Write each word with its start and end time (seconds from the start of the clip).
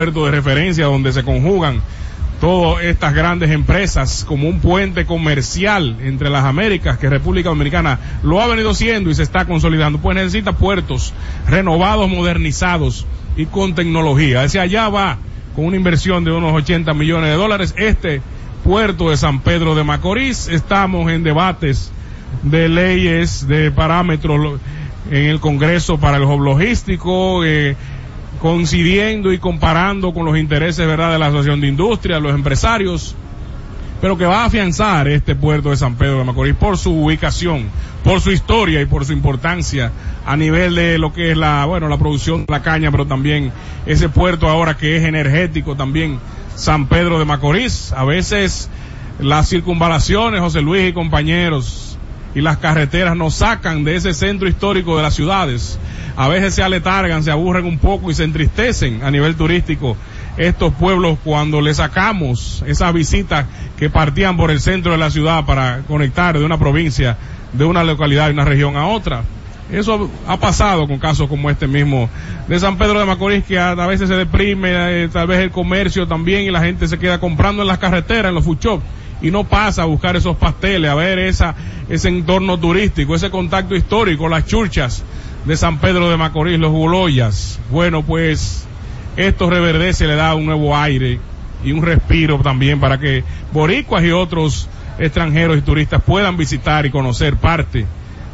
puerto 0.00 0.24
de 0.24 0.30
referencia 0.30 0.86
donde 0.86 1.12
se 1.12 1.22
conjugan 1.24 1.82
todas 2.40 2.84
estas 2.84 3.12
grandes 3.12 3.50
empresas 3.50 4.24
como 4.26 4.48
un 4.48 4.58
puente 4.58 5.04
comercial 5.04 5.98
entre 6.00 6.30
las 6.30 6.42
Américas 6.46 6.96
que 6.96 7.10
República 7.10 7.50
Dominicana 7.50 7.98
lo 8.22 8.40
ha 8.40 8.46
venido 8.46 8.72
siendo 8.72 9.10
y 9.10 9.14
se 9.14 9.22
está 9.22 9.44
consolidando. 9.44 9.98
Pues 9.98 10.14
necesita 10.16 10.54
puertos 10.54 11.12
renovados, 11.46 12.08
modernizados 12.08 13.04
y 13.36 13.44
con 13.44 13.74
tecnología. 13.74 14.42
Ese 14.42 14.58
allá 14.58 14.88
va 14.88 15.18
con 15.54 15.66
una 15.66 15.76
inversión 15.76 16.24
de 16.24 16.32
unos 16.32 16.54
80 16.54 16.94
millones 16.94 17.28
de 17.28 17.36
dólares. 17.36 17.74
Este 17.76 18.22
puerto 18.64 19.10
de 19.10 19.18
San 19.18 19.40
Pedro 19.40 19.74
de 19.74 19.84
Macorís, 19.84 20.48
estamos 20.48 21.12
en 21.12 21.24
debates 21.24 21.92
de 22.42 22.70
leyes, 22.70 23.46
de 23.46 23.70
parámetros 23.70 24.60
en 25.10 25.26
el 25.26 25.40
Congreso 25.40 25.98
para 25.98 26.16
el 26.16 26.22
hub 26.22 26.40
logístico, 26.40 27.44
eh, 27.44 27.76
coincidiendo 28.40 29.32
y 29.32 29.38
comparando 29.38 30.14
con 30.14 30.24
los 30.24 30.38
intereses 30.38 30.86
verdad 30.86 31.12
de 31.12 31.18
la 31.18 31.26
Asociación 31.26 31.60
de 31.60 31.68
Industria, 31.68 32.18
los 32.18 32.34
empresarios, 32.34 33.14
pero 34.00 34.16
que 34.16 34.24
va 34.24 34.42
a 34.42 34.44
afianzar 34.46 35.08
este 35.08 35.34
puerto 35.34 35.70
de 35.70 35.76
San 35.76 35.96
Pedro 35.96 36.18
de 36.18 36.24
Macorís 36.24 36.54
por 36.54 36.78
su 36.78 36.90
ubicación, 37.04 37.68
por 38.02 38.22
su 38.22 38.30
historia 38.30 38.80
y 38.80 38.86
por 38.86 39.04
su 39.04 39.12
importancia 39.12 39.92
a 40.24 40.36
nivel 40.36 40.74
de 40.74 40.96
lo 40.96 41.12
que 41.12 41.32
es 41.32 41.36
la, 41.36 41.66
bueno, 41.66 41.88
la 41.88 41.98
producción 41.98 42.46
de 42.46 42.52
la 42.52 42.62
caña, 42.62 42.90
pero 42.90 43.06
también 43.06 43.52
ese 43.84 44.08
puerto 44.08 44.48
ahora 44.48 44.76
que 44.76 44.96
es 44.96 45.04
energético 45.04 45.76
también, 45.76 46.18
San 46.54 46.86
Pedro 46.86 47.18
de 47.18 47.26
Macorís. 47.26 47.92
A 47.92 48.04
veces 48.04 48.70
las 49.18 49.50
circunvalaciones, 49.50 50.40
José 50.40 50.62
Luis 50.62 50.88
y 50.88 50.92
compañeros, 50.94 51.89
y 52.34 52.40
las 52.40 52.58
carreteras 52.58 53.16
nos 53.16 53.34
sacan 53.34 53.84
de 53.84 53.96
ese 53.96 54.14
centro 54.14 54.48
histórico 54.48 54.96
de 54.96 55.02
las 55.02 55.14
ciudades 55.14 55.78
a 56.20 56.28
veces 56.28 56.54
se 56.54 56.62
aletargan, 56.62 57.22
se 57.22 57.30
aburren 57.30 57.64
un 57.64 57.78
poco 57.78 58.10
y 58.10 58.14
se 58.14 58.24
entristecen 58.24 59.02
a 59.02 59.10
nivel 59.10 59.36
turístico 59.36 59.96
estos 60.36 60.74
pueblos 60.74 61.18
cuando 61.24 61.62
le 61.62 61.72
sacamos 61.72 62.62
esas 62.66 62.92
visitas 62.92 63.46
que 63.78 63.88
partían 63.88 64.36
por 64.36 64.50
el 64.50 64.60
centro 64.60 64.92
de 64.92 64.98
la 64.98 65.10
ciudad 65.10 65.46
para 65.46 65.80
conectar 65.88 66.38
de 66.38 66.44
una 66.44 66.58
provincia, 66.58 67.16
de 67.54 67.64
una 67.64 67.84
localidad, 67.84 68.26
de 68.26 68.34
una 68.34 68.44
región 68.44 68.76
a 68.76 68.86
otra. 68.86 69.22
Eso 69.72 70.10
ha 70.26 70.36
pasado 70.38 70.88
con 70.88 70.98
casos 70.98 71.28
como 71.28 71.48
este 71.48 71.68
mismo 71.68 72.10
de 72.48 72.58
San 72.58 72.76
Pedro 72.76 72.98
de 72.98 73.06
Macorís, 73.06 73.44
que 73.44 73.58
a, 73.58 73.74
veces 73.86 74.08
se 74.08 74.16
deprime, 74.16 75.04
eh, 75.04 75.08
tal 75.08 75.28
vez 75.28 75.38
el 75.38 75.50
comercio 75.50 76.08
también, 76.08 76.42
y 76.42 76.50
la 76.50 76.60
gente 76.60 76.88
se 76.88 76.98
queda 76.98 77.20
comprando 77.20 77.62
en 77.62 77.68
las 77.68 77.78
carreteras, 77.78 78.30
en 78.30 78.34
los 78.34 78.44
food 78.44 78.58
shops, 78.58 78.84
y 79.22 79.30
no 79.30 79.44
pasa 79.44 79.82
a 79.82 79.84
buscar 79.84 80.16
esos 80.16 80.36
pasteles, 80.36 80.90
a 80.90 80.94
ver 80.96 81.20
esa, 81.20 81.54
ese 81.88 82.08
entorno 82.08 82.58
turístico, 82.58 83.14
ese 83.14 83.30
contacto 83.30 83.76
histórico, 83.76 84.28
las 84.28 84.46
churchas 84.46 85.04
de 85.44 85.56
San 85.56 85.78
Pedro 85.78 86.10
de 86.10 86.16
Macorís, 86.16 86.58
los 86.58 86.72
Guloyas. 86.72 87.60
Bueno, 87.70 88.02
pues 88.02 88.66
esto 89.16 89.48
reverdece, 89.48 90.08
le 90.08 90.16
da 90.16 90.34
un 90.34 90.46
nuevo 90.46 90.76
aire 90.76 91.20
y 91.64 91.70
un 91.70 91.82
respiro 91.82 92.38
también 92.38 92.80
para 92.80 92.98
que 92.98 93.22
boricuas 93.52 94.02
y 94.02 94.10
otros 94.10 94.68
extranjeros 94.98 95.58
y 95.58 95.62
turistas 95.62 96.02
puedan 96.02 96.36
visitar 96.36 96.86
y 96.86 96.90
conocer 96.90 97.36
parte 97.36 97.86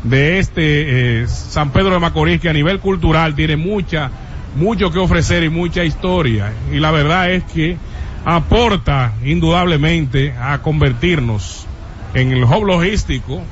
de 0.08 0.38
este 0.38 1.22
eh, 1.22 1.28
San 1.28 1.70
Pedro 1.70 1.94
de 1.94 1.98
Macorís 1.98 2.40
que 2.40 2.48
a 2.48 2.52
nivel 2.52 2.78
cultural 2.78 3.34
tiene 3.34 3.56
mucha, 3.56 4.10
mucho 4.56 4.90
que 4.90 4.98
ofrecer 4.98 5.42
y 5.42 5.48
mucha 5.48 5.84
historia. 5.84 6.52
Y 6.72 6.78
la 6.78 6.92
verdad 6.92 7.30
es 7.30 7.44
que 7.44 7.76
aporta 8.24 9.12
indudablemente 9.24 10.32
a 10.32 10.62
convertirnos 10.62 11.66
en 12.14 12.32
el 12.32 12.44
hub 12.44 12.64
logístico 12.64 13.42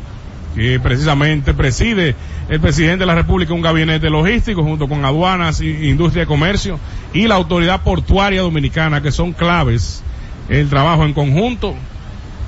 que 0.55 0.79
precisamente 0.79 1.55
preside 1.55 2.15
el 2.49 2.61
presidente 2.61 3.01
de 3.01 3.07
la 3.07 3.17
República 3.17 3.53
un 3.53 3.63
gabinete 3.63 4.09
logístico 4.09 4.63
junto 4.63 4.89
con 4.89 5.05
aduanas, 5.05 5.61
industria 5.61 6.23
de 6.23 6.27
comercio 6.29 6.79
y 7.13 7.27
la 7.27 7.35
autoridad 7.35 7.83
portuaria 7.83 8.43
dominicana 8.43 9.03
que 9.03 9.11
son 9.11 9.33
claves 9.33 10.05
el 10.49 10.69
trabajo 10.69 11.05
en 11.05 11.15
conjunto 11.15 11.75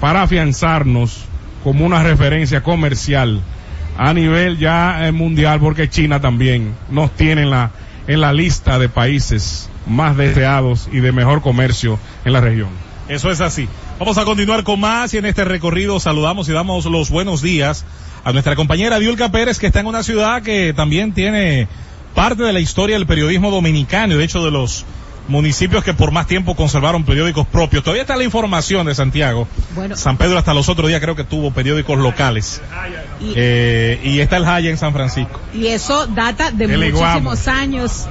para 0.01 0.23
afianzarnos 0.23 1.25
como 1.65 1.84
una 1.84 2.03
referencia 2.05 2.62
comercial 2.62 3.41
a 3.99 4.12
nivel 4.12 4.59
ya 4.59 5.07
eh, 5.07 5.12
mundial 5.12 5.61
porque 5.61 5.89
China 5.89 6.21
también 6.21 6.75
nos 6.91 7.11
tiene 7.12 7.43
en 7.43 7.51
la, 7.51 7.71
en 8.07 8.21
la 8.21 8.33
lista 8.33 8.79
de 8.79 8.89
países 8.89 9.69
más 9.87 10.17
deseados 10.17 10.89
y 10.93 11.01
de 11.01 11.12
mejor 11.12 11.43
comercio 11.43 11.99
en 12.25 12.33
la 12.33 12.41
región. 12.41 12.69
Eso 13.09 13.31
es 13.31 13.41
así. 13.41 13.69
Vamos 13.99 14.19
a 14.19 14.25
continuar 14.25 14.65
con 14.65 14.81
más 14.81 15.15
y 15.15 15.19
en 15.19 15.27
este 15.27 15.45
recorrido 15.45 16.01
saludamos 16.01 16.49
y 16.49 16.53
damos 16.53 16.84
los 16.87 17.09
buenos 17.09 17.41
días 17.41 17.84
a 18.25 18.33
nuestra 18.33 18.57
compañera 18.57 18.99
Diulca 18.99 19.31
Pérez 19.31 19.59
que 19.59 19.69
está 19.69 19.81
en 19.81 19.87
una 19.87 20.03
ciudad 20.03 20.43
que 20.43 20.73
también 20.75 21.13
tiene 21.13 21.69
parte 22.15 22.43
de 22.43 22.53
la 22.53 22.61
historia 22.61 22.97
del 22.97 23.07
periodismo 23.07 23.51
dominicano, 23.51 24.17
de 24.17 24.25
hecho 24.25 24.45
de 24.45 24.51
los 24.51 24.84
municipios 25.28 25.84
que 25.84 25.94
por 25.94 26.10
más 26.12 26.26
tiempo 26.26 26.54
conservaron 26.54 27.04
periódicos 27.04 27.47
propios. 27.47 27.82
Todavía 27.82 28.03
está 28.03 28.16
la 28.16 28.25
información 28.25 28.87
de 28.87 28.94
Santiago. 28.94 29.48
Bueno, 29.75 29.97
San 29.97 30.16
Pedro 30.16 30.38
hasta 30.38 30.54
los 30.54 30.69
otros 30.69 30.88
días 30.88 31.00
creo 31.00 31.16
que 31.16 31.25
tuvo 31.25 31.50
periódicos 31.50 31.98
locales. 31.98 32.60
Y, 33.20 33.32
eh, 33.36 34.00
y 34.03 34.20
está 34.20 34.36
el 34.36 34.44
Jaya 34.44 34.70
en 34.70 34.78
San 34.78 34.92
Francisco. 34.92 35.41
Y 35.53 35.69
eso 35.69 36.06
data 36.06 36.50
de 36.50 36.69
muchísimos 36.69 37.48
años 37.48 38.06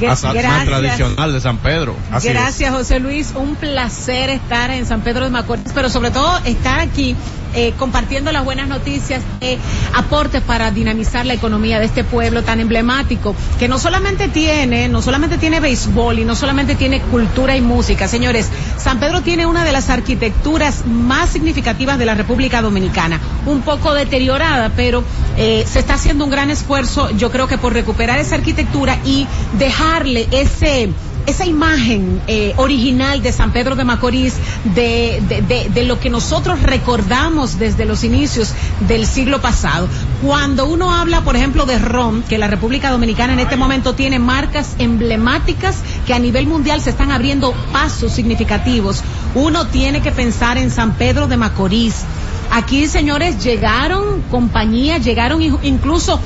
Gracias. 0.00 0.32
tradicional 0.66 1.32
de 1.32 1.40
San 1.40 1.58
Pedro. 1.58 1.96
Gracias, 2.22 2.72
José 2.72 3.00
Luis. 3.00 3.32
Un 3.34 3.56
placer 3.56 4.30
estar 4.30 4.70
en 4.70 4.86
San 4.86 5.00
Pedro 5.00 5.24
de 5.24 5.30
Macorís, 5.30 5.72
pero 5.74 5.88
sobre 5.88 6.10
todo 6.10 6.38
estar 6.44 6.80
aquí 6.80 7.16
eh, 7.54 7.72
compartiendo 7.78 8.32
las 8.32 8.44
buenas 8.44 8.68
noticias 8.68 9.22
de 9.40 9.58
aportes 9.94 10.42
para 10.42 10.70
dinamizar 10.70 11.26
la 11.26 11.34
economía 11.34 11.78
de 11.78 11.86
este 11.86 12.04
pueblo 12.04 12.42
tan 12.42 12.60
emblemático, 12.60 13.34
que 13.58 13.68
no 13.68 13.78
solamente 13.78 14.28
tiene, 14.28 14.88
no 14.88 15.02
solamente 15.02 15.38
tiene 15.38 15.60
béisbol 15.60 16.18
y 16.18 16.24
no 16.24 16.34
solamente 16.34 16.74
tiene 16.74 17.00
cultura 17.00 17.56
y 17.56 17.60
música. 17.60 18.08
Señores, 18.08 18.48
San 18.76 19.00
Pedro 19.00 19.22
tiene 19.22 19.46
una 19.46 19.64
de 19.64 19.72
las 19.72 19.90
arquitecturas 19.90 20.86
más 20.86 21.30
significativas 21.30 21.98
de 21.98 22.06
la 22.06 22.14
República 22.14 22.62
Dominicana, 22.62 23.20
un 23.46 23.62
poco 23.62 23.94
deteriorada, 23.94 24.72
pero 24.76 25.04
eh, 25.36 25.64
se 25.66 25.78
está 25.78 25.94
haciendo 25.94 26.24
un 26.24 26.30
gran 26.30 26.50
esfuerzo, 26.50 27.10
yo 27.10 27.30
creo 27.30 27.46
que 27.46 27.58
por 27.58 27.72
recuperar 27.72 28.18
esa 28.18 28.34
arquitectura 28.34 28.98
y 29.04 29.26
dejarle 29.58 30.28
ese 30.30 30.90
esa 31.28 31.44
imagen 31.44 32.22
eh, 32.26 32.54
original 32.56 33.22
de 33.22 33.32
San 33.32 33.52
Pedro 33.52 33.76
de 33.76 33.84
Macorís, 33.84 34.34
de, 34.74 35.22
de, 35.28 35.68
de, 35.68 35.82
lo 35.84 36.00
que 36.00 36.08
nosotros 36.08 36.62
recordamos 36.62 37.58
desde 37.58 37.84
los 37.84 38.02
inicios 38.02 38.54
del 38.88 39.06
siglo 39.06 39.42
pasado. 39.42 39.88
Cuando 40.22 40.66
uno 40.66 40.94
habla, 40.94 41.20
por 41.20 41.36
ejemplo, 41.36 41.66
de 41.66 41.78
ron, 41.78 42.22
que 42.22 42.38
la 42.38 42.48
República 42.48 42.90
Dominicana 42.90 43.34
en 43.34 43.40
este 43.40 43.56
momento 43.56 43.94
tiene 43.94 44.18
marcas 44.18 44.74
emblemáticas 44.78 45.76
que 46.06 46.14
a 46.14 46.18
nivel 46.18 46.46
mundial 46.46 46.80
se 46.80 46.90
están 46.90 47.12
abriendo 47.12 47.52
pasos 47.72 48.12
significativos, 48.12 49.02
uno 49.34 49.66
tiene 49.66 50.00
que 50.00 50.12
pensar 50.12 50.56
en 50.56 50.70
San 50.70 50.94
Pedro 50.94 51.28
de 51.28 51.36
Macorís. 51.36 52.04
Aquí, 52.50 52.86
señores, 52.86 53.44
llegaron 53.44 54.22
compañías, 54.30 55.04
llegaron 55.04 55.42
incluso 55.42 56.18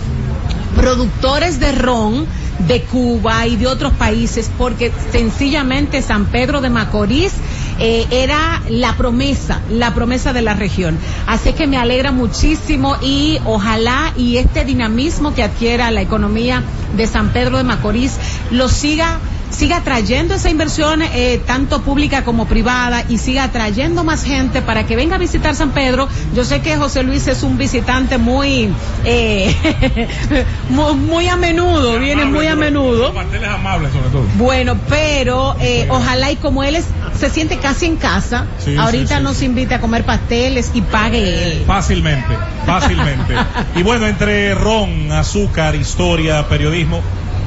productores 0.83 1.61
de 1.61 1.71
ron 1.71 2.27
de 2.67 2.83
Cuba 2.83 3.47
y 3.47 3.55
de 3.55 3.69
otros 3.69 3.93
países, 3.93 4.51
porque 4.59 4.91
sencillamente 5.13 6.03
San 6.03 6.25
Pedro 6.25 6.61
de 6.61 6.71
Macorís 6.71 7.33
eh, 7.79 8.05
era 8.11 8.61
la 8.69 8.97
promesa, 8.97 9.61
la 9.71 9.95
promesa 9.95 10.33
de 10.33 10.43
la 10.43 10.55
región. 10.55 10.99
Así 11.29 11.53
que 11.53 11.69
me 11.69 11.77
alegra 11.77 12.11
muchísimo 12.11 12.97
y 13.01 13.39
ojalá 13.45 14.13
y 14.17 14.39
este 14.39 14.65
dinamismo 14.65 15.35
que 15.35 15.45
adquiera 15.45 15.93
la 15.93 16.03
economía 16.03 16.65
de 16.97 17.07
San 17.07 17.29
Pedro 17.29 17.59
de 17.59 17.65
Macorís 17.65 18.19
lo 18.51 18.69
siga 18.69 19.21
siga 19.53 19.83
trayendo 19.83 20.35
esa 20.35 20.51
inversión 20.51 21.03
eh, 21.03 21.41
tanto 21.47 21.83
pública 21.83 22.25
como 22.25 22.47
privada 22.47 23.05
y 23.09 23.19
siga 23.19 23.51
trayendo 23.53 24.03
más 24.03 24.25
gente 24.25 24.63
para 24.63 24.87
que 24.87 24.97
venga 24.97 25.17
a 25.17 25.19
visitar 25.19 25.55
San 25.55 25.71
Pedro. 25.71 26.09
Yo 26.35 26.45
sé 26.45 26.61
que 26.61 26.77
José 26.77 27.03
Luis 27.03 27.27
es 27.29 27.43
un 27.43 27.59
visitante 27.59 28.19
muy 28.19 28.71
eh, 29.05 29.55
muy, 30.71 31.29
a 31.29 31.37
menudo, 31.37 31.99
viene 31.99 32.25
muy 32.25 32.47
a 32.47 32.57
menudo. 32.57 33.13
amables 33.49 33.93
sobre 33.93 34.09
todo. 34.11 34.25
Bueno, 34.37 34.79
pero 34.89 35.57
eh, 35.61 35.87
ojalá 35.91 36.31
y 36.31 36.37
como 36.37 36.65
él 36.65 36.77
es, 36.77 36.87
se 37.19 37.31
siente 37.31 37.59
casi 37.59 37.87
en 37.87 37.97
casa, 37.97 38.47
ahorita 38.79 39.21
nos 39.21 39.43
invite 39.43 39.75
a 39.75 39.81
comer 39.81 40.05
pasteles 40.05 40.71
y 40.75 40.81
pague 40.81 41.53
él. 41.53 41.65
Fácilmente, 41.67 42.37
fácilmente. 42.67 43.35
y 43.77 43.83
bueno, 43.83 44.07
entre 44.07 44.55
ron, 44.55 45.13
azúcar, 45.13 45.75
historia, 45.75 46.49
periodismo 46.49 47.01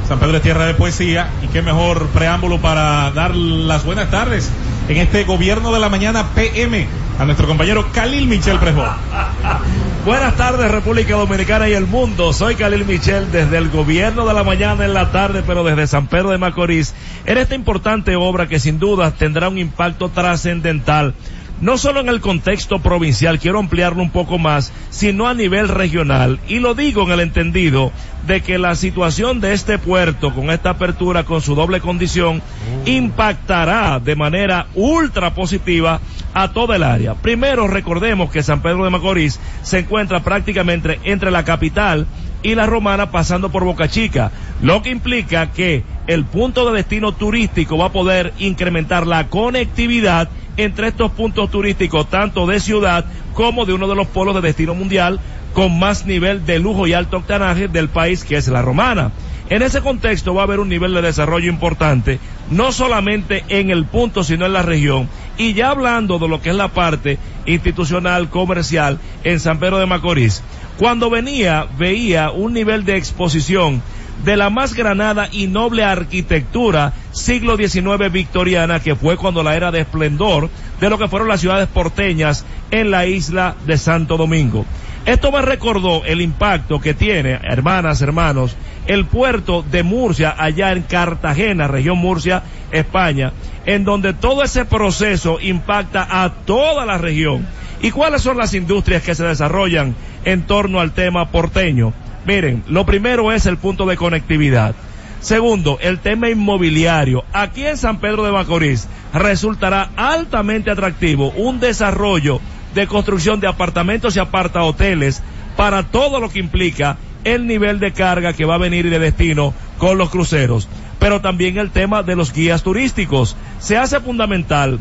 San 0.08 0.20
Pedro 0.20 0.38
es 0.38 0.44
tierra 0.44 0.68
de 0.68 0.76
poesía 0.76 1.30
y 1.42 1.48
qué 1.48 1.64
mejor 1.64 2.08
preámbulo 2.10 2.60
para 2.60 3.10
dar 3.12 3.36
las 3.36 3.84
buenas 3.84 4.12
tardes 4.12 4.52
en 4.88 4.98
este 4.98 5.24
gobierno 5.24 5.74
de 5.74 5.80
la 5.80 5.90
mañana 5.90 6.28
PM 6.36 6.88
a 7.18 7.26
nuestro 7.26 7.48
compañero 7.48 7.88
Khalil 7.92 8.28
Michel 8.28 8.60
Prejó. 8.60 8.84
Buenas 10.06 10.36
tardes 10.36 10.70
República 10.70 11.16
Dominicana 11.16 11.68
y 11.68 11.74
el 11.74 11.88
mundo. 11.88 12.34
Soy 12.34 12.54
Khalil 12.54 12.86
Michel 12.86 13.32
desde 13.32 13.58
el 13.58 13.70
gobierno 13.70 14.28
de 14.28 14.36
la 14.36 14.44
mañana 14.44 14.86
en 14.86 14.94
la 14.94 15.12
tarde, 15.12 15.42
pero 15.48 15.64
desde 15.64 15.88
San 15.88 16.06
Pedro 16.06 16.30
de 16.30 16.38
Macorís, 16.38 16.94
en 17.26 17.40
esta 17.40 17.56
importante 17.56 18.16
obra 18.16 18.48
que 18.48 18.60
sin 18.60 18.78
duda 18.78 19.10
tendrá 19.10 19.50
un 19.50 19.58
impacto 19.58 20.10
trascendental 20.10 21.16
no 21.62 21.78
solo 21.78 22.02
en 22.02 22.10
el 22.10 22.22
contexto 22.22 22.80
provincial, 22.80 23.40
quiero 23.40 23.60
ampliarlo 23.60 24.02
un 24.02 24.10
poco 24.10 24.38
más, 24.38 24.74
sino 24.90 25.28
a 25.28 25.34
nivel 25.34 25.70
regional. 25.70 26.40
Y 26.48 26.60
lo 26.60 26.74
digo 26.76 27.04
en 27.04 27.12
el 27.12 27.20
entendido 27.22 27.92
de 28.28 28.42
que 28.42 28.58
la 28.58 28.76
situación 28.76 29.40
de 29.40 29.54
este 29.54 29.78
puerto 29.78 30.34
con 30.34 30.50
esta 30.50 30.72
apertura, 30.72 31.24
con 31.24 31.42
su 31.42 31.56
doble 31.56 31.80
condición, 31.80 32.42
impactará 32.86 34.00
de 34.00 34.16
manera 34.16 34.68
ultra 34.74 35.34
positiva 35.34 36.02
a 36.34 36.52
toda 36.52 36.76
el 36.76 36.84
área. 36.84 37.14
Primero, 37.16 37.68
recordemos 37.68 38.30
que 38.32 38.44
San 38.44 38.62
Pedro 38.62 38.84
de 38.84 38.90
Macorís 38.90 39.40
se 39.62 39.80
encuentra 39.80 40.22
prácticamente 40.22 41.00
entre 41.04 41.32
la 41.32 41.46
capital 41.46 42.08
y 42.44 42.54
la 42.54 42.68
romana 42.68 43.10
pasando 43.10 43.50
por 43.50 43.64
Boca 43.64 43.88
Chica, 43.88 44.32
lo 44.62 44.84
que 44.84 44.92
implica 44.92 45.52
que 45.52 45.84
el 46.06 46.26
punto 46.26 46.70
de 46.70 46.78
destino 46.78 47.14
turístico 47.14 47.78
va 47.78 47.86
a 47.86 47.92
poder 47.92 48.34
incrementar 48.38 49.08
la 49.08 49.30
conectividad 49.30 50.30
entre 50.58 50.88
estos 50.88 51.12
puntos 51.12 51.50
turísticos, 51.52 52.10
tanto 52.10 52.46
de 52.48 52.60
ciudad 52.60 53.06
como 53.34 53.66
de 53.66 53.74
uno 53.74 53.88
de 53.88 53.96
los 53.96 54.08
polos 54.08 54.36
de 54.36 54.42
destino 54.42 54.74
mundial 54.76 55.20
con 55.54 55.80
más 55.80 56.06
nivel 56.06 56.46
de 56.46 56.60
lujo 56.60 56.86
y 56.86 56.94
alto 56.94 57.18
octanaje 57.18 57.68
del 57.68 57.90
país, 57.90 58.24
que 58.24 58.36
es 58.36 58.48
la 58.50 58.62
romana. 58.62 59.12
En 59.50 59.62
ese 59.62 59.82
contexto 59.82 60.34
va 60.34 60.42
a 60.42 60.46
haber 60.46 60.60
un 60.60 60.70
nivel 60.70 60.94
de 60.94 61.02
desarrollo 61.02 61.50
importante, 61.50 62.20
no 62.50 62.72
solamente 62.72 63.46
en 63.48 63.70
el 63.70 63.86
punto, 63.86 64.24
sino 64.24 64.46
en 64.46 64.54
la 64.54 64.64
región. 64.64 65.08
Y 65.38 65.54
ya 65.54 65.70
hablando 65.70 66.18
de 66.18 66.28
lo 66.28 66.42
que 66.42 66.50
es 66.50 66.56
la 66.56 66.70
parte 66.70 67.20
institucional, 67.46 68.30
comercial, 68.30 69.00
en 69.24 69.40
San 69.40 69.60
Pedro 69.60 69.78
de 69.78 69.86
Macorís, 69.86 70.42
cuando 70.78 71.10
venía, 71.10 71.68
veía 71.78 72.32
un 72.32 72.54
nivel 72.54 72.84
de 72.86 72.98
exposición 72.98 73.82
de 74.24 74.38
la 74.38 74.50
más 74.50 74.74
granada 74.74 75.28
y 75.32 75.48
noble 75.48 75.84
arquitectura 75.84 76.94
siglo 77.12 77.58
XIX 77.58 78.12
victoriana 78.12 78.80
que 78.80 78.96
fue 78.96 79.18
cuando 79.18 79.44
la 79.44 79.56
era 79.56 79.72
de 79.72 79.82
esplendor 79.82 80.50
de 80.80 80.90
lo 80.90 80.98
que 80.98 81.08
fueron 81.08 81.28
las 81.28 81.42
ciudades 81.42 81.68
porteñas 81.68 82.46
en 82.72 82.92
la 82.92 83.06
isla 83.06 83.56
de 83.66 83.78
Santo 83.78 84.18
Domingo. 84.18 84.66
Esto 85.06 85.32
me 85.32 85.42
recordó 85.42 86.04
el 86.04 86.20
impacto 86.20 86.80
que 86.80 86.96
tiene, 86.96 87.40
hermanas, 87.44 88.02
hermanos, 88.02 88.56
el 88.88 89.06
puerto 89.06 89.64
de 89.64 89.84
Murcia 89.84 90.36
allá 90.38 90.72
en 90.72 90.82
Cartagena, 90.82 91.68
región 91.68 92.00
Murcia, 92.00 92.42
España, 92.72 93.32
en 93.68 93.84
donde 93.84 94.14
todo 94.14 94.44
ese 94.44 94.66
proceso 94.66 95.40
impacta 95.40 96.24
a 96.24 96.30
toda 96.46 96.86
la 96.86 96.98
región. 96.98 97.46
¿Y 97.82 97.92
cuáles 97.92 98.24
son 98.24 98.38
las 98.38 98.56
industrias 98.56 99.04
que 99.04 99.14
se 99.14 99.24
desarrollan 99.24 99.96
en 100.24 100.44
torno 100.44 100.80
al 100.80 100.92
tema 100.92 101.30
porteño? 101.30 101.94
Miren, 102.26 102.64
lo 102.68 102.86
primero 102.86 103.32
es 103.32 103.46
el 103.46 103.58
punto 103.58 103.86
de 103.86 103.98
conectividad. 103.98 104.74
Segundo, 105.20 105.78
el 105.82 106.00
tema 106.00 106.30
inmobiliario. 106.30 107.24
Aquí 107.34 107.66
en 107.66 107.78
San 107.78 108.00
Pedro 108.00 108.24
de 108.24 108.32
Macorís 108.32 108.88
resultará 109.14 109.90
altamente 109.96 110.72
atractivo 110.72 111.30
un 111.32 111.60
desarrollo 111.60 112.40
de 112.74 112.88
construcción 112.88 113.40
de 113.40 113.48
apartamentos 113.48 114.16
y 114.16 114.20
aparta 114.20 114.64
hoteles 114.64 115.22
para 115.56 115.84
todo 115.84 116.20
lo 116.20 116.30
que 116.30 116.40
implica 116.40 116.98
el 117.24 117.48
nivel 117.48 117.80
de 117.80 117.94
carga 117.94 118.34
que 118.34 118.46
va 118.46 118.56
a 118.56 118.60
venir 118.60 118.86
y 118.88 118.90
de 118.90 119.00
destino 119.00 119.54
con 119.78 119.98
los 119.98 120.10
cruceros. 120.10 120.68
Pero 121.00 121.22
también 121.22 121.58
el 121.58 121.72
tema 121.72 122.04
de 122.04 122.16
los 122.16 122.34
guías 122.34 122.64
turísticos. 122.64 123.36
Se 123.60 123.78
hace 123.78 124.00
fundamental 124.00 124.80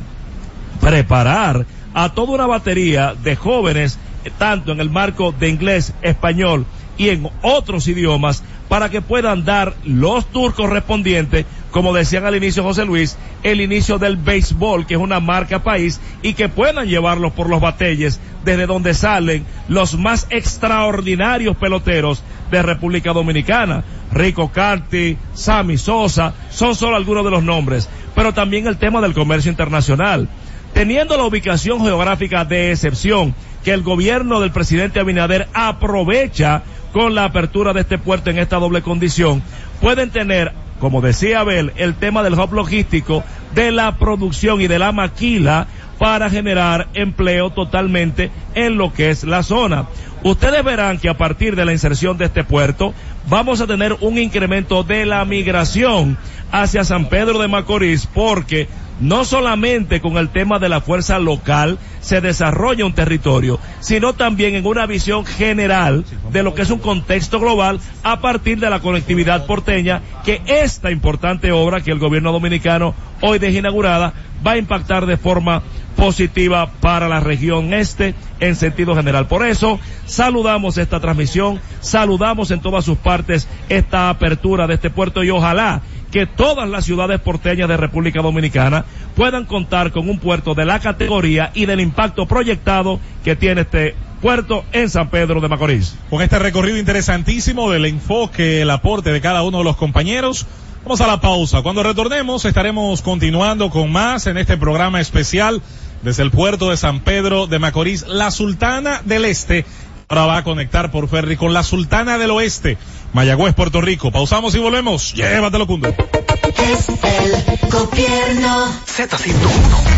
preparar 0.81 1.67
a 1.93 2.09
toda 2.11 2.33
una 2.33 2.47
batería 2.47 3.15
de 3.23 3.37
jóvenes, 3.37 3.99
tanto 4.39 4.73
en 4.73 4.81
el 4.81 4.91
marco 4.91 5.33
de 5.33 5.49
inglés, 5.49 5.93
español 6.03 6.67
y 6.97 7.09
en 7.09 7.29
otros 7.43 7.89
idiomas, 7.89 8.43
para 8.69 8.89
que 8.89 9.03
puedan 9.03 9.45
dar 9.45 9.75
los 9.85 10.27
tours 10.27 10.55
correspondientes, 10.55 11.47
como 11.71 11.93
decían 11.93 12.25
al 12.25 12.37
inicio 12.37 12.63
José 12.63 12.85
Luis, 12.85 13.17
el 13.43 13.61
inicio 13.61 13.99
del 13.99 14.17
béisbol, 14.17 14.87
que 14.87 14.95
es 14.95 15.01
una 15.01 15.21
marca 15.21 15.63
país, 15.63 16.01
y 16.23 16.35
que 16.35 16.49
puedan 16.49 16.87
llevarlos 16.87 17.33
por 17.33 17.49
los 17.49 17.61
batelles 17.61 18.21
desde 18.45 18.67
donde 18.67 18.95
salen 18.95 19.45
los 19.69 19.99
más 19.99 20.27
extraordinarios 20.31 21.57
peloteros 21.57 22.23
de 22.51 22.63
República 22.63 23.13
Dominicana. 23.13 23.85
Rico 24.13 24.51
Carti, 24.53 25.17
Sammy 25.35 25.77
Sosa, 25.77 26.35
son 26.51 26.75
solo 26.75 26.97
algunos 26.97 27.25
de 27.25 27.31
los 27.33 27.43
nombres, 27.43 27.89
pero 28.15 28.33
también 28.33 28.67
el 28.67 28.77
tema 28.77 29.01
del 29.01 29.15
comercio 29.15 29.51
internacional 29.51 30.29
teniendo 30.75 31.17
la 31.17 31.25
ubicación 31.25 31.81
geográfica 31.83 32.45
de 32.45 32.73
excepción 32.73 33.35
que 33.65 33.73
el 33.73 33.83
gobierno 33.83 34.41
del 34.41 34.51
presidente 34.51 35.01
Abinader 35.01 35.49
aprovecha 35.55 36.63
con 36.95 37.17
la 37.17 37.25
apertura 37.25 37.73
de 37.73 37.81
este 37.81 37.99
puerto 37.99 38.31
en 38.31 38.39
esta 38.39 38.61
doble 38.61 38.81
condición, 38.81 39.43
pueden 39.81 40.11
tener, 40.11 40.53
como 40.79 41.01
decía 41.01 41.41
Abel, 41.41 41.73
el 41.75 41.95
tema 41.97 42.23
del 42.23 42.35
hub 42.35 42.53
logístico, 42.53 43.25
de 43.53 43.73
la 43.73 43.99
producción 43.99 44.61
y 44.61 44.69
de 44.69 44.79
la 44.79 44.93
maquila 44.93 45.67
para 45.99 46.31
generar 46.31 46.87
empleo 46.95 47.51
totalmente 47.51 48.31
en 48.55 48.77
lo 48.77 48.93
que 48.93 49.11
es 49.11 49.25
la 49.25 49.43
zona. 49.43 49.87
Ustedes 50.23 50.63
verán 50.63 50.99
que 50.99 51.09
a 51.09 51.19
partir 51.19 51.57
de 51.57 51.65
la 51.65 51.73
inserción 51.73 52.17
de 52.17 52.27
este 52.27 52.45
puerto 52.45 52.95
vamos 53.29 53.61
a 53.61 53.67
tener 53.67 53.97
un 54.01 54.17
incremento 54.17 54.85
de 54.85 55.05
la 55.05 55.25
migración 55.25 56.17
hacia 56.53 56.85
San 56.85 57.09
Pedro 57.09 57.41
de 57.41 57.49
Macorís 57.49 58.07
porque 58.07 58.69
no 59.01 59.25
solamente 59.25 60.01
con 60.01 60.17
el 60.17 60.29
tema 60.29 60.59
de 60.59 60.69
la 60.69 60.81
fuerza 60.81 61.19
local 61.19 61.79
se 62.01 62.21
desarrolla 62.21 62.85
un 62.85 62.95
territorio, 62.95 63.59
sino 63.81 64.13
también 64.13 64.55
en 64.55 64.67
una 64.67 64.87
visión 64.87 65.25
general 65.25 66.05
de 66.31 66.43
lo 66.43 66.55
que 66.55 66.63
es 66.63 66.71
un 66.71 66.79
contexto 66.79 67.41
global 67.41 67.81
a 68.03 68.21
partir 68.21 68.61
de 68.61 68.71
la 68.71 68.81
conectividad 68.81 69.47
porteña, 69.47 70.03
que 70.25 70.43
esta 70.47 70.91
importante 70.91 71.51
obra 71.53 71.81
que 71.81 71.91
el 71.91 71.99
gobierno 71.99 72.33
dominicano 72.33 72.95
hoy 73.21 73.39
deja 73.39 73.59
inaugurada 73.59 74.13
va 74.47 74.53
a 74.53 74.59
impactar 74.59 75.07
de 75.07 75.17
forma 75.17 75.63
positiva 75.97 76.71
para 76.81 77.09
la 77.09 77.21
región 77.21 77.73
este 77.73 78.15
en 78.41 78.57
sentido 78.57 78.95
general. 78.95 79.27
Por 79.27 79.47
eso 79.47 79.79
saludamos 80.07 80.77
esta 80.77 81.01
transmisión, 81.01 81.61
saludamos 81.81 82.51
en 82.51 82.61
todas 82.61 82.85
sus 82.85 82.99
partes 82.99 83.49
esta 83.69 84.11
apertura 84.11 84.67
de 84.67 84.75
este 84.75 84.91
puerto 84.91 85.23
y 85.23 85.31
ojalá 85.31 85.83
que 86.15 86.27
todas 86.27 86.71
las 86.71 86.85
ciudades 86.85 87.19
porteñas 87.19 87.69
de 87.69 87.77
República 87.77 88.23
Dominicana 88.23 88.85
puedan 89.17 89.47
contar 89.47 89.91
con 89.91 90.09
un 90.09 90.21
puerto 90.21 90.55
de 90.55 90.65
la 90.65 90.79
categoría 90.79 91.51
y 91.55 91.67
del 91.67 91.81
impacto 91.81 92.27
proyectado 92.27 93.01
que 93.25 93.35
tiene 93.35 93.63
este 93.63 93.97
puerto 94.23 94.65
en 94.71 94.89
San 94.89 95.11
Pedro 95.11 95.41
de 95.41 95.49
Macorís. 95.49 95.97
Con 96.11 96.23
este 96.23 96.39
recorrido 96.39 96.79
interesantísimo 96.79 97.69
del 97.69 97.87
enfoque, 97.87 98.63
el 98.63 98.71
aporte 98.71 99.11
de 99.11 99.21
cada 99.21 99.43
uno 99.43 99.59
de 99.59 99.65
los 99.65 99.77
compañeros, 99.77 100.47
vamos 100.85 101.01
a 101.01 101.09
la 101.09 101.21
pausa. 101.21 101.63
Cuando 101.63 101.83
retornemos 101.83 102.45
estaremos 102.45 103.03
continuando 103.03 103.69
con 103.71 103.91
más 103.91 104.29
en 104.29 104.39
este 104.39 104.57
programa 104.57 105.01
especial 105.01 105.63
desde 106.05 106.23
el 106.23 106.31
puerto 106.31 106.71
de 106.71 106.77
San 106.77 107.01
Pedro 107.01 107.49
de 107.49 107.59
Macorís, 107.59 108.07
la 108.07 108.31
Sultana 108.31 109.03
del 109.05 109.25
Este. 109.25 109.65
Ahora 110.09 110.27
va 110.27 110.37
a 110.39 110.45
conectar 110.45 110.91
por 110.91 111.09
ferry 111.09 111.37
con 111.37 111.53
la 111.53 111.63
Sultana 111.63 112.19
del 112.19 112.31
Oeste, 112.31 112.77
Mayagüez, 113.13 113.55
Puerto 113.55 113.81
Rico. 113.81 114.11
Pausamos 114.13 114.55
y 114.55 114.59
volvemos. 114.59 115.15
Llévatelo, 115.15 115.67
Cundo. 115.67 115.89
Es 115.89 116.89
el 116.89 117.71
gobierno. 117.71 118.67
Z101. 118.87 119.95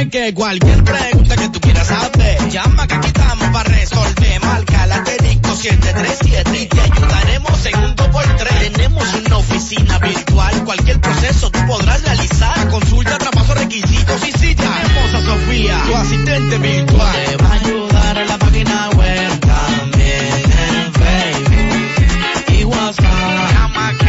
Es 0.00 0.08
que 0.08 0.32
cualquier 0.32 0.82
pregunta 0.82 1.36
que 1.36 1.48
tú 1.50 1.60
quieras 1.60 1.86
saber, 1.86 2.48
llama 2.48 2.86
que 2.86 2.94
aquí 2.94 3.08
estamos 3.08 3.48
para 3.50 3.68
resolver. 3.68 4.40
Marca 4.44 4.86
la 4.86 5.00
disco 5.00 5.54
737 5.54 6.62
y 6.62 6.66
te 6.66 6.80
ayudaremos 6.80 7.66
en 7.66 7.78
un 7.84 7.96
2x3. 7.96 8.72
Tenemos 8.72 9.14
una 9.14 9.36
oficina 9.36 9.98
virtual, 9.98 10.64
cualquier 10.64 11.00
proceso 11.00 11.50
tú 11.50 11.58
podrás 11.66 12.02
realizar. 12.02 12.68
Consulta, 12.70 13.18
traspaso, 13.18 13.54
requisitos 13.54 14.26
y 14.26 14.32
si 14.32 14.54
tenemos 14.54 15.14
a 15.14 15.20
Sofía, 15.22 15.82
tu 15.86 15.94
asistente 15.96 16.58
virtual. 16.58 17.16
Te 17.26 17.36
va 17.36 17.48
a 17.48 17.52
ayudar 17.52 18.18
en 18.18 18.28
la 18.28 18.38
página 18.38 18.90
web 18.90 19.40
también 19.40 20.44
en 20.66 20.92
Facebook 20.94 22.54
y 22.58 22.64
WhatsApp. 22.64 23.52
Llama 23.52 23.92
que 23.98 24.08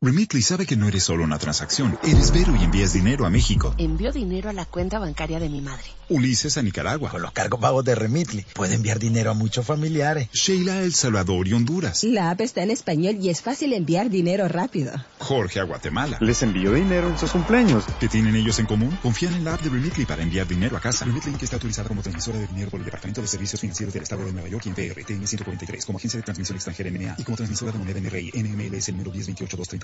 Remitly 0.00 0.42
sabe 0.42 0.64
que 0.64 0.76
no 0.76 0.86
eres 0.86 1.02
solo 1.02 1.24
una 1.24 1.38
transacción, 1.38 1.98
eres 2.04 2.30
Vero 2.30 2.54
y 2.54 2.62
envías 2.62 2.92
dinero 2.92 3.26
a 3.26 3.30
México. 3.30 3.74
Envío 3.78 4.12
dinero 4.12 4.48
a 4.48 4.52
la 4.52 4.64
cuenta 4.64 5.00
bancaria 5.00 5.40
de 5.40 5.48
mi 5.48 5.60
madre. 5.60 5.86
Ulises 6.08 6.56
a 6.56 6.62
Nicaragua. 6.62 7.10
Con 7.10 7.20
los 7.20 7.32
cargos 7.32 7.60
pagos 7.60 7.84
de 7.84 7.96
Remitly, 7.96 8.46
puede 8.54 8.76
enviar 8.76 9.00
dinero 9.00 9.32
a 9.32 9.34
muchos 9.34 9.66
familiares. 9.66 10.28
Sheila 10.32 10.74
a 10.74 10.82
El 10.82 10.94
Salvador 10.94 11.48
y 11.48 11.52
Honduras. 11.52 12.04
La 12.04 12.30
app 12.30 12.40
está 12.42 12.62
en 12.62 12.70
español 12.70 13.16
y 13.20 13.28
es 13.28 13.42
fácil 13.42 13.72
enviar 13.72 14.08
dinero 14.08 14.46
rápido. 14.46 14.92
Jorge 15.18 15.58
a 15.58 15.64
Guatemala. 15.64 16.16
Les 16.20 16.42
envío 16.42 16.72
dinero 16.74 17.08
en 17.08 17.18
sus 17.18 17.32
cumpleaños. 17.32 17.84
¿Qué 17.98 18.06
tienen 18.06 18.36
ellos 18.36 18.60
en 18.60 18.66
común? 18.66 18.96
Confían 19.02 19.34
en 19.34 19.44
la 19.44 19.54
app 19.54 19.62
de 19.62 19.68
Remitly 19.68 20.06
para 20.06 20.22
enviar 20.22 20.46
dinero 20.46 20.76
a 20.76 20.80
casa. 20.80 21.06
Remitly 21.06 21.32
que 21.34 21.44
está 21.44 21.56
autorizada 21.56 21.88
como 21.88 22.02
transmisora 22.02 22.38
de 22.38 22.46
dinero 22.46 22.70
por 22.70 22.78
el 22.78 22.84
Departamento 22.84 23.20
de 23.20 23.26
Servicios 23.26 23.60
Financieros 23.60 23.92
del 23.92 24.04
Estado 24.04 24.24
de 24.24 24.32
Nueva 24.32 24.48
York 24.48 24.64
y 24.64 24.68
en 24.68 24.74
PRTN 24.76 25.26
143 25.26 25.84
como 25.84 25.98
agencia 25.98 26.18
de 26.18 26.22
transmisión 26.22 26.54
extranjera 26.54 26.88
NMA 26.88 27.16
y 27.18 27.24
como 27.24 27.36
transmisora 27.36 27.72
de 27.72 27.78
moneda 27.78 28.00
NRI 28.00 28.30
NMLS 28.32 28.90
número 28.90 29.10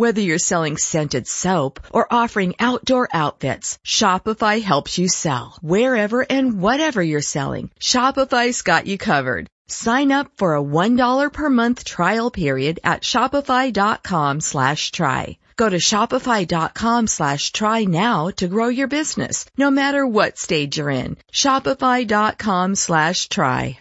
Whether 0.00 0.22
you're 0.22 0.38
selling 0.38 0.78
scented 0.78 1.26
soap 1.26 1.78
or 1.92 2.10
offering 2.10 2.54
outdoor 2.58 3.06
outfits, 3.12 3.78
Shopify 3.86 4.62
helps 4.62 4.96
you 4.96 5.08
sell. 5.08 5.58
Wherever 5.60 6.22
and 6.22 6.62
whatever 6.62 7.02
you're 7.02 7.20
selling, 7.20 7.70
Shopify's 7.78 8.62
got 8.62 8.86
you 8.86 8.96
covered. 8.96 9.48
Sign 9.68 10.10
up 10.10 10.30
for 10.38 10.54
a 10.54 10.62
$1 10.62 11.30
per 11.34 11.50
month 11.50 11.84
trial 11.84 12.30
period 12.30 12.80
at 12.82 13.02
shopify.com 13.02 14.40
slash 14.40 14.90
try. 14.90 15.36
Go 15.56 15.68
to 15.68 15.76
shopify.com 15.76 17.06
slash 17.06 17.52
try 17.52 17.84
now 17.84 18.30
to 18.38 18.48
grow 18.48 18.68
your 18.68 18.88
business, 18.88 19.44
no 19.58 19.70
matter 19.70 20.06
what 20.06 20.38
stage 20.38 20.78
you're 20.78 20.88
in. 20.88 21.18
Shopify.com 21.30 22.74
slash 22.74 23.28
try. 23.28 23.78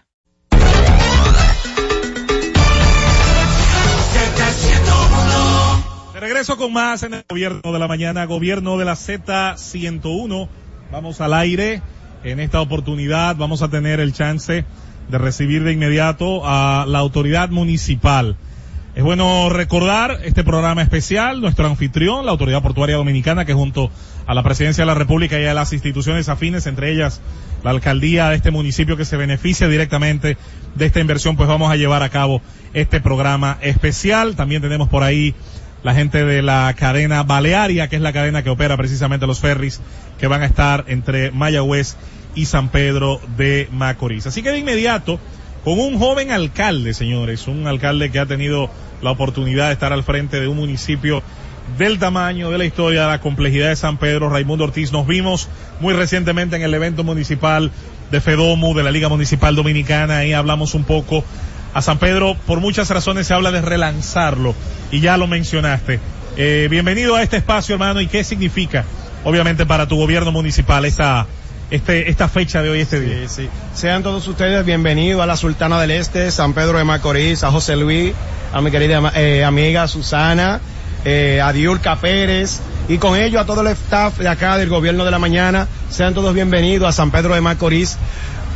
Regreso 6.20 6.58
con 6.58 6.74
más 6.74 7.04
en 7.04 7.14
el 7.14 7.24
gobierno 7.30 7.72
de 7.72 7.80
la 7.80 7.88
mañana, 7.88 8.26
gobierno 8.26 8.78
de 8.78 8.84
la 8.84 8.96
Z101. 8.96 10.50
Vamos 10.92 11.22
al 11.22 11.34
aire. 11.34 11.82
En 12.26 12.42
esta 12.42 12.60
oportunidad 12.60 13.38
vamos 13.38 13.62
a 13.62 13.70
tener 13.70 14.02
el 14.02 14.12
chance 14.12 14.66
de 15.08 15.18
recibir 15.18 15.64
de 15.64 15.72
inmediato 15.72 16.42
a 16.44 16.86
la 16.86 17.00
autoridad 17.00 17.52
municipal. 17.52 18.36
Es 18.96 19.04
bueno 19.04 19.48
recordar 19.48 20.20
este 20.26 20.44
programa 20.44 20.82
especial, 20.82 21.40
nuestro 21.40 21.68
anfitrión, 21.68 22.26
la 22.26 22.32
Autoridad 22.32 22.62
Portuaria 22.62 22.98
Dominicana, 22.98 23.46
que 23.46 23.54
junto 23.54 23.90
a 24.28 24.34
la 24.34 24.44
Presidencia 24.44 24.82
de 24.82 24.88
la 24.88 24.96
República 24.96 25.40
y 25.40 25.46
a 25.46 25.54
las 25.54 25.72
instituciones 25.72 26.28
afines, 26.28 26.68
entre 26.68 26.92
ellas 26.92 27.22
la 27.64 27.70
alcaldía 27.70 28.28
de 28.28 28.36
este 28.36 28.52
municipio 28.52 28.98
que 28.98 29.06
se 29.06 29.16
beneficia 29.16 29.70
directamente 29.70 30.38
de 30.76 30.86
esta 30.86 31.00
inversión, 31.00 31.38
pues 31.38 31.48
vamos 31.48 31.72
a 31.72 31.78
llevar 31.78 32.04
a 32.04 32.10
cabo 32.10 32.42
este 32.74 33.00
programa 33.00 33.58
especial. 33.62 34.36
También 34.36 34.62
tenemos 34.62 34.90
por 34.90 35.04
ahí 35.04 35.34
la 35.84 35.94
gente 35.94 36.26
de 36.26 36.42
la 36.42 36.74
cadena 36.78 37.24
Balearia, 37.24 37.88
que 37.88 37.96
es 37.96 38.02
la 38.02 38.14
cadena 38.14 38.44
que 38.44 38.50
opera 38.50 38.78
precisamente 38.78 39.28
los 39.28 39.40
ferries 39.40 39.82
que 40.20 40.28
van 40.28 40.42
a 40.42 40.46
estar 40.46 40.86
entre 40.88 41.32
Mayagüez 41.32 41.96
y 42.36 42.46
San 42.46 42.70
Pedro 42.70 43.20
de 43.38 43.68
Macorís. 43.72 44.28
Así 44.28 44.44
que 44.44 44.52
de 44.52 44.60
inmediato, 44.60 45.20
con 45.64 45.80
un 45.80 45.98
joven 45.98 46.32
alcalde, 46.32 46.94
señores, 46.94 47.48
un 47.48 47.68
alcalde 47.68 48.12
que 48.12 48.20
ha 48.20 48.26
tenido 48.26 48.70
la 49.02 49.12
oportunidad 49.12 49.68
de 49.68 49.74
estar 49.74 49.94
al 49.94 50.04
frente 50.04 50.40
de 50.40 50.48
un 50.48 50.58
municipio 50.58 51.24
del 51.78 52.00
tamaño, 52.00 52.50
de 52.50 52.58
la 52.58 52.66
historia, 52.66 53.02
de 53.04 53.08
la 53.08 53.22
complejidad 53.22 53.70
de 53.70 53.76
San 53.76 53.98
Pedro, 53.98 54.30
Raimundo 54.30 54.64
Ortiz. 54.64 54.92
Nos 54.92 55.08
vimos 55.08 55.48
muy 55.80 55.94
recientemente 55.94 56.56
en 56.56 56.64
el 56.64 56.74
evento 56.74 57.04
municipal 57.04 57.72
de 58.12 58.22
FEDOMU, 58.22 58.74
de 58.74 58.84
la 58.84 58.92
Liga 58.92 59.08
Municipal 59.08 59.56
Dominicana, 59.56 60.18
ahí 60.18 60.34
hablamos 60.34 60.74
un 60.74 60.84
poco. 60.84 61.24
A 61.72 61.84
San 61.84 62.00
Pedro, 62.00 62.36
por 62.48 62.60
muchas 62.60 62.90
razones 62.90 63.28
se 63.28 63.34
habla 63.34 63.52
de 63.52 63.62
relanzarlo, 63.62 64.56
y 64.92 65.02
ya 65.02 65.18
lo 65.18 65.28
mencionaste. 65.28 66.00
Eh, 66.36 66.68
bienvenido 66.70 67.16
a 67.16 67.22
este 67.22 67.38
espacio, 67.38 67.76
hermano, 67.76 68.02
y 68.02 68.08
qué 68.08 68.24
significa, 68.24 68.86
obviamente, 69.24 69.68
para 69.68 69.88
tu 69.88 69.96
gobierno 69.96 70.32
municipal 70.32 70.84
esta, 70.86 71.28
este, 71.70 72.10
esta 72.10 72.28
fecha 72.28 72.64
de 72.64 72.72
hoy, 72.72 72.80
este 72.80 73.00
día. 73.00 73.18
Sean 73.76 74.02
todos 74.02 74.28
ustedes 74.28 74.66
bienvenidos 74.66 75.22
a 75.22 75.28
la 75.28 75.38
Sultana 75.38 75.80
del 75.80 75.92
Este, 75.92 76.32
San 76.32 76.54
Pedro 76.54 76.80
de 76.80 76.86
Macorís, 76.86 77.44
a 77.44 77.52
José 77.52 77.76
Luis, 77.76 78.14
a 78.52 78.62
mi 78.62 78.72
querida 78.72 79.12
eh, 79.16 79.44
amiga 79.44 79.88
Susana, 79.88 80.62
eh, 81.06 81.40
a 81.44 81.54
Diulca 81.54 81.98
Pérez, 81.98 82.62
y 82.88 82.98
con 82.98 83.16
ello 83.16 83.40
a 83.40 83.46
todo 83.46 83.62
el 83.62 83.68
staff 83.68 84.18
de 84.18 84.28
acá 84.28 84.58
del 84.58 84.70
Gobierno 84.70 85.06
de 85.06 85.12
la 85.12 85.20
Mañana. 85.20 85.68
Sean 85.92 86.16
todos 86.16 86.34
bienvenidos 86.34 86.90
a 86.90 86.92
San 86.92 87.12
Pedro 87.12 87.36
de 87.36 87.42
Macorís. 87.42 87.96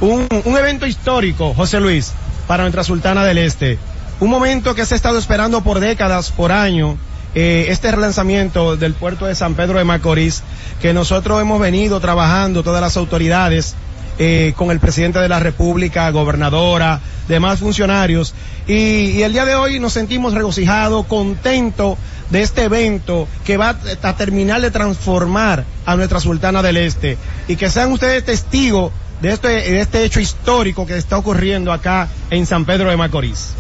Un, 0.02 0.28
un 0.46 0.58
evento 0.58 0.88
histórico, 0.88 1.54
José 1.54 1.80
Luis, 1.80 2.14
para 2.48 2.64
nuestra 2.64 2.84
Sultana 2.84 3.24
del 3.24 3.38
Este. 3.38 3.78
Un 4.20 4.30
momento 4.30 4.76
que 4.76 4.86
se 4.86 4.94
ha 4.94 4.98
estado 4.98 5.18
esperando 5.18 5.62
por 5.62 5.80
décadas, 5.80 6.32
por 6.32 6.52
años, 6.52 6.96
eh, 7.36 7.66
este 7.70 7.92
relanzamiento 7.92 8.78
del 8.78 8.94
puerto 8.94 9.26
de 9.26 9.36
San 9.36 9.56
Pedro 9.56 9.80
de 9.80 9.86
Macorís, 9.86 10.44
que 10.82 10.94
nosotros 10.94 11.42
hemos 11.42 11.60
venido 11.60 12.00
trabajando, 12.00 12.64
todas 12.64 12.82
las 12.82 12.96
autoridades, 12.96 13.76
eh, 14.20 14.54
con 14.56 14.70
el 14.70 14.80
presidente 14.80 15.18
de 15.20 15.28
la 15.28 15.40
República, 15.40 16.10
gobernadora, 16.12 17.00
demás 17.28 17.60
funcionarios. 17.60 18.36
Y, 18.68 19.12
y 19.12 19.24
el 19.24 19.34
día 19.34 19.46
de 19.46 19.56
hoy 19.56 19.80
nos 19.80 19.94
sentimos 19.94 20.36
regocijados, 20.36 21.08
contentos 21.08 21.98
de 22.30 22.42
este 22.42 22.64
evento 22.64 23.28
que 23.44 23.58
va 23.58 23.76
a 24.02 24.16
terminar 24.16 24.62
de 24.62 24.72
transformar 24.72 25.66
a 25.86 25.96
nuestra 25.96 26.20
Sultana 26.20 26.62
del 26.62 26.78
Este. 26.78 27.18
Y 27.48 27.56
que 27.56 27.70
sean 27.72 27.92
ustedes 27.92 28.24
testigos 28.24 28.92
de 29.24 29.32
este, 29.32 29.48
de 29.48 29.80
este 29.80 30.04
hecho 30.04 30.20
histórico 30.20 30.86
que 30.86 30.98
está 30.98 31.18
ocurriendo 31.18 31.72
acá 31.72 32.10
en 32.30 32.46
San 32.46 32.66
Pedro 32.66 32.90
de 32.90 32.98
Macorís. 32.98 33.54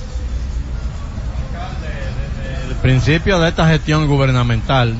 El 2.69 2.75
principio 2.75 3.39
de 3.39 3.49
esta 3.49 3.67
gestión 3.69 4.07
gubernamental, 4.07 4.93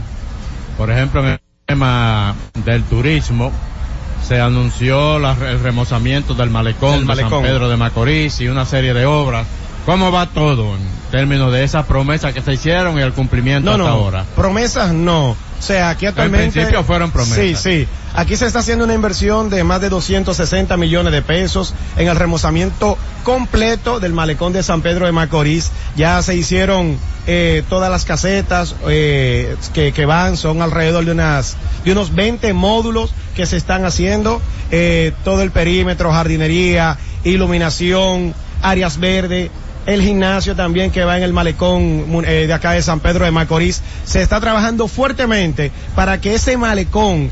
por 0.78 0.90
ejemplo, 0.90 1.22
en 1.22 1.28
el 1.32 1.40
tema 1.66 2.34
del 2.66 2.82
turismo, 2.84 3.52
se 4.26 4.40
anunció 4.40 5.20
la- 5.20 5.36
el 5.50 5.60
remozamiento 5.60 6.34
del 6.34 6.50
malecón, 6.50 6.92
Del 7.00 7.02
de 7.02 7.06
San. 7.08 7.44
Pedro 7.44 7.68
de 7.70 7.76
Macorís 7.76 8.40
y 8.40 8.48
una 8.48 8.66
serie 8.66 8.94
de 8.94 9.06
obras. 9.06 9.46
¿Cómo 9.86 10.14
va 10.14 10.28
todo 10.28 10.78
en 10.78 10.82
términos 11.12 11.52
de 11.52 11.66
esas 11.66 11.86
promesas 11.86 12.34
que 12.34 12.42
se 12.42 12.54
hicieron 12.54 12.98
y 12.98 13.02
el 13.02 13.12
cumplimiento 13.12 13.70
No, 13.70 13.78
no, 13.78 13.84
hasta 13.86 13.98
ahora? 13.98 14.26
promesas 14.34 14.94
no. 14.94 15.32
O 15.32 15.38
sea, 15.60 15.90
aquí 15.90 16.06
actualmente... 16.06 16.52
principio 16.54 16.86
fueron 16.86 17.12
promesas. 17.12 17.36
Sí, 17.38 17.54
sí. 17.56 17.88
Aquí 18.16 18.36
se 18.36 18.46
está 18.46 18.60
haciendo 18.60 18.86
una 18.86 18.94
inversión 18.94 19.50
de 19.50 19.64
más 19.64 19.82
de 19.82 19.90
260 19.90 20.78
millones 20.78 21.12
de 21.12 21.22
pesos 21.22 21.74
en 21.98 22.08
el 22.08 22.16
remozamiento 22.16 22.98
completo 23.24 24.00
del 24.00 24.14
malecón 24.14 24.54
de 24.54 24.62
San 24.62 24.82
Pedro 24.82 25.06
de 25.06 25.12
Macorís. 25.12 25.72
Ya 25.96 26.22
se 26.22 26.36
hicieron 26.36 26.98
eh, 27.26 27.64
todas 27.70 27.90
las 27.90 28.06
casetas 28.06 28.76
eh, 28.88 29.56
que, 29.74 30.06
van, 30.06 30.38
son 30.38 30.62
alrededor 30.62 31.06
de 31.06 31.12
unas 31.12 31.58
de 31.84 31.92
unos 31.92 32.14
20 32.14 32.54
módulos 32.54 33.14
que 33.36 33.46
se 33.46 33.58
están 33.58 33.86
haciendo. 33.86 34.42
eh, 34.72 35.12
todo 35.24 35.42
el 35.42 35.52
perímetro, 35.52 36.12
jardinería, 36.12 36.98
iluminación, 37.24 38.34
áreas 38.62 39.00
verdes, 39.00 39.52
el 39.86 40.02
gimnasio 40.02 40.56
también 40.56 40.92
que 40.92 41.04
va 41.04 41.18
en 41.18 41.24
el 41.24 41.34
malecón 41.34 42.24
eh, 42.26 42.48
de 42.48 42.54
acá 42.54 42.72
de 42.72 42.82
San 42.82 43.00
Pedro 43.00 43.26
de 43.26 43.32
Macorís. 43.32 43.82
Se 44.06 44.22
está 44.22 44.40
trabajando 44.40 44.88
fuertemente 44.88 45.72
para 45.96 46.22
que 46.22 46.36
ese 46.36 46.58
malecón, 46.58 47.30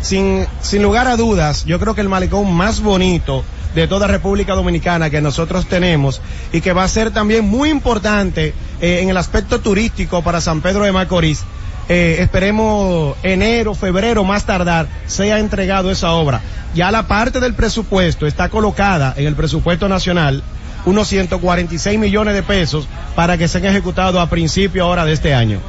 sin, 0.00 0.46
sin 0.60 0.82
lugar 0.82 1.08
a 1.08 1.16
dudas, 1.16 1.64
yo 1.64 1.78
creo 1.78 1.94
que 1.94 2.00
el 2.00 2.08
malecón 2.08 2.52
más 2.52 2.80
bonito 2.80 3.44
de 3.74 3.86
toda 3.86 4.06
República 4.06 4.54
Dominicana 4.54 5.10
que 5.10 5.20
nosotros 5.20 5.66
tenemos 5.66 6.20
y 6.52 6.60
que 6.60 6.72
va 6.72 6.84
a 6.84 6.88
ser 6.88 7.10
también 7.10 7.44
muy 7.44 7.70
importante 7.70 8.54
eh, 8.80 9.00
en 9.02 9.08
el 9.08 9.16
aspecto 9.16 9.60
turístico 9.60 10.22
para 10.22 10.40
San 10.40 10.60
Pedro 10.60 10.84
de 10.84 10.92
Macorís. 10.92 11.44
Eh, 11.88 12.16
esperemos 12.20 13.16
enero, 13.22 13.74
febrero, 13.74 14.24
más 14.24 14.44
tardar, 14.44 14.88
sea 15.06 15.38
entregado 15.38 15.90
esa 15.90 16.12
obra. 16.12 16.40
Ya 16.74 16.90
la 16.90 17.06
parte 17.06 17.40
del 17.40 17.54
presupuesto 17.54 18.26
está 18.26 18.48
colocada 18.48 19.14
en 19.16 19.26
el 19.26 19.34
presupuesto 19.34 19.88
nacional 19.88 20.42
unos 20.84 21.08
146 21.08 21.98
millones 21.98 22.34
de 22.34 22.42
pesos 22.42 22.88
para 23.14 23.36
que 23.36 23.48
sean 23.48 23.66
ejecutados 23.66 24.20
a 24.20 24.30
principio 24.30 24.84
ahora 24.84 25.04
de 25.04 25.12
este 25.12 25.34
año. 25.34 25.60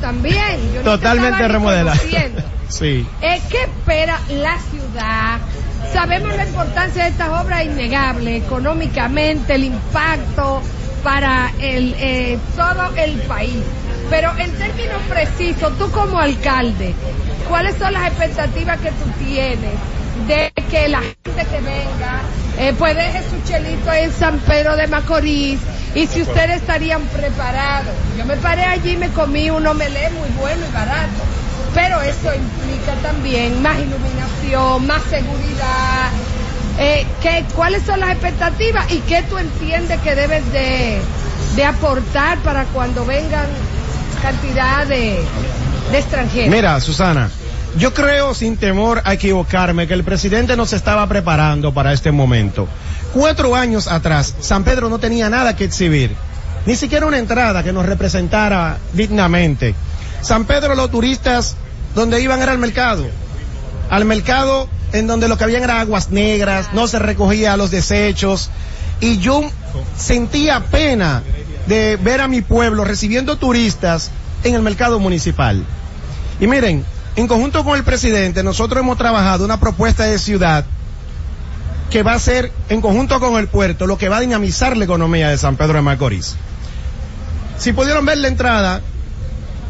También. 0.00 0.72
Yo 0.74 0.82
Totalmente 0.82 1.48
conociendo. 1.48 2.42
Sí. 2.66 3.06
Eh, 3.20 3.40
¿Qué 3.50 3.60
espera 3.60 4.18
la 4.30 4.58
ciudad? 4.58 5.38
Sabemos 5.92 6.34
la 6.34 6.46
importancia 6.46 7.04
de 7.04 7.10
estas 7.10 7.28
obras 7.28 7.64
innegable, 7.66 8.38
económicamente, 8.38 9.54
el 9.54 9.64
impacto 9.64 10.62
para 11.04 11.52
el, 11.60 11.94
eh, 11.98 12.38
todo 12.56 12.96
el 12.96 13.12
país. 13.28 13.62
Pero 14.08 14.32
en 14.38 14.50
términos 14.52 15.00
precisos, 15.08 15.78
tú 15.78 15.90
como 15.90 16.18
alcalde, 16.18 16.94
¿cuáles 17.48 17.76
son 17.76 17.92
las 17.92 18.08
expectativas 18.08 18.80
que 18.80 18.88
tú 18.88 19.24
tienes 19.24 19.74
de 20.26 20.52
que 20.70 20.88
la 20.88 21.00
gente 21.00 21.44
que 21.50 21.60
venga 21.60 22.20
eh, 22.58 22.72
pues 22.78 22.94
deje 22.96 23.20
su 23.28 23.48
chelito 23.48 23.92
en 23.92 24.12
San 24.12 24.38
Pedro 24.38 24.76
de 24.76 24.86
Macorís 24.86 25.58
y 25.94 26.06
si 26.06 26.22
ustedes 26.22 26.60
estarían 26.60 27.02
preparados? 27.06 27.92
Yo 28.16 28.24
me 28.24 28.36
paré 28.36 28.64
allí 28.64 28.92
y 28.92 28.96
me 28.96 29.08
comí 29.10 29.50
un 29.50 29.66
omelé 29.66 30.10
muy 30.10 30.28
bueno 30.40 30.62
y 30.68 30.72
barato. 30.72 31.22
Pero 31.74 32.00
eso 32.02 32.32
implica 32.32 32.94
también 33.02 33.60
más 33.60 33.76
iluminación, 33.78 34.86
más 34.86 35.02
seguridad. 35.02 36.10
Eh, 36.78 37.06
¿qué, 37.22 37.44
¿Cuáles 37.54 37.82
son 37.84 38.00
las 38.00 38.10
expectativas 38.10 38.90
y 38.90 39.00
qué 39.00 39.22
tú 39.22 39.38
entiendes 39.38 40.00
que 40.00 40.14
debes 40.14 40.52
de, 40.52 41.00
de 41.56 41.64
aportar 41.64 42.38
para 42.38 42.64
cuando 42.66 43.04
vengan 43.04 43.46
cantidad 44.22 44.86
de, 44.86 45.20
de 45.90 45.98
extranjeros? 45.98 46.50
Mira, 46.50 46.80
Susana, 46.80 47.30
yo 47.76 47.92
creo 47.92 48.34
sin 48.34 48.56
temor 48.56 49.02
a 49.04 49.14
equivocarme 49.14 49.86
que 49.86 49.94
el 49.94 50.04
presidente 50.04 50.56
nos 50.56 50.72
estaba 50.72 51.06
preparando 51.08 51.74
para 51.74 51.92
este 51.92 52.12
momento. 52.12 52.68
Cuatro 53.12 53.54
años 53.54 53.88
atrás, 53.88 54.34
San 54.40 54.64
Pedro 54.64 54.88
no 54.88 54.98
tenía 54.98 55.28
nada 55.28 55.56
que 55.56 55.64
exhibir, 55.64 56.14
ni 56.66 56.76
siquiera 56.76 57.06
una 57.06 57.18
entrada 57.18 57.62
que 57.62 57.72
nos 57.72 57.86
representara 57.86 58.78
dignamente. 58.92 59.74
San 60.20 60.44
Pedro, 60.44 60.74
los 60.74 60.90
turistas, 60.90 61.56
donde 61.94 62.20
iban 62.20 62.40
era 62.40 62.52
al 62.52 62.58
mercado. 62.58 63.06
Al 63.90 64.04
mercado 64.04 64.68
en 64.92 65.06
donde 65.06 65.28
lo 65.28 65.36
que 65.36 65.44
habían 65.44 65.64
era 65.64 65.80
aguas 65.80 66.10
negras, 66.10 66.68
no 66.72 66.86
se 66.86 66.98
recogía 66.98 67.56
los 67.56 67.70
desechos. 67.70 68.50
Y 69.00 69.18
yo 69.18 69.42
sentía 69.98 70.60
pena 70.60 71.22
de 71.66 71.96
ver 71.96 72.20
a 72.20 72.28
mi 72.28 72.40
pueblo 72.42 72.84
recibiendo 72.84 73.36
turistas 73.36 74.10
en 74.44 74.54
el 74.54 74.62
mercado 74.62 75.00
municipal. 75.00 75.64
Y 76.40 76.46
miren, 76.46 76.84
en 77.16 77.26
conjunto 77.26 77.64
con 77.64 77.76
el 77.76 77.84
presidente, 77.84 78.42
nosotros 78.42 78.80
hemos 78.80 78.98
trabajado 78.98 79.44
una 79.44 79.60
propuesta 79.60 80.04
de 80.04 80.18
ciudad 80.18 80.64
que 81.90 82.02
va 82.02 82.14
a 82.14 82.18
ser, 82.18 82.50
en 82.68 82.80
conjunto 82.80 83.20
con 83.20 83.36
el 83.36 83.46
puerto, 83.46 83.86
lo 83.86 83.96
que 83.96 84.08
va 84.08 84.16
a 84.16 84.20
dinamizar 84.20 84.76
la 84.76 84.84
economía 84.84 85.28
de 85.28 85.38
San 85.38 85.56
Pedro 85.56 85.74
de 85.74 85.82
Macorís. 85.82 86.34
Si 87.56 87.72
pudieron 87.72 88.04
ver 88.04 88.18
la 88.18 88.28
entrada 88.28 88.80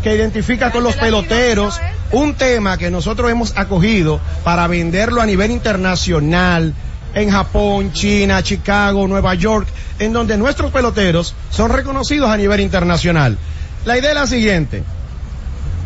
que 0.02 0.14
identifica 0.14 0.70
con 0.70 0.82
los 0.84 0.96
peloteros, 0.96 1.80
un 2.12 2.34
tema 2.34 2.78
que 2.78 2.90
nosotros 2.90 3.30
hemos 3.30 3.56
acogido 3.56 4.20
para 4.42 4.66
venderlo 4.68 5.20
a 5.20 5.26
nivel 5.26 5.50
internacional, 5.50 6.74
en 7.14 7.30
Japón, 7.30 7.92
China, 7.92 8.42
Chicago, 8.42 9.06
Nueva 9.06 9.34
York, 9.34 9.68
en 9.98 10.12
donde 10.12 10.36
nuestros 10.36 10.72
peloteros 10.72 11.34
son 11.50 11.70
reconocidos 11.70 12.28
a 12.28 12.36
nivel 12.36 12.60
internacional. 12.60 13.38
La 13.84 13.98
idea 13.98 14.10
es 14.10 14.16
la 14.16 14.26
siguiente, 14.26 14.82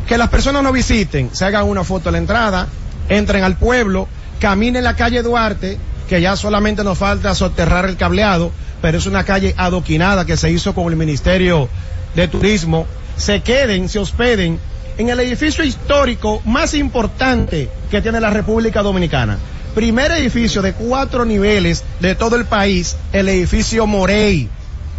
que 0.09 0.18
las 0.18 0.31
personas 0.31 0.62
no 0.62 0.73
visiten, 0.73 1.29
se 1.35 1.44
hagan 1.44 1.64
una 1.64 1.85
foto 1.85 2.09
a 2.09 2.12
la 2.12 2.18
entrada, 2.18 2.66
entren 3.11 3.44
al 3.44 3.57
pueblo, 3.57 4.09
caminen 4.40 4.83
la 4.83 4.97
calle 4.97 5.23
Duarte, 5.23 5.79
que 6.09 6.23
ya 6.23 6.35
solamente 6.35 6.83
nos 6.83 6.97
falta 6.97 7.35
soterrar 7.35 7.85
el 7.85 7.99
cableado, 7.99 8.51
pero 8.81 8.97
es 8.97 9.05
una 9.05 9.25
calle 9.25 9.55
adoquinada 9.59 10.25
que 10.25 10.38
se 10.38 10.51
hizo 10.51 10.75
con 10.75 10.88
el 10.88 10.97
Ministerio 10.97 11.68
de 12.16 12.27
Turismo, 12.27 12.87
se 13.18 13.42
queden, 13.42 13.90
se 13.90 13.99
hospeden 13.99 14.59
en 14.97 15.11
el 15.11 15.21
edificio 15.21 15.62
histórico 15.62 16.40
más 16.47 16.73
importante 16.73 17.68
que 17.90 18.01
tiene 18.01 18.18
la 18.18 18.31
República 18.31 18.83
Dominicana. 18.83 19.37
Primer 19.75 20.11
edificio 20.12 20.62
de 20.62 20.73
cuatro 20.73 21.27
niveles 21.27 21.85
de 22.01 22.14
todo 22.14 22.37
el 22.37 22.47
país, 22.47 22.97
el 23.12 23.29
edificio 23.29 23.87
Morey, 23.87 24.49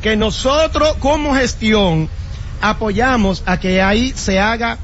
que 0.03 0.15
nosotros 0.15 0.95
como 0.99 1.33
gestión 1.33 2.07
apoyamos 2.61 3.41
a 3.47 3.59
que 3.59 3.81
ahí 3.81 4.13
se 4.15 4.39
haga 4.39 4.77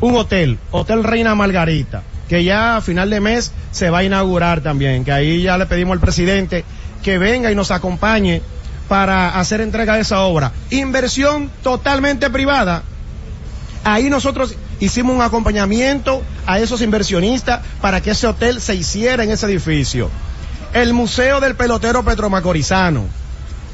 un 0.00 0.16
hotel, 0.16 0.58
Hotel 0.70 1.04
Reina 1.04 1.34
Margarita, 1.34 2.02
que 2.28 2.44
ya 2.44 2.76
a 2.76 2.80
final 2.80 3.10
de 3.10 3.20
mes 3.20 3.52
se 3.70 3.90
va 3.90 3.98
a 3.98 4.04
inaugurar 4.04 4.60
también, 4.60 5.04
que 5.04 5.12
ahí 5.12 5.42
ya 5.42 5.58
le 5.58 5.66
pedimos 5.66 5.94
al 5.94 6.00
presidente 6.00 6.64
que 7.02 7.18
venga 7.18 7.50
y 7.50 7.54
nos 7.54 7.70
acompañe 7.70 8.42
para 8.88 9.38
hacer 9.38 9.60
entrega 9.60 9.94
de 9.94 10.02
esa 10.02 10.20
obra. 10.20 10.52
Inversión 10.70 11.50
totalmente 11.62 12.30
privada. 12.30 12.82
Ahí 13.84 14.10
nosotros 14.10 14.54
hicimos 14.80 15.14
un 15.14 15.22
acompañamiento 15.22 16.22
a 16.46 16.58
esos 16.58 16.80
inversionistas 16.80 17.60
para 17.80 18.00
que 18.00 18.10
ese 18.10 18.26
hotel 18.26 18.60
se 18.60 18.74
hiciera 18.74 19.24
en 19.24 19.30
ese 19.30 19.46
edificio. 19.46 20.10
El 20.72 20.92
Museo 20.92 21.40
del 21.40 21.54
Pelotero 21.54 22.04
Petromacorizano. 22.04 23.04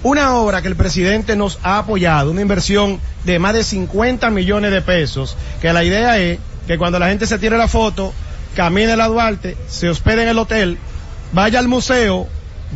Una 0.04 0.34
obra 0.36 0.60
que 0.62 0.68
el 0.68 0.76
presidente 0.76 1.34
nos 1.34 1.58
ha 1.62 1.78
apoyado, 1.78 2.30
una 2.30 2.42
inversión 2.42 3.00
de 3.24 3.38
más 3.38 3.54
de 3.54 3.64
50 3.64 4.28
millones 4.30 4.70
de 4.70 4.82
pesos, 4.82 5.36
que 5.62 5.72
la 5.72 5.82
idea 5.82 6.18
es 6.18 6.38
que 6.66 6.76
cuando 6.78 6.98
la 6.98 7.08
gente 7.08 7.26
se 7.26 7.38
tire 7.38 7.56
la 7.58 7.68
foto, 7.68 8.12
camine 8.54 8.92
a 8.92 8.96
la 8.96 9.08
Duarte, 9.08 9.56
se 9.66 9.88
hospede 9.88 10.22
en 10.22 10.28
el 10.28 10.38
hotel, 10.38 10.78
vaya 11.32 11.58
al 11.58 11.68
museo, 11.68 12.28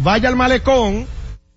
vaya 0.02 0.28
al 0.30 0.36
malecón, 0.36 1.06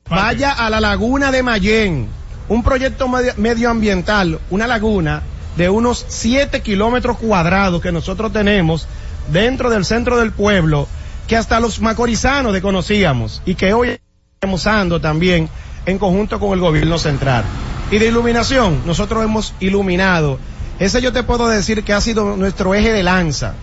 vaya 0.09 0.51
a 0.51 0.69
la 0.69 0.81
laguna 0.81 1.31
de 1.31 1.41
Mayén, 1.41 2.07
un 2.49 2.63
proyecto 2.63 3.07
medio- 3.07 3.33
medioambiental, 3.37 4.39
una 4.49 4.67
laguna 4.67 5.21
de 5.55 5.69
unos 5.69 6.05
7 6.07 6.59
kilómetros 6.61 7.17
cuadrados 7.17 7.81
que 7.81 7.93
nosotros 7.93 8.33
tenemos 8.33 8.87
dentro 9.31 9.69
del 9.69 9.85
centro 9.85 10.17
del 10.17 10.33
pueblo, 10.33 10.87
que 11.27 11.37
hasta 11.37 11.61
los 11.61 11.79
macorizanos 11.79 12.51
desconocíamos 12.51 13.41
y 13.45 13.55
que 13.55 13.73
hoy 13.73 13.97
estamos 14.33 14.59
usando 14.61 14.99
también 14.99 15.49
en 15.85 15.97
conjunto 15.97 16.39
con 16.39 16.53
el 16.53 16.59
gobierno 16.59 16.97
central. 16.97 17.43
Y 17.91 17.97
de 17.97 18.07
iluminación, 18.07 18.81
nosotros 18.85 19.23
hemos 19.23 19.53
iluminado 19.59 20.39
Ese 20.79 21.01
yo 21.01 21.13
te 21.13 21.23
puedo 21.23 21.47
decir 21.47 21.83
que 21.83 21.93
ha 21.93 22.01
sido 22.01 22.35
nuestro 22.37 22.73
eje 22.73 22.91
de 22.91 23.03
lanza, 23.03 23.53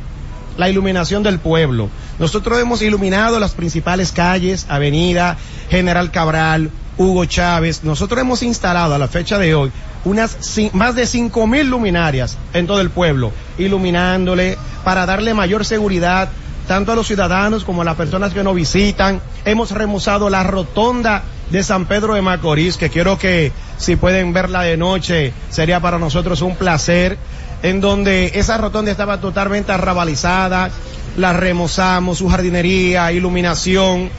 la 0.57 0.69
iluminación 0.69 1.23
del 1.23 1.39
pueblo. 1.41 1.89
Nosotros 2.19 2.61
hemos 2.61 2.83
iluminado 2.83 3.41
las 3.41 3.53
principales 3.53 4.13
calles, 4.13 4.67
Avenida 4.69 5.37
General 5.71 6.11
Cabral, 6.11 6.71
Hugo 6.97 7.25
Chávez. 7.25 7.83
Nosotros 7.85 8.21
hemos 8.21 8.43
instalado 8.43 8.95
a 8.95 8.99
la 8.99 9.09
fecha 9.09 9.39
de 9.39 9.55
hoy 9.55 9.73
unas 10.05 10.37
más 10.73 10.95
de 10.95 11.07
cinco 11.07 11.47
mil 11.47 11.69
luminarias 11.69 12.37
en 12.53 12.67
todo 12.67 12.81
el 12.81 12.91
pueblo, 12.91 13.33
iluminándole 13.59 14.57
para 14.85 15.07
darle 15.07 15.35
mayor 15.35 15.65
seguridad 15.65 16.29
tanto 16.69 16.93
a 16.93 16.97
los 16.97 17.07
ciudadanos 17.07 17.65
como 17.65 17.83
a 17.83 17.85
las 17.85 17.97
personas 17.97 18.33
que 18.33 18.45
nos 18.45 18.55
visitan. 18.55 19.21
Hemos 19.45 19.71
remozado 19.71 20.29
la 20.31 20.45
rotonda 20.45 21.23
de 21.51 21.63
San 21.63 21.87
Pedro 21.87 22.15
de 22.15 22.23
Macorís, 22.23 22.77
que 22.77 22.91
quiero 22.91 23.19
que 23.19 23.53
si 23.79 23.97
pueden 23.97 24.33
verla 24.33 24.63
de 24.63 24.77
noche, 24.77 25.33
sería 25.51 25.81
para 25.81 25.99
nosotros 25.99 26.43
un 26.43 26.57
placer, 26.57 27.17
en 27.63 27.81
donde 27.81 28.33
esa 28.35 28.59
rotonda 28.59 28.91
estaba 28.91 29.21
totalmente 29.21 29.73
arrabalizada, 29.73 30.71
la 31.17 31.33
remozamos, 31.33 32.19
su 32.19 32.29
jardinería, 32.29 33.11
iluminación, 33.13 34.11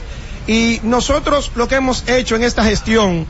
y 0.46 0.80
nosotros 0.82 1.52
lo 1.54 1.68
que 1.68 1.76
hemos 1.76 2.08
hecho 2.08 2.36
en 2.36 2.42
esta 2.42 2.64
gestión, 2.64 3.26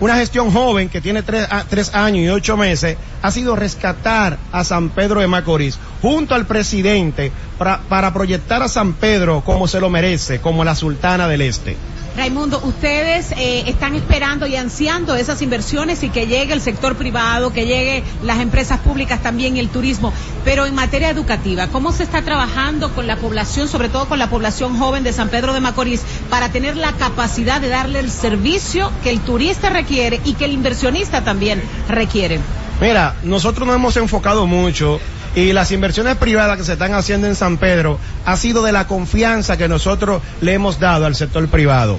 una 0.00 0.16
gestión 0.16 0.50
joven 0.52 0.88
que 0.88 1.00
tiene 1.00 1.22
tres, 1.22 1.48
tres 1.68 1.94
años 1.94 2.24
y 2.24 2.28
ocho 2.28 2.56
meses, 2.56 2.96
ha 3.20 3.30
sido 3.30 3.56
rescatar 3.56 4.38
a 4.52 4.64
San 4.64 4.90
Pedro 4.90 5.20
de 5.20 5.26
Macorís 5.26 5.78
junto 6.02 6.34
al 6.34 6.46
presidente 6.46 7.32
para, 7.56 7.80
para 7.82 8.12
proyectar 8.12 8.62
a 8.62 8.68
San 8.68 8.92
Pedro 8.94 9.42
como 9.46 9.68
se 9.68 9.80
lo 9.80 9.88
merece, 9.88 10.40
como 10.40 10.64
la 10.64 10.74
sultana 10.74 11.28
del 11.28 11.42
este. 11.42 11.76
Raimundo, 12.14 12.60
ustedes 12.64 13.32
eh, 13.38 13.64
están 13.68 13.94
esperando 13.94 14.46
y 14.46 14.54
ansiando 14.54 15.14
esas 15.14 15.40
inversiones 15.40 16.02
y 16.02 16.10
que 16.10 16.26
llegue 16.26 16.52
el 16.52 16.60
sector 16.60 16.94
privado, 16.94 17.54
que 17.54 17.64
llegue 17.64 18.04
las 18.22 18.40
empresas 18.40 18.80
públicas 18.80 19.22
también 19.22 19.56
y 19.56 19.60
el 19.60 19.70
turismo. 19.70 20.12
Pero 20.44 20.66
en 20.66 20.74
materia 20.74 21.08
educativa, 21.08 21.68
¿cómo 21.68 21.90
se 21.90 22.02
está 22.02 22.20
trabajando 22.20 22.92
con 22.92 23.06
la 23.06 23.16
población, 23.16 23.66
sobre 23.66 23.88
todo 23.88 24.06
con 24.08 24.18
la 24.18 24.28
población 24.28 24.78
joven 24.78 25.04
de 25.04 25.14
San 25.14 25.30
Pedro 25.30 25.54
de 25.54 25.60
Macorís, 25.60 26.02
para 26.28 26.50
tener 26.50 26.76
la 26.76 26.92
capacidad 26.92 27.62
de 27.62 27.70
darle 27.70 28.00
el 28.00 28.10
servicio 28.10 28.92
que 29.02 29.08
el 29.08 29.20
turista 29.20 29.70
requiere 29.70 30.20
y 30.26 30.34
que 30.34 30.44
el 30.44 30.52
inversionista 30.52 31.24
también 31.24 31.62
requiere? 31.88 32.40
Mira, 32.78 33.16
nosotros 33.22 33.66
nos 33.66 33.76
hemos 33.76 33.96
enfocado 33.96 34.46
mucho 34.46 35.00
y 35.34 35.52
las 35.52 35.70
inversiones 35.72 36.16
privadas 36.16 36.58
que 36.58 36.64
se 36.64 36.74
están 36.74 36.94
haciendo 36.94 37.26
en 37.26 37.34
San 37.34 37.56
Pedro 37.56 37.98
ha 38.26 38.36
sido 38.36 38.62
de 38.62 38.72
la 38.72 38.86
confianza 38.86 39.56
que 39.56 39.68
nosotros 39.68 40.22
le 40.40 40.54
hemos 40.54 40.78
dado 40.78 41.06
al 41.06 41.14
sector 41.14 41.46
privado. 41.48 41.94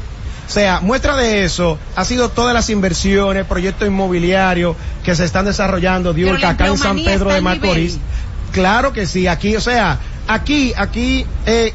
O 0.45 0.51
sea, 0.51 0.81
muestra 0.81 1.15
de 1.15 1.45
eso 1.45 1.79
ha 1.95 2.05
sido 2.05 2.29
todas 2.29 2.53
las 2.53 2.69
inversiones, 2.69 3.45
proyectos 3.45 3.87
inmobiliarios 3.87 4.75
que 5.03 5.15
se 5.15 5.25
están 5.25 5.45
desarrollando, 5.45 6.13
la 6.13 6.49
acá 6.49 6.67
en 6.67 6.77
San 6.77 7.03
Pedro 7.03 7.31
de 7.31 7.41
Macorís. 7.41 7.97
Claro 8.51 8.93
que 8.93 9.07
sí, 9.07 9.25
aquí, 9.27 9.55
o 9.55 9.61
sea, 9.61 9.97
aquí, 10.27 10.73
aquí, 10.77 11.25
eh, 11.45 11.73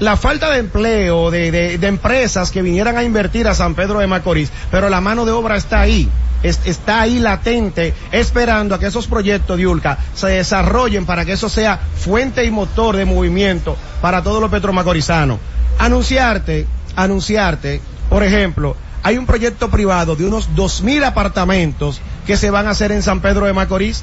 la 0.00 0.16
falta 0.16 0.50
de 0.50 0.58
empleo, 0.58 1.30
de, 1.30 1.50
de, 1.50 1.78
de 1.78 1.86
empresas 1.86 2.50
que 2.50 2.62
vinieran 2.62 2.96
a 2.96 3.04
invertir 3.04 3.46
a 3.46 3.54
San 3.54 3.74
Pedro 3.74 4.00
de 4.00 4.06
Macorís, 4.06 4.50
pero 4.70 4.88
la 4.88 5.00
mano 5.00 5.24
de 5.24 5.32
obra 5.32 5.56
está 5.56 5.80
ahí, 5.80 6.08
es- 6.48 6.60
está 6.64 7.00
ahí 7.02 7.18
latente, 7.18 7.94
esperando 8.12 8.74
a 8.74 8.78
que 8.78 8.86
esos 8.86 9.06
proyectos 9.06 9.56
de 9.58 9.66
Ulca 9.66 9.98
se 10.14 10.28
desarrollen 10.28 11.06
para 11.06 11.24
que 11.24 11.32
eso 11.32 11.48
sea 11.48 11.78
fuente 11.96 12.44
y 12.44 12.50
motor 12.50 12.96
de 12.96 13.04
movimiento 13.04 13.76
para 14.00 14.22
todos 14.22 14.40
los 14.40 14.50
petromacorizanos. 14.50 15.38
Anunciarte, 15.78 16.66
anunciarte, 16.96 17.80
por 18.08 18.22
ejemplo, 18.22 18.76
hay 19.02 19.18
un 19.18 19.26
proyecto 19.26 19.70
privado 19.70 20.16
de 20.16 20.24
unos 20.26 20.54
dos 20.56 20.82
mil 20.82 21.04
apartamentos 21.04 22.00
que 22.26 22.36
se 22.36 22.50
van 22.50 22.66
a 22.66 22.70
hacer 22.70 22.90
en 22.92 23.02
San 23.02 23.20
Pedro 23.20 23.46
de 23.46 23.52
Macorís. 23.52 24.02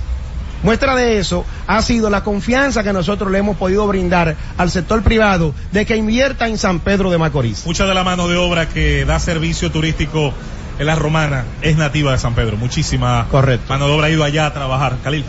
Muestra 0.63 0.95
de 0.95 1.19
eso 1.19 1.43
ha 1.67 1.81
sido 1.81 2.09
la 2.09 2.23
confianza 2.23 2.83
que 2.83 2.93
nosotros 2.93 3.29
le 3.29 3.39
hemos 3.39 3.57
podido 3.57 3.85
brindar 3.85 4.37
al 4.57 4.71
sector 4.71 5.03
privado 5.03 5.53
de 5.73 5.85
que 5.85 5.97
invierta 5.97 6.47
en 6.47 6.57
San 6.57 6.79
Pedro 6.79 7.11
de 7.11 7.17
Macorís. 7.17 7.65
Mucha 7.65 7.85
de 7.85 7.93
la 7.93 8.05
mano 8.05 8.29
de 8.29 8.37
obra 8.37 8.69
que 8.69 9.03
da 9.03 9.19
servicio 9.19 9.71
turístico 9.71 10.31
en 10.79 10.85
la 10.85 10.95
romana 10.95 11.45
es 11.61 11.77
nativa 11.77 12.11
de 12.11 12.17
San 12.17 12.33
Pedro. 12.33 12.57
Muchísima 12.57 13.27
Correcto. 13.29 13.65
mano 13.69 13.87
de 13.87 13.93
obra 13.93 14.07
ha 14.07 14.09
ido 14.09 14.23
allá 14.23 14.47
a 14.47 14.53
trabajar. 14.53 14.97
Khalil. 15.03 15.25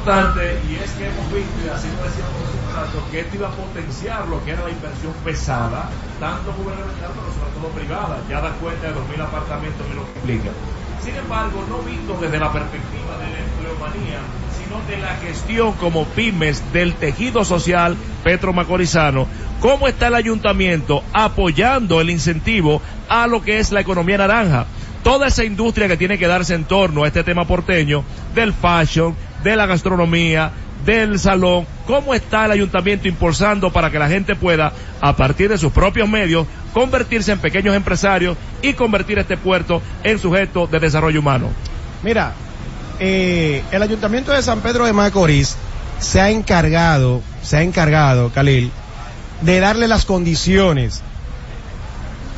importante 0.00 0.58
y 0.68 0.74
es 0.76 0.90
que 0.92 1.06
hemos 1.06 1.32
visto 1.32 1.56
y 1.64 1.68
así 1.68 1.88
lo 1.88 2.02
decíamos 2.02 2.40
hace 2.40 2.56
un 2.56 2.74
rato 2.74 3.10
que 3.10 3.20
esto 3.20 3.36
iba 3.36 3.48
a 3.48 3.50
potenciar 3.50 4.26
lo 4.28 4.42
que 4.44 4.52
era 4.52 4.64
la 4.64 4.70
inversión 4.70 5.12
pesada 5.22 5.90
tanto 6.18 6.54
gubernamental 6.54 7.10
pero 7.12 7.28
sobre 7.36 7.50
todo 7.52 7.68
privada 7.76 8.18
ya 8.28 8.40
da 8.40 8.50
cuenta 8.52 8.88
de 8.88 8.94
2.000 8.94 9.22
apartamentos 9.22 9.86
y 9.90 9.94
lo 9.94 10.04
que 10.06 10.18
implica 10.20 10.50
sin 11.04 11.16
embargo 11.16 11.64
no 11.68 11.78
visto 11.82 12.16
desde 12.18 12.38
la 12.38 12.50
perspectiva 12.50 13.12
de 13.20 13.28
la 13.28 13.38
empleomanía 13.44 14.20
sino 14.56 14.80
de 14.88 14.96
la 15.02 15.16
gestión 15.16 15.72
como 15.74 16.06
pymes 16.06 16.72
del 16.72 16.94
tejido 16.94 17.44
social 17.44 17.94
petromacorizano 18.24 19.26
cómo 19.60 19.86
está 19.86 20.08
el 20.08 20.14
ayuntamiento 20.14 21.02
apoyando 21.12 22.00
el 22.00 22.08
incentivo 22.08 22.80
a 23.10 23.26
lo 23.26 23.42
que 23.42 23.58
es 23.58 23.72
la 23.72 23.80
economía 23.80 24.16
naranja 24.16 24.66
toda 25.02 25.28
esa 25.28 25.44
industria 25.44 25.88
que 25.88 25.96
tiene 25.96 26.18
que 26.18 26.26
darse 26.26 26.54
en 26.54 26.64
torno 26.64 27.04
a 27.04 27.06
este 27.06 27.24
tema 27.24 27.46
porteño, 27.46 28.04
del 28.34 28.52
fashion, 28.52 29.14
de 29.42 29.56
la 29.56 29.66
gastronomía, 29.66 30.52
del 30.84 31.18
salón, 31.18 31.66
cómo 31.86 32.14
está 32.14 32.46
el 32.46 32.52
ayuntamiento 32.52 33.08
impulsando 33.08 33.70
para 33.72 33.90
que 33.90 33.98
la 33.98 34.08
gente 34.08 34.34
pueda, 34.34 34.72
a 35.00 35.16
partir 35.16 35.50
de 35.50 35.58
sus 35.58 35.72
propios 35.72 36.08
medios, 36.08 36.46
convertirse 36.72 37.32
en 37.32 37.38
pequeños 37.38 37.74
empresarios 37.74 38.36
y 38.62 38.72
convertir 38.74 39.18
este 39.18 39.36
puerto 39.36 39.82
en 40.02 40.18
sujeto 40.18 40.66
de 40.66 40.78
desarrollo 40.78 41.20
humano. 41.20 41.48
Mira, 42.02 42.32
eh, 42.98 43.62
el 43.70 43.82
ayuntamiento 43.82 44.32
de 44.32 44.42
San 44.42 44.60
Pedro 44.60 44.84
de 44.84 44.92
Macorís 44.92 45.56
se 45.98 46.20
ha 46.20 46.30
encargado, 46.30 47.22
se 47.42 47.58
ha 47.58 47.62
encargado, 47.62 48.30
Khalil, 48.30 48.70
de 49.42 49.60
darle 49.60 49.88
las 49.88 50.04
condiciones 50.04 51.02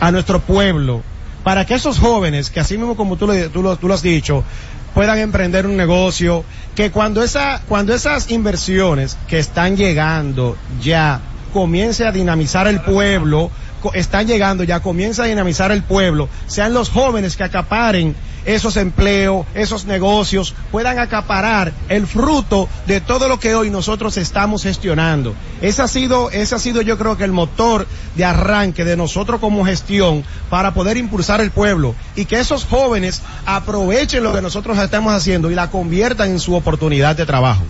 a 0.01 0.11
nuestro 0.11 0.41
pueblo 0.41 1.03
para 1.45 1.65
que 1.67 1.75
esos 1.75 1.99
jóvenes, 1.99 2.51
que 2.51 2.61
así 2.61 2.79
mismo 2.79 2.97
como 2.97 3.17
tú 3.17 3.27
lo, 3.27 3.51
tú 3.51 3.63
lo, 3.63 3.77
tú 3.77 3.89
lo 3.89 3.95
has 3.95 4.03
dicho, 4.03 4.45
puedan 4.95 5.19
emprender 5.19 5.67
un 5.67 5.77
negocio, 5.77 6.45
que 6.75 6.91
cuando 6.91 7.23
esa, 7.23 7.63
cuando 7.69 7.95
esas 7.95 8.31
inversiones 8.31 9.19
que 9.29 9.39
están 9.39 9.77
llegando 9.77 10.57
ya 10.81 11.21
comience 11.53 12.07
a 12.07 12.13
dinamizar 12.13 12.67
el 12.67 12.81
pueblo, 12.81 13.51
están 13.95 14.27
llegando 14.27 14.65
ya, 14.65 14.81
comienza 14.81 15.25
a 15.25 15.27
dinamizar 15.27 15.73
el 15.73 15.83
pueblo, 15.83 16.29
sean 16.47 16.73
los 16.73 16.89
jóvenes 16.89 17.37
que 17.37 17.45
acaparen 17.45 18.15
esos 18.45 18.77
empleos, 18.77 19.47
esos 19.55 19.85
negocios, 19.85 20.55
puedan 20.71 20.99
acaparar 20.99 21.73
el 21.89 22.07
fruto 22.07 22.69
de 22.87 23.01
todo 23.01 23.29
lo 23.29 23.39
que 23.39 23.55
hoy 23.55 23.71
nosotros 23.71 24.17
estamos 24.17 24.63
gestionando. 24.63 25.35
Ese 25.61 25.83
ha 25.83 25.89
sido, 25.89 26.31
ese 26.31 26.55
ha 26.55 26.59
sido 26.59 26.83
yo 26.83 26.99
creo 26.99 27.17
que 27.17 27.25
el 27.25 27.33
motor 27.33 27.87
de 28.17 28.25
arranque 28.25 28.85
de 28.85 28.97
nosotros 28.97 29.41
como 29.41 29.65
gestión 29.65 30.25
para 30.51 30.75
poder 30.75 30.97
impulsar 30.97 31.41
el 31.41 31.51
pueblo 31.51 31.95
y 32.17 32.25
que 32.25 32.41
esos 32.41 32.65
jóvenes 32.65 33.23
aprovechen 33.47 34.23
lo 34.23 34.33
que 34.33 34.43
nosotros 34.43 34.79
estamos 34.79 35.13
haciendo 35.13 35.51
y 35.51 35.55
la 35.55 35.71
conviertan 35.71 36.31
en 36.31 36.41
su 36.41 36.55
oportunidad 36.55 37.17
de 37.17 37.27
trabajo. 37.27 37.63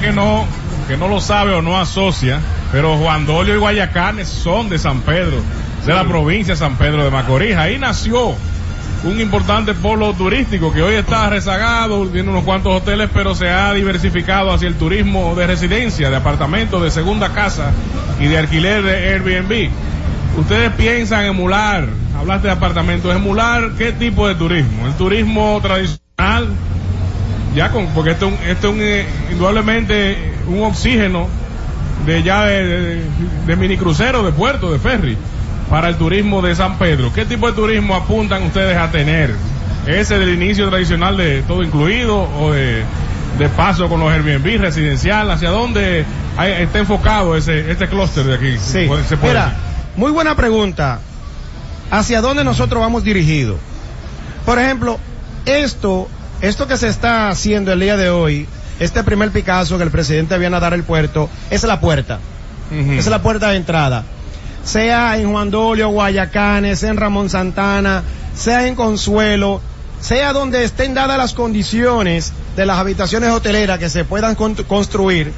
Que 0.00 0.10
no, 0.10 0.46
que 0.86 0.96
no 0.96 1.08
lo 1.08 1.20
sabe 1.20 1.54
o 1.54 1.62
no 1.62 1.78
asocia, 1.78 2.40
pero 2.70 2.96
Juan 2.96 3.26
Dolio 3.26 3.54
y 3.54 3.58
Guayacanes 3.58 4.28
son 4.28 4.68
de 4.68 4.78
San 4.78 5.00
Pedro, 5.00 5.38
de 5.86 5.94
la 5.94 6.04
provincia 6.04 6.54
de 6.54 6.58
San 6.58 6.76
Pedro 6.76 7.04
de 7.04 7.10
Macorís. 7.10 7.56
Ahí 7.56 7.78
nació 7.78 8.34
un 9.04 9.20
importante 9.20 9.74
polo 9.74 10.12
turístico 10.14 10.72
que 10.72 10.80
hoy 10.80 10.94
está 10.94 11.28
rezagado, 11.28 12.06
tiene 12.06 12.30
unos 12.30 12.44
cuantos 12.44 12.80
hoteles, 12.80 13.10
pero 13.12 13.34
se 13.34 13.50
ha 13.50 13.72
diversificado 13.72 14.52
hacia 14.52 14.68
el 14.68 14.76
turismo 14.76 15.34
de 15.34 15.46
residencia, 15.46 16.08
de 16.08 16.16
apartamentos, 16.16 16.82
de 16.82 16.90
segunda 16.90 17.30
casa 17.32 17.72
y 18.20 18.26
de 18.26 18.38
alquiler 18.38 18.82
de 18.82 19.12
Airbnb. 19.12 19.70
Ustedes 20.38 20.72
piensan 20.74 21.24
emular, 21.24 21.88
hablaste 22.16 22.46
de 22.46 22.52
apartamentos, 22.52 23.14
emular 23.14 23.72
qué 23.76 23.92
tipo 23.92 24.28
de 24.28 24.34
turismo? 24.36 24.86
El 24.86 24.94
turismo 24.94 25.58
tradicional, 25.60 26.48
ya 27.54 27.70
con, 27.70 27.86
porque 27.88 28.12
esto, 28.12 28.30
esto 28.46 28.68
es 28.68 28.74
un, 28.74 28.80
eh, 28.82 29.06
indudablemente 29.30 30.32
un 30.46 30.62
oxígeno 30.64 31.28
de 32.06 32.22
ya 32.22 32.44
de, 32.44 32.64
de, 32.64 33.02
de 33.46 33.56
minicrucero, 33.56 34.22
de 34.22 34.32
puerto, 34.32 34.72
de 34.72 34.78
ferry, 34.78 35.16
para 35.70 35.88
el 35.88 35.96
turismo 35.96 36.42
de 36.42 36.54
San 36.54 36.78
Pedro. 36.78 37.12
¿Qué 37.14 37.24
tipo 37.24 37.46
de 37.46 37.52
turismo 37.54 37.94
apuntan 37.94 38.42
ustedes 38.44 38.76
a 38.76 38.90
tener? 38.90 39.34
¿Ese 39.86 40.18
del 40.18 40.34
inicio 40.34 40.68
tradicional 40.68 41.16
de 41.16 41.42
todo 41.42 41.62
incluido 41.62 42.28
o 42.40 42.52
de, 42.52 42.82
de 43.38 43.48
paso 43.48 43.88
con 43.88 44.00
los 44.00 44.12
Airbnb 44.12 44.60
residencial? 44.60 45.30
¿Hacia 45.30 45.50
dónde 45.50 46.04
hay- 46.36 46.62
está 46.62 46.78
enfocado 46.78 47.36
ese 47.36 47.70
este 47.70 47.88
clúster 47.88 48.24
de 48.24 48.34
aquí? 48.34 48.52
Sí, 48.58 48.88
se 49.08 49.16
puede 49.16 49.32
mira, 49.34 49.44
decir. 49.46 49.58
muy 49.96 50.10
buena 50.12 50.34
pregunta. 50.36 51.00
¿Hacia 51.90 52.20
dónde 52.20 52.42
nosotros 52.44 52.80
vamos 52.80 53.04
dirigidos? 53.04 53.56
Por 54.46 54.58
ejemplo, 54.58 54.98
esto, 55.46 56.08
esto 56.42 56.66
que 56.66 56.76
se 56.76 56.88
está 56.88 57.30
haciendo 57.30 57.72
el 57.72 57.80
día 57.80 57.96
de 57.96 58.10
hoy, 58.10 58.46
este 58.80 59.02
primer 59.04 59.30
Picasso 59.30 59.78
que 59.78 59.84
el 59.84 59.90
presidente 59.90 60.36
viene 60.38 60.56
a 60.56 60.60
dar 60.60 60.74
el 60.74 60.82
puerto, 60.84 61.30
es 61.50 61.62
la 61.64 61.80
puerta. 61.80 62.18
Es 62.98 63.06
la 63.06 63.22
puerta 63.22 63.50
de 63.50 63.56
entrada. 63.56 64.04
Sea 64.64 65.18
en 65.18 65.30
Juan 65.30 65.50
Dolio, 65.50 65.88
Guayacanes, 65.88 66.78
sea 66.78 66.90
en 66.90 66.96
Ramón 66.96 67.28
Santana, 67.30 68.02
sea 68.34 68.66
en 68.66 68.74
Consuelo, 68.74 69.60
sea 70.00 70.32
donde 70.32 70.64
estén 70.64 70.94
dadas 70.94 71.18
las 71.18 71.32
condiciones 71.34 72.32
de 72.56 72.66
las 72.66 72.78
habitaciones 72.78 73.30
hoteleras 73.30 73.78
que 73.78 73.88
se 73.88 74.04
puedan 74.04 74.34
con- 74.34 74.54
construir, 74.54 75.32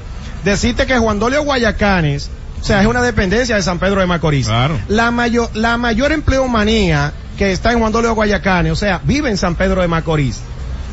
decirte 0.45 0.87
que 0.87 0.99
Juan 0.99 1.19
Dolio 1.19 1.43
Guayacanes, 1.43 2.31
o 2.61 2.65
sea, 2.65 2.81
es 2.81 2.87
una 2.87 3.03
dependencia 3.03 3.57
de 3.57 3.63
San 3.63 3.79
Pedro 3.79 4.01
de 4.01 4.07
Macorís. 4.07 4.47
La 4.89 5.11
mayor, 5.11 5.51
la 5.55 5.77
mayor 5.77 6.13
empleomanía 6.13 7.13
que 7.37 7.51
está 7.53 7.73
en 7.73 7.81
Juan 7.81 7.93
Dolio 7.93 8.15
Guayacanes, 8.15 8.73
o 8.73 8.77
sea, 8.77 9.01
vive 9.05 9.29
en 9.29 9.37
San 9.37 9.55
Pedro 9.57 9.83
de 9.83 9.89
Macorís. 9.89 10.41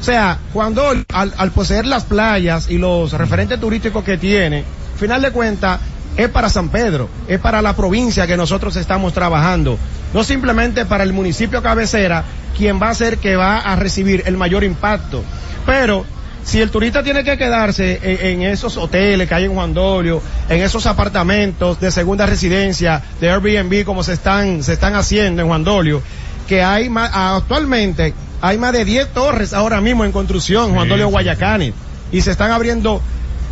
O 0.02 0.04
sea, 0.04 0.40
Juan 0.52 0.74
Dolio, 0.74 1.06
al, 1.14 1.32
al 1.38 1.52
poseer 1.52 1.86
las 1.86 2.06
playas 2.06 2.70
y 2.72 2.80
los 2.80 3.14
referentes 3.14 3.60
turísticos 3.60 4.04
que 4.04 4.18
tiene, 4.18 4.64
final 4.98 5.22
de 5.22 5.30
cuentas, 5.32 5.80
es 6.18 6.28
para 6.30 6.50
San 6.50 6.70
Pedro, 6.70 7.08
es 7.28 7.40
para 7.40 7.62
la 7.62 7.76
provincia 7.76 8.26
que 8.28 8.36
nosotros 8.36 8.76
estamos 8.76 9.14
trabajando, 9.14 9.78
no 10.14 10.24
simplemente 10.24 10.86
para 10.86 11.04
el 11.04 11.14
municipio 11.14 11.62
cabecera, 11.62 12.24
quien 12.58 12.82
va 12.82 12.90
a 12.90 12.96
ser 12.96 13.20
que 13.20 13.36
va 13.36 13.60
a 13.60 13.76
recibir 13.76 14.24
el 14.26 14.38
mayor 14.38 14.64
impacto. 14.64 15.24
Pero 15.66 16.04
si 16.44 16.60
el 16.60 16.72
turista 16.72 17.04
tiene 17.04 17.24
que 17.24 17.38
quedarse 17.38 18.00
en, 18.04 18.42
esos 18.42 18.78
hoteles 18.78 19.28
que 19.28 19.36
hay 19.36 19.46
en 19.46 19.54
Juan 19.54 19.74
Dolio, 19.74 20.22
en 20.50 20.62
esos 20.62 20.86
apartamentos 20.86 21.80
de 21.80 21.92
segunda 21.92 22.26
residencia, 22.26 23.02
de 23.20 23.30
Airbnb 23.30 23.86
como 23.86 24.04
se 24.04 24.14
están, 24.14 24.64
se 24.64 24.74
están 24.74 24.96
haciendo 24.96 25.44
en 25.44 25.48
Juan 25.48 25.64
Dolio, 25.64 26.02
que 26.48 26.64
hay 26.64 26.90
actualmente 26.96 28.14
hay 28.42 28.58
más 28.58 28.74
de 28.74 28.86
10 28.86 29.14
torres 29.14 29.54
ahora 29.54 29.82
mismo 29.82 30.04
en 30.06 30.12
construcción, 30.12 30.74
Juan 30.74 30.86
Sí, 30.86 30.90
Dolio 30.90 31.08
Guayacanes, 31.10 31.74
y 32.12 32.22
se 32.22 32.32
están 32.32 32.52
abriendo 32.52 33.02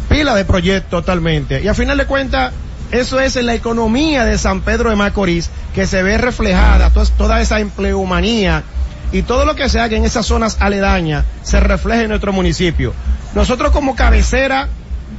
pila 0.09 0.35
de 0.35 0.45
proyectos 0.45 0.89
totalmente. 0.89 1.61
Y 1.61 1.67
a 1.67 1.73
final 1.73 1.97
de 1.97 2.05
cuentas, 2.05 2.51
eso 2.91 3.19
es 3.19 3.35
en 3.35 3.45
la 3.45 3.53
economía 3.53 4.25
de 4.25 4.37
San 4.37 4.61
Pedro 4.61 4.89
de 4.89 4.95
Macorís 4.95 5.49
que 5.75 5.85
se 5.85 6.01
ve 6.01 6.17
reflejada 6.17 6.89
to- 6.89 7.05
toda 7.17 7.39
esa 7.41 7.59
empleomanía 7.59 8.63
y 9.11 9.21
todo 9.21 9.45
lo 9.45 9.55
que 9.55 9.69
se 9.69 9.79
haga 9.79 9.95
en 9.95 10.05
esas 10.05 10.25
zonas 10.25 10.57
aledañas 10.59 11.25
se 11.43 11.59
refleja 11.59 12.01
en 12.03 12.09
nuestro 12.09 12.33
municipio. 12.33 12.93
Nosotros 13.35 13.71
como 13.71 13.95
cabecera 13.95 14.67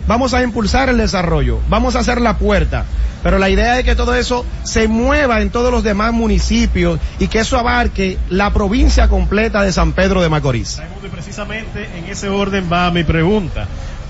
vamos 0.06 0.34
a 0.34 0.42
impulsar 0.42 0.88
el 0.88 0.98
desarrollo, 0.98 1.60
vamos 1.68 1.96
a 1.96 2.00
hacer 2.00 2.20
la 2.20 2.38
puerta, 2.38 2.84
pero 3.22 3.38
la 3.38 3.50
idea 3.50 3.78
es 3.78 3.84
que 3.84 3.94
todo 3.94 4.14
eso 4.14 4.46
se 4.62 4.88
mueva 4.88 5.42
en 5.42 5.50
todos 5.50 5.70
los 5.70 5.82
demás 5.82 6.12
municipios 6.12 6.98
y 7.18 7.28
que 7.28 7.40
eso 7.40 7.58
abarque 7.58 8.18
la 8.28 8.52
provincia 8.52 9.08
completa 9.08 9.62
de 9.62 9.72
San 9.72 9.92
Pedro 9.92 10.22
de 10.22 10.28
Macorís. 10.28 10.80
Precisamente 11.12 11.88
en 11.96 12.06
ese 12.06 12.28
orden 12.28 12.68
va 12.72 12.90
mi 12.90 13.04
pregunta. 13.04 13.66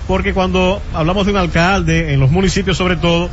Porque 0.07 0.33
cuando 0.33 0.81
hablamos 0.93 1.25
de 1.25 1.31
un 1.31 1.37
alcalde, 1.37 2.13
en 2.13 2.19
los 2.19 2.31
municipios 2.31 2.77
sobre 2.77 2.95
todo, 2.95 3.29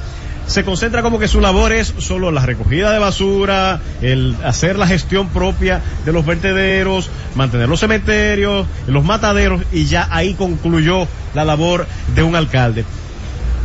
se 0.49 0.65
concentra 0.65 1.03
como 1.03 1.19
que 1.19 1.29
su 1.29 1.41
labor 1.41 1.73
es 1.73 1.95
solo 1.99 2.33
la 2.33 2.45
recogida 2.45 2.91
de 2.91 2.99
basura, 2.99 3.81
el 4.01 4.35
hacer 4.45 4.79
la 4.79 4.87
gestión 4.87 5.29
propia 5.29 5.83
de 6.05 6.13
los 6.13 6.25
vertederos, 6.25 7.11
mantener 7.35 7.69
los 7.69 7.81
cementerios, 7.81 8.67
los 8.87 9.05
mataderos 9.05 9.63
y 9.73 9.85
ya 9.85 10.09
ahí 10.11 10.35
concluyó 10.35 11.07
la 11.35 11.45
labor 11.45 11.87
de 12.15 12.23
un 12.23 12.35
alcalde. 12.35 12.85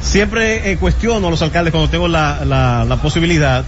Siempre 0.01 0.71
eh, 0.71 0.77
cuestiono 0.77 1.27
a 1.27 1.31
los 1.31 1.41
alcaldes 1.41 1.71
cuando 1.71 1.89
tengo 1.89 2.09
la, 2.09 2.43
la, 2.45 2.83
la 2.83 2.97
posibilidad 2.97 3.63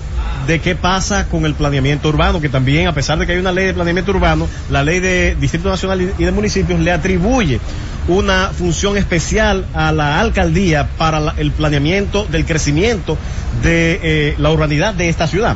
de 0.47 0.59
qué 0.59 0.75
pasa 0.75 1.27
con 1.27 1.45
el 1.45 1.53
planeamiento 1.55 2.09
urbano, 2.09 2.39
que 2.39 2.49
también, 2.49 2.87
a 2.87 2.93
pesar 2.93 3.17
de 3.17 3.25
que 3.25 3.31
hay 3.33 3.39
una 3.39 3.51
ley 3.51 3.65
de 3.65 3.73
planeamiento 3.73 4.11
urbano, 4.11 4.47
la 4.69 4.83
ley 4.83 4.99
de 4.99 5.35
Distrito 5.39 5.69
Nacional 5.69 6.13
y 6.17 6.23
de 6.23 6.31
municipios 6.31 6.79
le 6.79 6.91
atribuye 6.91 7.59
una 8.07 8.49
función 8.49 8.97
especial 8.97 9.65
a 9.73 9.91
la 9.91 10.19
alcaldía 10.21 10.87
para 10.97 11.19
la- 11.19 11.33
el 11.37 11.51
planeamiento 11.51 12.25
del 12.25 12.45
crecimiento 12.45 13.17
de 13.63 13.99
eh, 14.03 14.35
la 14.37 14.51
urbanidad 14.51 14.93
de 14.93 15.09
esta 15.09 15.27
ciudad. 15.27 15.55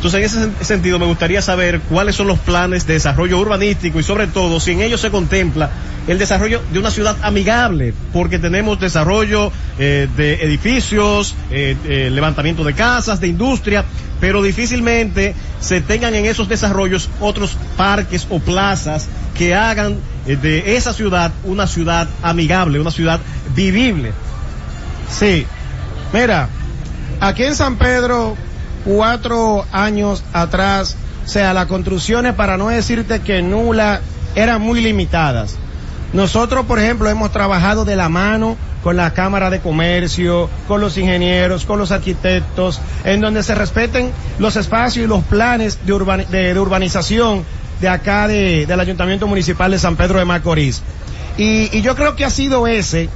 Entonces, 0.00 0.18
en 0.18 0.24
ese 0.24 0.48
sen- 0.48 0.64
sentido, 0.64 0.98
me 0.98 1.04
gustaría 1.04 1.42
saber 1.42 1.80
cuáles 1.82 2.16
son 2.16 2.26
los 2.26 2.38
planes 2.38 2.86
de 2.86 2.94
desarrollo 2.94 3.38
urbanístico 3.38 4.00
y 4.00 4.02
sobre 4.02 4.28
todo 4.28 4.58
si 4.58 4.70
en 4.70 4.80
ellos 4.80 5.02
se 5.02 5.10
contempla 5.10 5.68
el 6.08 6.18
desarrollo 6.18 6.62
de 6.72 6.78
una 6.78 6.90
ciudad 6.90 7.16
amigable, 7.20 7.92
porque 8.10 8.38
tenemos 8.38 8.80
desarrollo 8.80 9.52
eh, 9.78 10.08
de 10.16 10.42
edificios, 10.42 11.34
eh, 11.50 11.76
eh, 11.86 12.08
levantamiento 12.10 12.64
de 12.64 12.72
casas, 12.72 13.20
de 13.20 13.28
industria, 13.28 13.84
pero 14.20 14.42
difícilmente 14.42 15.34
se 15.60 15.82
tengan 15.82 16.14
en 16.14 16.24
esos 16.24 16.48
desarrollos 16.48 17.10
otros 17.20 17.58
parques 17.76 18.26
o 18.30 18.38
plazas 18.40 19.06
que 19.36 19.54
hagan 19.54 19.96
de 20.24 20.76
esa 20.76 20.94
ciudad 20.94 21.30
una 21.44 21.66
ciudad 21.66 22.08
amigable, 22.22 22.80
una 22.80 22.90
ciudad 22.90 23.20
vivible. 23.54 24.12
Sí. 25.10 25.46
Mira, 26.14 26.48
aquí 27.20 27.42
en 27.44 27.54
San 27.54 27.76
Pedro, 27.76 28.36
cuatro 28.84 29.64
años 29.72 30.22
atrás, 30.32 30.96
o 31.24 31.28
sea, 31.28 31.54
las 31.54 31.66
construcciones, 31.66 32.34
para 32.34 32.56
no 32.56 32.68
decirte 32.68 33.20
que 33.20 33.42
nula, 33.42 34.00
eran 34.34 34.60
muy 34.62 34.80
limitadas. 34.80 35.56
Nosotros, 36.12 36.66
por 36.66 36.78
ejemplo, 36.80 37.08
hemos 37.08 37.30
trabajado 37.30 37.84
de 37.84 37.96
la 37.96 38.08
mano 38.08 38.56
con 38.82 38.96
la 38.96 39.12
Cámara 39.12 39.50
de 39.50 39.60
Comercio, 39.60 40.48
con 40.66 40.80
los 40.80 40.96
ingenieros, 40.96 41.64
con 41.66 41.78
los 41.78 41.92
arquitectos, 41.92 42.80
en 43.04 43.20
donde 43.20 43.42
se 43.42 43.54
respeten 43.54 44.10
los 44.38 44.56
espacios 44.56 45.04
y 45.04 45.08
los 45.08 45.22
planes 45.24 45.78
de, 45.84 45.92
urban- 45.92 46.26
de- 46.28 46.58
urbanización 46.58 47.44
de 47.80 47.88
acá 47.88 48.26
de- 48.26 48.66
del 48.66 48.80
Ayuntamiento 48.80 49.26
Municipal 49.26 49.70
de 49.70 49.78
San 49.78 49.96
Pedro 49.96 50.18
de 50.18 50.24
Macorís. 50.24 50.82
Y, 51.36 51.68
y 51.76 51.82
yo 51.82 51.94
creo 51.94 52.16
que 52.16 52.24
ha 52.24 52.30
sido 52.30 52.66
ese 52.66 53.08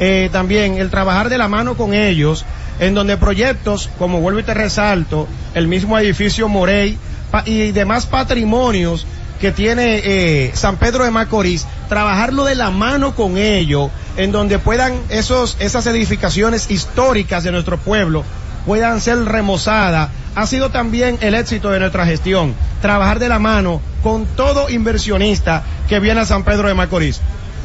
eh, 0.00 0.28
también 0.30 0.74
el 0.76 0.90
trabajar 0.90 1.28
de 1.28 1.38
la 1.38 1.48
mano 1.48 1.74
con 1.74 1.92
ellos, 1.92 2.44
en 2.80 2.94
donde 2.94 3.16
proyectos, 3.16 3.90
como 3.98 4.20
vuelvo 4.20 4.40
y 4.40 4.44
te 4.44 4.54
resalto, 4.54 5.26
el 5.54 5.68
mismo 5.68 5.98
edificio 5.98 6.48
Morey 6.48 6.98
y 7.44 7.72
demás 7.72 8.06
patrimonios 8.06 9.06
que 9.40 9.52
tiene 9.52 10.00
eh, 10.04 10.50
San 10.54 10.76
Pedro 10.76 11.04
de 11.04 11.10
Macorís, 11.10 11.66
trabajarlo 11.88 12.44
de 12.44 12.54
la 12.54 12.70
mano 12.70 13.14
con 13.14 13.38
ellos, 13.38 13.90
en 14.16 14.32
donde 14.32 14.58
puedan 14.58 14.94
esos, 15.10 15.56
esas 15.60 15.86
edificaciones 15.86 16.70
históricas 16.70 17.44
de 17.44 17.52
nuestro 17.52 17.78
pueblo 17.78 18.24
puedan 18.66 19.00
ser 19.00 19.24
remozadas, 19.24 20.10
ha 20.34 20.46
sido 20.46 20.70
también 20.70 21.16
el 21.22 21.34
éxito 21.34 21.70
de 21.70 21.80
nuestra 21.80 22.04
gestión. 22.04 22.54
Trabajar 22.82 23.18
de 23.18 23.30
la 23.30 23.38
mano 23.38 23.80
con 24.02 24.26
todo 24.26 24.68
inversionista 24.68 25.62
que 25.88 26.00
viene 26.00 26.20
a 26.20 26.26
San 26.26 26.44
Pedro 26.44 26.68
de 26.68 26.74
Macorís. 26.74 27.20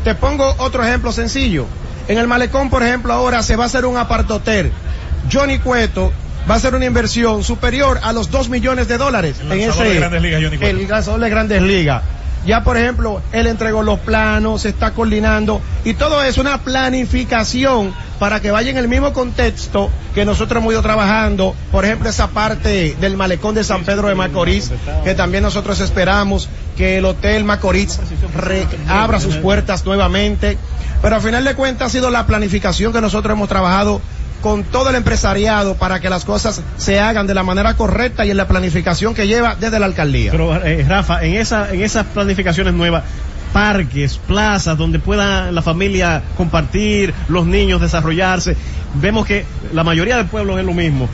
Te 0.06 0.15
pongo 0.15 0.56
otro 0.60 0.84
ejemplo 0.84 1.12
sencillo. 1.12 1.65
En 2.08 2.17
el 2.17 2.28
malecón, 2.28 2.69
por 2.69 2.84
ejemplo, 2.84 3.12
ahora 3.12 3.43
se 3.43 3.56
va 3.56 3.65
a 3.65 3.67
hacer 3.67 3.86
un 3.86 3.97
apartoter. 3.97 4.71
Johnny 5.31 5.59
Cueto 5.59 6.12
va 6.49 6.55
a 6.55 6.57
hacer 6.57 6.75
una 6.75 6.86
inversión 6.86 7.43
superior 7.43 7.99
a 8.03 8.13
los 8.13 8.29
2 8.31 8.49
millones 8.49 8.88
de 8.88 8.97
dólares 8.97 9.38
en 9.41 9.59
ese 9.59 9.83
de 9.83 9.95
Grandes 9.95 10.21
Ligas, 10.21 10.41
Johnny 10.43 10.57
Cueto. 10.57 10.77
el 10.77 10.88
lanzador 10.88 11.19
de 11.19 11.29
Grandes 11.29 11.62
Ligas. 11.62 12.03
Ya, 12.45 12.62
por 12.65 12.75
ejemplo, 12.75 13.21
él 13.31 13.47
entregó 13.47 13.83
los 13.83 13.99
planos, 13.99 14.63
se 14.63 14.69
está 14.69 14.91
coordinando 14.91 15.62
y 15.86 15.93
todo 15.93 16.21
es 16.23 16.38
una 16.38 16.57
planificación 16.57 17.93
para 18.19 18.41
que 18.41 18.51
vaya 18.51 18.69
en 18.69 18.77
el 18.77 18.89
mismo 18.89 19.13
contexto 19.13 19.89
que 20.13 20.25
nosotros 20.25 20.62
hemos 20.62 20.73
ido 20.73 20.81
trabajando. 20.81 21.55
Por 21.71 21.86
ejemplo, 21.86 22.09
esa 22.09 22.31
parte 22.31 22.97
del 22.99 23.15
malecón 23.15 23.55
de 23.55 23.63
San 23.63 23.86
Pedro 23.86 24.09
de 24.09 24.15
Macorís, 24.15 24.71
que 25.05 25.15
también 25.15 25.43
nosotros 25.43 25.79
esperamos 25.79 26.49
que 26.75 26.97
el 26.97 27.05
Hotel 27.05 27.45
Macorís 27.45 27.99
abra 28.89 29.21
sus 29.21 29.38
puertas 29.38 29.86
nuevamente. 29.86 30.57
Pero 31.01 31.15
al 31.15 31.21
final 31.21 31.45
de 31.45 31.55
cuentas 31.55 31.88
ha 31.88 31.89
sido 31.89 32.09
la 32.09 32.25
planificación 32.25 32.91
que 32.91 33.01
nosotros 33.01 33.36
hemos 33.36 33.49
trabajado 33.49 34.01
con 34.43 34.65
todo 34.65 34.89
el 34.89 34.95
empresariado 34.97 35.75
para 35.75 36.01
que 36.01 36.10
las 36.10 36.25
cosas 36.25 36.62
se 36.75 36.99
hagan 36.99 37.25
de 37.25 37.34
la 37.34 37.43
manera 37.43 37.75
correcta 37.75 38.25
y 38.25 38.32
en 38.32 38.36
la 38.36 38.45
planificación 38.45 39.15
que 39.15 39.25
lleva 39.25 39.56
desde 39.56 39.79
la 39.79 39.86
alcaldía. 39.86 40.32
Pero 40.32 40.53
eh, 40.65 40.86
Rafa, 40.86 41.23
en 41.23 41.36
esa, 41.36 41.73
en 41.73 41.82
esas 41.82 42.06
planificaciones 42.08 42.73
nuevas, 42.73 43.06
parques, 43.53 44.17
plazas 44.17 44.77
donde 44.77 44.99
pueda 44.99 45.49
la 45.49 45.62
familia 45.62 46.21
compartir, 46.36 47.13
los 47.29 47.45
niños 47.45 47.79
desarrollarse, 47.79 48.58
vemos 48.95 49.25
que 49.25 49.45
la 49.71 49.86
mayoría 49.86 50.17
del 50.17 50.25
pueblo 50.25 50.60
es 50.60 50.65
lo 50.65 50.73
mismo. 50.73 51.08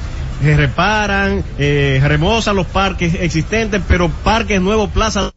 Eh, 0.44 0.56
reparan, 0.56 1.44
eh, 1.60 2.02
remozan 2.04 2.56
los 2.56 2.66
parques 2.66 3.14
existentes, 3.14 3.80
pero 3.88 4.10
parques 4.10 4.60
nuevos, 4.60 4.90
plazas 4.90 5.34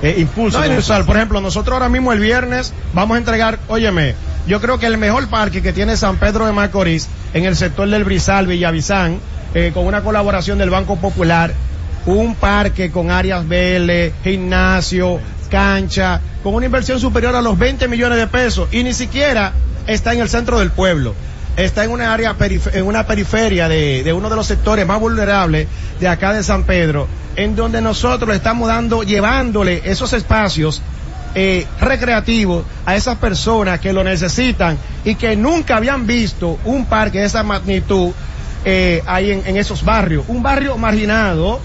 eh, 0.00 0.14
impulsan. 0.18 0.74
No. 0.74 1.04
Por 1.04 1.16
ejemplo, 1.16 1.40
nosotros 1.42 1.74
ahora 1.74 1.90
mismo 1.90 2.14
el 2.14 2.20
viernes 2.20 2.72
vamos 2.94 3.16
a 3.16 3.18
entregar, 3.18 3.58
óyeme, 3.68 4.14
yo 4.46 4.60
creo 4.60 4.78
que 4.78 4.86
el 4.86 4.98
mejor 4.98 5.28
parque 5.28 5.62
que 5.62 5.72
tiene 5.72 5.96
San 5.96 6.16
Pedro 6.16 6.46
de 6.46 6.52
Macorís 6.52 7.08
en 7.34 7.44
el 7.44 7.56
sector 7.56 7.88
del 7.88 8.04
Brizal, 8.04 8.46
Villavizán, 8.46 9.20
eh, 9.54 9.70
con 9.74 9.86
una 9.86 10.02
colaboración 10.02 10.58
del 10.58 10.70
Banco 10.70 10.96
Popular, 10.96 11.52
un 12.06 12.34
parque 12.34 12.90
con 12.90 13.10
áreas 13.10 13.46
verdes, 13.46 14.12
gimnasio, 14.24 15.20
cancha, 15.50 16.20
con 16.42 16.54
una 16.54 16.66
inversión 16.66 16.98
superior 16.98 17.34
a 17.36 17.42
los 17.42 17.58
20 17.58 17.88
millones 17.88 18.18
de 18.18 18.26
pesos 18.26 18.68
y 18.72 18.82
ni 18.82 18.94
siquiera 18.94 19.52
está 19.86 20.12
en 20.12 20.20
el 20.20 20.28
centro 20.28 20.58
del 20.58 20.70
pueblo. 20.70 21.14
Está 21.56 21.84
en 21.84 21.90
una 21.90 22.14
área, 22.14 22.36
en 22.72 22.86
una 22.86 23.06
periferia 23.06 23.68
de, 23.68 24.02
de 24.02 24.12
uno 24.12 24.30
de 24.30 24.36
los 24.36 24.46
sectores 24.46 24.86
más 24.86 25.00
vulnerables 25.00 25.66
de 25.98 26.08
acá 26.08 26.32
de 26.32 26.42
San 26.42 26.64
Pedro, 26.64 27.06
en 27.36 27.56
donde 27.56 27.82
nosotros 27.82 28.34
estamos 28.34 28.68
dando, 28.68 29.02
llevándole 29.02 29.82
esos 29.84 30.12
espacios 30.12 30.80
eh, 31.34 31.66
a 32.86 32.96
esas 32.96 33.16
personas 33.18 33.80
que 33.80 33.92
lo 33.92 34.04
necesitan 34.04 34.78
y 35.04 35.14
que 35.14 35.36
nunca 35.36 35.76
habían 35.76 36.06
visto 36.06 36.58
un 36.64 36.86
parque 36.86 37.20
de 37.20 37.26
esa 37.26 37.42
magnitud 37.42 38.12
eh, 38.64 39.02
ahí 39.06 39.30
en, 39.30 39.46
en 39.46 39.56
esos 39.56 39.84
barrios. 39.84 40.24
Un 40.28 40.42
barrio 40.42 40.76
marginado 40.76 41.60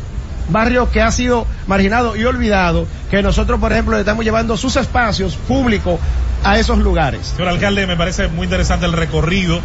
barrio 0.49 0.91
que 0.91 1.01
ha 1.01 1.12
sido 1.12 1.47
marginado 1.67 2.15
y 2.15 2.23
olvidado, 2.25 2.88
que 3.10 3.21
nosotros, 3.21 3.60
por 3.60 3.71
ejemplo, 3.71 3.95
le 3.95 4.01
estamos 4.01 4.23
llevando 4.23 4.58
sus 4.58 4.75
espacios 4.75 5.36
públicos 5.36 5.99
a 6.43 6.60
esos 6.60 6.78
lugares. 6.80 7.34
Señor 7.36 7.49
alcalde, 7.49 7.88
me 7.88 7.97
parece 7.97 8.28
muy 8.28 8.45
interesante 8.45 8.86
el 8.86 8.93
recorrido. 8.93 9.60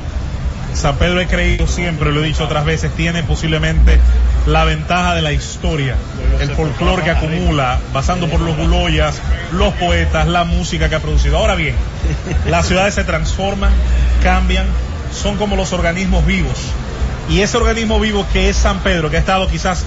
San 0.74 0.96
Pedro 0.96 1.20
he 1.20 1.26
creído 1.26 1.66
siempre, 1.66 2.12
lo 2.12 2.22
he 2.22 2.26
dicho 2.26 2.44
otras 2.44 2.64
veces, 2.64 2.92
tiene 2.92 3.22
posiblemente 3.22 3.98
la 4.46 4.64
ventaja 4.64 5.14
de 5.14 5.22
la 5.22 5.32
historia, 5.32 5.96
el 6.40 6.50
folclore 6.50 7.02
que 7.02 7.10
acumula, 7.10 7.78
pasando 7.92 8.28
por 8.28 8.40
los 8.40 8.56
buloyas, 8.56 9.20
los 9.52 9.74
poetas, 9.74 10.26
la 10.26 10.44
música 10.44 10.88
que 10.88 10.94
ha 10.94 11.00
producido. 11.00 11.38
Ahora 11.38 11.54
bien, 11.54 11.74
las 12.48 12.66
ciudades 12.66 12.94
se 12.94 13.04
transforman, 13.04 13.72
cambian, 14.22 14.66
son 15.12 15.36
como 15.36 15.56
los 15.56 15.72
organismos 15.72 16.24
vivos. 16.24 16.58
Y 17.28 17.40
ese 17.40 17.56
organismo 17.56 18.00
vivo 18.00 18.26
que 18.32 18.48
es 18.48 18.56
San 18.56 18.80
Pedro, 18.80 19.10
que 19.10 19.16
ha 19.16 19.20
estado 19.20 19.46
quizás 19.48 19.84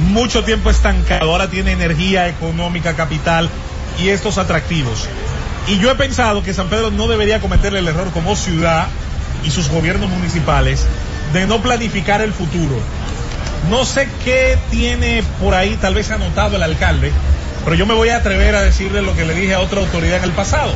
mucho 0.00 0.44
tiempo 0.44 0.70
estancado, 0.70 1.30
ahora 1.30 1.48
tiene 1.48 1.72
energía 1.72 2.28
económica, 2.28 2.94
capital 2.94 3.48
y 4.02 4.08
estos 4.08 4.38
atractivos. 4.38 5.08
Y 5.68 5.78
yo 5.78 5.90
he 5.90 5.94
pensado 5.94 6.42
que 6.42 6.52
San 6.52 6.68
Pedro 6.68 6.90
no 6.90 7.06
debería 7.06 7.40
cometer 7.40 7.74
el 7.76 7.86
error 7.86 8.10
como 8.10 8.34
ciudad 8.34 8.88
y 9.44 9.50
sus 9.50 9.68
gobiernos 9.68 10.08
municipales 10.10 10.86
de 11.32 11.46
no 11.46 11.62
planificar 11.62 12.20
el 12.20 12.32
futuro. 12.32 12.78
No 13.70 13.84
sé 13.84 14.08
qué 14.24 14.58
tiene 14.70 15.22
por 15.40 15.54
ahí 15.54 15.76
tal 15.80 15.94
vez 15.94 16.10
anotado 16.10 16.56
el 16.56 16.62
alcalde, 16.62 17.12
pero 17.64 17.76
yo 17.76 17.86
me 17.86 17.94
voy 17.94 18.08
a 18.08 18.16
atrever 18.16 18.54
a 18.54 18.62
decirle 18.62 19.02
lo 19.02 19.14
que 19.14 19.24
le 19.24 19.34
dije 19.34 19.54
a 19.54 19.60
otra 19.60 19.80
autoridad 19.80 20.18
en 20.18 20.24
el 20.24 20.32
pasado. 20.32 20.72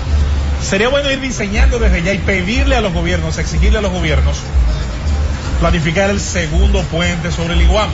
Sería 0.62 0.88
bueno 0.88 1.11
ir 1.11 1.20
diseñando 1.20 1.79
desde 1.79 2.02
ya 2.02 2.12
y 2.12 2.18
pedirle 2.18 2.76
a 2.76 2.81
los 2.81 2.92
gobiernos, 2.92 3.38
exigirle 3.38 3.79
a 3.79 3.83
los 3.83 3.92
gobiernos, 3.92 4.38
planificar 5.61 6.11
el 6.11 6.20
segundo 6.20 6.83
puente 6.83 7.31
sobre 7.31 7.55
el 7.55 7.62
Iguama. 7.62 7.92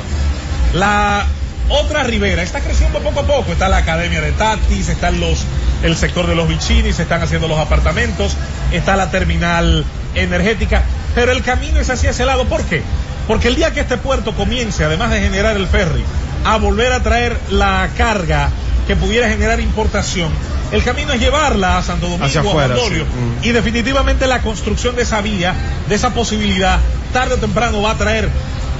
La 0.74 1.26
otra 1.68 2.02
ribera 2.02 2.42
está 2.42 2.60
creciendo 2.60 2.98
poco 3.00 3.20
a 3.20 3.26
poco. 3.26 3.52
Está 3.52 3.68
la 3.68 3.78
academia 3.78 4.20
de 4.20 4.32
Tatis, 4.32 4.88
están 4.88 5.20
los, 5.20 5.44
el 5.82 5.96
sector 5.96 6.26
de 6.26 6.34
los 6.34 6.48
bichinis, 6.48 6.96
se 6.96 7.02
están 7.02 7.22
haciendo 7.22 7.48
los 7.48 7.58
apartamentos, 7.58 8.36
está 8.72 8.96
la 8.96 9.10
terminal 9.10 9.84
energética, 10.14 10.82
pero 11.14 11.32
el 11.32 11.42
camino 11.42 11.80
es 11.80 11.90
hacia 11.90 12.10
ese 12.10 12.24
lado. 12.24 12.44
¿Por 12.44 12.64
qué? 12.64 12.82
Porque 13.26 13.48
el 13.48 13.56
día 13.56 13.72
que 13.72 13.80
este 13.80 13.96
puerto 13.96 14.34
comience, 14.34 14.84
además 14.84 15.10
de 15.10 15.20
generar 15.20 15.56
el 15.56 15.66
ferry, 15.66 16.04
a 16.44 16.56
volver 16.58 16.92
a 16.92 17.02
traer 17.02 17.38
la 17.50 17.88
carga 17.96 18.48
que 18.86 18.96
pudiera 18.96 19.28
generar 19.28 19.60
importación, 19.60 20.30
el 20.72 20.82
camino 20.82 21.12
es 21.12 21.20
llevarla 21.20 21.78
a 21.78 21.82
Santo 21.82 22.06
Domingo, 22.06 22.24
Hacia 22.24 22.40
a 22.40 22.44
afuera, 22.44 22.74
Mondolio. 22.74 23.04
sí. 23.04 23.10
Mm. 23.10 23.44
Y 23.44 23.52
definitivamente 23.52 24.26
la 24.26 24.40
construcción 24.40 24.96
de 24.96 25.02
esa 25.02 25.20
vía, 25.20 25.54
de 25.88 25.94
esa 25.94 26.14
posibilidad, 26.14 26.80
tarde 27.12 27.34
o 27.34 27.38
temprano 27.38 27.80
va 27.82 27.92
a 27.92 27.98
traer 27.98 28.28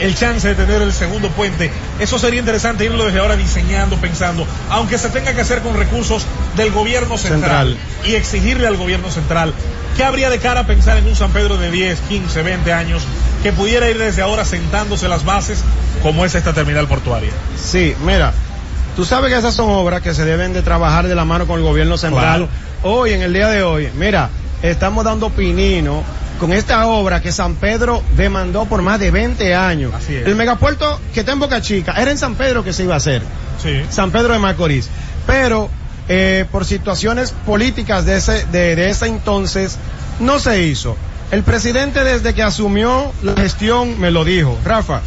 el 0.01 0.15
chance 0.15 0.49
de 0.49 0.55
tener 0.55 0.83
el 0.83 0.93
segundo 0.93 1.29
puente. 1.31 1.71
Eso 2.01 2.19
sería 2.19 2.41
interesante 2.41 2.85
irlo 2.85 3.05
desde 3.05 3.21
ahora 3.21 3.37
diseñando, 3.37 3.97
pensando, 3.97 4.47
aunque 4.71 4.99
se 4.99 5.09
tenga 5.11 5.35
que 5.35 5.41
hacer 5.41 5.61
con 5.61 5.77
recursos 5.77 6.27
del 6.57 6.73
gobierno 6.73 7.19
central, 7.19 7.77
y 8.05 8.15
exigirle 8.15 8.67
al 8.67 8.77
gobierno 8.77 9.11
central 9.11 9.53
qué 9.97 10.05
habría 10.05 10.31
de 10.31 10.39
cara 10.39 10.61
a 10.61 10.67
pensar 10.67 10.97
en 10.97 11.07
un 11.07 11.15
San 11.15 11.31
Pedro 11.31 11.57
de 11.59 11.71
10, 11.71 12.01
15, 12.09 12.43
20 12.43 12.73
años 12.73 13.03
que 13.43 13.53
pudiera 13.53 13.91
ir 13.91 13.99
desde 13.99 14.23
ahora 14.23 14.45
sentándose 14.45 15.09
las 15.09 15.25
bases 15.25 15.63
como 16.03 16.25
es 16.25 16.35
esta 16.35 16.53
terminal 16.53 16.89
portuaria. 16.89 17.31
Sí, 17.57 17.95
mira, 18.05 18.33
tú 18.97 19.05
sabes 19.05 19.33
que 19.33 19.39
esas 19.39 19.55
son 19.55 19.71
obras 19.71 20.03
que 20.03 20.15
se 20.15 20.25
deben 20.25 20.53
de 20.53 20.63
trabajar 20.63 21.07
de 21.09 21.15
la 21.15 21.25
mano 21.25 21.47
con 21.47 21.59
el 21.59 21.65
gobierno 21.65 21.99
central. 21.99 22.49
Hoy, 22.83 23.13
en 23.13 23.23
el 23.23 23.33
día 23.33 23.49
de 23.49 23.63
hoy, 23.63 23.89
mira, 23.97 24.31
estamos 24.63 25.05
dando 25.05 25.31
pinino 25.31 26.03
con 26.39 26.53
esta 26.53 26.87
obra 26.87 27.21
que 27.23 27.33
San 27.33 27.55
Pedro 27.55 28.03
demandó 28.17 28.65
por 28.65 28.83
más 28.83 28.99
de 28.99 29.11
20 29.11 29.55
años. 29.55 29.93
Así 29.95 30.17
es. 30.17 30.27
El 30.27 30.35
megapuerto 30.35 31.01
que 31.15 31.21
está 31.21 31.33
en 31.33 31.39
Boca 31.39 31.61
Chica 31.61 31.95
era 31.97 32.11
en 32.11 32.19
San 32.19 32.35
Pedro 32.35 32.65
que 32.65 32.73
se 32.73 32.85
iba 32.85 32.95
a 32.95 32.97
hacer. 32.97 33.23
Sí. 33.63 33.83
San 33.91 34.11
Pedro 34.11 34.33
de 34.33 34.39
Macorís. 34.39 34.89
Pero 35.27 35.71
eh, 36.09 36.45
por 36.51 36.65
situaciones 36.65 37.33
políticas 37.47 38.05
de 38.05 38.17
ese, 38.17 38.45
de, 38.47 38.75
de 38.75 38.91
ese 38.91 39.07
entonces 39.07 39.79
no 40.21 40.39
se 40.39 40.63
hizo. 40.63 40.97
El 41.31 41.45
presidente 41.45 42.05
desde 42.05 42.35
que 42.35 42.43
asumió 42.43 43.13
la 43.23 43.35
gestión 43.35 43.99
me 44.01 44.11
lo 44.11 44.25
dijo, 44.25 44.59
Rafa, 44.65 45.01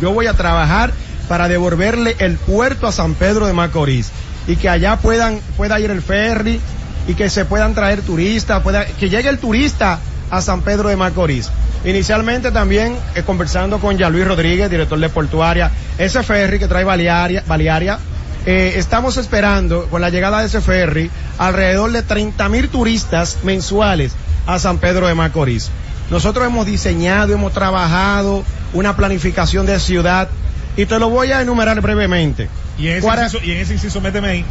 yo 0.00 0.12
voy 0.12 0.26
a 0.26 0.34
trabajar 0.34 0.92
para 1.28 1.48
devolverle 1.48 2.16
el 2.18 2.36
puerto 2.36 2.86
a 2.86 2.92
San 2.92 3.14
Pedro 3.14 3.46
de 3.46 3.52
Macorís 3.52 4.10
y 4.46 4.56
que 4.56 4.68
allá 4.68 4.96
puedan, 4.96 5.40
pueda 5.56 5.78
ir 5.78 5.90
el 5.90 6.02
ferry 6.02 6.60
y 7.06 7.14
que 7.14 7.30
se 7.30 7.44
puedan 7.44 7.74
traer 7.74 8.02
turistas, 8.02 8.62
pueda, 8.62 8.84
que 8.84 9.08
llegue 9.08 9.28
el 9.28 9.38
turista 9.38 10.00
a 10.30 10.40
San 10.42 10.62
Pedro 10.62 10.88
de 10.88 10.96
Macorís. 10.96 11.50
Inicialmente 11.84 12.50
también 12.52 12.96
eh, 13.14 13.22
conversando 13.22 13.78
con 13.78 13.96
ya 13.98 14.10
Luis 14.10 14.26
Rodríguez, 14.26 14.70
director 14.70 14.98
de 14.98 15.08
Portuaria, 15.08 15.70
ese 15.98 16.22
ferry 16.22 16.58
que 16.58 16.68
trae 16.68 16.84
Balearia, 16.84 17.42
Balearia 17.46 17.98
eh, 18.46 18.74
estamos 18.76 19.16
esperando 19.18 19.86
con 19.90 20.00
la 20.00 20.08
llegada 20.10 20.40
de 20.40 20.46
ese 20.46 20.60
ferry 20.60 21.10
alrededor 21.38 21.92
de 21.92 22.02
30 22.02 22.48
mil 22.48 22.68
turistas 22.68 23.38
mensuales 23.44 24.12
a 24.46 24.58
San 24.58 24.78
Pedro 24.78 25.06
de 25.06 25.14
Macorís. 25.14 25.70
Nosotros 26.10 26.46
hemos 26.46 26.66
diseñado, 26.66 27.32
hemos 27.34 27.52
trabajado 27.52 28.42
una 28.72 28.96
planificación 28.96 29.66
de 29.66 29.78
ciudad 29.78 30.28
y 30.76 30.86
te 30.86 30.98
lo 30.98 31.10
voy 31.10 31.32
a 31.32 31.40
enumerar 31.42 31.80
brevemente. 31.80 32.48
Y 32.78 32.88
en 32.88 32.96
ese, 32.96 33.06
Cuara- 33.06 33.24
inciso, 33.24 33.44
y 33.44 33.50
en 33.52 33.58
ese 33.58 33.74
inciso, 33.74 34.00
méteme 34.00 34.28
ahí, 34.28 34.44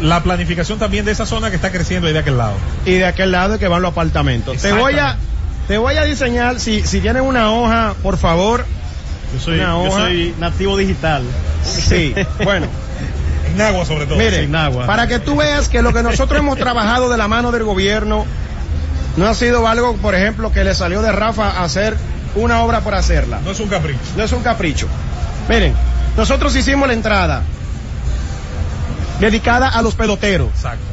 la 0.00 0.22
planificación 0.22 0.78
también 0.78 1.04
de 1.04 1.12
esa 1.12 1.26
zona 1.26 1.50
que 1.50 1.56
está 1.56 1.70
creciendo 1.70 2.06
ahí 2.06 2.12
de 2.12 2.20
aquel 2.20 2.38
lado. 2.38 2.54
y 2.86 2.92
de 2.94 3.06
aquel 3.06 3.32
lado 3.32 3.58
que 3.58 3.68
van 3.68 3.82
los 3.82 3.92
apartamentos. 3.92 4.56
Te 4.60 4.72
voy 4.72 4.94
a, 4.98 5.16
te 5.68 5.78
voy 5.78 5.96
a 5.96 6.04
diseñar, 6.04 6.58
si, 6.60 6.82
si 6.82 7.00
tienen 7.00 7.22
una 7.22 7.50
hoja, 7.52 7.94
por 8.02 8.16
favor. 8.16 8.64
Yo 9.34 9.40
soy, 9.40 9.60
una 9.60 9.84
yo 9.84 9.90
soy 9.90 10.34
nativo 10.40 10.76
digital. 10.76 11.22
Sí, 11.64 12.14
bueno. 12.44 12.66
En 13.52 13.60
agua 13.60 13.84
sobre 13.84 14.06
todo. 14.06 14.16
Mire, 14.16 14.42
Sin 14.42 14.54
agua. 14.54 14.86
para 14.86 15.08
que 15.08 15.18
tú 15.18 15.34
veas 15.34 15.68
que 15.68 15.82
lo 15.82 15.92
que 15.92 16.04
nosotros 16.04 16.38
hemos 16.38 16.56
trabajado 16.58 17.08
de 17.08 17.16
la 17.18 17.26
mano 17.26 17.50
del 17.50 17.64
gobierno 17.64 18.24
no 19.16 19.26
ha 19.26 19.34
sido 19.34 19.66
algo, 19.66 19.96
por 19.96 20.14
ejemplo, 20.14 20.52
que 20.52 20.62
le 20.62 20.72
salió 20.72 21.02
de 21.02 21.10
Rafa 21.10 21.60
hacer 21.60 21.96
una 22.36 22.62
obra 22.62 22.80
por 22.82 22.94
hacerla. 22.94 23.40
No 23.44 23.50
es 23.50 23.58
un 23.58 23.68
capricho. 23.68 23.98
No 24.16 24.22
es 24.22 24.30
un 24.30 24.42
capricho. 24.44 24.86
Miren, 25.48 25.74
nosotros 26.16 26.54
hicimos 26.54 26.86
la 26.86 26.94
entrada 26.94 27.42
dedicada 29.20 29.68
a 29.68 29.82
los 29.82 29.94
peloteros. 29.94 30.48
Exacto. 30.54 30.84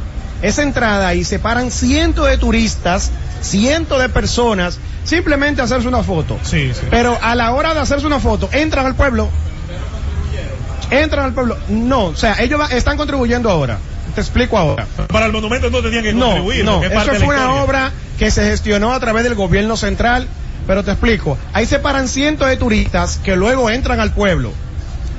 Esa 0.42 0.62
entrada 0.64 1.08
ahí 1.08 1.24
se 1.24 1.40
paran 1.40 1.72
cientos 1.72 2.28
de 2.28 2.38
turistas, 2.38 3.10
cientos 3.42 4.00
de 4.00 4.10
personas, 4.10 4.78
simplemente 5.04 5.62
a 5.62 5.66
hacerse 5.66 5.88
una 5.88 6.04
foto. 6.04 6.38
Sí, 6.44 6.72
sí. 6.74 6.82
Pero 6.92 7.18
a 7.22 7.34
la 7.34 7.54
hora 7.54 7.74
de 7.74 7.80
hacerse 7.80 8.06
una 8.06 8.20
foto, 8.20 8.48
entran 8.52 8.86
al 8.86 8.94
pueblo. 8.96 9.30
Entran 10.90 11.26
al 11.26 11.34
pueblo. 11.34 11.58
No, 11.70 12.06
o 12.06 12.16
sea, 12.16 12.36
ellos 12.40 12.60
va- 12.60 12.68
están 12.68 12.98
contribuyendo 12.98 13.50
ahora. 13.50 13.78
Te 14.16 14.22
explico 14.22 14.58
ahora. 14.58 14.88
Para 15.08 15.26
el 15.26 15.32
monumento 15.32 15.70
no 15.70 15.82
tenían 15.82 16.04
que 16.04 16.14
No, 16.14 16.26
contribuir. 16.28 16.66
no, 16.66 16.80
porque 16.82 16.96
es 16.96 17.02
eso 17.08 17.26
fue 17.26 17.36
una 17.36 17.54
obra 17.56 17.92
que 18.18 18.32
se 18.32 18.44
gestionó 18.50 18.94
a 18.94 19.00
través 19.00 19.24
del 19.24 19.36
gobierno 19.36 19.76
central, 19.78 20.28
pero 20.66 20.84
te 20.84 20.92
explico, 20.92 21.38
ahí 21.54 21.66
se 21.66 21.80
paran 21.80 22.08
cientos 22.08 22.48
de 22.48 22.58
turistas 22.58 23.18
que 23.24 23.36
luego 23.36 23.70
entran 23.70 24.00
al 24.00 24.12
pueblo. 24.14 24.54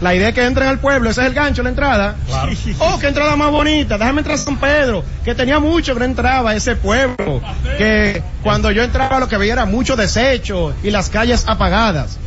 La 0.00 0.14
idea 0.14 0.28
es 0.28 0.34
que 0.34 0.44
entren 0.44 0.68
al 0.68 0.78
pueblo, 0.78 1.10
ese 1.10 1.22
es 1.22 1.26
el 1.26 1.34
gancho, 1.34 1.62
la 1.62 1.70
entrada. 1.70 2.16
Claro. 2.26 2.52
Oh, 2.78 2.98
qué 3.00 3.08
entrada 3.08 3.34
más 3.36 3.50
bonita, 3.50 3.98
déjame 3.98 4.20
entrar 4.20 4.36
a 4.36 4.38
San 4.38 4.58
Pedro, 4.58 5.04
que 5.24 5.34
tenía 5.34 5.58
mucho 5.58 5.94
que 5.94 6.00
no 6.00 6.04
entraba 6.04 6.50
a 6.50 6.54
ese 6.54 6.76
pueblo, 6.76 7.40
que 7.76 8.22
cuando 8.42 8.70
yo 8.70 8.82
entraba 8.82 9.18
lo 9.18 9.28
que 9.28 9.36
veía 9.36 9.54
era 9.54 9.64
mucho 9.64 9.96
desecho 9.96 10.74
y 10.82 10.90
las 10.90 11.08
calles 11.10 11.44
apagadas. 11.46 12.18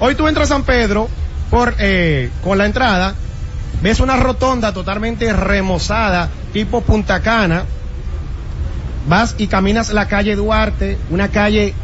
Hoy 0.00 0.14
tú 0.14 0.26
entras 0.26 0.50
a 0.50 0.54
San 0.54 0.64
Pedro 0.64 1.08
por 1.50 1.74
eh, 1.78 2.30
con 2.42 2.58
la 2.58 2.66
entrada, 2.66 3.14
ves 3.82 4.00
una 4.00 4.16
rotonda 4.16 4.72
totalmente 4.72 5.32
remozada, 5.32 6.28
tipo 6.52 6.80
Punta 6.80 7.20
Cana, 7.20 7.64
vas 9.08 9.36
y 9.38 9.46
caminas 9.46 9.92
la 9.92 10.08
calle 10.08 10.34
Duarte, 10.34 10.98
una 11.10 11.28
calle 11.28 11.74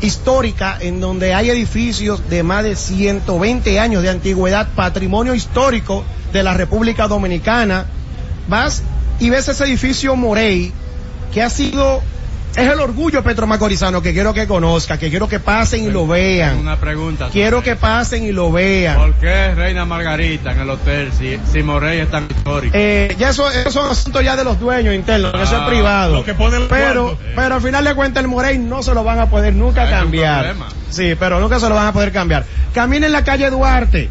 histórica 0.00 0.76
en 0.80 1.00
donde 1.00 1.34
hay 1.34 1.50
edificios 1.50 2.28
de 2.28 2.42
más 2.42 2.64
de 2.64 2.76
120 2.76 3.80
años 3.80 4.02
de 4.02 4.10
antigüedad, 4.10 4.68
patrimonio 4.74 5.34
histórico 5.34 6.04
de 6.32 6.42
la 6.42 6.54
República 6.54 7.08
Dominicana. 7.08 7.86
Vas 8.48 8.82
y 9.20 9.30
ves 9.30 9.48
ese 9.48 9.64
edificio 9.64 10.16
Morey 10.16 10.72
que 11.32 11.42
ha 11.42 11.50
sido 11.50 12.02
es 12.56 12.72
el 12.72 12.80
orgullo 12.80 13.22
petromacorizano 13.22 14.00
que 14.02 14.12
quiero 14.12 14.32
que 14.34 14.46
conozca, 14.46 14.98
que 14.98 15.10
quiero 15.10 15.28
que 15.28 15.38
pasen 15.40 15.84
y 15.84 15.90
lo 15.90 16.06
vean. 16.06 16.58
Una 16.58 16.76
pregunta. 16.76 17.28
Quiero 17.30 17.62
que 17.62 17.76
pasen 17.76 18.24
y 18.24 18.32
lo 18.32 18.50
vean. 18.50 18.96
¿Por 18.96 19.14
qué 19.14 19.54
Reina 19.54 19.84
Margarita 19.84 20.52
en 20.52 20.60
el 20.60 20.70
hotel 20.70 21.10
si, 21.12 21.38
si 21.52 21.62
Morey 21.62 22.00
es 22.00 22.10
tan 22.10 22.26
histórico? 22.30 22.74
Eh, 22.76 23.14
ya 23.18 23.30
eso, 23.30 23.50
esos 23.50 23.72
son 23.74 23.90
asuntos 23.90 24.24
ya 24.24 24.36
de 24.36 24.44
los 24.44 24.58
dueños 24.58 24.94
internos, 24.94 25.32
eso 25.34 25.42
es 25.42 25.62
Ah, 25.62 25.66
privado. 25.68 26.14
lo 26.16 26.24
que 26.24 26.34
pone 26.34 26.56
el 26.56 26.64
pero, 26.64 27.04
cuarto. 27.04 27.20
pero 27.36 27.54
al 27.56 27.60
final 27.62 27.84
de 27.84 27.94
cuentas 27.94 28.22
el 28.24 28.28
Morey 28.28 28.58
no 28.58 28.82
se 28.82 28.94
lo 28.94 29.04
van 29.04 29.18
a 29.20 29.28
poder 29.28 29.54
nunca 29.54 29.82
Hay 29.82 29.92
un 29.92 30.00
cambiar. 30.00 30.54
Sí, 30.90 31.14
pero 31.18 31.40
nunca 31.40 31.60
se 31.60 31.68
lo 31.68 31.74
van 31.74 31.88
a 31.88 31.92
poder 31.92 32.12
cambiar. 32.12 32.44
Caminen 32.72 33.04
en 33.04 33.12
la 33.12 33.24
calle 33.24 33.50
Duarte. 33.50 34.08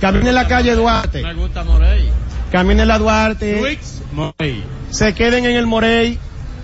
Caminen 0.00 0.28
en 0.28 0.34
la 0.34 0.48
calle 0.48 0.74
Duarte. 0.74 1.22
Me 1.22 1.34
gusta 1.34 1.62
Morey. 1.64 2.10
Caminen 2.50 2.80
en 2.80 2.88
la 2.88 2.98
Duarte. 2.98 3.78
Morey. 4.12 4.64
Se 4.90 5.12
queden 5.14 5.44
en 5.44 5.56
el 5.56 5.66
Morey. 5.66 6.18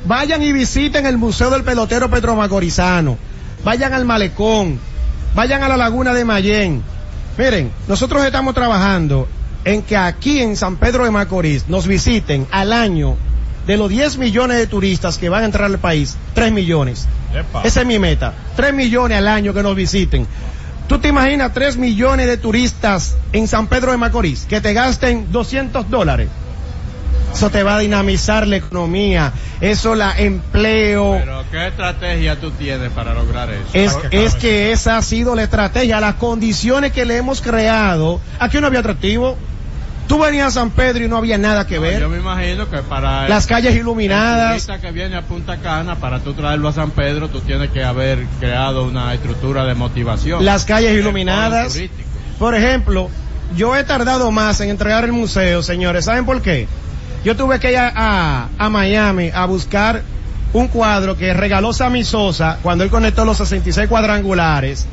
Vayan 0.05 0.43
y 0.43 0.53
visiten 0.53 1.07
el 1.07 1.19
Museo 1.19 1.51
del 1.51 1.63
Pelotero 1.63 2.11
Petromacorizano. 2.11 3.19
Vayan 3.65 3.93
al 3.93 4.05
Malecón. 4.05 4.79
Vayan 5.35 5.63
a 5.63 5.69
la 5.69 5.77
Laguna 5.77 6.15
de 6.15 6.25
Mayén. 6.25 6.83
Miren, 7.39 7.71
nosotros 7.87 8.25
estamos 8.25 8.55
trabajando 8.55 9.29
en 9.65 9.83
que 9.83 9.97
aquí 9.97 10.41
en 10.41 10.57
San 10.57 10.77
Pedro 10.77 11.05
de 11.05 11.11
Macorís 11.11 11.69
nos 11.69 11.87
visiten 11.87 12.47
al 12.51 12.73
año 12.73 13.17
de 13.67 13.77
los 13.77 13.89
10 13.89 14.19
millones 14.19 14.59
de 14.59 14.67
turistas 14.67 15.19
que 15.19 15.29
van 15.29 15.43
a 15.43 15.47
entrar 15.47 15.67
al 15.67 15.79
país, 15.79 16.17
3 16.35 16.51
millones. 16.53 17.07
Epa. 17.35 17.63
Esa 17.63 17.83
es 17.83 17.87
mi 17.87 17.99
meta. 17.99 18.35
3 18.57 18.75
millones 18.75 19.19
al 19.19 19.29
año 19.29 19.55
que 19.55 19.63
nos 19.63 19.77
visiten. 19.77 20.27
¿Tú 20.89 20.99
te 20.99 21.09
imaginas 21.09 21.55
3 21.55 21.77
millones 21.77 22.27
de 22.27 22.37
turistas 22.37 23.15
en 23.33 23.47
San 23.47 23.69
Pedro 23.69 23.93
de 23.93 23.99
Macorís 23.99 24.47
que 24.47 24.61
te 24.61 24.73
gasten 24.73 25.31
200 25.31 25.89
dólares? 25.89 26.29
Eso 27.41 27.49
te 27.49 27.63
va 27.63 27.77
a 27.77 27.79
dinamizar 27.79 28.47
la 28.47 28.57
economía. 28.57 29.33
Eso 29.63 29.95
la 29.95 30.13
empleo. 30.19 31.17
Pero 31.21 31.43
¿qué 31.51 31.69
estrategia 31.69 32.39
tú 32.39 32.51
tienes 32.51 32.91
para 32.91 33.15
lograr 33.15 33.49
eso? 33.49 33.63
Es, 33.73 33.97
es 34.11 34.35
que 34.35 34.73
esa 34.73 34.99
ha 34.99 35.03
sido 35.03 35.35
la 35.35 35.45
estrategia, 35.45 36.01
las 36.01 36.17
condiciones 36.17 36.93
que 36.93 37.07
le 37.07 37.17
hemos 37.17 37.41
creado. 37.41 38.21
Aquí 38.39 38.61
no 38.61 38.67
había 38.67 38.81
atractivo. 38.81 39.39
Tú 40.07 40.19
venías 40.19 40.49
a 40.49 40.51
San 40.51 40.69
Pedro 40.69 41.03
y 41.03 41.09
no 41.09 41.17
había 41.17 41.39
nada 41.39 41.67
que 41.67 41.79
ver. 41.79 41.99
Yo 42.03 42.11
me 42.11 42.19
imagino 42.19 42.69
que 42.69 42.77
para 42.83 43.27
Las 43.27 43.47
calles 43.47 43.73
el 43.73 43.79
iluminadas. 43.79 44.51
turista 44.67 44.79
que 44.79 44.93
viene 44.93 45.17
a 45.17 45.23
Punta 45.23 45.57
Cana, 45.57 45.95
para 45.97 46.19
tú 46.19 46.35
traerlo 46.35 46.69
a 46.69 46.75
San 46.75 46.91
Pedro, 46.91 47.31
tú 47.31 47.41
tienes 47.41 47.71
que 47.71 47.83
haber 47.83 48.27
creado 48.39 48.85
una 48.85 49.15
estructura 49.15 49.65
de 49.65 49.75
motivación. 49.75 50.45
las 50.45 50.67
calles 50.67 50.91
El 50.91 50.99
iluminadas. 50.99 51.79
Por 52.39 52.55
ejemplo, 52.55 53.09
yo 53.57 53.75
he 53.77 53.85
tardado 53.85 54.31
más 54.31 54.61
en 54.61 54.69
entregar 54.69 55.05
el 55.05 55.13
museo, 55.13 55.63
señores. 55.63 56.05
¿Saben 56.05 56.27
por 56.27 56.43
qué? 56.43 56.69
Yo 57.25 57.37
tuve 57.37 57.59
que 57.61 57.73
ir 57.73 57.79
a, 57.79 58.49
a- 58.59 58.69
Miami 58.71 59.31
a 59.35 59.45
buscar 59.47 60.03
un 60.53 60.69
cuadro 60.69 61.17
que 61.17 61.33
regaló 61.35 61.73
Sammy 61.73 62.03
Sosa 62.03 62.59
cuando 62.63 62.83
él 62.85 62.91
conectó 62.91 63.25
los 63.25 63.37
66 63.37 63.89
cuadrangulares. 63.89 64.87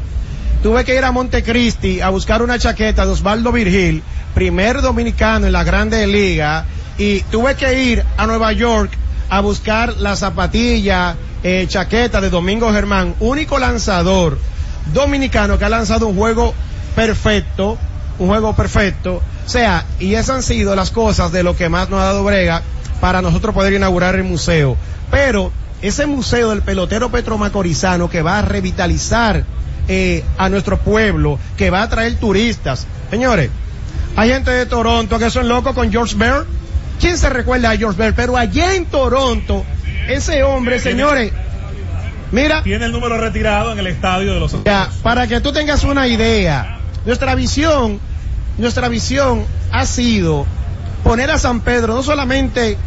Tuve 0.61 0.84
que 0.84 0.95
ir 0.95 1.03
a 1.05 1.11
Montecristi 1.11 2.01
a 2.01 2.09
buscar 2.09 2.41
una 2.41 2.59
chaqueta 2.59 3.05
de 3.05 3.11
Osvaldo 3.11 3.51
Virgil, 3.51 4.03
primer 4.34 4.82
dominicano 4.82 5.45
en 5.47 5.53
la 5.53 5.63
Grande 5.63 6.05
Liga, 6.07 6.65
y 6.97 7.21
tuve 7.21 7.55
que 7.55 7.82
ir 7.84 8.03
a 8.17 8.25
Nueva 8.28 8.51
York 8.53 8.91
a 9.30 9.39
buscar 9.41 9.95
la 9.97 10.15
zapatilla, 10.15 11.15
eh, 11.43 11.65
chaqueta 11.69 12.19
de 12.21 12.30
Domingo 12.30 12.71
Germán, 12.73 13.15
único 13.19 13.59
lanzador 13.59 14.38
dominicano 14.93 15.57
que 15.57 15.65
ha 15.65 15.69
lanzado 15.69 16.07
un 16.07 16.15
juego 16.17 16.53
perfecto, 16.95 17.78
un 18.20 18.28
juego 18.28 18.55
perfecto. 18.55 19.22
O 19.45 19.49
sea, 19.49 19.86
y 19.99 20.15
esas 20.15 20.38
han 20.38 20.43
sido 20.43 20.76
las 20.76 20.91
cosas 20.91 21.32
de 21.32 21.43
lo 21.43 21.55
que 21.55 21.70
más 21.70 21.89
nos 21.89 22.01
ha 22.01 22.05
dado 22.05 22.24
brega 22.24 22.61
para 22.99 23.22
nosotros 23.22 23.53
poder 23.53 23.74
inaugurar 23.74 24.15
el 24.15 24.24
museo. 24.24 24.76
Pero 25.11 25.51
ese 25.82 26.05
museo 26.05 26.49
del 26.49 26.61
pelotero 26.61 27.09
petromacorizano 27.09 28.09
que 28.09 28.22
va 28.22 28.39
a 28.39 28.41
revitalizar 28.41 29.43
eh, 29.88 30.24
a 30.38 30.49
nuestro 30.49 30.78
pueblo, 30.80 31.39
que 31.55 31.70
va 31.70 31.84
a 31.84 31.89
traer 31.89 32.15
turistas. 32.15 32.86
Señores, 33.09 33.49
hay 34.15 34.30
gente 34.30 34.51
de 34.51 34.65
Toronto 34.65 35.20
que 35.20 35.30
son 35.30 35.47
locos 35.47 35.74
con 35.74 35.91
George 35.91 36.15
Bell. 36.18 36.43
¿Quién 36.99 37.18
se 37.18 37.30
recuerda 37.30 37.72
a 37.72 37.78
George 37.78 37.97
Bell? 37.97 38.13
Pero 38.15 38.36
allá 38.36 38.74
en 38.74 38.86
Toronto, 38.86 39.63
ese 40.09 40.43
hombre, 40.43 40.80
señores, 40.80 41.32
mira, 42.32 42.63
Tiene 42.63 42.86
el 42.86 42.91
número 42.91 43.18
retirado 43.18 43.72
en 43.72 43.80
el 43.80 43.88
estadio 43.88 44.34
de 44.34 44.39
los 44.39 44.63
ya, 44.63 44.89
para 45.03 45.28
que 45.28 45.39
tú 45.39 45.53
tengas 45.53 45.84
una 45.84 46.07
idea, 46.07 46.80
nuestra 47.05 47.36
visión, 47.36 47.99
nuestra 48.58 48.88
visión 48.88 49.45
ha 49.72 49.86
sido 49.86 50.45
poner 51.03 51.32
a 51.32 51.38
San 51.38 51.62
Pedro 51.62 51.95
no 51.95 52.03
solamente 52.03 52.78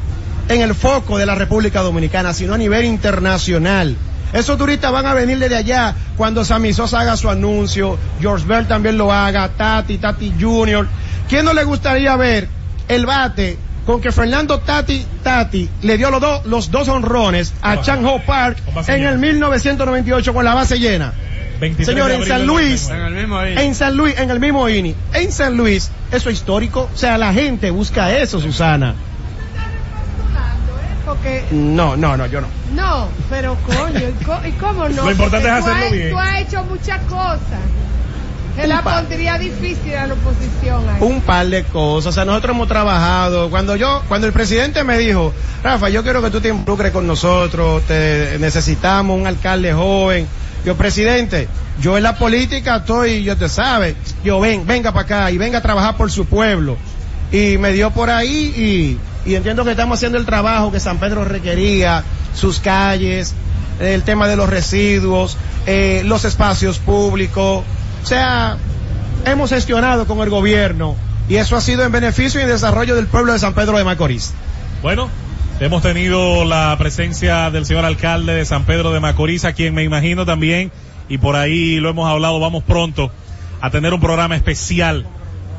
en 0.49 0.61
el 0.63 0.75
foco 0.75 1.17
de 1.17 1.27
la 1.27 1.35
República 1.35 1.81
Dominicana, 1.81 2.35
sino 2.35 2.55
a 2.55 2.59
nivel 2.59 2.85
internacional. 2.85 3.97
Esos 4.33 4.59
turistas 4.59 4.93
van 4.93 5.07
a 5.07 5.15
venir 5.15 5.39
desde 5.39 5.57
allá 5.57 5.95
cuando 6.17 6.45
Sammy 6.45 6.73
Sosa 6.73 7.01
haga 7.01 7.17
su 7.17 7.29
anuncio, 7.29 7.99
George 8.21 8.47
Bell 8.47 8.67
también 8.67 8.97
lo 8.97 9.13
haga, 9.13 9.49
Tati, 9.49 9.99
Tati 9.99 10.35
Junior. 10.39 10.87
¿Quién 11.29 11.45
no 11.45 11.53
le 11.53 11.65
gustaría 11.65 12.15
ver 12.17 12.49
el 12.89 13.07
bate 13.07 13.59
con 13.87 14.01
que 14.01 14.13
Fernando 14.13 14.59
Tati 14.61 15.05
Tati 15.23 15.69
le 15.83 15.97
dio 15.97 16.11
los, 16.11 16.21
dos 16.21 16.47
los 16.47 16.71
dos 16.71 16.89
honrones 16.89 17.53
a 17.63 17.81
Chan 17.81 18.05
Ho 18.05 18.21
Park 18.25 18.59
en 18.89 19.05
el 19.05 19.19
1998 19.19 20.35
con 20.35 20.45
la 20.45 20.55
base 20.55 20.79
llena? 20.79 21.13
23 21.61 21.87
Señor, 21.87 22.09
de 22.09 22.15
en 22.17 22.25
San 22.27 22.47
Luis, 22.47 22.89
99. 22.89 23.01
En 23.01 23.07
el 23.07 23.15
mismo 23.15 23.43
en 23.63 23.75
San 23.75 23.97
Luis, 23.97 24.19
en 24.19 24.31
el 24.31 24.41
mismo 24.41 24.69
INI, 24.69 24.95
en 25.15 25.31
San 25.33 25.57
Luis, 25.57 25.91
eso 26.11 26.31
es 26.31 26.37
histórico. 26.37 26.89
O 26.93 26.97
sea, 26.97 27.19
la 27.19 27.33
gente 27.33 27.71
busca 27.71 28.17
eso, 28.17 28.41
Susana. 28.41 28.95
Porque 31.05 31.45
No, 31.51 31.97
no, 31.97 32.17
no, 32.17 32.27
yo 32.27 32.41
no. 32.41 32.47
No, 32.75 33.09
pero 33.29 33.57
coño, 33.67 33.99
¿y 34.21 34.25
co- 34.25 34.41
¿y 34.47 34.53
cómo 34.53 34.89
no? 34.89 35.05
Lo 35.05 35.11
importante 35.11 35.49
Porque 35.49 35.59
es 35.59 35.65
tú 35.65 35.71
hacerlo 35.71 35.87
has- 35.87 35.93
bien. 35.93 36.11
Tú 36.11 36.19
has 36.19 36.41
hecho 36.41 36.65
muchas 36.65 37.01
cosas. 37.03 37.61
Que 38.57 38.63
Un 38.63 38.69
la 38.69 38.83
par. 38.83 39.01
pondría 39.07 39.39
difícil 39.39 39.95
a 39.95 40.07
la 40.07 40.15
oposición 40.15 40.89
ahí. 40.89 40.97
Un 41.01 41.21
par 41.21 41.47
de 41.47 41.65
cosas. 41.65 42.09
O 42.09 42.13
sea, 42.13 42.25
nosotros 42.25 42.55
hemos 42.55 42.69
trabajado. 42.69 43.49
Cuando 43.51 43.77
yo, 43.77 44.03
cuando 44.09 44.27
el 44.27 44.33
presidente 44.33 44.85
me 44.85 44.99
dijo, 44.99 45.33
Rafa, 45.65 45.89
yo 45.89 46.03
quiero 46.03 46.21
que 46.23 46.31
tú 46.31 46.41
te 46.41 46.49
involucres 46.49 46.93
con 46.93 47.07
nosotros, 47.07 47.83
te 47.85 48.37
necesitamos 48.39 49.19
un 49.19 49.27
alcalde 49.27 49.73
joven. 49.73 50.27
Yo, 50.65 50.77
presidente, 50.77 51.49
yo 51.81 51.97
en 51.97 52.03
la 52.03 52.17
política 52.17 52.77
estoy, 52.77 53.23
yo 53.23 53.37
te 53.37 53.49
sabe, 53.49 53.97
yo 54.25 54.41
ven, 54.41 54.67
venga 54.67 54.93
para 54.93 55.05
acá 55.05 55.31
y 55.31 55.39
venga 55.39 55.59
a 55.59 55.63
trabajar 55.63 55.97
por 55.97 56.11
su 56.11 56.27
pueblo. 56.27 56.77
Y 57.33 57.57
me 57.59 57.73
dio 57.73 57.91
por 57.91 58.11
ahí 58.11 58.99
y, 59.25 59.31
y 59.31 59.35
entiendo 59.35 59.65
que 59.65 59.71
estamos 59.71 59.99
haciendo 59.99 60.19
el 60.19 60.27
trabajo 60.27 60.71
que 60.73 60.81
San 60.81 60.99
Pedro 60.99 61.25
requería, 61.25 62.05
sus 62.35 62.59
calles, 62.59 63.35
el 63.81 64.03
tema 64.03 64.29
de 64.29 64.37
los 64.37 64.49
residuos, 64.49 65.37
eh, 65.67 66.03
los 66.05 66.25
espacios 66.25 66.79
públicos. 66.79 67.65
O 68.03 68.07
sea, 68.07 68.59
hemos 69.25 69.51
gestionado 69.51 70.07
con 70.07 70.21
el 70.21 70.31
gobierno 70.31 70.97
y 71.29 71.37
eso 71.37 71.57
ha 71.57 71.61
sido 71.61 71.85
en 71.85 71.93
beneficio 71.93 72.41
y 72.41 72.45
desarrollo 72.45 72.97
del 72.97 73.07
pueblo 73.07 73.33
de 73.33 73.39
San 73.39 73.55
Pedro 73.55 73.79
de 73.79 73.85
Macorís. 73.85 74.33
Bueno, 74.83 75.09
hemos 75.61 75.83
tenido 75.83 76.47
la 76.47 76.75
presencia 76.79 77.51
del 77.51 77.67
señor 77.67 77.85
alcalde 77.85 78.35
de 78.35 78.45
San 78.47 78.65
Pedro 78.65 78.93
de 78.93 79.01
Macorís, 79.01 79.45
a 79.45 79.53
quien 79.53 79.75
me 79.75 79.83
imagino 79.85 80.25
también, 80.25 80.73
y 81.09 81.19
por 81.19 81.37
ahí 81.37 81.81
lo 81.81 81.91
hemos 81.91 82.11
hablado, 82.11 82.41
vamos 82.41 82.65
pronto 82.65 83.13
a 83.61 83.71
tener 83.71 83.93
un 83.93 84.01
programa 84.01 84.37
especial 84.37 85.07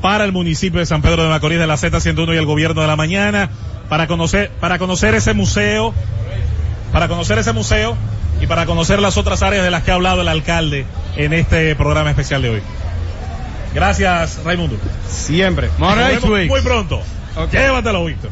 para 0.01 0.25
el 0.25 0.31
municipio 0.31 0.79
de 0.79 0.87
San 0.87 1.03
Pedro 1.03 1.23
de 1.23 1.29
Macorís 1.29 1.59
de 1.59 1.67
la 1.67 1.75
Z101 1.75 2.33
y 2.33 2.37
el 2.37 2.45
gobierno 2.45 2.81
de 2.81 2.87
la 2.87 2.95
mañana, 2.95 3.51
para 3.89 4.07
conocer, 4.07 4.49
para 4.59 4.79
conocer 4.79 5.13
ese 5.13 5.33
museo, 5.33 5.93
para 6.91 7.07
conocer 7.07 7.37
ese 7.37 7.53
museo 7.53 7.95
y 8.41 8.47
para 8.47 8.65
conocer 8.65 8.99
las 8.99 9.17
otras 9.17 9.43
áreas 9.43 9.63
de 9.63 9.69
las 9.69 9.83
que 9.83 9.91
ha 9.91 9.93
hablado 9.93 10.21
el 10.21 10.27
alcalde 10.27 10.85
en 11.15 11.33
este 11.33 11.75
programa 11.75 12.09
especial 12.09 12.41
de 12.41 12.49
hoy. 12.49 12.61
Gracias, 13.75 14.39
Raimundo. 14.43 14.77
Siempre. 15.07 15.69
Nos 15.77 15.95
vemos 15.95 16.25
muy 16.25 16.61
pronto. 16.61 17.01
Llévatelo, 17.51 18.05
Víctor. 18.05 18.31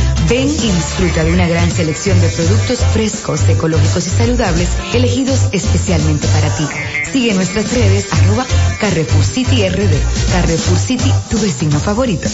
Ven 0.29 0.47
y 0.47 0.71
disfruta 0.71 1.23
de 1.23 1.33
una 1.33 1.47
gran 1.47 1.69
selección 1.71 2.19
de 2.21 2.29
productos 2.29 2.79
frescos, 2.93 3.47
ecológicos 3.49 4.07
y 4.07 4.09
saludables, 4.09 4.69
elegidos 4.93 5.49
especialmente 5.51 6.27
para 6.27 6.55
ti. 6.55 6.65
Sigue 7.11 7.33
nuestras 7.33 7.73
redes, 7.73 8.07
arroba 8.13 8.45
Carrefour 8.79 9.23
City 9.23 9.67
RD. 9.67 10.31
Carrefour 10.31 10.79
City, 10.79 11.11
tu 11.29 11.39
vecino 11.39 11.79
favorito. 11.79 12.27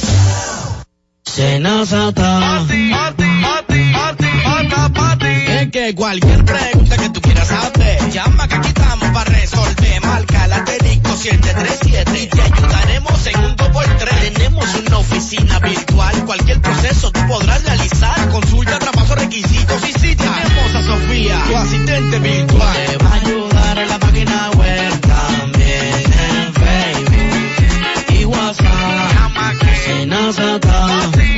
Es 5.59 5.71
que 5.71 5.95
cualquier 5.95 6.45
pregunta 6.45 6.97
que 6.97 7.09
tú 7.09 7.21
quieras 7.21 7.47
saber, 7.47 8.11
llama 8.11 8.47
que 8.47 8.55
aquí 8.55 8.67
estamos 8.67 9.09
para 9.09 9.31
resolver. 9.31 10.01
Marca 10.05 10.45
el 10.45 10.53
asterisco 10.53 10.86
737 11.17 12.21
y 12.21 12.27
te 12.27 12.41
ayudaremos 12.41 13.27
en 13.27 13.39
un 13.39 13.55
2x3. 13.55 14.33
Tenemos 14.33 14.65
una 14.75 14.97
oficina 14.99 15.59
virtual, 15.59 16.25
cualquier 16.25 16.61
proceso 16.61 17.11
tú 17.11 17.19
podrás 17.27 17.63
realizar. 17.63 18.29
Consulta, 18.29 18.77
traspaso, 18.77 19.15
requisitos 19.15 19.89
y 19.89 19.93
si 19.93 20.15
tenemos 20.15 20.75
a 20.75 20.83
Sofía, 20.83 21.43
tu 21.47 21.55
asistente 21.55 22.19
virtual. 22.19 22.85
Te 22.85 22.97
va 23.03 23.09
a 23.09 23.15
ayudar 23.15 23.77
en 23.79 23.89
la 23.89 23.99
página 23.99 24.51
web 24.51 25.01
también 25.01 26.13
en 26.13 26.53
Facebook 26.53 28.19
y 28.19 28.25
WhatsApp. 28.25 28.87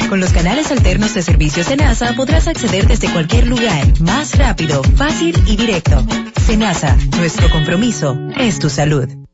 Con 0.09 0.19
los 0.19 0.31
canales 0.31 0.71
alternos 0.71 1.13
de 1.13 1.21
servicios 1.21 1.67
Senasa 1.67 2.13
podrás 2.15 2.47
acceder 2.47 2.87
desde 2.87 3.09
cualquier 3.11 3.47
lugar, 3.47 3.87
más 4.01 4.37
rápido, 4.37 4.81
fácil 4.95 5.41
y 5.45 5.55
directo. 5.55 6.05
Senasa, 6.45 6.97
nuestro 7.17 7.49
compromiso 7.49 8.17
es 8.35 8.59
tu 8.59 8.69
salud. 8.69 9.28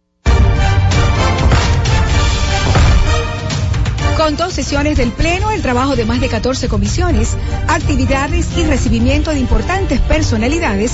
Con 4.17 4.37
dos 4.37 4.53
sesiones 4.53 4.97
del 4.97 5.11
Pleno, 5.11 5.51
el 5.51 5.61
trabajo 5.61 5.97
de 5.97 6.05
más 6.05 6.21
de 6.21 6.29
14 6.29 6.69
comisiones, 6.69 7.35
actividades 7.67 8.47
y 8.57 8.63
recibimiento 8.63 9.31
de 9.31 9.39
importantes 9.39 9.99
personalidades, 9.99 10.93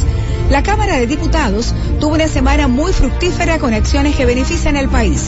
la 0.49 0.63
Cámara 0.63 0.97
de 0.97 1.05
Diputados 1.05 1.75
tuvo 1.99 2.15
una 2.15 2.27
semana 2.27 2.67
muy 2.67 2.91
fructífera 2.93 3.59
con 3.59 3.75
acciones 3.75 4.15
que 4.15 4.25
benefician 4.25 4.75
al 4.75 4.89
país. 4.89 5.21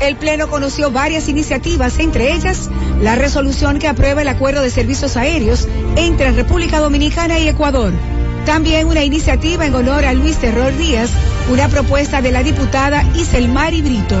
El 0.00 0.16
Pleno 0.16 0.48
conoció 0.48 0.90
varias 0.90 1.28
iniciativas, 1.28 2.00
entre 2.00 2.32
ellas 2.32 2.68
la 3.00 3.14
resolución 3.14 3.78
que 3.78 3.86
aprueba 3.86 4.22
el 4.22 4.28
acuerdo 4.28 4.62
de 4.62 4.70
servicios 4.70 5.16
aéreos 5.16 5.68
entre 5.94 6.32
República 6.32 6.80
Dominicana 6.80 7.38
y 7.38 7.46
Ecuador. 7.46 7.92
También 8.44 8.88
una 8.88 9.04
iniciativa 9.04 9.64
en 9.64 9.74
honor 9.74 10.04
a 10.04 10.14
Luis 10.14 10.36
Terror 10.38 10.76
Díaz, 10.76 11.10
una 11.48 11.68
propuesta 11.68 12.20
de 12.20 12.32
la 12.32 12.42
diputada 12.42 13.04
Iselmari 13.14 13.82
Brito. 13.82 14.20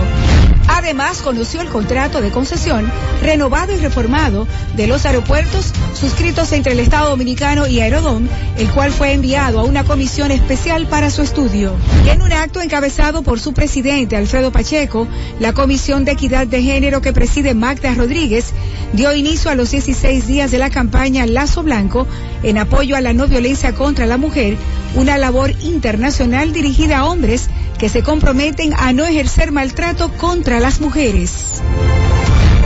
Además, 0.66 1.22
conoció 1.22 1.60
el 1.60 1.68
contrato 1.68 2.20
de 2.20 2.30
concesión 2.30 2.90
renovado 3.22 3.72
y 3.72 3.76
reformado 3.76 4.46
de 4.76 4.86
los 4.86 5.06
aeropuertos 5.06 5.72
suscritos 5.98 6.52
entre 6.52 6.72
el 6.72 6.80
Estado 6.80 7.10
Dominicano 7.10 7.66
y 7.66 7.80
Aerodón, 7.80 8.28
el 8.58 8.68
cual 8.70 8.92
fue 8.92 9.12
enviado 9.12 9.60
a 9.60 9.64
una 9.64 9.84
comisión 9.84 10.30
especial 10.30 10.86
para 10.86 11.10
su 11.10 11.22
estudio. 11.22 11.74
En 12.06 12.22
un 12.22 12.32
acto 12.32 12.60
encabezado 12.60 13.22
por 13.22 13.40
su 13.40 13.52
presidente 13.52 14.16
Alfredo 14.16 14.52
Pacheco, 14.52 15.06
la 15.40 15.52
Comisión 15.52 16.04
de 16.04 16.12
Equidad 16.12 16.46
de 16.46 16.62
Género 16.62 17.00
que 17.00 17.12
preside 17.12 17.54
Magda 17.54 17.94
Rodríguez 17.94 18.52
dio 18.92 19.14
inicio 19.14 19.50
a 19.50 19.54
los 19.54 19.70
16 19.70 20.26
días 20.26 20.50
de 20.50 20.58
la 20.58 20.70
campaña 20.70 21.26
Lazo 21.26 21.62
Blanco 21.62 22.06
en 22.42 22.58
apoyo 22.58 22.96
a 22.96 23.00
la 23.00 23.12
no 23.12 23.26
violencia 23.26 23.74
contra 23.74 24.06
la 24.06 24.16
mujer, 24.16 24.56
una 24.94 25.18
labor 25.18 25.52
internacional 25.62 26.52
dirigida 26.52 26.98
a 26.98 27.04
hombres 27.06 27.48
que 27.78 27.88
se 27.88 28.02
comprometen 28.02 28.72
a 28.74 28.92
no 28.92 29.04
ejercer 29.04 29.50
maltrato 29.50 30.10
contra 30.12 30.53
las 30.60 30.80
mujeres. 30.80 31.62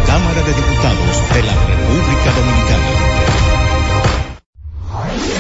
Cámara 0.07 0.43
de 0.43 0.53
Diputados 0.53 1.35
de 1.35 1.43
la 1.43 1.55
República 1.67 2.33
Dominicana. 2.37 2.89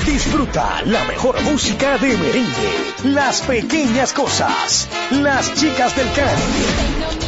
Disfruta 0.06 0.82
la 0.86 1.04
mejor 1.04 1.40
música 1.42 1.98
de 1.98 2.16
merengue, 2.16 2.94
las 3.04 3.42
pequeñas 3.42 4.12
cosas, 4.12 4.88
las 5.10 5.54
chicas 5.54 5.94
del 5.96 6.10
Caribe. 6.12 7.27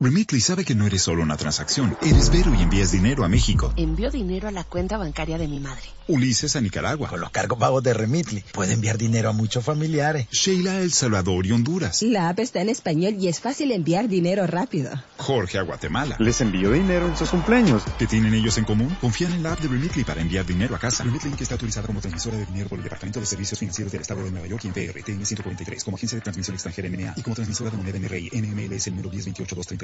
Remitly 0.00 0.40
sabe 0.40 0.64
que 0.64 0.74
no 0.74 0.88
eres 0.88 1.02
solo 1.02 1.22
una 1.22 1.36
transacción, 1.36 1.96
eres 2.02 2.28
Vero 2.28 2.52
y 2.52 2.62
envías 2.62 2.90
dinero 2.90 3.24
a 3.24 3.28
México. 3.28 3.72
Envío 3.76 4.10
dinero 4.10 4.48
a 4.48 4.50
la 4.50 4.64
cuenta 4.64 4.98
bancaria 4.98 5.38
de 5.38 5.46
mi 5.46 5.60
madre. 5.60 5.84
Ulises 6.08 6.56
a 6.56 6.60
Nicaragua. 6.60 7.08
Con 7.08 7.20
los 7.20 7.30
cargos 7.30 7.58
pagos 7.58 7.82
de 7.82 7.94
Remitly. 7.94 8.44
Puede 8.52 8.74
enviar 8.74 8.98
dinero 8.98 9.30
a 9.30 9.32
muchos 9.32 9.64
familiares. 9.64 10.26
Sheila 10.30 10.72
a 10.72 10.80
El 10.80 10.92
Salvador 10.92 11.46
y 11.46 11.52
Honduras. 11.52 12.02
La 12.02 12.28
app 12.28 12.40
está 12.40 12.60
en 12.60 12.68
español 12.70 13.16
y 13.20 13.28
es 13.28 13.38
fácil 13.40 13.70
enviar 13.70 14.08
dinero 14.08 14.46
rápido. 14.48 14.90
Jorge 15.16 15.58
a 15.58 15.62
Guatemala. 15.62 16.16
Les 16.18 16.40
envío 16.40 16.72
dinero 16.72 17.06
en 17.06 17.16
sus 17.16 17.30
cumpleaños. 17.30 17.84
¿Qué 17.96 18.08
tienen 18.08 18.34
ellos 18.34 18.58
en 18.58 18.64
común? 18.64 18.94
Confían 19.00 19.32
en 19.32 19.44
la 19.44 19.52
app 19.52 19.60
de 19.60 19.68
Remitly 19.68 20.02
para 20.02 20.20
enviar 20.20 20.44
dinero 20.44 20.74
a 20.74 20.78
casa. 20.80 21.04
Remitly 21.04 21.30
que 21.30 21.44
está 21.44 21.54
autorizada 21.54 21.86
como 21.86 22.00
transmisora 22.00 22.36
de 22.36 22.46
dinero 22.46 22.68
por 22.68 22.78
el 22.78 22.84
Departamento 22.84 23.20
de 23.20 23.26
Servicios 23.26 23.58
Financieros 23.58 23.92
del 23.92 24.02
Estado 24.02 24.24
de 24.24 24.32
Nueva 24.32 24.48
York 24.48 24.64
y 24.64 24.66
en 24.66 24.74
PRTN 24.74 25.24
143 25.24 25.84
como 25.84 25.96
agencia 25.96 26.16
de 26.16 26.22
transmisión 26.22 26.54
extranjera 26.54 26.88
NMA 26.88 27.14
y 27.16 27.22
como 27.22 27.36
transmisora 27.36 27.70
de 27.70 27.76
moneda 27.76 27.98
NRI 28.00 28.30
NMLS 28.34 28.88
número 28.88 29.10
1028230. 29.10 29.83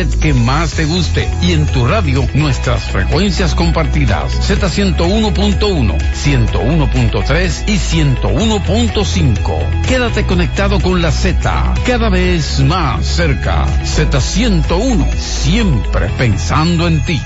que 0.07 0.33
más 0.33 0.71
te 0.71 0.85
guste 0.85 1.29
y 1.41 1.51
en 1.51 1.67
tu 1.67 1.85
radio 1.85 2.25
nuestras 2.33 2.85
frecuencias 2.85 3.53
compartidas 3.53 4.33
Z101.1, 4.49 5.97
101.3 5.97 7.63
y 7.67 7.77
101.5. 7.77 9.81
Quédate 9.87 10.25
conectado 10.25 10.79
con 10.79 11.01
la 11.01 11.11
Z, 11.11 11.73
cada 11.85 12.09
vez 12.09 12.61
más 12.61 13.05
cerca. 13.05 13.67
Z101, 13.83 15.13
siempre 15.17 16.09
pensando 16.17 16.87
en 16.87 17.03
ti. 17.05 17.21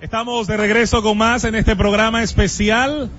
Estamos 0.00 0.46
de 0.46 0.56
regreso 0.56 1.02
con 1.02 1.18
más 1.18 1.44
en 1.44 1.54
este 1.54 1.76
programa 1.76 2.22
especial, 2.22 3.10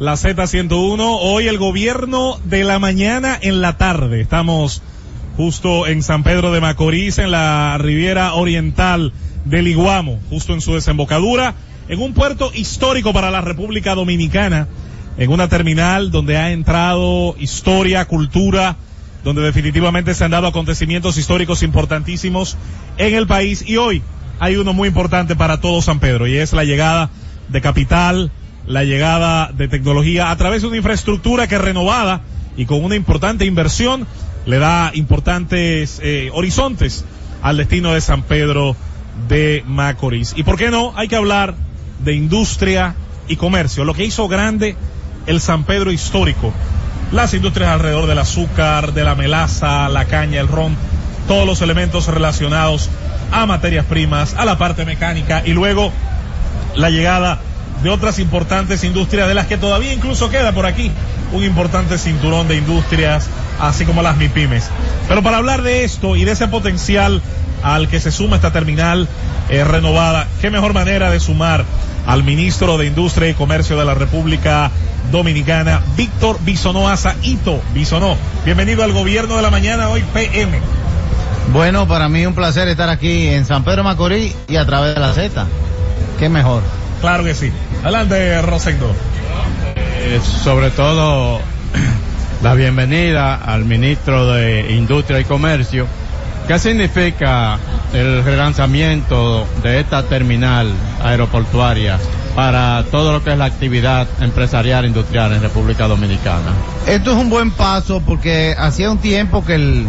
la 0.00 0.14
Z101. 0.14 1.18
Hoy 1.20 1.46
el 1.46 1.58
gobierno 1.58 2.40
de 2.46 2.64
la 2.64 2.78
mañana 2.78 3.38
en 3.40 3.60
la 3.60 3.76
tarde. 3.76 4.22
Estamos 4.22 4.82
justo 5.36 5.86
en 5.86 6.02
San 6.02 6.22
Pedro 6.22 6.52
de 6.52 6.62
Macorís, 6.62 7.18
en 7.18 7.30
la 7.30 7.76
Riviera 7.76 8.32
Oriental 8.32 9.12
del 9.44 9.68
Iguamo, 9.68 10.18
justo 10.30 10.54
en 10.54 10.62
su 10.62 10.72
desembocadura, 10.72 11.54
en 11.88 12.00
un 12.00 12.14
puerto 12.14 12.50
histórico 12.54 13.12
para 13.12 13.30
la 13.30 13.42
República 13.42 13.94
Dominicana, 13.94 14.68
en 15.18 15.30
una 15.30 15.48
terminal 15.48 16.10
donde 16.10 16.38
ha 16.38 16.50
entrado 16.50 17.36
historia, 17.38 18.06
cultura, 18.06 18.76
donde 19.22 19.42
definitivamente 19.42 20.14
se 20.14 20.24
han 20.24 20.30
dado 20.30 20.46
acontecimientos 20.46 21.18
históricos 21.18 21.62
importantísimos 21.62 22.56
en 22.96 23.14
el 23.14 23.26
país 23.26 23.62
y 23.66 23.76
hoy 23.76 24.02
hay 24.38 24.56
uno 24.56 24.72
muy 24.72 24.88
importante 24.88 25.36
para 25.36 25.60
todo 25.60 25.82
San 25.82 26.00
Pedro 26.00 26.26
y 26.26 26.38
es 26.38 26.54
la 26.54 26.64
llegada 26.64 27.10
de 27.50 27.60
capital, 27.60 28.32
la 28.70 28.84
llegada 28.84 29.50
de 29.52 29.66
tecnología 29.66 30.30
a 30.30 30.36
través 30.36 30.62
de 30.62 30.68
una 30.68 30.76
infraestructura 30.76 31.48
que 31.48 31.58
renovada 31.58 32.20
y 32.56 32.66
con 32.66 32.84
una 32.84 32.94
importante 32.94 33.44
inversión 33.44 34.06
le 34.46 34.58
da 34.58 34.92
importantes 34.94 36.00
eh, 36.04 36.30
horizontes 36.32 37.04
al 37.42 37.56
destino 37.56 37.92
de 37.92 38.00
San 38.00 38.22
Pedro 38.22 38.76
de 39.28 39.64
Macorís. 39.66 40.34
Y 40.36 40.44
por 40.44 40.56
qué 40.56 40.70
no, 40.70 40.92
hay 40.96 41.08
que 41.08 41.16
hablar 41.16 41.56
de 42.04 42.14
industria 42.14 42.94
y 43.26 43.34
comercio, 43.34 43.84
lo 43.84 43.92
que 43.92 44.04
hizo 44.04 44.28
grande 44.28 44.76
el 45.26 45.40
San 45.40 45.64
Pedro 45.64 45.90
histórico. 45.90 46.52
Las 47.10 47.34
industrias 47.34 47.70
alrededor 47.70 48.06
del 48.06 48.20
azúcar, 48.20 48.94
de 48.94 49.02
la 49.02 49.16
melaza, 49.16 49.88
la 49.88 50.04
caña, 50.04 50.40
el 50.40 50.46
ron, 50.46 50.76
todos 51.26 51.44
los 51.44 51.60
elementos 51.60 52.06
relacionados 52.06 52.88
a 53.32 53.46
materias 53.46 53.84
primas, 53.86 54.34
a 54.34 54.44
la 54.44 54.58
parte 54.58 54.84
mecánica 54.84 55.42
y 55.44 55.54
luego 55.54 55.90
la 56.76 56.88
llegada 56.90 57.40
de 57.82 57.90
otras 57.90 58.18
importantes 58.18 58.84
industrias 58.84 59.28
de 59.28 59.34
las 59.34 59.46
que 59.46 59.56
todavía 59.56 59.92
incluso 59.92 60.30
queda 60.30 60.52
por 60.52 60.66
aquí 60.66 60.90
un 61.32 61.44
importante 61.44 61.98
cinturón 61.98 62.48
de 62.48 62.56
industrias, 62.56 63.28
así 63.60 63.84
como 63.84 64.02
las 64.02 64.16
MIPIMES. 64.16 64.70
Pero 65.08 65.22
para 65.22 65.38
hablar 65.38 65.62
de 65.62 65.84
esto 65.84 66.16
y 66.16 66.24
de 66.24 66.32
ese 66.32 66.48
potencial 66.48 67.22
al 67.62 67.88
que 67.88 68.00
se 68.00 68.10
suma 68.10 68.36
esta 68.36 68.52
terminal 68.52 69.08
eh, 69.48 69.64
renovada, 69.64 70.26
qué 70.40 70.50
mejor 70.50 70.72
manera 70.72 71.10
de 71.10 71.20
sumar 71.20 71.64
al 72.06 72.24
ministro 72.24 72.78
de 72.78 72.86
Industria 72.86 73.28
y 73.28 73.34
Comercio 73.34 73.78
de 73.78 73.84
la 73.84 73.94
República 73.94 74.70
Dominicana, 75.10 75.82
Víctor 75.96 76.38
Bisonoaza 76.42 77.14
Ito. 77.22 77.60
Bisonó, 77.74 78.16
bienvenido 78.44 78.84
al 78.84 78.92
gobierno 78.92 79.36
de 79.36 79.42
la 79.42 79.50
mañana 79.50 79.88
hoy 79.88 80.02
PM. 80.14 80.58
Bueno, 81.52 81.88
para 81.88 82.08
mí 82.08 82.24
un 82.26 82.34
placer 82.34 82.68
estar 82.68 82.88
aquí 82.88 83.28
en 83.28 83.44
San 83.44 83.64
Pedro 83.64 83.82
Macorís 83.82 84.34
y 84.48 84.56
a 84.56 84.64
través 84.66 84.94
de 84.94 85.00
la 85.00 85.12
Z. 85.12 85.46
Qué 86.18 86.28
mejor. 86.28 86.62
Claro 87.00 87.24
que 87.24 87.34
sí. 87.34 87.50
Adelante, 87.82 88.42
Rosendo. 88.42 88.94
Eh, 89.76 90.20
sobre 90.22 90.70
todo 90.70 91.40
la 92.42 92.54
bienvenida 92.54 93.36
al 93.36 93.64
ministro 93.64 94.26
de 94.32 94.72
Industria 94.72 95.18
y 95.20 95.24
Comercio. 95.24 95.86
¿Qué 96.46 96.58
significa 96.58 97.58
el 97.94 98.22
relanzamiento 98.22 99.46
de 99.62 99.80
esta 99.80 100.02
terminal 100.02 100.70
aeroportuaria 101.02 101.98
para 102.34 102.84
todo 102.90 103.12
lo 103.12 103.24
que 103.24 103.32
es 103.32 103.38
la 103.38 103.46
actividad 103.46 104.06
empresarial 104.20 104.84
industrial 104.84 105.32
en 105.32 105.40
República 105.40 105.88
Dominicana? 105.88 106.52
Esto 106.86 107.12
es 107.12 107.16
un 107.16 107.30
buen 107.30 107.50
paso 107.50 108.02
porque 108.04 108.54
hacía 108.58 108.90
un 108.90 108.98
tiempo 108.98 109.44
que 109.44 109.54
el, 109.54 109.86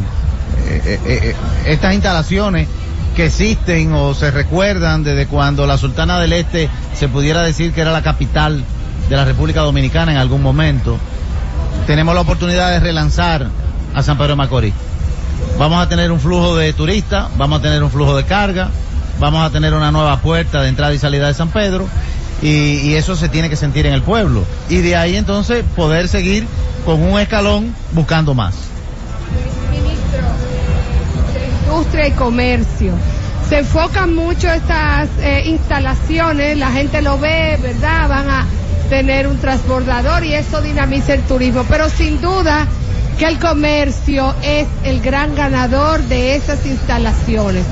eh, 0.68 0.82
eh, 0.86 1.00
eh, 1.06 1.36
estas 1.66 1.94
instalaciones 1.94 2.68
que 3.16 3.26
existen 3.26 3.94
o 3.94 4.14
se 4.14 4.32
recuerdan 4.32 5.04
desde 5.04 5.28
cuando 5.28 5.68
la 5.68 5.78
Sultana 5.78 6.20
del 6.20 6.34
Este 6.34 6.70
se 6.94 7.08
pudiera 7.08 7.44
decir 7.44 7.74
que 7.74 7.82
era 7.82 7.92
la 7.92 8.02
capital 8.02 8.64
de 9.10 9.16
la 9.16 9.26
República 9.26 9.62
Dominicana 9.62 10.12
en 10.12 10.18
algún 10.18 10.42
momento, 10.42 10.98
tenemos 11.88 12.16
la 12.16 12.22
oportunidad 12.22 12.72
de 12.72 12.80
relanzar 12.80 13.48
a 13.94 14.04
San 14.04 14.18
Pedro 14.18 14.30
de 14.30 14.36
Macorís. 14.38 14.74
Vamos 15.58 15.84
a 15.84 15.90
tener 15.90 16.12
un 16.12 16.20
flujo 16.20 16.56
de 16.56 16.72
turistas, 16.74 17.28
vamos 17.38 17.60
a 17.60 17.62
tener 17.62 17.84
un 17.84 17.92
flujo 17.92 18.16
de 18.16 18.24
carga, 18.24 18.70
vamos 19.20 19.46
a 19.46 19.50
tener 19.50 19.74
una 19.74 19.92
nueva 19.92 20.18
puerta 20.22 20.62
de 20.62 20.70
entrada 20.70 20.94
y 20.94 21.00
salida 21.00 21.28
de 21.28 21.34
San 21.34 21.50
Pedro 21.50 21.88
y, 22.42 22.48
y 22.48 22.96
eso 22.96 23.16
se 23.16 23.30
tiene 23.30 23.50
que 23.50 23.56
sentir 23.56 23.86
en 23.86 23.94
el 23.94 24.02
pueblo. 24.02 24.46
Y 24.70 24.78
de 24.78 24.96
ahí 24.96 25.18
entonces 25.18 25.66
poder 25.76 26.08
seguir 26.08 26.48
con 26.86 27.02
un 27.02 27.20
escalón 27.20 27.76
buscando 27.92 28.34
más. 28.34 28.56
Industria 31.72 32.08
y 32.08 32.12
Comercio. 32.12 32.94
Se 33.48 33.60
enfocan 33.60 34.14
mucho 34.14 34.52
estas 34.52 35.08
eh, 35.22 35.44
instalaciones, 35.46 36.58
la 36.58 36.70
gente 36.70 37.02
lo 37.02 37.18
ve, 37.18 37.58
¿verdad? 37.62 38.10
Van 38.10 38.30
a 38.30 38.46
tener 38.90 39.26
un 39.26 39.38
transbordador 39.38 40.26
y 40.26 40.34
eso 40.34 40.62
dinamiza 40.62 41.14
el 41.14 41.22
turismo. 41.22 41.64
Pero 41.70 41.90
sin 41.90 42.20
duda 42.20 42.68
que 43.18 43.26
el 43.26 43.40
comercio 43.40 44.36
es 44.44 44.68
el 44.84 45.00
gran 45.02 45.34
ganador 45.34 46.02
de 46.04 46.36
esas 46.36 46.66
instalaciones. 46.66 47.64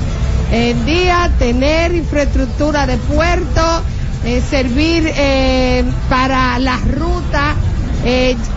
En 0.50 0.86
día, 0.86 1.30
tener 1.38 1.94
infraestructura 1.94 2.86
de 2.86 2.96
puerto, 2.96 3.82
eh, 4.24 4.42
servir 4.48 5.12
eh, 5.14 5.84
para 6.08 6.58
las 6.58 6.80
rutas, 6.90 7.54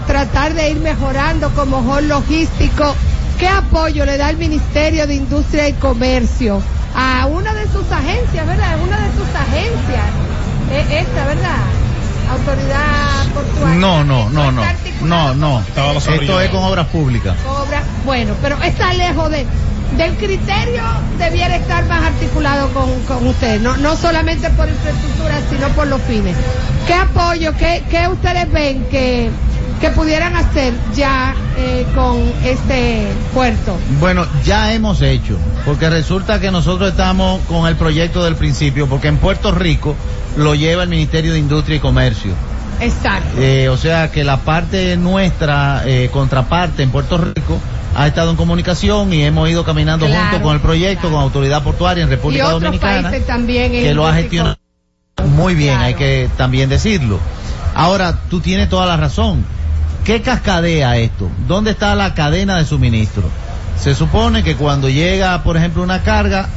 tratar 0.07 0.53
de 0.53 0.69
ir 0.71 0.79
mejorando 0.79 1.49
como 1.53 1.79
hall 1.79 2.07
logístico. 2.07 2.95
¿Qué 3.43 3.49
apoyo 3.49 4.05
le 4.05 4.15
da 4.15 4.29
el 4.29 4.37
Ministerio 4.37 5.05
de 5.05 5.15
Industria 5.15 5.67
y 5.67 5.73
Comercio 5.73 6.61
a 6.95 7.25
una 7.25 7.53
de 7.53 7.67
sus 7.67 7.91
agencias, 7.91 8.47
verdad? 8.47 8.79
Una 8.81 8.97
de 8.97 9.11
sus 9.17 9.35
agencias, 9.35 10.05
eh, 10.71 11.01
esta, 11.01 11.25
¿verdad? 11.25 11.57
Autoridad 12.31 13.27
portuaria. 13.33 13.79
No, 13.81 14.05
no, 14.05 14.29
no, 14.29 14.49
no, 14.49 14.63
no, 15.01 15.33
no. 15.33 15.59
Esto 15.59 16.39
es 16.39 16.49
con 16.51 16.63
obras 16.63 16.87
públicas. 16.87 17.35
Obra, 17.45 17.83
bueno, 18.05 18.33
pero 18.41 18.55
está 18.63 18.93
lejos 18.93 19.29
de 19.29 19.45
del 19.97 20.15
criterio 20.15 20.81
debiera 21.19 21.57
estar 21.57 21.85
más 21.87 22.01
articulado 22.01 22.69
con, 22.73 22.97
con 23.01 23.27
usted, 23.27 23.59
no, 23.59 23.75
no 23.75 23.97
solamente 23.97 24.49
por 24.51 24.69
infraestructura, 24.69 25.41
sino 25.49 25.67
por 25.75 25.87
los 25.87 26.01
fines. 26.03 26.35
¿Qué 26.87 26.93
apoyo, 26.93 27.53
qué, 27.57 27.83
qué 27.89 28.07
ustedes 28.07 28.49
ven 28.53 28.85
que, 28.85 29.29
que 29.83 29.89
pudieran 29.89 30.33
hacer 30.37 30.73
ya 30.95 31.35
eh, 31.57 31.85
con 31.93 32.17
este 32.45 33.05
puerto? 33.33 33.77
Bueno, 33.99 34.25
ya 34.45 34.73
hemos 34.73 35.01
hecho, 35.01 35.37
porque 35.65 35.89
resulta 35.89 36.39
que 36.39 36.51
nosotros 36.51 36.91
estamos 36.91 37.41
con 37.49 37.67
el 37.67 37.75
proyecto 37.75 38.23
del 38.23 38.37
principio, 38.37 38.87
porque 38.87 39.09
en 39.09 39.17
Puerto 39.17 39.51
Rico 39.51 39.93
lo 40.37 40.55
lleva 40.55 40.83
el 40.83 40.89
Ministerio 40.89 41.33
de 41.33 41.39
Industria 41.39 41.75
y 41.75 41.79
Comercio. 41.81 42.31
Exacto. 42.79 43.41
Eh, 43.41 43.67
o 43.67 43.75
sea 43.75 44.09
que 44.09 44.23
la 44.23 44.37
parte 44.37 44.95
nuestra, 44.95 45.81
eh, 45.85 46.09
contraparte 46.13 46.81
en 46.81 46.89
Puerto 46.89 47.17
Rico, 47.17 47.59
ha 47.93 48.07
estado 48.07 48.31
en 48.31 48.37
comunicación 48.37 49.11
y 49.11 49.23
hemos 49.23 49.49
ido 49.49 49.65
caminando 49.65 50.05
Claro, 50.05 50.29
junto 50.29 50.43
con 50.45 50.55
el 50.55 50.61
proyecto, 50.61 51.11
con 51.11 51.19
Autoridad 51.19 51.61
Portuaria 51.61 52.03
en 52.03 52.07
y 52.07 52.11
República 52.11 52.45
otros 52.45 52.61
Dominicana, 52.61 53.09
países 53.09 53.27
también. 53.27 53.69
que 53.69 53.93
lo 53.93 54.07
ha 54.07 54.17
y 54.17 54.21
gestionado 54.21 54.55
muy 55.25 55.55
bien, 55.55 55.77
hay 55.77 55.95
que 55.95 56.29
también 56.37 56.69
decirlo. 56.69 57.19
Ahora, 57.75 58.19
tú 58.29 58.39
tienes 58.39 58.69
toda 58.69 58.85
la 58.85 58.95
razón. 58.95 59.45
¿Qué 60.03 60.21
cascadea 60.21 60.97
esto? 60.97 61.29
¿Dónde 61.47 61.71
está 61.71 61.95
la 61.95 62.13
cadena 62.13 62.57
de 62.57 62.65
suministro? 62.65 63.23
Se 63.79 63.95
supone 63.95 64.43
que 64.43 64.55
cuando 64.55 64.89
llega, 64.89 65.43
por 65.43 65.55
ejemplo, 65.55 65.81
una 65.81 66.03
carga, 66.03 66.49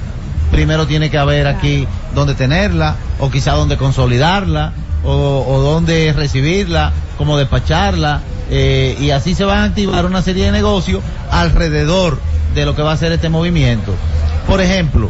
primero 0.50 0.86
tiene 0.86 1.10
que 1.10 1.18
haber 1.18 1.46
aquí 1.46 1.86
dónde 2.14 2.34
tenerla, 2.34 2.96
o 3.20 3.30
quizá 3.30 3.52
dónde 3.52 3.76
consolidarla, 3.76 4.72
o, 5.04 5.44
o 5.46 5.60
dónde 5.60 6.12
recibirla, 6.12 6.92
cómo 7.16 7.38
despacharla, 7.38 8.20
eh, 8.50 8.96
y 9.00 9.10
así 9.10 9.34
se 9.34 9.44
van 9.44 9.58
a 9.58 9.64
activar 9.64 10.06
una 10.06 10.22
serie 10.22 10.46
de 10.46 10.52
negocios 10.52 11.02
alrededor 11.30 12.18
de 12.54 12.64
lo 12.64 12.74
que 12.74 12.82
va 12.82 12.92
a 12.92 12.96
ser 12.96 13.12
este 13.12 13.28
movimiento. 13.28 13.94
Por 14.48 14.60
ejemplo, 14.60 15.08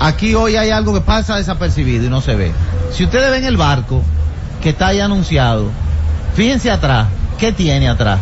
aquí 0.00 0.34
hoy 0.34 0.56
hay 0.56 0.70
algo 0.70 0.92
que 0.92 1.00
pasa 1.00 1.36
desapercibido 1.36 2.06
y 2.06 2.10
no 2.10 2.20
se 2.20 2.34
ve. 2.34 2.52
Si 2.92 3.04
ustedes 3.04 3.30
ven 3.30 3.44
el 3.44 3.56
barco 3.56 4.02
que 4.60 4.70
está 4.70 4.88
ahí 4.88 5.00
anunciado, 5.00 5.70
fíjense 6.34 6.70
atrás, 6.70 7.06
¿qué 7.38 7.52
tiene 7.52 7.88
atrás? 7.88 8.18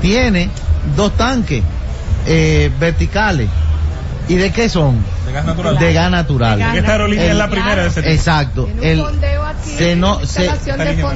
Tiene 0.00 0.50
dos 0.96 1.12
tanques 1.16 1.62
eh, 2.26 2.70
verticales. 2.78 3.48
¿Y 4.28 4.34
de 4.36 4.50
qué 4.52 4.68
son? 4.68 4.96
De 5.26 5.32
gas 5.32 5.44
natural. 5.46 5.78
De 5.78 5.92
gas 5.92 6.10
natural. 6.10 6.60
Esta 6.76 6.92
aerolínea 6.92 7.30
es 7.30 7.36
la 7.36 7.48
primera 7.48 7.82
de 7.82 7.88
ese 7.88 8.02
tipo. 8.02 8.12
Exacto. 8.14 8.68
El, 8.82 9.02
se 9.64 9.96
no, 9.96 10.24
se- 10.26 10.50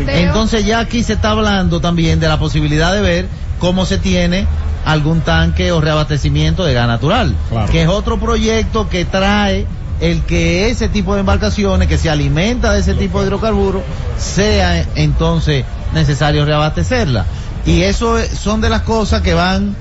entonces 0.09 0.65
ya 0.65 0.81
aquí 0.81 1.03
se 1.03 1.15
está 1.15 1.31
hablando 1.31 1.81
también 1.81 2.21
de 2.21 2.29
la 2.29 2.39
posibilidad 2.39 2.93
de 2.93 3.01
ver 3.01 3.27
cómo 3.59 3.85
se 3.87 3.99
tiene 3.99 4.47
algún 4.85 5.21
tanque 5.21 5.73
o 5.73 5.81
reabastecimiento 5.81 6.65
de 6.65 6.75
gas 6.75 6.89
natural, 6.89 7.35
Claro. 7.51 7.71
que 7.71 7.83
es 7.83 7.89
otro 7.89 8.19
proyecto 8.19 8.89
que 8.89 9.05
trae 9.05 9.67
el 10.01 10.23
que 10.23 10.71
ese 10.71 10.89
tipo 10.89 11.15
de 11.15 11.21
embarcaciones 11.21 11.87
que 11.87 11.99
se 11.99 12.11
alimenta 12.11 12.73
de 12.73 12.81
ese 12.81 12.95
tipo 12.95 13.21
de 13.21 13.27
hidrocarburos 13.29 13.83
sea 14.19 14.85
entonces 14.97 15.65
necesario 15.95 16.45
reabastecerla. 16.45 17.25
Y 17.67 17.83
eso 17.83 18.19
es- 18.19 18.31
son 18.39 18.61
de 18.61 18.69
las 18.71 18.83
cosas 18.83 19.23
que 19.23 19.35
van 19.35 19.75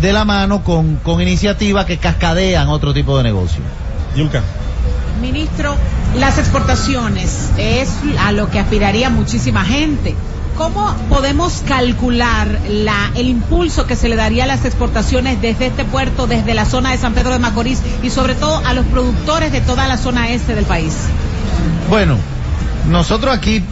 de 0.00 0.12
la 0.12 0.24
mano 0.24 0.62
con, 0.64 0.96
con 0.96 1.20
iniciativas 1.20 1.84
que 1.86 1.98
cascadean 1.98 2.68
otro 2.68 2.92
tipo 2.94 3.16
de 3.16 3.24
negocio. 3.24 3.60
Yulka. 4.16 4.42
Ministro, 5.20 5.74
las 6.18 6.38
exportaciones 6.38 7.50
es 7.56 7.88
a 8.20 8.32
lo 8.32 8.50
que 8.50 8.58
aspiraría 8.58 9.10
muchísima 9.10 9.64
gente. 9.64 10.14
¿Cómo 10.56 10.94
podemos 11.08 11.62
calcular 11.66 12.46
la, 12.68 13.10
el 13.16 13.28
impulso 13.28 13.86
que 13.88 13.96
se 13.96 14.08
le 14.08 14.14
daría 14.14 14.44
a 14.44 14.46
las 14.46 14.64
exportaciones 14.64 15.40
desde 15.42 15.66
este 15.66 15.84
puerto, 15.84 16.28
desde 16.28 16.54
la 16.54 16.64
zona 16.64 16.92
de 16.92 16.98
San 16.98 17.12
Pedro 17.14 17.30
de 17.32 17.40
Macorís 17.40 17.80
y 18.04 18.10
sobre 18.10 18.34
todo 18.36 18.60
a 18.64 18.72
los 18.72 18.86
productores 18.86 19.50
de 19.50 19.60
toda 19.60 19.88
la 19.88 19.96
zona 19.96 20.28
este 20.30 20.54
del 20.54 20.64
país? 20.64 20.94
Bueno, 21.90 22.16
nosotros 22.88 23.34
aquí, 23.34 23.64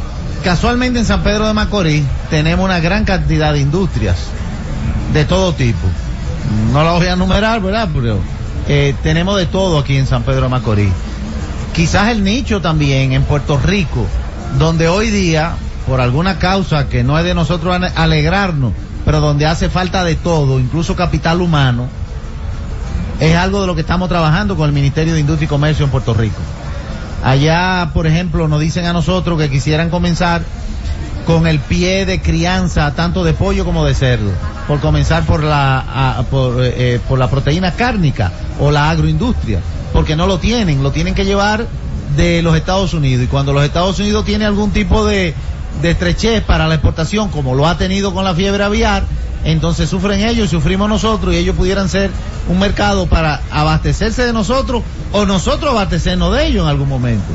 casualmente 0.43 0.99
en 0.99 1.05
San 1.05 1.23
Pedro 1.23 1.47
de 1.47 1.55
Macorís, 1.55 2.05
tenemos 2.31 2.65
una 2.65 2.81
gran 2.81 3.05
cantidad 3.05 3.53
de 3.53 3.61
industrias 3.61 4.17
de 5.13 5.25
todo 5.25 5.55
tipo. 5.55 5.87
No 6.73 6.85
las 6.85 6.95
voy 6.95 7.07
a 7.07 7.13
enumerar, 7.15 7.61
¿verdad? 7.61 7.89
Pero 7.93 8.19
eh, 8.69 8.95
tenemos 9.03 9.37
de 9.39 9.47
todo 9.47 9.79
aquí 9.79 9.97
en 9.97 10.07
San 10.07 10.23
Pedro 10.23 10.43
de 10.43 10.49
Macorís. 10.49 10.93
Quizás 11.75 12.09
el 12.09 12.23
nicho 12.23 12.61
también 12.61 13.13
en 13.13 13.23
Puerto 13.23 13.59
Rico, 13.59 14.07
donde 14.59 14.89
hoy 14.89 15.11
día, 15.11 15.55
por 15.87 16.01
alguna 16.01 16.39
causa 16.39 16.89
que 16.89 17.03
no 17.03 17.19
es 17.19 17.25
de 17.25 17.35
nosotros 17.35 17.75
alegrarnos, 17.95 18.73
pero 19.05 19.21
donde 19.21 19.47
hace 19.47 19.71
falta 19.71 20.05
de 20.05 20.17
todo, 20.17 20.61
incluso 20.61 20.95
capital 20.95 21.41
humano, 21.41 21.89
es 23.21 23.37
algo 23.37 23.61
de 23.61 23.67
lo 23.67 23.75
que 23.75 23.81
estamos 23.83 24.09
trabajando 24.09 24.57
con 24.57 24.67
el 24.67 24.73
Ministerio 24.73 25.15
de 25.15 25.21
Industria 25.21 25.47
y 25.47 25.49
Comercio 25.49 25.85
en 25.85 25.91
Puerto 25.91 26.13
Rico. 26.13 26.41
Allá, 27.23 27.91
por 27.95 28.07
ejemplo, 28.07 28.49
nos 28.49 28.61
dicen 28.61 28.85
a 28.87 28.93
nosotros 28.93 29.39
que 29.39 29.51
quisieran 29.51 29.91
comenzar 29.91 30.43
con 31.27 31.47
el 31.47 31.61
pie 31.61 32.05
de 32.05 32.21
crianza 32.21 32.95
tanto 32.95 33.23
de 33.23 33.33
pollo 33.33 33.65
como 33.65 33.85
de 33.85 33.95
cerdo, 33.95 34.33
por 34.67 34.81
comenzar 34.81 35.25
por 35.25 35.45
la 35.45 36.25
por, 36.31 36.65
eh, 36.65 36.75
eh, 36.77 37.01
por 37.09 37.19
la 37.19 37.31
proteína 37.31 37.73
cárnica 37.73 38.33
o 38.59 38.73
la 38.73 38.91
agroindustria, 38.91 39.61
porque 39.93 40.17
no 40.17 40.27
lo 40.27 40.39
tienen, 40.39 40.83
lo 40.83 40.91
tienen 40.91 41.15
que 41.15 41.25
llevar 41.25 41.67
de 42.17 42.43
los 42.43 42.57
Estados 42.57 42.93
Unidos. 42.93 43.25
Y 43.25 43.29
cuando 43.29 43.53
los 43.53 43.65
Estados 43.65 43.99
Unidos 44.01 44.25
tienen 44.25 44.49
algún 44.49 44.73
tipo 44.73 45.07
de 45.07 45.35
de 45.81 45.91
estrechez 45.91 46.43
para 46.43 46.69
la 46.69 46.75
exportación, 46.75 47.31
como 47.31 47.55
lo 47.55 47.67
ha 47.67 47.79
tenido 47.79 48.13
con 48.13 48.25
la 48.25 48.35
fiebre 48.35 48.65
aviar, 48.65 49.05
entonces 49.45 49.89
sufren 49.89 50.21
ellos 50.21 50.47
y 50.47 50.49
sufrimos 50.49 50.89
nosotros 50.89 51.35
y 51.35 51.39
ellos 51.39 51.57
pudieran 51.57 51.89
ser 51.89 52.11
un 52.49 52.59
mercado 52.59 53.07
para 53.07 53.41
abastecerse 53.51 54.25
de 54.25 54.33
nosotros 54.33 54.83
o 55.13 55.25
nosotros 55.25 55.73
abastecernos 55.73 56.35
de 56.35 56.47
ellos 56.47 56.63
en 56.63 56.69
algún 56.69 56.89
momento. 56.89 57.33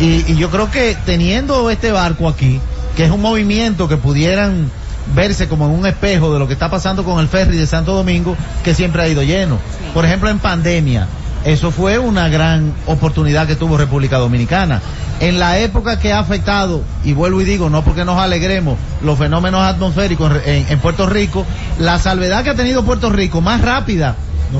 Y, 0.00 0.32
y 0.32 0.36
yo 0.36 0.50
creo 0.50 0.70
que 0.70 0.96
teniendo 1.06 1.70
este 1.70 1.92
barco 1.92 2.28
aquí, 2.28 2.60
que 2.96 3.04
es 3.04 3.10
un 3.10 3.20
movimiento 3.20 3.88
que 3.88 3.96
pudieran 3.96 4.70
verse 5.14 5.48
como 5.48 5.66
en 5.66 5.72
un 5.72 5.86
espejo 5.86 6.32
de 6.32 6.38
lo 6.38 6.46
que 6.46 6.54
está 6.54 6.70
pasando 6.70 7.04
con 7.04 7.20
el 7.20 7.28
ferry 7.28 7.56
de 7.56 7.66
Santo 7.66 7.92
Domingo, 7.92 8.36
que 8.64 8.74
siempre 8.74 9.02
ha 9.02 9.08
ido 9.08 9.22
lleno. 9.22 9.58
Por 9.94 10.04
ejemplo, 10.04 10.28
en 10.28 10.38
pandemia, 10.38 11.06
eso 11.44 11.70
fue 11.70 11.98
una 11.98 12.28
gran 12.28 12.72
oportunidad 12.86 13.46
que 13.46 13.56
tuvo 13.56 13.76
República 13.76 14.18
Dominicana. 14.18 14.80
En 15.22 15.38
la 15.38 15.58
época 15.58 15.98
que 15.98 16.12
ha 16.12 16.18
afectado, 16.18 16.82
y 17.04 17.14
vuelvo 17.14 17.40
y 17.40 17.44
digo, 17.44 17.70
no 17.70 17.82
porque 17.82 18.04
nos 18.04 18.18
alegremos, 18.18 18.76
los 19.02 19.18
fenómenos 19.18 19.62
atmosféricos 19.62 20.32
en, 20.44 20.66
en 20.68 20.78
Puerto 20.80 21.06
Rico, 21.06 21.46
la 21.78 21.98
salvedad 21.98 22.44
que 22.44 22.50
ha 22.50 22.54
tenido 22.54 22.84
Puerto 22.84 23.08
Rico 23.08 23.40
más 23.40 23.60
rápida 23.60 24.16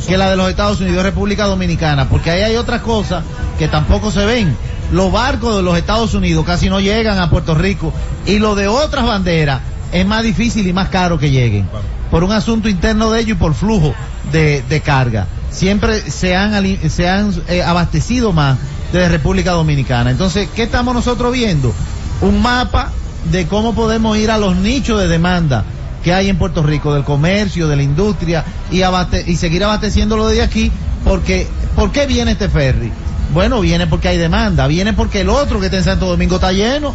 que 0.06 0.16
la 0.16 0.30
de 0.30 0.36
los 0.36 0.48
Estados 0.48 0.80
Unidos, 0.80 1.02
República 1.02 1.46
Dominicana, 1.46 2.08
porque 2.08 2.30
ahí 2.30 2.42
hay 2.42 2.56
otras 2.56 2.80
cosas 2.80 3.24
que 3.58 3.68
tampoco 3.68 4.10
se 4.10 4.24
ven. 4.24 4.56
Los 4.90 5.12
barcos 5.12 5.56
de 5.56 5.62
los 5.62 5.76
Estados 5.76 6.14
Unidos 6.14 6.44
casi 6.46 6.70
no 6.70 6.80
llegan 6.80 7.18
a 7.18 7.28
Puerto 7.30 7.54
Rico 7.54 7.92
y 8.26 8.38
lo 8.38 8.54
de 8.54 8.68
otras 8.68 9.04
banderas 9.06 9.60
es 9.92 10.06
más 10.06 10.22
difícil 10.22 10.66
y 10.66 10.72
más 10.72 10.88
caro 10.88 11.18
que 11.18 11.30
lleguen 11.30 11.66
por 12.10 12.24
un 12.24 12.32
asunto 12.32 12.68
interno 12.68 13.10
de 13.10 13.20
ellos 13.20 13.36
y 13.36 13.40
por 13.40 13.54
flujo 13.54 13.94
de, 14.30 14.62
de 14.68 14.80
carga. 14.80 15.26
Siempre 15.50 16.10
se 16.10 16.36
han, 16.36 16.52
se 16.90 17.08
han 17.08 17.32
eh, 17.48 17.62
abastecido 17.62 18.32
más 18.32 18.58
de 19.00 19.08
República 19.08 19.52
Dominicana. 19.52 20.10
Entonces, 20.10 20.48
¿qué 20.54 20.64
estamos 20.64 20.94
nosotros 20.94 21.32
viendo? 21.32 21.72
Un 22.20 22.42
mapa 22.42 22.90
de 23.30 23.46
cómo 23.46 23.74
podemos 23.74 24.16
ir 24.18 24.30
a 24.30 24.38
los 24.38 24.56
nichos 24.56 25.00
de 25.00 25.08
demanda 25.08 25.64
que 26.04 26.12
hay 26.12 26.28
en 26.28 26.36
Puerto 26.36 26.62
Rico, 26.64 26.92
del 26.94 27.04
comercio, 27.04 27.68
de 27.68 27.76
la 27.76 27.82
industria, 27.84 28.44
y, 28.72 28.80
abaste- 28.82 29.22
y 29.26 29.36
seguir 29.36 29.62
abasteciéndolo 29.62 30.26
de 30.26 30.42
aquí, 30.42 30.72
porque, 31.04 31.46
¿por 31.76 31.92
qué 31.92 32.06
viene 32.06 32.32
este 32.32 32.48
ferry? 32.48 32.90
Bueno, 33.32 33.60
viene 33.60 33.86
porque 33.86 34.08
hay 34.08 34.18
demanda, 34.18 34.66
viene 34.66 34.92
porque 34.94 35.20
el 35.20 35.28
otro 35.30 35.60
que 35.60 35.66
está 35.66 35.78
en 35.78 35.84
Santo 35.84 36.06
Domingo 36.06 36.34
está 36.36 36.50
lleno, 36.52 36.92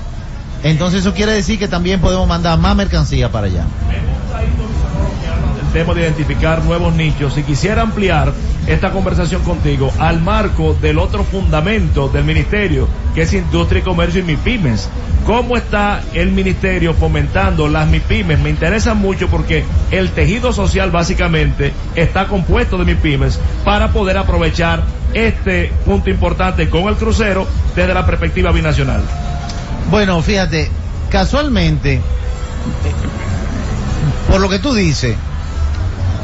entonces 0.64 1.02
eso 1.02 1.14
quiere 1.14 1.32
decir 1.32 1.58
que 1.58 1.70
también 1.70 2.02
podemos 2.02 2.28
mandar 2.28 2.60
más 2.60 2.76
mercancía 2.76 3.32
para 3.32 3.48
allá. 3.48 3.64
Tema 5.78 5.94
de 5.94 6.02
identificar 6.02 6.66
nuevos 6.66 6.96
nichos 6.96 7.38
y 7.38 7.44
quisiera 7.44 7.84
ampliar 7.84 8.34
esta 8.66 8.90
conversación 8.90 9.44
contigo 9.44 9.92
al 10.00 10.20
marco 10.20 10.76
del 10.82 10.98
otro 10.98 11.24
fundamento 11.24 12.10
del 12.10 12.24
ministerio 12.24 12.88
que 13.14 13.22
es 13.22 13.34
industria 13.34 13.82
y 13.82 13.84
comercio 13.84 14.22
y 14.22 14.24
MIPIMES. 14.24 14.90
¿Cómo 15.24 15.56
está 15.56 16.02
el 16.16 16.32
ministerio 16.32 16.96
fomentando 16.96 17.68
las 17.68 17.88
MIPIMES? 17.90 18.40
Me 18.40 18.50
interesa 18.50 18.96
mucho 18.96 19.28
porque 19.28 19.66
el 19.92 20.10
tejido 20.10 20.52
social 20.52 20.90
básicamente 20.90 21.74
está 21.94 22.28
compuesto 22.28 22.80
de 22.80 22.86
MIPIMES 22.86 23.40
para 23.64 23.92
poder 23.92 24.18
aprovechar 24.18 24.82
este 25.14 25.72
punto 25.86 26.10
importante 26.10 26.72
con 26.72 26.86
el 26.86 26.96
crucero 26.96 27.48
desde 27.76 27.94
la 27.94 28.04
perspectiva 28.04 28.52
binacional. 28.52 29.02
Bueno, 29.92 30.24
fíjate, 30.24 30.72
casualmente, 31.12 31.94
eh, 31.98 32.02
por 34.28 34.42
lo 34.42 34.50
que 34.50 34.58
tú 34.58 34.74
dices, 34.74 35.16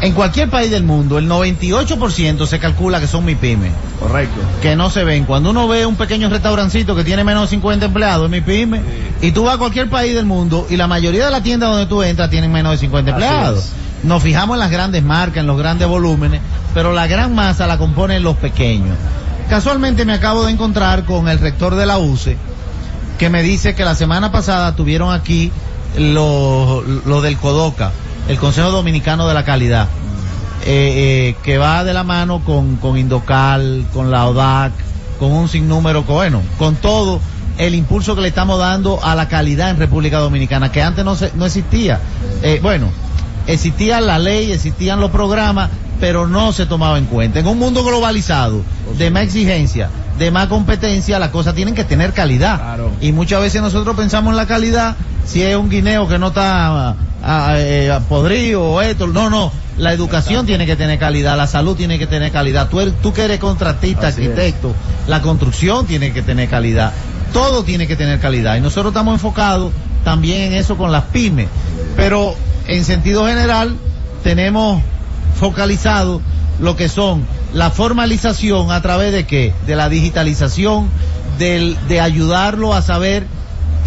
en 0.02 0.14
cualquier 0.14 0.50
país 0.50 0.70
del 0.70 0.84
mundo, 0.84 1.18
el 1.18 1.30
98% 1.30 2.46
se 2.46 2.60
calcula 2.60 3.00
que 3.00 3.08
son 3.08 3.24
MIPYME. 3.26 3.72
Correcto. 4.00 4.42
Que 4.62 4.76
no 4.76 4.90
se 4.90 5.04
ven. 5.04 5.26
Cuando 5.26 5.52
uno 5.52 5.68
ve 5.68 5.86
un 5.86 5.96
pequeño 5.96 6.30
restaurancito 6.30 6.96
que 6.96 7.04
tiene 7.04 7.24
menos 7.24 7.44
de 7.44 7.56
50 7.56 7.86
empleados, 7.86 8.26
es 8.26 8.32
MIPYME. 8.32 8.82
Y 9.22 9.32
tú 9.32 9.46
vas 9.46 9.56
a 9.56 9.58
cualquier 9.58 9.90
país 9.90 10.14
del 10.14 10.26
mundo 10.26 10.68
y 10.70 10.76
la 10.76 10.88
mayoría 10.88 11.26
de 11.26 11.32
las 11.32 11.44
tiendas 11.44 11.70
donde 11.70 11.86
tú 11.86 12.04
entras 12.04 12.30
tienen 12.30 12.52
menos 12.52 12.74
de 12.74 12.78
50 12.80 13.12
Así 13.12 13.24
empleados. 13.24 13.70
Nos 14.04 14.22
fijamos 14.22 14.56
en 14.56 14.60
las 14.60 14.72
grandes 14.72 15.02
marcas, 15.04 15.38
en 15.38 15.48
los 15.48 15.58
grandes 15.58 15.88
volúmenes, 15.88 16.42
pero 16.74 16.92
la 16.92 17.08
gran 17.08 17.34
masa 17.34 17.68
la 17.68 17.78
componen 17.78 18.22
los 18.24 18.36
pequeños. 18.36 18.98
Casualmente 19.50 20.04
me 20.04 20.14
acabo 20.14 20.46
de 20.46 20.52
encontrar 20.52 21.06
con 21.06 21.30
el 21.30 21.40
rector 21.40 21.76
de 21.76 21.86
la 21.86 21.98
UCE, 21.98 22.38
que 23.18 23.30
me 23.30 23.44
dice 23.44 23.76
que 23.76 23.86
la 23.86 23.96
semana 23.96 24.32
pasada 24.32 24.76
tuvieron 24.76 25.14
aquí 25.14 25.52
lo, 25.98 26.82
lo 26.82 27.22
del 27.22 27.38
CODOCA, 27.38 27.92
el 28.28 28.38
Consejo 28.38 28.72
Dominicano 28.72 29.28
de 29.28 29.34
la 29.34 29.44
Calidad, 29.44 29.88
eh, 30.66 30.66
eh, 30.66 31.36
que 31.44 31.58
va 31.58 31.84
de 31.84 31.94
la 31.94 32.04
mano 32.04 32.40
con, 32.44 32.78
con 32.78 32.98
Indocal, 32.98 33.86
con 33.94 34.12
la 34.12 34.26
ODAC, 34.28 34.72
con 35.20 35.32
un 35.32 35.50
sinnúmero, 35.50 36.06
con- 36.06 36.16
bueno, 36.16 36.42
con 36.58 36.76
todo 36.76 37.20
el 37.58 37.76
impulso 37.76 38.16
que 38.16 38.22
le 38.22 38.30
estamos 38.30 38.58
dando 38.60 39.00
a 39.04 39.14
la 39.16 39.28
calidad 39.28 39.70
en 39.70 39.78
República 39.78 40.20
Dominicana, 40.20 40.72
que 40.72 40.82
antes 40.82 41.04
no, 41.06 41.16
se, 41.16 41.32
no 41.36 41.46
existía. 41.46 42.00
Eh, 42.42 42.60
bueno, 42.64 42.88
existía 43.48 44.02
la 44.02 44.18
ley, 44.20 44.52
existían 44.52 45.00
los 45.00 45.12
programas, 45.12 45.70
pero 46.00 46.28
no 46.28 46.52
se 46.54 46.66
tomaba 46.66 46.98
en 46.98 47.06
cuenta. 47.06 47.40
En 47.40 47.48
un 47.48 47.60
mundo 47.60 47.84
globalizado, 47.84 48.62
de 48.98 49.12
más 49.12 49.24
exigencia, 49.24 49.90
de 50.18 50.32
más 50.32 50.48
competencia, 50.48 51.20
las 51.20 51.30
cosas 51.30 51.54
tienen 51.56 51.76
que 51.76 51.84
tener 51.84 52.14
calidad. 52.14 52.60
Y 53.02 53.12
muchas 53.12 53.42
veces 53.42 53.62
nosotros 53.62 53.96
pensamos 53.96 54.32
en 54.32 54.38
la 54.38 54.48
calidad, 54.48 54.96
si 55.26 55.44
es 55.44 55.56
un 55.56 55.70
guineo 55.70 56.08
que 56.08 56.18
no 56.18 56.28
está 56.28 56.96
ah, 57.24 57.56
eh, 57.58 57.98
podrido 58.10 58.64
o 58.64 58.82
esto, 58.82 59.08
no, 59.08 59.30
no. 59.30 59.52
La 59.78 59.92
educación 59.94 60.46
tiene 60.46 60.66
que 60.68 60.76
tener 60.76 61.00
calidad, 61.00 61.36
la 61.36 61.48
salud 61.48 61.76
tiene 61.76 61.98
que 61.98 62.06
tener 62.06 62.32
calidad. 62.32 62.70
Tú, 62.70 62.80
eres- 62.80 62.94
tú 63.02 63.12
que 63.12 63.24
eres 63.24 63.40
contratista, 63.40 64.08
Así 64.08 64.22
es. 64.22 64.28
arquitecto, 64.30 64.74
la 65.08 65.22
construcción 65.22 65.88
tiene 65.88 66.14
que 66.14 66.22
tener 66.22 66.48
calidad. 66.50 66.94
Todo 67.34 67.64
tiene 67.64 67.88
que 67.88 67.96
tener 67.96 68.20
calidad. 68.20 68.56
Y 68.58 68.62
nosotros 68.62 68.92
estamos 68.92 69.16
enfocados 69.16 69.72
también 70.04 70.42
en 70.44 70.54
eso 70.54 70.78
con 70.78 70.92
las 70.92 71.06
pymes. 71.06 71.48
Pero 71.96 72.36
en 72.68 72.86
sentido 72.86 73.26
general, 73.26 73.76
tenemos 74.24 74.82
focalizado 75.40 76.22
lo 76.60 76.76
que 76.76 76.88
son 76.90 77.26
la 77.54 77.72
formalización 77.72 78.72
a 78.72 78.82
través 78.82 79.12
de 79.12 79.26
qué? 79.26 79.54
De 79.66 79.76
la 79.76 79.90
digitalización, 79.90 80.88
del, 81.40 81.78
de 81.88 82.00
ayudarlo 82.00 82.74
a 82.76 82.82
saber 82.84 83.26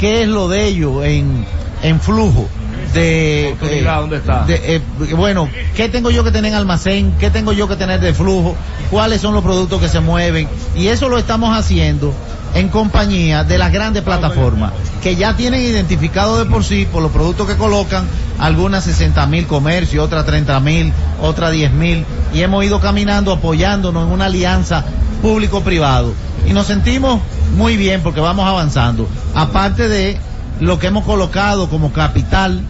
qué 0.00 0.22
es 0.22 0.28
lo 0.28 0.48
de 0.48 0.66
ellos 0.66 1.04
en, 1.04 1.44
en 1.82 2.00
flujo. 2.00 2.48
De, 2.96 3.52
Oportunidad, 3.54 4.00
¿dónde 4.00 4.16
está? 4.16 4.44
de, 4.44 4.76
eh, 4.76 4.80
bueno, 5.14 5.48
¿qué 5.74 5.88
tengo 5.88 6.10
yo 6.10 6.24
que 6.24 6.30
tener 6.30 6.52
en 6.52 6.58
almacén? 6.58 7.14
¿Qué 7.18 7.30
tengo 7.30 7.52
yo 7.52 7.68
que 7.68 7.76
tener 7.76 8.00
de 8.00 8.14
flujo? 8.14 8.56
¿Cuáles 8.90 9.20
son 9.20 9.34
los 9.34 9.42
productos 9.42 9.80
que 9.80 9.88
se 9.88 10.00
mueven? 10.00 10.48
Y 10.74 10.88
eso 10.88 11.08
lo 11.08 11.18
estamos 11.18 11.56
haciendo 11.56 12.14
en 12.54 12.68
compañía 12.68 13.44
de 13.44 13.58
las 13.58 13.70
grandes 13.70 14.02
plataformas 14.02 14.72
que 15.02 15.14
ya 15.14 15.36
tienen 15.36 15.60
identificado 15.60 16.38
de 16.38 16.46
por 16.46 16.64
sí 16.64 16.86
por 16.90 17.02
los 17.02 17.12
productos 17.12 17.46
que 17.46 17.56
colocan 17.56 18.06
algunas 18.38 18.84
60 18.84 19.26
mil 19.26 19.46
comercios, 19.46 20.04
otras 20.04 20.24
30 20.24 20.58
mil, 20.60 20.92
otras 21.20 21.52
10 21.52 21.72
mil 21.72 22.04
y 22.32 22.40
hemos 22.40 22.64
ido 22.64 22.80
caminando 22.80 23.32
apoyándonos 23.32 24.06
en 24.06 24.12
una 24.12 24.26
alianza 24.26 24.84
público-privado 25.20 26.14
y 26.46 26.52
nos 26.52 26.66
sentimos 26.66 27.20
muy 27.56 27.76
bien 27.76 28.02
porque 28.02 28.20
vamos 28.20 28.46
avanzando. 28.46 29.06
Aparte 29.34 29.88
de 29.88 30.18
lo 30.60 30.78
que 30.78 30.86
hemos 30.86 31.04
colocado 31.04 31.68
como 31.68 31.92
capital 31.92 32.62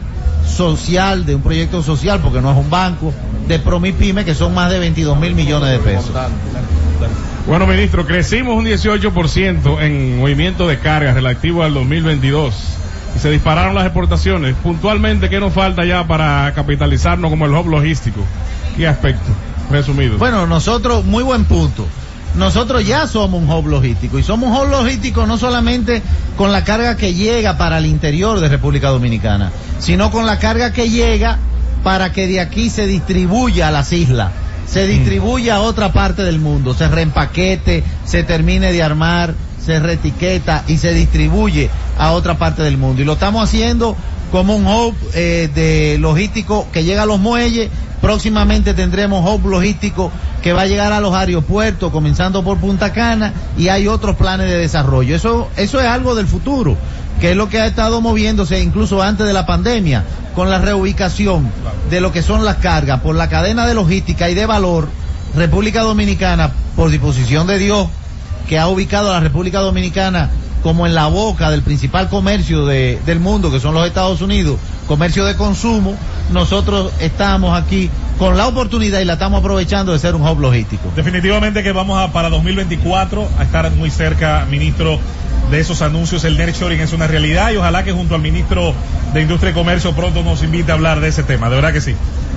social 0.47 1.27
de 1.27 1.35
un 1.35 1.43
proyecto 1.43 1.83
social, 1.83 2.21
porque 2.21 2.41
no 2.41 2.51
es 2.51 2.57
un 2.57 2.71
banco, 2.71 3.13
de 3.49 3.59
Promipyme, 3.59 4.25
que 4.25 4.35
son 4.35 4.55
más 4.55 4.71
de 4.71 4.79
22 4.79 5.19
mil 5.19 5.35
millones 5.35 5.71
de 5.71 5.79
pesos. 5.79 6.11
Bueno, 7.47 7.67
ministro, 7.67 8.05
crecimos 8.07 8.57
un 8.57 8.65
18% 8.65 9.81
en 9.83 10.19
movimiento 10.19 10.67
de 10.67 10.79
cargas 10.79 11.15
relativo 11.15 11.63
al 11.63 11.75
2022 11.75 12.55
y 13.15 13.19
se 13.19 13.31
dispararon 13.31 13.75
las 13.75 13.85
exportaciones. 13.85 14.57
Puntualmente, 14.63 15.29
¿qué 15.29 15.39
nos 15.39 15.53
falta 15.53 15.85
ya 15.85 16.07
para 16.07 16.53
capitalizarnos 16.55 17.31
como 17.31 17.47
el 17.47 17.53
hub 17.53 17.69
logístico? 17.69 18.21
¿Qué 18.77 18.89
aspecto? 18.89 19.31
Resumido. 19.71 20.19
Bueno, 20.19 20.47
nosotros, 20.47 21.05
muy 21.05 21.23
buen 21.23 21.45
punto. 21.45 21.87
Nosotros 22.37 22.87
ya 22.87 23.07
somos 23.07 23.43
un 23.43 23.51
hub 23.51 23.66
logístico 23.66 24.18
y 24.18 24.22
somos 24.22 24.51
un 24.51 24.57
hub 24.57 24.70
logístico 24.70 25.26
no 25.26 25.39
solamente 25.39 26.03
con 26.37 26.53
la 26.53 26.64
carga 26.64 26.97
que 26.97 27.14
llega 27.14 27.57
para 27.57 27.78
el 27.78 27.87
interior 27.87 28.41
de 28.41 28.49
República 28.49 28.91
Dominicana, 28.91 29.53
sino 29.78 30.11
con 30.11 30.26
la 30.26 30.39
carga 30.39 30.72
que 30.72 30.91
llega 30.91 31.39
para 31.82 32.12
que 32.12 32.26
de 32.26 32.41
aquí 32.41 32.68
se 32.68 32.87
distribuya 32.87 33.68
a 33.68 33.70
las 33.70 33.93
islas, 33.93 34.32
se 34.68 34.87
distribuya 34.87 35.57
a 35.57 35.61
otra 35.61 35.93
parte 35.93 36.22
del 36.22 36.39
mundo, 36.39 36.74
se 36.74 36.89
reempaquete, 36.89 37.84
se 38.05 38.22
termine 38.22 38.72
de 38.72 38.82
armar, 38.82 39.34
se 39.64 39.80
retiqueta 39.80 40.64
y 40.68 40.76
se 40.76 40.93
distribuye 40.93 41.70
a 41.99 42.12
otra 42.12 42.39
parte 42.39 42.62
del 42.62 42.76
mundo. 42.76 43.03
Y 43.03 43.05
lo 43.05 43.14
estamos 43.14 43.43
haciendo 43.43 43.97
como 44.30 44.57
un 44.57 44.66
hub 44.66 44.95
eh, 45.14 45.49
de 45.55 45.99
logístico 45.99 46.66
que 46.72 46.84
llega 46.84 47.03
a 47.03 47.07
los 47.07 47.18
muelles. 47.18 47.70
Próximamente 48.01 48.75
tendremos 48.75 49.29
hub 49.29 49.47
logístico 49.49 50.13
que 50.43 50.53
va 50.53 50.63
a 50.63 50.67
llegar 50.67 50.93
a 50.93 51.01
los 51.01 51.15
aeropuertos, 51.15 51.91
comenzando 51.91 52.45
por 52.45 52.59
Punta 52.59 52.93
Cana, 52.93 53.33
y 53.57 53.69
hay 53.69 53.89
otros 53.89 54.17
planes 54.17 54.49
de 54.49 54.59
desarrollo. 54.59 55.17
Eso, 55.17 55.49
eso 55.57 55.81
es 55.81 55.87
algo 55.87 56.15
del 56.15 56.27
futuro, 56.27 56.77
que 57.21 57.31
es 57.31 57.37
lo 57.37 57.49
que 57.49 57.59
ha 57.61 57.67
estado 57.67 58.01
moviéndose 58.01 58.61
incluso 58.63 59.03
antes 59.03 59.27
de 59.27 59.33
la 59.33 59.47
pandemia, 59.47 60.05
con 60.35 60.51
la 60.51 60.59
reubicación 60.59 61.51
de 61.91 62.01
lo 62.01 62.13
que 62.13 62.23
son 62.23 62.45
las 62.45 62.57
cargas 62.57 63.01
por 63.01 63.15
la 63.17 63.29
cadena 63.29 63.67
de 63.67 63.75
logística 63.75 64.29
y 64.29 64.35
de 64.35 64.47
valor. 64.47 64.89
República 65.35 65.83
Dominicana, 65.83 66.51
por 66.77 66.91
disposición 66.91 67.47
de 67.47 67.59
Dios, 67.59 67.89
que 68.49 68.59
ha 68.59 68.69
ubicado 68.69 69.11
a 69.11 69.15
la 69.15 69.21
República 69.21 69.61
Dominicana 69.61 70.31
como 70.63 70.87
en 70.87 70.95
la 70.95 71.07
boca 71.07 71.51
del 71.51 71.63
principal 71.63 72.09
comercio 72.09 72.67
de- 72.67 73.01
del 73.07 73.21
mundo, 73.21 73.51
que 73.51 73.61
son 73.61 73.75
los 73.75 73.87
Estados 73.87 74.21
Unidos, 74.21 74.59
comercio 74.87 75.25
de 75.25 75.35
consumo, 75.37 75.95
nosotros 76.31 76.93
estamos 77.01 77.57
aquí 77.57 77.91
con 78.18 78.37
la 78.37 78.47
oportunidad 78.47 79.01
y 79.01 79.05
la 79.05 79.14
estamos 79.14 79.41
aprovechando 79.41 79.93
de 79.93 79.99
ser 79.99 80.14
un 80.14 80.27
hub 80.27 80.41
logístico. 80.41 80.91
Definitivamente 80.97 81.62
que 81.62 81.72
vamos 81.72 81.99
a 81.99 82.12
para 82.12 82.31
2024 82.31 83.29
a 83.39 83.43
estar 83.43 83.70
muy 83.72 83.91
cerca, 83.91 84.47
ministro, 84.51 84.99
de 85.51 85.61
esos 85.61 85.83
anuncios. 85.83 86.24
El 86.24 86.37
nearshoring 86.37 86.81
es 86.81 86.93
una 86.93 87.07
realidad 87.07 87.53
y 87.53 87.57
ojalá 87.57 87.85
que 87.85 87.93
junto 87.93 88.14
al 88.14 88.20
ministro 88.20 88.74
de 89.12 89.22
Industria 89.22 89.51
y 89.51 89.55
Comercio 89.55 89.93
pronto 89.93 90.22
nos 90.22 90.43
invite 90.43 90.72
a 90.72 90.74
hablar 90.74 91.01
de 91.01 91.09
ese 91.09 91.22
tema. 91.22 91.49
De 91.49 91.57
verdad 91.57 91.72
que 91.72 91.81
sí. 91.81 91.95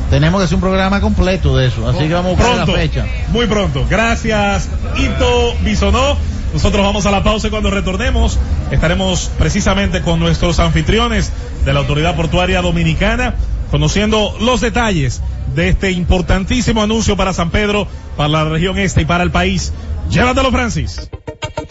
Tenemos 0.10 0.42
que 0.42 0.46
hacer 0.46 0.56
un 0.56 0.62
programa 0.62 1.02
completo 1.02 1.56
de 1.56 1.68
eso, 1.68 1.88
así 1.88 2.08
que 2.08 2.14
vamos 2.14 2.40
a 2.40 2.56
la 2.56 2.66
fecha. 2.66 3.06
muy 3.32 3.46
pronto. 3.46 3.86
Gracias, 3.90 4.68
Ito 4.98 5.56
Bisonó. 5.62 6.18
Nosotros 6.52 6.84
vamos 6.84 7.06
a 7.06 7.12
la 7.12 7.22
pausa 7.22 7.48
y 7.48 7.52
cuando 7.52 7.70
retornemos 7.70 8.40
estaremos 8.72 9.30
precisamente 9.38 10.02
con 10.02 10.20
nuestros 10.20 10.60
anfitriones 10.60 11.32
de 11.64 11.74
la 11.74 11.82
Autoridad 11.82 12.16
Portuaria 12.16 12.60
Dominicana, 12.64 13.36
conociendo 13.72 14.36
los 14.40 14.62
detalles 14.62 15.22
de 15.56 15.70
este 15.70 15.92
importantísimo 15.92 16.82
anuncio 16.82 17.18
para 17.18 17.34
San 17.34 17.52
Pedro, 17.52 17.88
para 18.18 18.30
la 18.30 18.44
región 18.46 18.78
este 18.78 19.02
y 19.02 19.06
para 19.06 19.24
el 19.24 19.32
país. 19.32 19.74
Llévatelo, 20.10 20.52
Francis. 20.52 21.10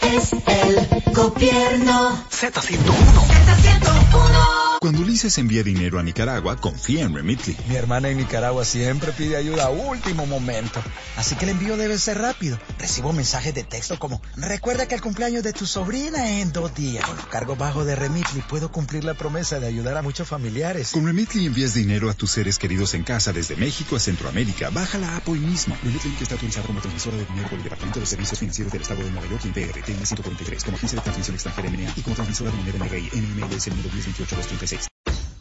Es 0.01 0.33
el 0.33 1.13
gobierno. 1.13 2.17
Z101. 2.31 4.58
Cuando 4.79 5.01
Ulises 5.01 5.37
envía 5.37 5.61
dinero 5.61 5.99
a 5.99 6.03
Nicaragua, 6.03 6.55
confía 6.55 7.03
en 7.03 7.13
Remitly. 7.13 7.57
Mi 7.67 7.75
hermana 7.75 8.07
en 8.07 8.17
Nicaragua 8.17 8.63
siempre 8.63 9.11
pide 9.11 9.35
ayuda 9.35 9.65
a 9.65 9.69
último 9.69 10.25
momento. 10.25 10.81
Así 11.17 11.35
que 11.35 11.43
el 11.43 11.51
envío 11.51 11.75
debe 11.75 11.97
ser 11.97 12.17
rápido. 12.17 12.57
Recibo 12.77 13.11
mensajes 13.11 13.53
de 13.53 13.65
texto 13.65 13.99
como, 13.99 14.21
recuerda 14.37 14.87
que 14.87 14.95
el 14.95 15.01
cumpleaños 15.01 15.43
de 15.43 15.51
tu 15.51 15.65
sobrina 15.65 16.29
es 16.29 16.43
en 16.43 16.53
dos 16.53 16.73
días. 16.75 17.05
Con 17.05 17.17
los 17.17 17.25
cargos 17.25 17.57
bajos 17.57 17.85
de 17.85 17.97
Remitly 17.97 18.41
puedo 18.43 18.71
cumplir 18.71 19.03
la 19.03 19.15
promesa 19.15 19.59
de 19.59 19.67
ayudar 19.67 19.97
a 19.97 20.01
muchos 20.01 20.29
familiares. 20.29 20.91
Con 20.91 21.05
Remitly 21.05 21.47
envías 21.47 21.73
dinero 21.73 22.09
a 22.09 22.13
tus 22.13 22.31
seres 22.31 22.57
queridos 22.57 22.93
en 22.93 23.03
casa 23.03 23.33
desde 23.33 23.57
México 23.57 23.97
a 23.97 23.99
Centroamérica. 23.99 24.69
Baja 24.69 24.97
la 24.97 25.17
app 25.17 25.27
hoy 25.27 25.39
mismo. 25.39 25.75
Remitly 25.83 26.15
está 26.21 26.35
autorizado 26.35 26.67
como 26.67 26.79
transmisora 26.79 27.17
de 27.17 27.25
dinero 27.25 27.49
por 27.49 27.57
el 27.57 27.63
Departamento 27.65 27.99
de 27.99 28.05
Servicios 28.05 28.39
Financieros 28.39 28.71
del 28.71 28.83
Estado 28.83 29.03
de 29.03 29.11
Nueva 29.11 29.27
York 29.27 29.43
y 29.43 29.49
PR, 29.49 29.81
TN 29.81 30.05
143, 30.05 30.63
como 30.63 30.77
agencia 30.77 30.95
de 30.95 31.03
transmisión 31.03 31.35
extranjera 31.35 31.69
MNA 31.69 31.93
y 31.97 32.01
como 32.01 32.15
transmisora 32.15 32.51
de 32.51 32.57
moneda 32.57 32.85
NRI, 32.85 33.11
NMLS 33.13 33.67
número 33.67 33.89
1028-236. 33.89 34.68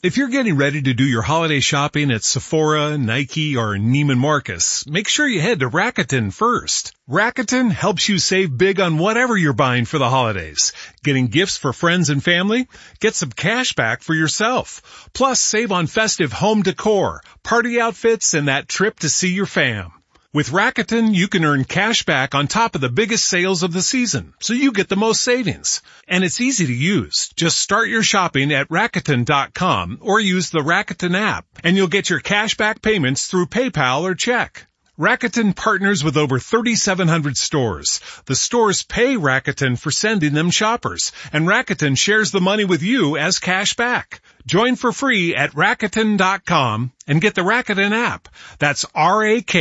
If 0.00 0.16
you're 0.16 0.28
getting 0.28 0.56
ready 0.56 0.80
to 0.80 0.94
do 0.94 1.02
your 1.02 1.22
holiday 1.22 1.58
shopping 1.58 2.12
at 2.12 2.22
Sephora, 2.22 2.96
Nike, 2.96 3.56
or 3.56 3.74
Neiman 3.74 4.18
Marcus, 4.18 4.86
make 4.86 5.08
sure 5.08 5.26
you 5.26 5.40
head 5.40 5.58
to 5.58 5.68
Rakuten 5.68 6.32
first. 6.32 6.94
Rakuten 7.10 7.72
helps 7.72 8.08
you 8.08 8.20
save 8.20 8.56
big 8.56 8.78
on 8.78 8.98
whatever 8.98 9.36
you're 9.36 9.54
buying 9.54 9.86
for 9.86 9.98
the 9.98 10.08
holidays. 10.08 10.72
Getting 11.02 11.26
gifts 11.26 11.56
for 11.56 11.72
friends 11.72 12.10
and 12.10 12.22
family? 12.22 12.68
Get 13.00 13.16
some 13.16 13.32
cash 13.32 13.72
back 13.72 14.02
for 14.02 14.14
yourself. 14.14 15.08
Plus 15.14 15.40
save 15.40 15.72
on 15.72 15.88
festive 15.88 16.32
home 16.32 16.62
decor, 16.62 17.20
party 17.42 17.80
outfits, 17.80 18.34
and 18.34 18.46
that 18.46 18.68
trip 18.68 19.00
to 19.00 19.08
see 19.08 19.30
your 19.30 19.46
fam. 19.46 19.90
With 20.34 20.50
Rakuten, 20.50 21.14
you 21.14 21.26
can 21.26 21.42
earn 21.42 21.64
cash 21.64 22.02
back 22.02 22.34
on 22.34 22.48
top 22.48 22.74
of 22.74 22.82
the 22.82 22.90
biggest 22.90 23.24
sales 23.24 23.62
of 23.62 23.72
the 23.72 23.80
season, 23.80 24.34
so 24.40 24.52
you 24.52 24.72
get 24.72 24.90
the 24.90 24.94
most 24.94 25.22
savings. 25.22 25.80
And 26.06 26.22
it's 26.22 26.42
easy 26.42 26.66
to 26.66 26.74
use. 26.74 27.30
Just 27.34 27.58
start 27.58 27.88
your 27.88 28.02
shopping 28.02 28.52
at 28.52 28.68
Rakuten.com 28.68 30.00
or 30.02 30.20
use 30.20 30.50
the 30.50 30.58
Rakuten 30.58 31.18
app, 31.18 31.46
and 31.64 31.78
you'll 31.78 31.86
get 31.86 32.10
your 32.10 32.20
cash 32.20 32.58
back 32.58 32.82
payments 32.82 33.26
through 33.26 33.46
PayPal 33.46 34.02
or 34.02 34.14
check. 34.14 34.66
Rakuten 34.98 35.56
partners 35.56 36.04
with 36.04 36.18
over 36.18 36.38
3,700 36.38 37.36
stores. 37.38 38.00
The 38.26 38.36
stores 38.36 38.82
pay 38.82 39.14
Rakuten 39.14 39.78
for 39.78 39.90
sending 39.90 40.34
them 40.34 40.50
shoppers, 40.50 41.10
and 41.32 41.46
Rakuten 41.46 41.96
shares 41.96 42.32
the 42.32 42.40
money 42.42 42.66
with 42.66 42.82
you 42.82 43.16
as 43.16 43.38
cash 43.38 43.76
back. 43.76 44.20
Join 44.48 44.76
for 44.76 44.92
free 44.92 45.36
at 45.36 45.52
Rakuten.com 45.52 46.92
and 47.06 47.20
get 47.20 47.34
the 47.34 47.42
Rakuten 47.42 47.92
app. 47.92 48.28
That's 48.58 48.86
R-A-K-U-T-E-N. 48.94 49.52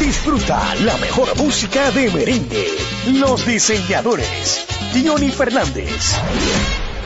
Disfruta 0.00 0.74
la 0.80 0.96
mejor 0.98 1.36
música 1.36 1.92
de 1.92 2.10
merengue. 2.10 2.66
Los 3.20 3.46
diseñadores. 3.46 4.66
Johnny 4.92 5.30
Fernández. 5.30 6.16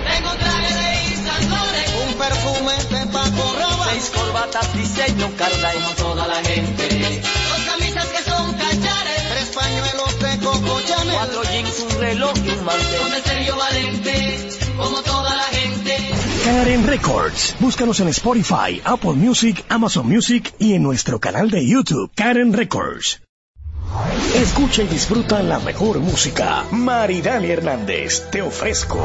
Tengo 0.09 0.30
traje 0.36 0.74
de 0.74 1.12
Isandores, 1.12 1.93
un 2.07 2.14
perfume 2.14 2.72
de 2.89 3.07
Paco 3.12 3.57
Rabanne, 3.59 3.93
seis 3.93 4.09
corbatas 4.09 4.72
diseño 4.74 5.30
Carla 5.36 5.72
como 5.74 5.91
toda 5.97 6.26
la 6.26 6.43
gente, 6.43 7.20
dos 7.51 7.61
camisas 7.66 8.07
que 8.07 8.22
son 8.22 8.55
cachares, 8.55 9.28
tres 9.32 9.51
pañuelos 9.55 10.18
de 10.18 10.39
Coco 10.43 10.80
Chanel, 10.80 11.12
cuatro 11.14 11.43
jeans, 11.45 11.78
un 11.80 12.01
reloj 12.01 12.32
y 12.43 12.49
un 12.49 12.64
mantel, 12.64 13.01
con 13.03 13.12
el 13.12 13.22
Sergio 13.22 13.57
Valente, 13.57 14.67
como 14.79 15.03
toda 15.03 15.35
la 15.37 15.43
gente. 15.43 15.97
Karen 16.45 16.87
Records. 16.87 17.57
Búscanos 17.61 18.01
en 18.01 18.09
Spotify, 18.09 18.81
Apple 18.85 19.12
Music, 19.12 19.64
Amazon 19.68 20.09
Music 20.09 20.55
y 20.59 20.74
en 20.74 20.83
nuestro 20.83 21.18
canal 21.18 21.51
de 21.51 21.66
YouTube, 21.66 22.11
Karen 22.14 22.53
Records. 22.53 23.20
Escucha 24.35 24.83
y 24.83 24.87
disfruta 24.87 25.43
la 25.43 25.59
mejor 25.59 25.99
música. 25.99 26.64
Maridani 26.70 27.51
Hernández, 27.51 28.31
te 28.31 28.43
ofrezco. 28.43 29.05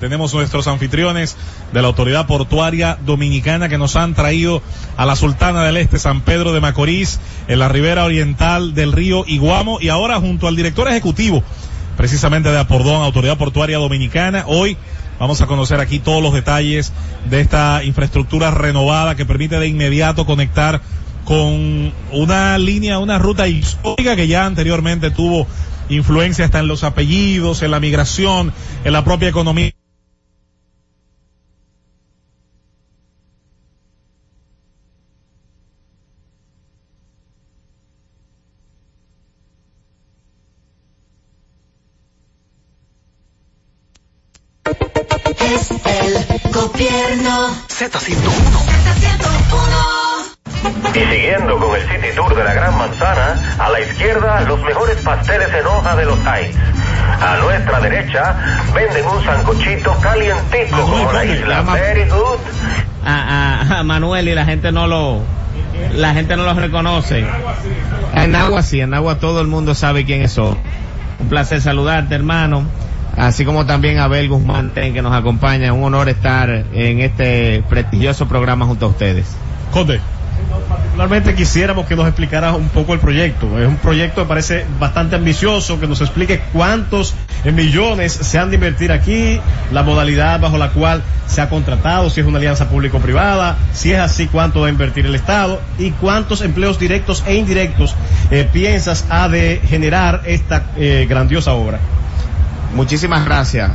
Tenemos 0.00 0.34
nuestros 0.34 0.66
anfitriones 0.66 1.36
de 1.72 1.80
la 1.80 1.86
Autoridad 1.86 2.26
Portuaria 2.26 2.98
Dominicana 3.06 3.68
que 3.68 3.78
nos 3.78 3.94
han 3.94 4.14
traído 4.14 4.62
a 4.96 5.06
la 5.06 5.14
Sultana 5.14 5.62
del 5.62 5.76
Este, 5.76 6.00
San 6.00 6.22
Pedro 6.22 6.52
de 6.52 6.60
Macorís, 6.60 7.20
en 7.46 7.60
la 7.60 7.68
ribera 7.68 8.04
oriental 8.04 8.74
del 8.74 8.90
río 8.90 9.24
Iguamo 9.28 9.78
y 9.80 9.90
ahora 9.90 10.18
junto 10.18 10.48
al 10.48 10.56
director 10.56 10.88
ejecutivo 10.88 11.44
precisamente 11.96 12.50
de 12.50 12.58
Apordón, 12.58 13.02
Autoridad 13.02 13.38
Portuaria 13.38 13.78
Dominicana. 13.78 14.42
Hoy 14.48 14.76
vamos 15.20 15.40
a 15.40 15.46
conocer 15.46 15.78
aquí 15.78 16.00
todos 16.00 16.20
los 16.20 16.34
detalles 16.34 16.92
de 17.30 17.40
esta 17.40 17.84
infraestructura 17.84 18.50
renovada 18.50 19.14
que 19.14 19.24
permite 19.24 19.60
de 19.60 19.68
inmediato 19.68 20.26
conectar 20.26 20.80
con 21.24 21.92
una 22.10 22.58
línea, 22.58 22.98
una 22.98 23.18
ruta 23.18 23.46
histórica 23.46 24.16
que 24.16 24.26
ya 24.26 24.46
anteriormente 24.46 25.12
tuvo 25.12 25.46
influencia 25.88 26.44
hasta 26.44 26.60
en 26.60 26.68
los 26.68 26.84
apellidos, 26.84 27.62
en 27.62 27.70
la 27.70 27.80
migración, 27.80 28.52
en 28.84 28.92
la 28.92 29.04
propia 29.04 29.28
economía. 29.28 29.72
Es 45.40 45.70
el 45.70 46.52
gobierno. 46.52 47.54
Z101. 47.68 48.04
Z101. 49.00 49.93
Y 50.94 50.98
siguiendo 50.98 51.58
con 51.58 51.74
el 51.76 51.82
City 51.82 52.08
Tour 52.16 52.34
de 52.34 52.44
la 52.44 52.54
Gran 52.54 52.78
Manzana, 52.78 53.34
a 53.58 53.70
la 53.70 53.80
izquierda 53.80 54.40
los 54.42 54.60
mejores 54.62 55.00
pasteles 55.02 55.48
en 55.52 55.66
hoja 55.66 55.96
de 55.96 56.04
los 56.06 56.18
Heights. 56.24 56.56
A 57.20 57.36
nuestra 57.42 57.80
derecha 57.80 58.36
venden 58.74 59.06
un 59.06 59.22
sancochito 59.24 59.94
calientico 60.00 60.80
como 60.82 61.12
la 61.12 61.24
isla. 61.24 61.62
Very 61.62 62.08
good. 62.08 62.38
a, 63.04 63.60
a- 63.74 63.78
a 63.80 63.82
Manuel 63.82 64.28
y 64.28 64.34
la 64.34 64.44
gente 64.44 64.72
no 64.72 64.86
lo 64.86 65.20
la 65.94 66.14
gente 66.14 66.36
no 66.36 66.44
lo 66.44 66.54
reconoce. 66.54 67.24
En 68.14 68.34
agua 68.34 68.62
sí, 68.62 68.80
en 68.80 68.94
agua 68.94 69.18
todo 69.18 69.40
el 69.40 69.48
mundo 69.48 69.74
sabe 69.74 70.04
quién 70.04 70.22
es 70.22 70.32
son. 70.32 70.56
Un 71.20 71.28
placer 71.28 71.60
saludarte, 71.60 72.14
hermano. 72.14 72.64
Así 73.16 73.44
como 73.44 73.66
también 73.66 73.98
a 73.98 74.04
Abel 74.04 74.28
Guzmán 74.28 74.70
que 74.74 75.02
nos 75.02 75.12
acompaña. 75.12 75.72
Un 75.72 75.84
honor 75.84 76.08
estar 76.08 76.48
en 76.50 77.00
este 77.00 77.62
prestigioso 77.68 78.26
programa 78.26 78.66
junto 78.66 78.86
a 78.86 78.88
ustedes. 78.88 79.36
Conde. 79.72 80.00
Particularmente 80.68 81.34
quisiéramos 81.34 81.86
que 81.86 81.96
nos 81.96 82.06
explicara 82.06 82.52
un 82.52 82.68
poco 82.68 82.94
el 82.94 83.00
proyecto. 83.00 83.58
Es 83.58 83.66
un 83.66 83.76
proyecto 83.76 84.22
que 84.22 84.28
parece 84.28 84.64
bastante 84.78 85.16
ambicioso, 85.16 85.80
que 85.80 85.86
nos 85.86 86.00
explique 86.00 86.40
cuántos 86.52 87.14
millones 87.44 88.12
se 88.12 88.38
han 88.38 88.50
de 88.50 88.56
invertir 88.56 88.92
aquí, 88.92 89.40
la 89.72 89.82
modalidad 89.82 90.40
bajo 90.40 90.56
la 90.56 90.70
cual 90.70 91.02
se 91.26 91.40
ha 91.40 91.48
contratado, 91.48 92.10
si 92.10 92.20
es 92.20 92.26
una 92.26 92.38
alianza 92.38 92.68
público-privada, 92.68 93.56
si 93.72 93.92
es 93.92 93.98
así, 93.98 94.26
cuánto 94.28 94.60
va 94.60 94.68
a 94.68 94.70
invertir 94.70 95.06
el 95.06 95.14
Estado 95.14 95.60
y 95.78 95.90
cuántos 95.90 96.42
empleos 96.42 96.78
directos 96.78 97.24
e 97.26 97.34
indirectos 97.34 97.96
eh, 98.30 98.48
piensas 98.50 99.06
ha 99.10 99.28
de 99.28 99.60
generar 99.66 100.22
esta 100.26 100.66
eh, 100.76 101.06
grandiosa 101.08 101.52
obra. 101.54 101.80
Muchísimas 102.74 103.24
gracias. 103.24 103.70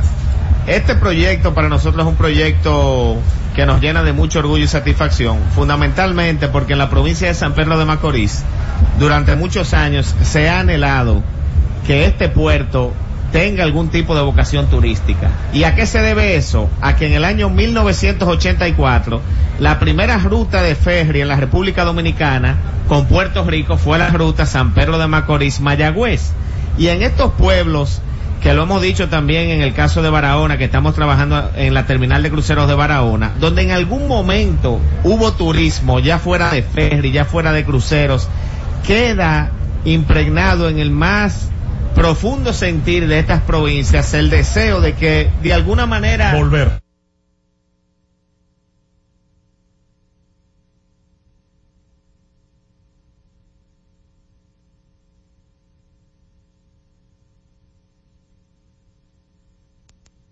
Este 0.66 0.94
proyecto 0.94 1.54
para 1.54 1.68
nosotros 1.68 2.04
es 2.04 2.08
un 2.08 2.16
proyecto 2.16 3.18
que 3.60 3.66
nos 3.66 3.82
llena 3.82 4.02
de 4.02 4.14
mucho 4.14 4.38
orgullo 4.38 4.64
y 4.64 4.68
satisfacción, 4.68 5.38
fundamentalmente 5.54 6.48
porque 6.48 6.72
en 6.72 6.78
la 6.78 6.88
provincia 6.88 7.28
de 7.28 7.34
San 7.34 7.52
Pedro 7.52 7.78
de 7.78 7.84
Macorís, 7.84 8.42
durante 8.98 9.36
muchos 9.36 9.74
años 9.74 10.14
se 10.22 10.48
ha 10.48 10.60
anhelado 10.60 11.22
que 11.86 12.06
este 12.06 12.30
puerto 12.30 12.94
tenga 13.32 13.62
algún 13.62 13.90
tipo 13.90 14.14
de 14.16 14.22
vocación 14.22 14.70
turística. 14.70 15.28
¿Y 15.52 15.64
a 15.64 15.74
qué 15.74 15.84
se 15.84 16.00
debe 16.00 16.36
eso? 16.36 16.70
A 16.80 16.96
que 16.96 17.04
en 17.04 17.12
el 17.12 17.22
año 17.22 17.50
1984 17.50 19.20
la 19.58 19.78
primera 19.78 20.16
ruta 20.16 20.62
de 20.62 20.74
ferry 20.74 21.20
en 21.20 21.28
la 21.28 21.36
República 21.36 21.84
Dominicana 21.84 22.56
con 22.88 23.04
Puerto 23.08 23.44
Rico 23.44 23.76
fue 23.76 23.98
la 23.98 24.08
ruta 24.08 24.46
San 24.46 24.72
Pedro 24.72 24.96
de 24.96 25.06
Macorís 25.06 25.60
Mayagüez. 25.60 26.32
Y 26.78 26.86
en 26.86 27.02
estos 27.02 27.32
pueblos 27.32 28.00
que 28.40 28.54
lo 28.54 28.62
hemos 28.62 28.80
dicho 28.80 29.08
también 29.08 29.50
en 29.50 29.60
el 29.60 29.74
caso 29.74 30.02
de 30.02 30.10
Barahona, 30.10 30.56
que 30.56 30.64
estamos 30.64 30.94
trabajando 30.94 31.50
en 31.56 31.74
la 31.74 31.86
terminal 31.86 32.22
de 32.22 32.30
cruceros 32.30 32.68
de 32.68 32.74
Barahona, 32.74 33.32
donde 33.38 33.62
en 33.62 33.70
algún 33.70 34.08
momento 34.08 34.80
hubo 35.04 35.32
turismo, 35.32 36.00
ya 36.00 36.18
fuera 36.18 36.50
de 36.50 36.62
ferry, 36.62 37.12
ya 37.12 37.26
fuera 37.26 37.52
de 37.52 37.64
cruceros, 37.64 38.28
queda 38.86 39.50
impregnado 39.84 40.68
en 40.68 40.78
el 40.78 40.90
más 40.90 41.50
profundo 41.94 42.52
sentir 42.52 43.08
de 43.08 43.18
estas 43.18 43.42
provincias 43.42 44.14
el 44.14 44.30
deseo 44.30 44.80
de 44.80 44.94
que 44.94 45.30
de 45.42 45.52
alguna 45.52 45.86
manera 45.86 46.34
volver 46.34 46.80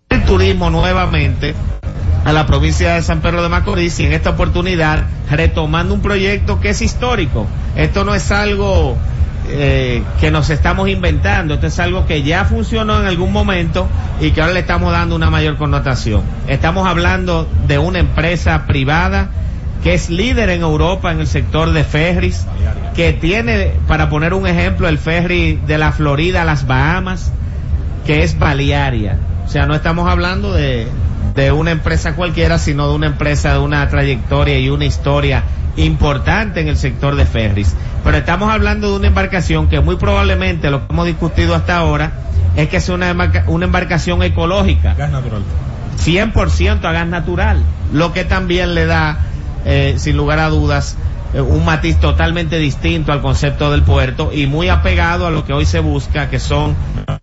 el 0.09 0.25
nuevamente 0.53 1.53
a 2.25 2.33
la 2.33 2.45
provincia 2.45 2.95
de 2.95 3.01
San 3.03 3.21
Pedro 3.21 3.43
de 3.43 3.49
Macorís 3.49 3.99
y 3.99 4.05
en 4.05 4.13
esta 4.13 4.31
oportunidad 4.31 5.05
retomando 5.29 5.93
un 5.93 6.01
proyecto 6.01 6.59
que 6.59 6.69
es 6.69 6.81
histórico. 6.81 7.45
Esto 7.75 8.03
no 8.03 8.15
es 8.15 8.31
algo 8.31 8.97
eh, 9.49 10.03
que 10.19 10.31
nos 10.31 10.49
estamos 10.49 10.89
inventando, 10.89 11.53
esto 11.53 11.67
es 11.67 11.79
algo 11.79 12.05
que 12.05 12.23
ya 12.23 12.45
funcionó 12.45 12.99
en 12.99 13.05
algún 13.05 13.31
momento 13.31 13.87
y 14.19 14.31
que 14.31 14.41
ahora 14.41 14.53
le 14.53 14.61
estamos 14.61 14.91
dando 14.91 15.15
una 15.15 15.29
mayor 15.29 15.55
connotación. 15.57 16.23
Estamos 16.47 16.87
hablando 16.87 17.47
de 17.67 17.77
una 17.77 17.99
empresa 17.99 18.65
privada 18.65 19.29
que 19.83 19.93
es 19.93 20.09
líder 20.09 20.49
en 20.49 20.61
Europa 20.61 21.11
en 21.11 21.19
el 21.19 21.27
sector 21.27 21.71
de 21.71 21.83
ferries, 21.83 22.45
que 22.95 23.13
tiene, 23.13 23.73
para 23.87 24.09
poner 24.09 24.33
un 24.33 24.45
ejemplo, 24.45 24.89
el 24.89 24.97
ferry 24.97 25.59
de 25.67 25.77
la 25.77 25.91
Florida 25.93 26.41
a 26.41 26.45
las 26.45 26.67
Bahamas, 26.67 27.31
que 28.05 28.23
es 28.23 28.37
Balearia. 28.37 29.17
O 29.45 29.49
sea, 29.49 29.65
no 29.65 29.73
estamos 29.75 30.09
hablando 30.09 30.53
de, 30.53 30.87
de 31.35 31.51
una 31.51 31.71
empresa 31.71 32.15
cualquiera, 32.15 32.57
sino 32.59 32.87
de 32.89 32.95
una 32.95 33.07
empresa 33.07 33.53
de 33.53 33.59
una 33.59 33.87
trayectoria 33.89 34.59
y 34.59 34.69
una 34.69 34.85
historia 34.85 35.43
importante 35.77 36.61
en 36.61 36.67
el 36.67 36.77
sector 36.77 37.15
de 37.15 37.25
ferries. 37.25 37.75
Pero 38.03 38.17
estamos 38.17 38.49
hablando 38.51 38.91
de 38.91 38.97
una 38.97 39.07
embarcación 39.07 39.67
que 39.67 39.79
muy 39.79 39.95
probablemente 39.97 40.69
lo 40.69 40.87
que 40.87 40.93
hemos 40.93 41.05
discutido 41.05 41.55
hasta 41.55 41.77
ahora 41.77 42.11
es 42.55 42.69
que 42.69 42.77
es 42.77 42.89
una, 42.89 43.09
embarca- 43.11 43.43
una 43.47 43.65
embarcación 43.65 44.21
ecológica. 44.23 44.93
Gas 44.95 45.11
natural. 45.11 45.41
100% 45.97 46.85
a 46.85 46.91
gas 46.91 47.07
natural, 47.07 47.61
lo 47.91 48.13
que 48.13 48.23
también 48.23 48.73
le 48.75 48.85
da, 48.85 49.19
eh, 49.65 49.95
sin 49.97 50.15
lugar 50.15 50.39
a 50.39 50.49
dudas, 50.49 50.95
un 51.33 51.63
matiz 51.63 51.97
totalmente 51.99 52.57
distinto 52.57 53.11
al 53.11 53.21
concepto 53.21 53.71
del 53.71 53.83
puerto 53.83 54.31
y 54.33 54.47
muy 54.47 54.69
apegado 54.69 55.27
a 55.27 55.31
lo 55.31 55.45
que 55.45 55.53
hoy 55.53 55.65
se 55.65 55.79
busca, 55.79 56.29
que 56.29 56.39
son 56.39 56.75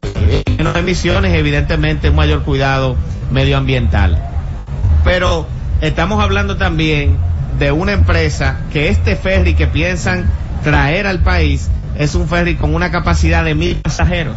eh, 0.02 0.42
menos 0.58 0.76
emisiones 0.76 1.34
evidentemente 1.34 2.10
un 2.10 2.16
mayor 2.16 2.42
cuidado 2.42 2.96
medioambiental. 3.32 4.22
Pero 5.04 5.46
estamos 5.80 6.22
hablando 6.22 6.56
también 6.56 7.16
de 7.58 7.72
una 7.72 7.92
empresa 7.92 8.58
que 8.72 8.88
este 8.90 9.16
ferry 9.16 9.54
que 9.54 9.66
piensan 9.66 10.26
traer 10.62 11.06
al 11.06 11.20
país 11.20 11.68
es 11.98 12.14
un 12.14 12.28
ferry 12.28 12.56
con 12.56 12.74
una 12.74 12.90
capacidad 12.90 13.44
de 13.44 13.54
mil 13.54 13.76
pasajeros. 13.76 14.36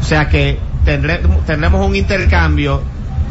O 0.00 0.04
sea 0.04 0.28
que 0.28 0.58
tendré- 0.86 1.20
tendremos 1.44 1.86
un 1.86 1.96
intercambio 1.96 2.82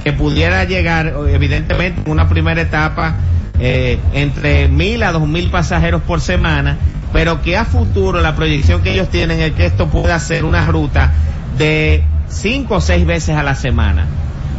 que 0.03 0.13
pudiera 0.13 0.63
llegar, 0.65 1.13
evidentemente, 1.29 2.01
en 2.05 2.11
una 2.11 2.29
primera 2.29 2.61
etapa 2.61 3.15
eh, 3.59 3.99
entre 4.13 4.67
mil 4.67 5.03
a 5.03 5.11
dos 5.11 5.27
mil 5.27 5.49
pasajeros 5.49 6.01
por 6.03 6.21
semana, 6.21 6.77
pero 7.13 7.41
que 7.41 7.57
a 7.57 7.65
futuro 7.65 8.21
la 8.21 8.35
proyección 8.35 8.81
que 8.83 8.93
ellos 8.93 9.09
tienen 9.09 9.39
es 9.39 9.53
que 9.53 9.65
esto 9.65 9.87
pueda 9.87 10.19
ser 10.19 10.45
una 10.45 10.65
ruta 10.65 11.13
de 11.57 12.03
cinco 12.29 12.75
o 12.75 12.81
seis 12.81 13.05
veces 13.05 13.35
a 13.35 13.43
la 13.43 13.55
semana. 13.55 14.05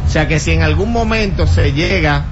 O 0.05 0.09
sea 0.09 0.27
que 0.27 0.39
si 0.39 0.51
en 0.51 0.63
algún 0.63 0.91
momento 0.91 1.45
se 1.47 1.71
llega, 1.71 2.25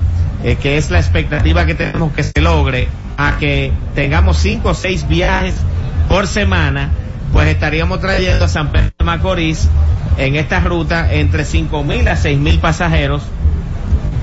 eh, 0.44 0.56
que 0.56 0.78
es 0.78 0.90
la 0.90 1.00
expectativa 1.00 1.66
que 1.66 1.76
tenemos 1.76 2.12
que 2.12 2.24
se 2.24 2.42
logre, 2.42 2.88
a 3.18 3.38
que 3.38 3.72
tengamos 3.96 4.38
cinco 4.38 4.70
o 4.70 4.74
seis 4.74 5.08
viajes 5.08 5.56
por 6.10 6.28
semana, 6.28 6.90
pues 7.34 7.48
estaríamos 7.48 8.00
trayendo 8.00 8.46
a 8.46 8.48
San 8.48 8.72
Pedro 8.72 8.92
de 8.98 9.06
Macorís 9.06 9.68
en 10.18 10.36
esta 10.36 10.60
ruta 10.60 11.14
entre 11.14 11.46
cinco 11.46 11.84
mil 11.84 12.08
a 12.08 12.16
seis 12.16 12.40
mil 12.40 12.60
pasajeros 12.60 13.24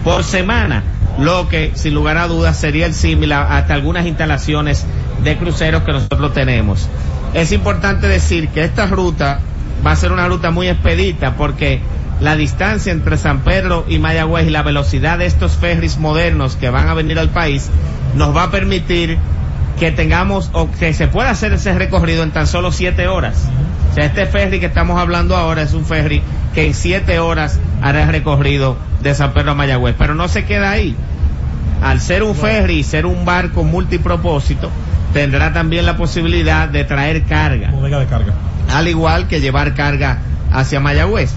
por 0.02 0.24
semana, 0.24 0.82
lo 1.18 1.48
que 1.48 1.72
sin 1.74 1.94
lugar 1.94 2.18
a 2.18 2.26
dudas 2.28 2.56
sería 2.56 2.86
el 2.86 2.94
símil 2.94 3.32
a- 3.32 3.56
hasta 3.56 3.74
algunas 3.74 4.06
instalaciones 4.06 4.84
de 5.22 5.36
cruceros 5.36 5.82
que 5.84 5.92
nosotros 5.92 6.32
tenemos. 6.34 6.88
Es 7.34 7.52
importante 7.52 8.08
decir 8.08 8.48
que 8.48 8.64
esta 8.64 8.86
ruta 8.86 9.40
va 9.86 9.92
a 9.92 9.96
ser 9.96 10.12
una 10.12 10.26
ruta 10.28 10.50
muy 10.50 10.68
expedita 10.68 11.34
porque 11.36 11.80
la 12.20 12.36
distancia 12.36 12.92
entre 12.92 13.16
San 13.18 13.40
Pedro 13.40 13.84
y 13.88 13.98
Mayagüez 13.98 14.46
y 14.46 14.50
la 14.50 14.62
velocidad 14.62 15.18
de 15.18 15.26
estos 15.26 15.52
ferries 15.52 15.98
modernos 15.98 16.56
que 16.56 16.70
van 16.70 16.88
a 16.88 16.94
venir 16.94 17.18
al 17.18 17.28
país 17.30 17.68
nos 18.14 18.34
va 18.34 18.44
a 18.44 18.50
permitir 18.50 19.18
que 19.78 19.90
tengamos 19.90 20.50
o 20.52 20.70
que 20.70 20.92
se 20.92 21.08
pueda 21.08 21.30
hacer 21.30 21.52
ese 21.52 21.74
recorrido 21.74 22.22
en 22.22 22.30
tan 22.30 22.46
solo 22.46 22.72
siete 22.72 23.08
horas. 23.08 23.48
O 23.90 23.94
sea, 23.94 24.06
este 24.06 24.26
ferry 24.26 24.60
que 24.60 24.66
estamos 24.66 24.98
hablando 24.98 25.36
ahora 25.36 25.62
es 25.62 25.72
un 25.72 25.84
ferry 25.84 26.22
que 26.54 26.66
en 26.66 26.74
siete 26.74 27.18
horas 27.18 27.58
hará 27.82 28.02
el 28.02 28.08
recorrido 28.08 28.76
de 29.02 29.14
San 29.14 29.32
Pedro 29.32 29.52
a 29.52 29.54
Mayagüez. 29.54 29.94
Pero 29.98 30.14
no 30.14 30.28
se 30.28 30.44
queda 30.44 30.70
ahí. 30.70 30.96
Al 31.82 32.00
ser 32.00 32.22
un 32.22 32.34
ferry 32.34 32.78
y 32.78 32.82
ser 32.82 33.06
un 33.06 33.24
barco 33.24 33.62
multipropósito, 33.64 34.70
tendrá 35.12 35.52
también 35.52 35.86
la 35.86 35.96
posibilidad 35.96 36.68
de 36.68 36.84
traer 36.84 37.24
carga. 37.24 37.70
Bodega 37.70 37.98
de 37.98 38.06
carga. 38.06 38.34
Al 38.72 38.88
igual 38.88 39.28
que 39.28 39.40
llevar 39.40 39.74
carga 39.74 40.18
hacia 40.52 40.80
Mayagüez. 40.80 41.32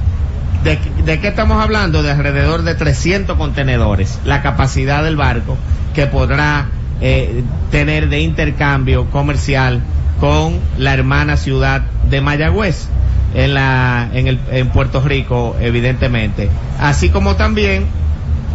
¿De, 0.64 0.80
de 1.04 1.20
qué 1.20 1.28
estamos 1.28 1.62
hablando? 1.62 2.02
De 2.02 2.12
alrededor 2.12 2.64
de 2.64 2.76
300 2.76 3.38
contenedores, 3.38 4.20
la 4.26 4.42
capacidad 4.42 5.04
del 5.04 5.16
barco 5.16 5.58
que 5.94 6.08
podrá 6.08 6.68
eh, 7.02 7.43
tener 7.72 8.10
de 8.10 8.22
intercambio 8.22 9.06
comercial 9.12 9.82
con 10.20 10.60
la 10.78 10.93
hermana 10.93 11.38
ciudad 11.38 11.82
de 12.10 12.22
Mayagüez 12.22 12.88
en 13.36 13.54
la 13.54 14.10
en 14.14 14.28
el 14.28 14.39
en 14.52 14.70
Puerto 14.70 15.02
Rico 15.02 15.56
evidentemente 15.60 16.50
así 16.80 17.10
como 17.10 17.36
también 17.36 17.86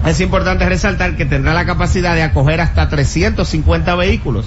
es 0.07 0.21
importante 0.21 0.69
resaltar 0.69 1.17
que 1.17 1.25
tendrá 1.25 1.55
la 1.55 1.65
capacidad 1.65 2.15
de 2.15 2.23
acoger 2.23 2.61
hasta 2.61 2.89
350 2.89 3.95
vehículos. 3.95 4.47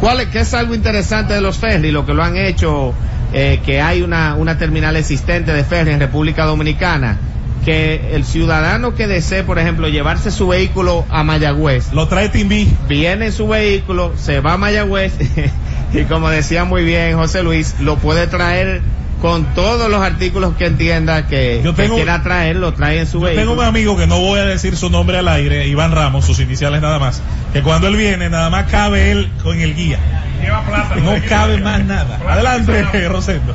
¿Cuál 0.00 0.20
es, 0.20 0.26
qué 0.28 0.40
es 0.40 0.54
algo 0.54 0.74
interesante 0.74 1.34
de 1.34 1.40
los 1.40 1.58
ferries? 1.58 1.92
Lo 1.92 2.04
que 2.04 2.14
lo 2.14 2.24
han 2.24 2.36
hecho, 2.36 2.92
eh, 3.32 3.60
que 3.64 3.80
hay 3.80 4.02
una, 4.02 4.34
una 4.34 4.58
terminal 4.58 4.96
existente 4.96 5.52
de 5.52 5.62
ferry 5.62 5.92
en 5.92 6.00
República 6.00 6.44
Dominicana, 6.44 7.16
que 7.64 8.14
el 8.14 8.24
ciudadano 8.24 8.94
que 8.94 9.06
desee, 9.06 9.42
por 9.44 9.58
ejemplo, 9.58 9.88
llevarse 9.88 10.30
su 10.30 10.48
vehículo 10.48 11.04
a 11.10 11.22
Mayagüez, 11.24 11.92
Lo 11.92 12.08
trae 12.08 12.28
Timbi. 12.28 12.68
viene 12.88 13.26
en 13.26 13.32
su 13.32 13.48
vehículo, 13.48 14.12
se 14.16 14.40
va 14.40 14.54
a 14.54 14.56
Mayagüez 14.56 15.12
y 15.92 16.02
como 16.04 16.30
decía 16.30 16.64
muy 16.64 16.84
bien 16.84 17.16
José 17.16 17.42
Luis, 17.42 17.76
lo 17.80 17.96
puede 17.96 18.26
traer 18.26 18.80
con 19.20 19.46
todos 19.54 19.90
los 19.90 20.00
artículos 20.00 20.54
que 20.56 20.66
entienda 20.66 21.26
que, 21.26 21.60
Yo 21.64 21.74
que 21.74 21.82
tengo- 21.82 21.96
quiera 21.96 22.22
traer, 22.22 22.54
lo 22.56 22.72
trae 22.74 23.00
en 23.00 23.06
su 23.06 23.18
Yo 23.20 23.26
tengo 23.26 23.36
vehículo. 23.40 23.60
un 23.62 23.66
amigo 23.66 23.96
que 23.96 24.06
no 24.06 24.18
voy 24.20 24.38
a 24.38 24.44
decir 24.44 24.76
su 24.76 24.90
nombre 24.90 25.18
al 25.18 25.26
aire, 25.26 25.66
Iván 25.66 25.90
Ramos, 25.92 26.24
sus 26.24 26.38
iniciales 26.38 26.80
nada 26.80 26.98
más, 27.00 27.20
que 27.52 27.62
cuando 27.62 27.88
él 27.88 27.96
viene 27.96 28.30
nada 28.30 28.48
más 28.48 28.70
cabe 28.70 29.10
él 29.10 29.28
con 29.42 29.60
el 29.60 29.74
guía. 29.74 29.98
Lleva 30.40 30.62
plata. 30.64 30.94
No 30.96 31.14
cabe 31.28 31.58
más 31.58 31.84
nada. 31.84 32.20
Adelante, 32.28 33.08
Rosendo. 33.08 33.54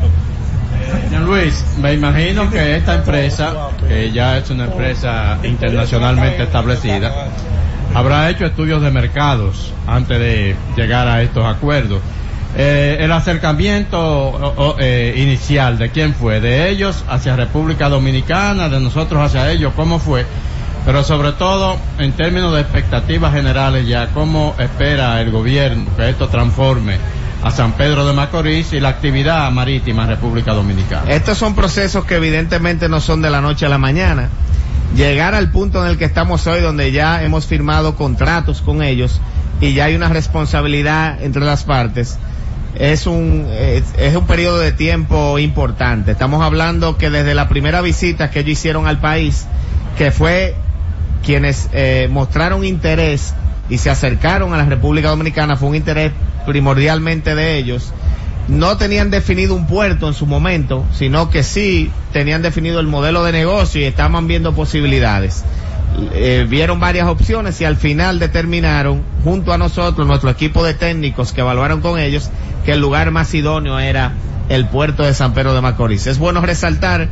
Señor 1.02 1.22
Luis, 1.24 1.64
me 1.80 1.94
imagino 1.94 2.50
que 2.50 2.78
esta 2.78 2.96
empresa, 2.96 3.70
que 3.88 4.12
ya 4.12 4.38
es 4.38 4.50
una 4.50 4.66
empresa 4.66 5.38
internacionalmente 5.44 6.44
establecida, 6.44 7.12
habrá 7.94 8.30
hecho 8.30 8.46
estudios 8.46 8.82
de 8.82 8.92
mercados 8.92 9.74
antes 9.88 10.20
de 10.20 10.56
llegar 10.76 11.08
a 11.08 11.22
estos 11.22 11.46
acuerdos. 11.46 12.00
Eh, 12.56 12.98
el 13.00 13.12
acercamiento 13.12 14.76
eh, 14.80 15.16
inicial, 15.18 15.78
¿de 15.80 15.90
quién 15.90 16.14
fue? 16.14 16.40
¿De 16.40 16.70
ellos 16.70 17.04
hacia 17.10 17.36
República 17.36 17.90
Dominicana? 17.90 18.70
¿De 18.70 18.80
nosotros 18.80 19.22
hacia 19.24 19.52
ellos? 19.52 19.74
¿Cómo 19.76 19.98
fue? 19.98 20.26
Pero 20.86 21.04
sobre 21.04 21.32
todo, 21.32 21.78
en 21.98 22.12
términos 22.12 22.54
de 22.54 22.62
expectativas 22.62 23.34
generales 23.34 23.88
ya, 23.88 24.08
¿cómo 24.14 24.54
espera 24.60 25.20
el 25.22 25.32
gobierno 25.32 25.86
que 25.98 26.10
esto 26.10 26.28
transforme 26.28 26.98
a 27.44 27.52
San 27.52 27.74
Pedro 27.74 28.06
de 28.06 28.14
Macorís 28.14 28.72
y 28.74 28.80
la 28.80 28.90
actividad 28.90 29.52
marítima 29.52 30.06
República 30.06 30.54
Dominicana? 30.54 31.12
Estos 31.12 31.38
son 31.38 31.56
procesos 31.56 32.06
que 32.06 32.16
evidentemente 32.16 32.88
no 32.88 33.02
son 33.02 33.22
de 33.22 33.30
la 33.30 33.42
noche 33.42 33.66
a 33.66 33.70
la 33.70 33.78
mañana. 33.78 34.30
Llegar 34.96 35.36
al 35.36 35.52
punto 35.52 35.84
en 35.84 35.90
el 35.90 35.98
que 35.98 36.06
estamos 36.06 36.48
hoy, 36.48 36.62
donde 36.62 36.92
ya 36.92 37.24
hemos 37.24 37.46
firmado 37.46 37.96
contratos 37.96 38.62
con 38.62 38.82
ellos 38.82 39.20
y 39.60 39.74
ya 39.74 39.86
hay 39.86 39.96
una 39.96 40.08
responsabilidad 40.08 41.22
entre 41.22 41.44
las 41.44 41.64
partes, 41.64 42.18
es 42.76 43.08
un, 43.08 43.48
es, 43.52 43.84
es 43.98 44.16
un 44.16 44.26
periodo 44.26 44.60
de 44.60 44.72
tiempo 44.72 45.38
importante. 45.38 46.12
Estamos 46.12 46.42
hablando 46.42 46.98
que 46.98 47.10
desde 47.10 47.36
la 47.36 47.50
primera 47.50 47.82
visita 47.82 48.32
que 48.32 48.40
ellos 48.40 48.54
hicieron 48.54 48.88
al 48.88 49.00
país, 49.00 49.48
que 49.98 50.12
fue 50.12 50.56
quienes 51.26 51.70
eh, 51.74 52.08
mostraron 52.10 52.64
interés 52.64 53.34
y 53.70 53.78
se 53.78 53.90
acercaron 53.90 54.54
a 54.54 54.58
la 54.58 54.66
República 54.66 55.10
Dominicana, 55.10 55.56
fue 55.56 55.70
un 55.70 55.76
interés 55.76 56.12
primordialmente 56.46 57.36
de 57.36 57.58
ellos. 57.58 57.94
No 58.48 58.78
tenían 58.78 59.10
definido 59.10 59.56
un 59.56 59.68
puerto 59.68 60.08
en 60.08 60.14
su 60.14 60.26
momento, 60.26 60.86
sino 60.92 61.30
que 61.30 61.44
sí 61.44 61.90
tenían 62.12 62.42
definido 62.42 62.80
el 62.80 62.88
modelo 62.88 63.24
de 63.24 63.32
negocio 63.32 63.82
y 63.82 63.86
estaban 63.86 64.28
viendo 64.28 64.54
posibilidades. 64.54 65.46
Eh, 66.14 66.46
vieron 66.50 66.80
varias 66.80 67.08
opciones 67.08 67.62
y 67.62 67.66
al 67.66 67.78
final 67.78 68.20
determinaron, 68.20 69.02
junto 69.24 69.54
a 69.54 69.58
nosotros, 69.58 70.08
nuestro 70.08 70.30
equipo 70.30 70.64
de 70.64 70.74
técnicos 70.74 71.32
que 71.32 71.42
evaluaron 71.42 71.82
con 71.82 72.00
ellos, 72.00 72.30
que 72.66 72.74
el 72.74 72.82
lugar 72.82 73.12
más 73.12 73.34
idóneo 73.34 73.80
era 73.80 74.14
el 74.50 74.68
puerto 74.68 75.04
de 75.04 75.14
San 75.14 75.34
Pedro 75.34 75.54
de 75.54 75.62
Macorís. 75.62 76.08
Es 76.08 76.18
bueno 76.18 76.42
resaltar 76.42 77.08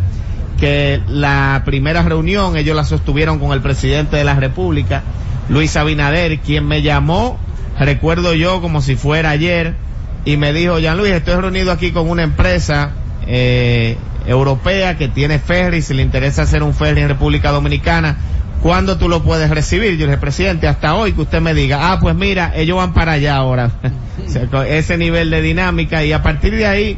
que 0.59 1.01
la 1.07 1.63
primera 1.65 2.03
reunión 2.03 2.57
ellos 2.57 2.75
la 2.75 2.83
sostuvieron 2.83 3.39
con 3.39 3.51
el 3.51 3.61
presidente 3.61 4.17
de 4.17 4.23
la 4.23 4.35
República, 4.35 5.03
Luis 5.49 5.75
Abinader, 5.75 6.39
quien 6.39 6.67
me 6.67 6.81
llamó, 6.81 7.39
recuerdo 7.79 8.33
yo 8.33 8.61
como 8.61 8.81
si 8.81 8.95
fuera 8.95 9.29
ayer, 9.29 9.75
y 10.25 10.37
me 10.37 10.53
dijo, 10.53 10.79
Jean 10.79 10.97
Luis, 10.97 11.13
estoy 11.13 11.35
reunido 11.35 11.71
aquí 11.71 11.91
con 11.91 12.09
una 12.09 12.23
empresa 12.23 12.91
eh, 13.25 13.97
europea 14.25 14.97
que 14.97 15.07
tiene 15.07 15.39
ferry, 15.39 15.81
si 15.81 15.93
le 15.93 16.03
interesa 16.03 16.43
hacer 16.43 16.63
un 16.63 16.73
ferry 16.73 17.01
en 17.01 17.07
República 17.07 17.51
Dominicana, 17.51 18.17
¿cuándo 18.61 18.97
tú 18.97 19.09
lo 19.09 19.23
puedes 19.23 19.49
recibir? 19.49 19.97
Yo 19.97 20.05
le 20.05 20.13
dije, 20.13 20.17
presidente, 20.17 20.67
hasta 20.67 20.93
hoy 20.95 21.13
que 21.13 21.21
usted 21.21 21.41
me 21.41 21.53
diga, 21.53 21.91
ah, 21.91 21.99
pues 21.99 22.15
mira, 22.15 22.51
ellos 22.55 22.77
van 22.77 22.93
para 22.93 23.13
allá 23.13 23.35
ahora. 23.35 23.71
Ese 24.67 24.97
nivel 24.97 25.31
de 25.31 25.41
dinámica 25.41 26.03
y 26.03 26.13
a 26.13 26.21
partir 26.21 26.55
de 26.55 26.67
ahí 26.67 26.97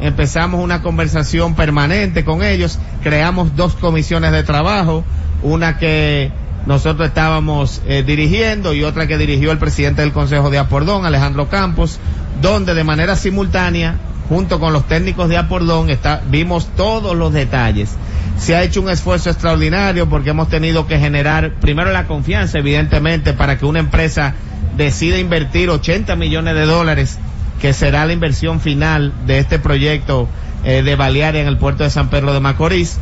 empezamos 0.00 0.62
una 0.62 0.80
conversación 0.82 1.54
permanente 1.54 2.24
con 2.24 2.42
ellos, 2.42 2.78
creamos 3.02 3.56
dos 3.56 3.74
comisiones 3.74 4.32
de 4.32 4.44
trabajo, 4.44 5.04
una 5.42 5.78
que 5.78 6.30
nosotros 6.66 7.08
estábamos 7.08 7.82
eh, 7.86 8.02
dirigiendo 8.02 8.74
y 8.74 8.84
otra 8.84 9.06
que 9.06 9.18
dirigió 9.18 9.50
el 9.52 9.58
presidente 9.58 10.02
del 10.02 10.12
Consejo 10.12 10.50
de 10.50 10.58
Apordón, 10.58 11.06
Alejandro 11.06 11.48
Campos, 11.48 11.98
donde 12.40 12.74
de 12.74 12.84
manera 12.84 13.16
simultánea, 13.16 13.96
junto 14.28 14.60
con 14.60 14.72
los 14.72 14.86
técnicos 14.86 15.28
de 15.28 15.38
Apordón, 15.38 15.90
está, 15.90 16.22
vimos 16.28 16.68
todos 16.76 17.16
los 17.16 17.32
detalles. 17.32 17.96
Se 18.38 18.54
ha 18.54 18.62
hecho 18.62 18.80
un 18.80 18.90
esfuerzo 18.90 19.30
extraordinario 19.30 20.08
porque 20.08 20.30
hemos 20.30 20.48
tenido 20.48 20.86
que 20.86 20.98
generar 20.98 21.54
primero 21.60 21.92
la 21.92 22.06
confianza, 22.06 22.58
evidentemente, 22.58 23.32
para 23.32 23.58
que 23.58 23.66
una 23.66 23.80
empresa 23.80 24.34
decida 24.76 25.18
invertir 25.18 25.70
80 25.70 26.14
millones 26.16 26.54
de 26.54 26.66
dólares 26.66 27.18
que 27.60 27.72
será 27.72 28.06
la 28.06 28.12
inversión 28.12 28.60
final 28.60 29.12
de 29.26 29.38
este 29.38 29.58
proyecto 29.58 30.28
eh, 30.64 30.82
de 30.82 30.96
Balearia 30.96 31.42
en 31.42 31.48
el 31.48 31.58
puerto 31.58 31.84
de 31.84 31.90
San 31.90 32.08
Pedro 32.08 32.32
de 32.32 32.40
Macorís 32.40 32.98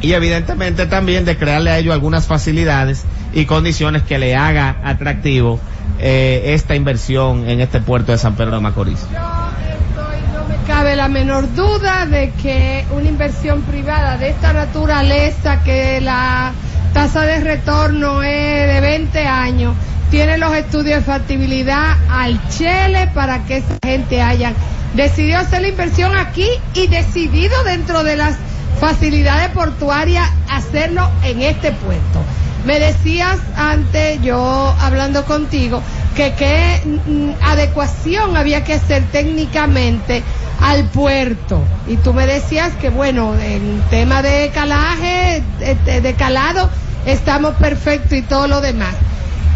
y 0.00 0.12
evidentemente 0.12 0.86
también 0.86 1.24
de 1.24 1.36
crearle 1.36 1.70
a 1.70 1.78
ellos 1.78 1.94
algunas 1.94 2.26
facilidades 2.26 3.04
y 3.32 3.46
condiciones 3.46 4.02
que 4.02 4.18
le 4.18 4.36
haga 4.36 4.76
atractivo 4.84 5.60
eh, 5.98 6.54
esta 6.54 6.74
inversión 6.74 7.48
en 7.48 7.60
este 7.60 7.80
puerto 7.80 8.12
de 8.12 8.18
San 8.18 8.34
Pedro 8.36 8.56
de 8.56 8.60
Macorís. 8.60 9.06
No 9.12 10.44
me 10.48 10.56
cabe 10.66 10.96
la 10.96 11.08
menor 11.08 11.52
duda 11.54 12.06
de 12.06 12.32
que 12.42 12.84
una 12.90 13.08
inversión 13.08 13.62
privada 13.62 14.18
de 14.18 14.30
esta 14.30 14.52
naturaleza, 14.52 15.62
que 15.62 16.00
la 16.00 16.52
tasa 16.92 17.22
de 17.22 17.40
retorno 17.40 18.22
es 18.22 18.74
de 18.74 18.80
20 18.80 19.26
años, 19.26 19.74
tiene 20.10 20.38
los 20.38 20.54
estudios 20.54 21.00
de 21.00 21.02
factibilidad 21.04 21.96
al 22.10 22.40
chele 22.48 23.08
para 23.08 23.44
que 23.44 23.58
esa 23.58 23.78
gente 23.82 24.22
haya 24.22 24.52
decidido 24.94 25.38
hacer 25.38 25.62
la 25.62 25.68
inversión 25.68 26.16
aquí 26.16 26.48
y 26.74 26.86
decidido 26.86 27.64
dentro 27.64 28.04
de 28.04 28.16
las 28.16 28.36
facilidades 28.80 29.50
portuarias 29.50 30.28
hacerlo 30.50 31.10
en 31.24 31.42
este 31.42 31.72
puerto. 31.72 32.20
Me 32.64 32.80
decías 32.80 33.38
antes, 33.56 34.20
yo 34.22 34.74
hablando 34.80 35.24
contigo, 35.24 35.80
que 36.16 36.34
qué 36.34 36.82
mm, 36.84 37.30
adecuación 37.42 38.36
había 38.36 38.64
que 38.64 38.74
hacer 38.74 39.04
técnicamente 39.12 40.22
al 40.60 40.84
puerto. 40.86 41.62
Y 41.86 41.96
tú 41.98 42.12
me 42.12 42.26
decías 42.26 42.72
que, 42.80 42.88
bueno, 42.88 43.34
en 43.38 43.82
tema 43.90 44.22
de 44.22 44.50
calaje, 44.52 45.42
de, 45.60 46.00
de 46.00 46.14
calado, 46.14 46.68
estamos 47.04 47.54
perfectos 47.54 48.12
y 48.12 48.22
todo 48.22 48.48
lo 48.48 48.60
demás. 48.60 48.94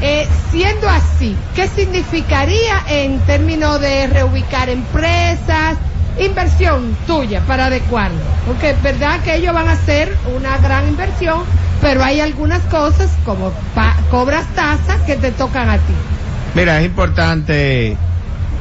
Eh, 0.03 0.27
siendo 0.51 0.89
así, 0.89 1.37
¿qué 1.55 1.69
significaría 1.69 2.85
en 2.89 3.19
términos 3.21 3.81
de 3.81 4.07
reubicar 4.07 4.71
empresas, 4.71 5.77
inversión 6.25 6.97
tuya 7.07 7.41
para 7.47 7.67
adecuarlo? 7.67 8.19
Porque 8.47 8.71
es 8.71 8.83
verdad 8.83 9.21
que 9.23 9.37
ellos 9.37 9.55
van 9.55 9.69
a 9.69 9.73
hacer 9.73 10.17
una 10.37 10.59
gran 10.59 10.89
inversión, 10.89 11.43
pero 11.81 12.03
hay 12.05 12.21
algunas 12.21 12.63
cosas 12.65 13.11
como 13.25 13.53
cobras 14.11 14.47
tasas 14.55 15.01
que 15.03 15.17
te 15.17 15.33
tocan 15.33 15.69
a 15.71 15.77
ti. 15.79 15.95
Mira, 16.55 16.81
es 16.81 16.87
importante 16.87 17.97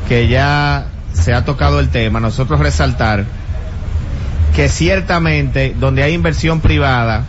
que 0.07 0.27
ya 0.27 0.85
se 1.13 1.33
ha 1.33 1.43
tocado 1.43 1.79
el 1.79 1.89
tema, 1.89 2.19
nosotros 2.19 2.59
resaltar 2.59 3.25
que 4.55 4.69
ciertamente 4.69 5.75
donde 5.79 6.03
hay 6.03 6.13
inversión 6.13 6.61
privada, 6.61 7.25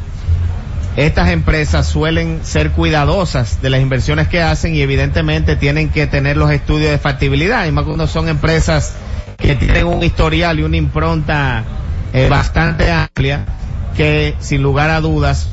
estas 0.97 1.31
empresas 1.31 1.87
suelen 1.87 2.41
ser 2.43 2.73
cuidadosas 2.73 3.63
de 3.63 3.71
las 3.71 3.81
inversiones 3.81 4.29
que 4.29 4.43
hacen 4.43 4.75
y 4.75 4.83
evidentemente 4.83 5.57
tienen 5.57 5.89
que 5.89 6.07
tener 6.07 6.37
los 6.37 6.51
estudios 6.51 6.91
de 6.91 6.99
factibilidad, 6.99 7.67
y 7.67 7.73
más 7.73 7.85
cuando 7.85 8.07
son 8.07 8.29
empresas 8.29 8.95
que 9.41 9.55
tienen 9.57 9.87
un 9.87 10.03
historial 10.03 10.59
y 10.59 10.63
una 10.63 10.77
impronta 10.77 11.65
eh, 12.13 12.29
bastante 12.29 12.91
amplia, 12.91 13.45
que 13.97 14.35
sin 14.41 14.63
lugar 14.63 14.91
a 14.91 15.01
dudas 15.01 15.49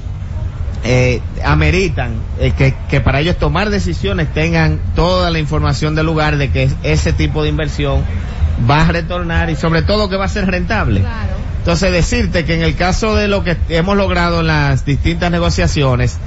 eh, 0.83 1.21
ameritan 1.43 2.13
eh, 2.39 2.51
que, 2.57 2.75
que 2.89 3.01
para 3.01 3.19
ellos 3.19 3.37
tomar 3.37 3.69
decisiones 3.69 4.31
tengan 4.33 4.79
toda 4.95 5.31
la 5.31 5.39
información 5.39 5.95
del 5.95 6.05
lugar 6.05 6.37
de 6.37 6.51
que 6.51 6.63
es- 6.63 6.75
ese 6.83 7.13
tipo 7.13 7.43
de 7.43 7.49
inversión 7.49 8.03
va 8.69 8.81
a 8.83 8.85
retornar 8.87 9.49
y 9.49 9.55
sobre 9.55 9.81
todo 9.81 10.09
que 10.09 10.17
va 10.17 10.25
a 10.25 10.29
ser 10.29 10.45
rentable. 10.47 11.01
Entonces 11.59 11.91
decirte 11.91 12.45
que 12.45 12.55
en 12.55 12.61
el 12.63 12.75
caso 12.75 13.15
de 13.15 13.27
lo 13.27 13.43
que 13.43 13.57
hemos 13.69 13.97
logrado 13.97 14.39
en 14.39 14.47
las 14.47 14.85
distintas 14.85 15.29
negociaciones, 15.31 16.17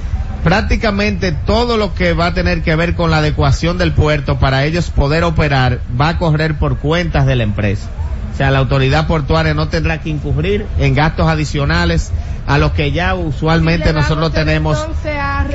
prácticamente 0.43 1.31
todo 1.31 1.77
lo 1.77 1.93
que 1.93 2.13
va 2.13 2.27
a 2.27 2.33
tener 2.33 2.61
que 2.63 2.75
ver 2.75 2.95
con 2.95 3.11
la 3.11 3.17
adecuación 3.17 3.77
del 3.77 3.91
puerto 3.93 4.39
para 4.39 4.63
ellos 4.65 4.89
poder 4.89 5.23
operar 5.23 5.79
va 5.99 6.09
a 6.09 6.17
correr 6.17 6.57
por 6.57 6.77
cuentas 6.77 7.25
de 7.25 7.35
la 7.35 7.43
empresa. 7.43 7.87
O 8.33 8.37
sea, 8.37 8.49
la 8.49 8.59
autoridad 8.59 9.07
portuaria 9.07 9.53
no 9.53 9.67
tendrá 9.67 9.99
que 10.01 10.09
incurrir 10.09 10.65
en 10.79 10.95
gastos 10.95 11.27
adicionales 11.27 12.11
a 12.47 12.57
los 12.57 12.71
que 12.71 12.91
ya 12.91 13.13
usualmente 13.13 13.93
nosotros 13.93 14.33
tenemos. 14.33 14.77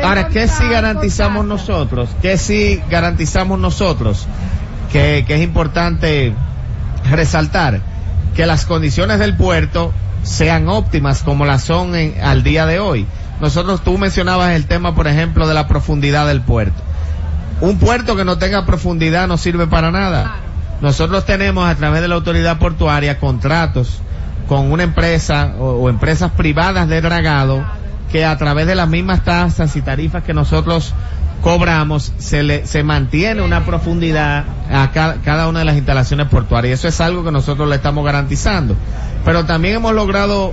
Ahora, 0.05 0.29
¿qué 0.29 0.47
sí 0.47 0.65
garantizamos 0.69 1.45
nosotros? 1.47 2.09
¿Qué 2.23 2.39
sí 2.39 2.81
garantizamos 2.91 3.59
nosotros? 3.59 4.27
Que, 4.93 5.25
que 5.27 5.35
es 5.35 5.43
importante 5.43 6.33
resaltar 7.11 7.81
que 8.37 8.47
las 8.47 8.67
condiciones 8.67 9.19
del 9.19 9.35
puerto 9.37 9.93
sean 10.23 10.69
óptimas 10.69 11.23
como 11.23 11.45
las 11.45 11.63
son 11.65 11.95
en- 11.97 12.23
al 12.23 12.43
día 12.43 12.67
de 12.67 12.79
hoy. 12.79 13.07
Nosotros, 13.41 13.83
tú 13.83 13.99
mencionabas 13.99 14.53
el 14.53 14.67
tema, 14.67 14.95
por 14.95 15.07
ejemplo, 15.09 15.47
de 15.47 15.55
la 15.55 15.69
profundidad 15.69 16.27
del 16.27 16.41
puerto. 16.41 16.83
Un 17.61 17.79
puerto 17.79 18.17
que 18.17 18.25
no 18.25 18.39
tenga 18.39 18.65
profundidad 18.67 19.29
no 19.29 19.37
sirve 19.37 19.67
para 19.67 19.91
nada. 19.91 20.37
Nosotros 20.81 21.25
tenemos 21.25 21.69
a 21.69 21.75
través 21.75 22.01
de 22.03 22.09
la 22.09 22.15
autoridad 22.17 22.59
portuaria 22.59 23.19
contratos 23.19 24.01
con 24.49 24.71
una 24.73 24.83
empresa 24.85 25.55
o, 25.59 25.71
o 25.73 25.89
empresas 25.89 26.31
privadas 26.33 26.89
de 26.89 27.01
dragado 27.01 27.65
que 28.13 28.25
a 28.25 28.37
través 28.37 28.67
de 28.67 28.75
las 28.75 28.89
mismas 28.89 29.25
tasas 29.25 29.75
y 29.75 29.83
tarifas 29.83 30.23
que 30.23 30.33
nosotros 30.35 30.95
cobramos 31.43 32.13
se 32.19 32.43
le 32.43 32.67
se 32.67 32.83
mantiene 32.83 33.43
una 33.43 33.65
profundidad 33.65 34.45
a 34.73 34.91
ca- 34.93 35.17
cada 35.25 35.49
una 35.49 35.61
de 35.61 35.65
las 35.65 35.77
instalaciones 35.77 36.29
portuarias 36.29 36.71
y 36.71 36.75
eso 36.75 36.89
es 36.89 37.01
algo 37.01 37.25
que 37.25 37.33
nosotros 37.33 37.69
le 37.69 37.77
estamos 37.77 38.05
garantizando 38.05 38.75
pero 39.25 39.45
también 39.45 39.77
hemos 39.77 39.93
logrado 39.93 40.53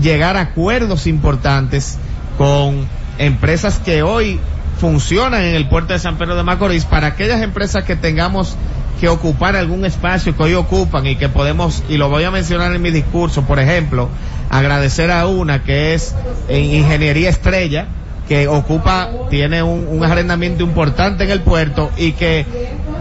llegar 0.00 0.36
a 0.36 0.40
acuerdos 0.40 1.06
importantes 1.06 1.98
con 2.36 2.86
empresas 3.18 3.78
que 3.78 4.02
hoy 4.02 4.40
funcionan 4.78 5.42
en 5.42 5.54
el 5.54 5.68
puerto 5.68 5.92
de 5.92 5.98
San 5.98 6.16
Pedro 6.16 6.36
de 6.36 6.42
Macorís 6.42 6.84
para 6.84 7.08
aquellas 7.08 7.42
empresas 7.42 7.84
que 7.84 7.96
tengamos 7.96 8.56
que 9.00 9.08
ocupar 9.08 9.56
algún 9.56 9.84
espacio 9.84 10.36
que 10.36 10.42
hoy 10.42 10.54
ocupan 10.54 11.06
y 11.06 11.16
que 11.16 11.28
podemos, 11.28 11.82
y 11.88 11.96
lo 11.96 12.08
voy 12.08 12.24
a 12.24 12.30
mencionar 12.30 12.74
en 12.74 12.82
mi 12.82 12.90
discurso, 12.90 13.42
por 13.42 13.58
ejemplo, 13.58 14.08
agradecer 14.50 15.10
a 15.10 15.26
una 15.26 15.62
que 15.62 15.94
es 15.94 16.14
en 16.48 16.64
Ingeniería 16.64 17.28
Estrella, 17.28 17.86
que 18.28 18.48
ocupa, 18.48 19.10
tiene 19.30 19.62
un, 19.62 19.86
un 19.88 20.04
arrendamiento 20.04 20.62
importante 20.62 21.24
en 21.24 21.30
el 21.30 21.40
puerto 21.40 21.90
y 21.96 22.12
que 22.12 22.46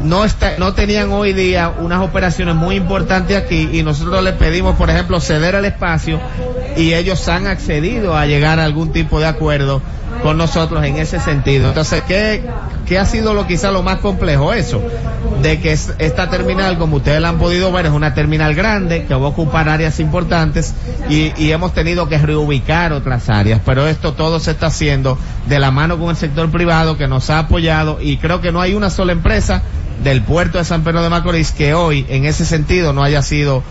no 0.04 0.26
está, 0.26 0.58
no 0.58 0.74
tenían 0.74 1.12
hoy 1.12 1.34
día 1.34 1.72
unas 1.80 2.02
operaciones 2.02 2.56
muy 2.56 2.76
importantes 2.76 3.38
aquí 3.38 3.70
y 3.72 3.84
nosotros 3.84 4.24
les 4.24 4.34
pedimos, 4.36 4.76
por 4.76 4.90
ejemplo, 4.90 5.20
ceder 5.20 5.56
el 5.56 5.66
espacio 5.66 6.20
y 6.78 6.94
ellos 6.94 7.28
han 7.28 7.48
accedido 7.48 8.16
a 8.18 8.26
llegar 8.26 8.60
a 8.60 8.66
algún 8.66 8.92
tipo 8.92 9.20
de 9.20 9.28
acuerdo 9.28 9.82
con 10.22 10.38
nosotros 10.38 10.84
en 10.86 10.98
ese 10.98 11.20
sentido. 11.20 11.70
Entonces, 11.70 12.04
¿qué, 12.08 12.44
qué 12.86 13.00
ha 13.00 13.06
sido 13.06 13.34
lo 13.34 13.48
quizá 13.48 13.72
lo 13.72 13.82
más 13.82 13.98
complejo? 13.98 14.54
Eso, 14.54 14.82
de 15.42 15.60
que 15.60 15.72
es- 15.72 15.94
esta 15.98 16.30
terminal, 16.30 16.78
como 16.78 16.98
ustedes 16.98 17.20
la 17.22 17.30
han 17.30 17.40
podido 17.40 17.72
ver, 17.72 17.88
es 17.88 17.92
una 17.92 18.14
terminal 18.14 18.54
grande 18.56 19.06
que 19.06 19.14
va 19.16 19.26
a 19.26 19.30
ocupar 19.30 19.70
áreas 19.70 20.00
importantes 20.00 20.74
y, 21.10 21.34
y 21.38 21.52
hemos 21.52 21.74
tenido 21.74 22.08
que 22.10 22.18
reubicar 22.18 22.94
otras 22.94 23.30
áreas, 23.30 23.60
pero 23.66 23.88
esto 23.88 24.14
todo 24.14 24.40
se 24.40 24.52
está 24.52 24.68
haciendo 24.68 25.18
de 25.48 25.60
la 25.60 25.72
mano 25.72 25.98
con 25.98 26.10
el 26.10 26.16
sector 26.16 26.50
privado 26.52 26.98
que 26.98 27.08
nos 27.08 27.30
ha 27.30 27.40
apoyado 27.40 27.98
y 28.02 28.18
creo 28.18 28.40
que 28.40 28.52
no 28.52 28.62
hay 28.62 28.76
una 28.76 28.90
sola 28.90 29.12
empresa 29.14 29.62
del 30.04 30.22
puerto 30.22 30.58
de 30.58 30.66
San 30.66 30.84
Pedro 30.84 31.04
de 31.04 31.10
Macorís 31.10 31.52
que 31.52 31.74
hoy 31.74 32.06
en 32.10 32.26
ese 32.26 32.46
sentido 32.46 32.94
no 32.94 33.04
haya 33.04 33.22
sido 33.22 33.64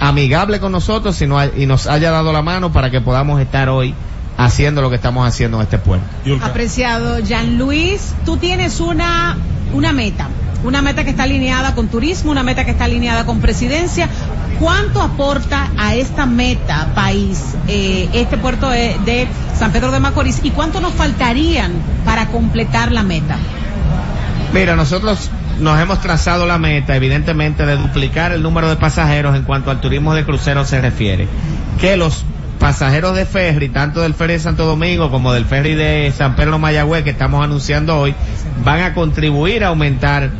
amigable 0.00 0.60
con 0.60 0.72
nosotros 0.72 1.16
sino, 1.16 1.38
y 1.44 1.66
nos 1.66 1.86
haya 1.86 2.10
dado 2.10 2.32
la 2.32 2.42
mano 2.42 2.72
para 2.72 2.90
que 2.90 3.00
podamos 3.00 3.40
estar 3.40 3.68
hoy 3.68 3.94
haciendo 4.36 4.80
lo 4.80 4.88
que 4.88 4.96
estamos 4.96 5.26
haciendo 5.26 5.58
en 5.58 5.64
este 5.64 5.78
puerto. 5.78 6.06
Apreciado 6.42 7.18
Jean 7.18 7.58
Luis, 7.58 8.14
tú 8.24 8.36
tienes 8.36 8.80
una, 8.80 9.36
una 9.74 9.92
meta, 9.92 10.28
una 10.64 10.80
meta 10.80 11.04
que 11.04 11.10
está 11.10 11.24
alineada 11.24 11.74
con 11.74 11.88
turismo, 11.88 12.30
una 12.30 12.44
meta 12.44 12.64
que 12.64 12.70
está 12.70 12.84
alineada 12.84 13.26
con 13.26 13.40
presidencia. 13.40 14.08
¿Cuánto 14.60 15.02
aporta 15.02 15.70
a 15.76 15.94
esta 15.94 16.26
meta 16.26 16.92
país 16.94 17.40
eh, 17.66 18.08
este 18.12 18.38
puerto 18.38 18.68
de, 18.70 18.96
de 19.04 19.28
San 19.56 19.72
Pedro 19.72 19.90
de 19.90 20.00
Macorís 20.00 20.40
y 20.42 20.50
cuánto 20.50 20.80
nos 20.80 20.94
faltarían 20.94 21.72
para 22.04 22.26
completar 22.28 22.92
la 22.92 23.02
meta? 23.02 23.36
Mira, 24.52 24.76
nosotros 24.76 25.30
nos 25.60 25.80
hemos 25.80 26.00
trazado 26.00 26.46
la 26.46 26.58
meta, 26.58 26.96
evidentemente, 26.96 27.66
de 27.66 27.76
duplicar 27.76 28.32
el 28.32 28.42
número 28.42 28.68
de 28.68 28.76
pasajeros 28.76 29.36
en 29.36 29.42
cuanto 29.42 29.70
al 29.70 29.80
turismo 29.80 30.14
de 30.14 30.24
crucero 30.24 30.64
se 30.64 30.80
refiere. 30.80 31.28
Que 31.80 31.96
los 31.96 32.24
pasajeros 32.58 33.16
de 33.16 33.24
ferry, 33.24 33.68
tanto 33.68 34.00
del 34.00 34.14
ferry 34.14 34.34
de 34.34 34.40
Santo 34.40 34.66
Domingo 34.66 35.10
como 35.10 35.32
del 35.32 35.44
ferry 35.44 35.74
de 35.74 36.12
San 36.16 36.36
Pedro 36.36 36.58
Mayagüez 36.58 37.04
que 37.04 37.10
estamos 37.10 37.42
anunciando 37.42 37.98
hoy, 37.98 38.14
van 38.64 38.82
a 38.82 38.94
contribuir 38.94 39.64
a 39.64 39.68
aumentar 39.68 40.30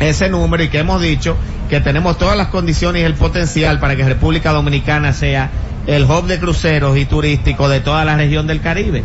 ese 0.00 0.28
número 0.28 0.62
y 0.62 0.68
que 0.68 0.78
hemos 0.78 1.02
dicho 1.02 1.36
que 1.68 1.80
tenemos 1.80 2.18
todas 2.18 2.36
las 2.36 2.48
condiciones 2.48 3.02
y 3.02 3.04
el 3.04 3.14
potencial 3.14 3.78
para 3.80 3.96
que 3.96 4.04
República 4.04 4.52
Dominicana 4.52 5.12
sea 5.12 5.50
el 5.86 6.04
hub 6.04 6.26
de 6.26 6.38
cruceros 6.38 6.96
y 6.96 7.04
turístico 7.04 7.68
de 7.68 7.80
toda 7.80 8.04
la 8.04 8.16
región 8.16 8.46
del 8.46 8.60
Caribe. 8.60 9.04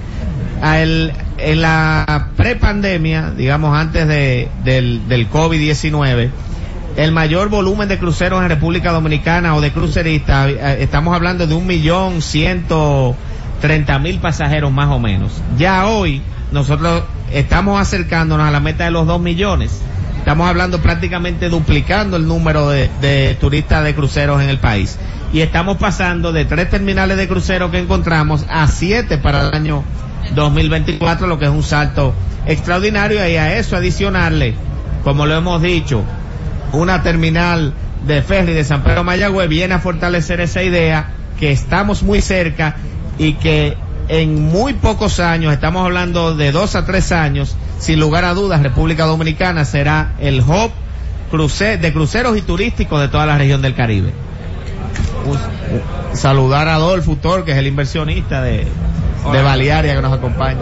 A 0.63 0.79
el- 0.79 1.11
en 1.39 1.61
la 1.61 2.29
prepandemia, 2.37 3.31
digamos 3.35 3.77
antes 3.77 4.07
de, 4.07 4.47
del, 4.63 5.07
del 5.09 5.29
COVID-19, 5.29 6.29
el 6.95 7.11
mayor 7.11 7.49
volumen 7.49 7.89
de 7.89 7.97
cruceros 7.99 8.41
en 8.41 8.47
República 8.47 8.91
Dominicana 8.93 9.55
o 9.55 9.61
de 9.61 9.71
cruceristas, 9.73 10.47
eh, 10.49 10.77
estamos 10.79 11.13
hablando 11.13 11.47
de 11.47 11.53
un 11.53 11.67
millón 11.67 12.21
ciento 12.21 13.13
treinta 13.59 13.99
mil 13.99 14.19
pasajeros 14.19 14.71
más 14.71 14.87
o 14.87 14.99
menos. 14.99 15.33
Ya 15.57 15.85
hoy 15.87 16.21
nosotros 16.53 17.03
estamos 17.33 17.81
acercándonos 17.81 18.47
a 18.47 18.51
la 18.51 18.61
meta 18.61 18.85
de 18.85 18.91
los 18.91 19.05
dos 19.05 19.19
millones. 19.19 19.81
Estamos 20.19 20.47
hablando 20.47 20.79
prácticamente 20.79 21.49
duplicando 21.49 22.15
el 22.15 22.25
número 22.25 22.69
de, 22.69 22.89
de 23.01 23.35
turistas 23.41 23.83
de 23.83 23.93
cruceros 23.95 24.41
en 24.41 24.47
el 24.49 24.59
país. 24.59 24.97
Y 25.33 25.41
estamos 25.41 25.75
pasando 25.77 26.31
de 26.31 26.45
tres 26.45 26.69
terminales 26.69 27.17
de 27.17 27.27
cruceros 27.27 27.69
que 27.71 27.79
encontramos 27.79 28.45
a 28.49 28.67
siete 28.67 29.17
para 29.17 29.49
el 29.49 29.53
año 29.53 29.83
2024, 30.35 31.27
lo 31.27 31.39
que 31.39 31.45
es 31.45 31.51
un 31.51 31.63
salto 31.63 32.13
extraordinario. 32.45 33.17
Y 33.27 33.35
a 33.35 33.57
eso 33.57 33.75
adicionarle, 33.75 34.55
como 35.03 35.25
lo 35.25 35.35
hemos 35.35 35.61
dicho, 35.61 36.03
una 36.71 37.03
terminal 37.03 37.73
de 38.05 38.21
ferry 38.21 38.53
de 38.53 38.63
San 38.63 38.83
Pedro 38.83 39.03
Mayagüez 39.03 39.47
viene 39.47 39.75
a 39.75 39.79
fortalecer 39.79 40.41
esa 40.41 40.63
idea 40.63 41.11
que 41.39 41.51
estamos 41.51 42.03
muy 42.03 42.21
cerca 42.21 42.75
y 43.17 43.33
que 43.33 43.77
en 44.09 44.43
muy 44.49 44.73
pocos 44.73 45.19
años, 45.19 45.53
estamos 45.53 45.85
hablando 45.85 46.35
de 46.35 46.51
dos 46.51 46.75
a 46.75 46.85
tres 46.85 47.11
años, 47.11 47.55
sin 47.79 47.99
lugar 47.99 48.25
a 48.25 48.33
dudas, 48.33 48.61
República 48.61 49.05
Dominicana 49.05 49.65
será 49.65 50.13
el 50.19 50.41
hub 50.41 50.71
de 51.31 51.93
cruceros 51.93 52.37
y 52.37 52.43
turísticos 52.43 53.01
de 53.01 53.07
toda 53.07 53.25
la 53.25 53.39
región 53.39 53.63
del 53.63 53.73
Caribe. 53.73 54.13
Saludar 56.13 56.67
a 56.67 56.75
Adolfo 56.75 57.15
Tor, 57.15 57.43
que 57.43 57.53
es 57.53 57.57
el 57.57 57.65
inversionista 57.65 58.43
de, 58.43 58.67
de 59.31 59.41
Balearia 59.41 59.95
que 59.95 60.01
nos 60.01 60.13
acompaña. 60.13 60.61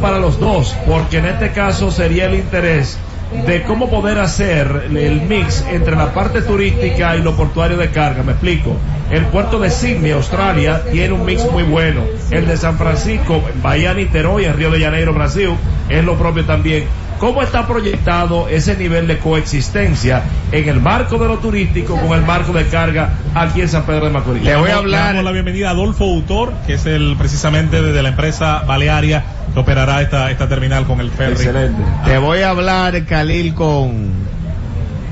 para 0.00 0.18
los 0.18 0.38
dos, 0.38 0.76
porque 0.86 1.18
en 1.18 1.26
este 1.26 1.52
caso 1.52 1.90
sería 1.90 2.26
el 2.26 2.34
interés 2.34 2.98
de 3.46 3.62
cómo 3.64 3.90
poder 3.90 4.18
hacer 4.18 4.88
el 4.94 5.22
mix 5.22 5.64
entre 5.70 5.96
la 5.96 6.14
parte 6.14 6.42
turística 6.42 7.16
y 7.16 7.22
lo 7.22 7.36
portuario 7.36 7.76
de 7.76 7.90
carga. 7.90 8.22
Me 8.22 8.32
explico. 8.32 8.76
El 9.10 9.24
puerto 9.26 9.58
de 9.58 9.70
Sydney, 9.70 10.12
Australia, 10.12 10.82
tiene 10.90 11.12
un 11.12 11.24
mix 11.24 11.50
muy 11.50 11.62
bueno. 11.62 12.02
El 12.30 12.46
de 12.46 12.56
San 12.56 12.76
Francisco, 12.76 13.42
Bahía 13.62 13.94
Niterói, 13.94 14.44
en 14.44 14.54
Río 14.54 14.70
de 14.70 14.80
Janeiro, 14.80 15.12
Brasil, 15.12 15.50
es 15.88 16.04
lo 16.04 16.14
propio 16.16 16.44
también. 16.44 16.84
¿Cómo 17.18 17.42
está 17.42 17.66
proyectado 17.66 18.46
ese 18.48 18.76
nivel 18.76 19.06
de 19.06 19.18
coexistencia 19.18 20.22
en 20.52 20.68
el 20.68 20.80
marco 20.80 21.16
de 21.16 21.26
lo 21.26 21.38
turístico 21.38 21.96
con 21.96 22.12
el 22.12 22.26
marco 22.26 22.52
de 22.52 22.66
carga 22.66 23.14
aquí 23.34 23.62
en 23.62 23.68
San 23.70 23.84
Pedro 23.84 24.06
de 24.06 24.10
Macorís? 24.10 24.42
Le 24.42 24.52
damos 24.52 25.24
la 25.24 25.30
bienvenida 25.32 25.68
a 25.68 25.70
Adolfo 25.70 26.04
Autor, 26.04 26.52
que 26.66 26.74
es 26.74 26.84
el 26.84 27.16
precisamente 27.16 27.80
de 27.80 28.02
la 28.02 28.10
empresa 28.10 28.64
Balearia 28.66 29.24
que 29.54 29.58
operará 29.58 30.02
esta, 30.02 30.30
esta 30.30 30.46
terminal 30.46 30.86
con 30.86 31.00
el 31.00 31.10
ferry. 31.10 31.32
Excelente. 31.32 31.82
Te 32.04 32.18
voy 32.18 32.40
a 32.40 32.50
hablar, 32.50 33.02
Khalil, 33.06 33.54
con, 33.54 34.10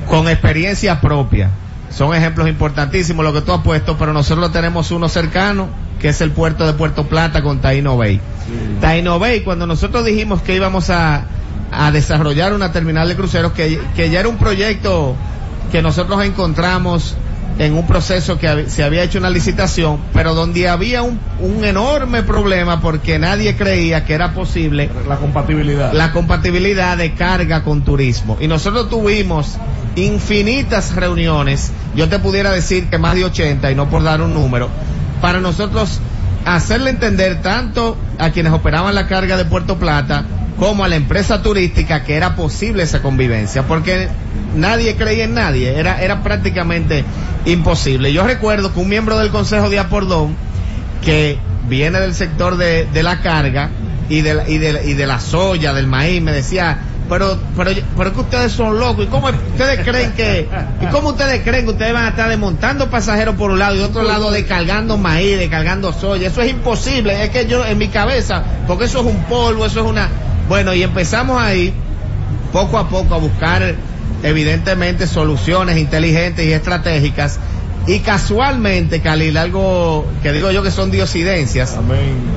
con 0.07 0.29
experiencia 0.29 1.01
propia. 1.01 1.49
Son 1.89 2.13
ejemplos 2.13 2.47
importantísimos 2.47 3.25
lo 3.25 3.33
que 3.33 3.41
tú 3.41 3.51
has 3.51 3.61
puesto, 3.61 3.97
pero 3.97 4.13
nosotros 4.13 4.51
tenemos 4.51 4.91
uno 4.91 5.09
cercano, 5.09 5.69
que 5.99 6.09
es 6.09 6.21
el 6.21 6.29
puerto 6.29 6.67
de 6.67 6.73
Puerto 6.73 7.07
Plata 7.07 7.41
con 7.41 7.61
Taino 7.61 7.97
Bay. 7.97 8.19
Taino 8.79 9.17
Bay, 9.17 9.41
cuando 9.41 9.65
nosotros 9.65 10.05
dijimos 10.05 10.41
que 10.43 10.55
íbamos 10.55 10.91
a, 10.91 11.23
a 11.71 11.91
desarrollar 11.91 12.53
una 12.53 12.71
terminal 12.71 13.07
de 13.07 13.15
cruceros, 13.15 13.51
que, 13.53 13.79
que 13.95 14.09
ya 14.09 14.19
era 14.21 14.29
un 14.29 14.37
proyecto 14.37 15.15
que 15.71 15.81
nosotros 15.81 16.23
encontramos 16.23 17.15
en 17.57 17.73
un 17.73 17.87
proceso 17.87 18.37
que 18.37 18.69
se 18.69 18.83
había 18.83 19.03
hecho 19.03 19.17
una 19.17 19.29
licitación, 19.29 19.99
pero 20.13 20.33
donde 20.33 20.67
había 20.67 21.03
un, 21.03 21.19
un 21.39 21.63
enorme 21.63 22.23
problema 22.23 22.81
porque 22.81 23.17
nadie 23.17 23.55
creía 23.55 24.05
que 24.05 24.13
era 24.13 24.33
posible 24.33 24.89
La 25.07 25.17
compatibilidad. 25.17 25.93
la 25.93 26.11
compatibilidad 26.11 26.97
de 26.97 27.13
carga 27.13 27.63
con 27.63 27.83
turismo. 27.83 28.37
Y 28.41 28.47
nosotros 28.47 28.89
tuvimos 28.89 29.55
infinitas 29.95 30.95
reuniones, 30.95 31.71
yo 31.95 32.09
te 32.09 32.19
pudiera 32.19 32.51
decir 32.51 32.89
que 32.89 32.97
más 32.97 33.15
de 33.15 33.25
80, 33.25 33.71
y 33.71 33.75
no 33.75 33.89
por 33.89 34.03
dar 34.03 34.21
un 34.21 34.33
número, 34.33 34.69
para 35.21 35.39
nosotros 35.39 35.99
hacerle 36.43 36.89
entender 36.89 37.41
tanto 37.41 37.97
a 38.19 38.31
quienes 38.31 38.51
operaban 38.51 38.93
la 38.93 39.07
carga 39.07 39.37
de 39.37 39.45
Puerto 39.45 39.77
Plata 39.77 40.25
como 40.59 40.83
a 40.85 40.87
la 40.87 40.95
empresa 40.95 41.41
turística 41.41 42.03
que 42.03 42.15
era 42.15 42.35
posible 42.35 42.83
esa 42.83 43.01
convivencia, 43.01 43.63
porque 43.63 44.07
nadie 44.55 44.95
creía 44.95 45.25
en 45.25 45.33
nadie, 45.33 45.77
era, 45.77 46.01
era 46.01 46.23
prácticamente 46.23 47.03
imposible. 47.45 48.13
Yo 48.13 48.23
recuerdo 48.25 48.73
que 48.73 48.79
un 48.79 48.89
miembro 48.89 49.17
del 49.17 49.29
Consejo 49.29 49.69
de 49.69 49.79
Apordón, 49.79 50.35
que 51.03 51.37
viene 51.67 51.99
del 51.99 52.15
sector 52.15 52.57
de, 52.57 52.85
de 52.93 53.03
la 53.03 53.21
carga 53.21 53.69
y 54.09 54.21
de, 54.21 54.33
la- 54.33 54.49
y, 54.49 54.57
de, 54.57 54.81
y 54.85 54.93
de 54.93 55.05
la 55.07 55.19
soya, 55.19 55.73
del 55.73 55.87
maíz, 55.87 56.21
me 56.21 56.31
decía, 56.31 56.77
pero, 57.09 57.37
pero, 57.57 57.71
pero 57.97 58.09
es 58.09 58.15
que 58.15 58.21
ustedes 58.21 58.51
son 58.51 58.79
locos. 58.79 59.05
¿Y 59.05 59.07
cómo 59.07 59.27
ustedes 59.27 59.85
creen 59.85 60.13
que, 60.13 60.47
y 60.81 60.85
cómo 60.87 61.09
ustedes 61.09 61.41
creen 61.43 61.65
que 61.65 61.71
ustedes 61.71 61.93
van 61.93 62.05
a 62.05 62.09
estar 62.09 62.29
desmontando 62.29 62.89
pasajeros 62.89 63.35
por 63.35 63.51
un 63.51 63.59
lado 63.59 63.75
y 63.75 63.79
otro 63.81 64.03
lado 64.03 64.31
descargando 64.31 64.97
maíz, 64.97 65.37
descargando 65.37 65.91
soya? 65.93 66.29
Eso 66.29 66.41
es 66.41 66.49
imposible. 66.51 67.23
Es 67.23 67.29
que 67.29 67.45
yo, 67.45 67.63
en 67.65 67.77
mi 67.77 67.89
cabeza, 67.89 68.41
porque 68.67 68.85
eso 68.85 69.01
es 69.01 69.05
un 69.05 69.17
polvo, 69.25 69.65
eso 69.67 69.81
es 69.81 69.85
una, 69.85 70.09
bueno, 70.47 70.73
y 70.73 70.83
empezamos 70.83 71.41
ahí, 71.41 71.73
poco 72.51 72.77
a 72.77 72.89
poco, 72.89 73.15
a 73.15 73.17
buscar, 73.17 73.75
evidentemente, 74.23 75.07
soluciones 75.07 75.77
inteligentes 75.77 76.45
y 76.45 76.53
estratégicas. 76.53 77.39
Y 77.87 77.99
casualmente, 77.99 79.01
Khalil, 79.01 79.37
algo 79.37 80.05
que 80.23 80.31
digo 80.31 80.51
yo 80.51 80.63
que 80.63 80.71
son 80.71 80.89
diosidencias. 80.89 81.77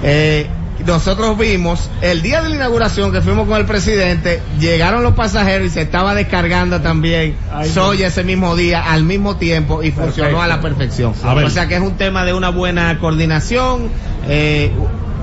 Eh, 0.03 0.47
nosotros 0.87 1.37
vimos 1.37 1.91
el 2.03 2.23
día 2.23 2.43
de 2.43 2.51
la 2.51 2.57
inauguración 2.57 3.13
que 3.13 3.21
fuimos 3.21 3.49
con 3.49 3.59
el 3.59 3.67
presidente, 3.67 4.41
llegaron 4.61 5.03
los 5.03 5.15
pasajeros 5.15 5.67
y 5.67 5.71
se 5.71 5.83
estaba 5.83 6.15
descargando 6.15 6.81
también 6.81 7.35
soya 7.73 8.09
ese 8.09 8.25
mismo 8.25 8.57
día, 8.57 8.93
al 8.93 9.05
mismo 9.05 9.37
tiempo, 9.37 9.83
y 9.83 9.91
funcionó 9.91 10.41
a 10.41 10.47
la 10.47 10.61
perfección. 10.61 11.15
A. 11.25 11.35
O 11.35 11.51
sea 11.51 11.67
que 11.67 11.77
es 11.77 11.81
un 11.81 11.97
tema 11.97 12.25
de 12.25 12.33
una 12.33 12.51
buena 12.51 12.99
coordinación, 12.99 13.89
eh, 14.29 14.71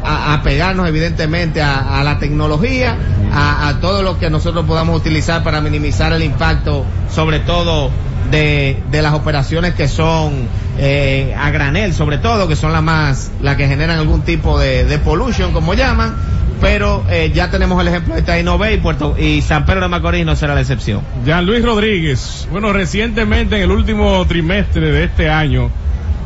a, 0.05 0.41
pegarnos 0.43 0.87
evidentemente 0.87 1.61
a, 1.61 1.99
a 1.99 2.03
la 2.03 2.19
tecnología, 2.19 2.95
a, 3.33 3.67
a 3.67 3.79
todo 3.79 4.03
lo 4.03 4.17
que 4.19 4.29
nosotros 4.29 4.65
podamos 4.65 4.97
utilizar 4.97 5.43
para 5.43 5.61
minimizar 5.61 6.13
el 6.13 6.23
impacto, 6.23 6.85
sobre 7.09 7.39
todo 7.39 7.91
de, 8.31 8.81
de 8.91 9.01
las 9.01 9.13
operaciones 9.13 9.73
que 9.75 9.87
son 9.87 10.47
eh, 10.77 11.35
a 11.37 11.49
granel, 11.51 11.93
sobre 11.93 12.17
todo, 12.17 12.47
que 12.47 12.55
son 12.55 12.71
las 12.73 12.83
más, 12.83 13.31
las 13.41 13.55
que 13.55 13.67
generan 13.67 13.97
algún 13.99 14.21
tipo 14.21 14.59
de, 14.59 14.85
de 14.85 14.97
pollution, 14.99 15.53
como 15.53 15.73
llaman, 15.73 16.15
pero 16.61 17.03
eh, 17.09 17.31
ya 17.33 17.49
tenemos 17.51 17.79
el 17.81 17.87
ejemplo 17.87 18.15
de 18.15 18.21
Taino 18.21 18.57
Bay 18.57 18.77
Puerto, 18.77 19.15
y 19.17 19.41
San 19.41 19.65
Pedro 19.65 19.81
de 19.81 19.87
Macorís 19.89 20.25
no 20.25 20.35
será 20.35 20.55
la 20.55 20.61
excepción. 20.61 21.01
Jean 21.25 21.45
Luis 21.45 21.63
Rodríguez, 21.63 22.47
bueno, 22.51 22.73
recientemente 22.73 23.57
en 23.57 23.63
el 23.63 23.71
último 23.71 24.25
trimestre 24.27 24.91
de 24.91 25.03
este 25.05 25.29
año, 25.29 25.69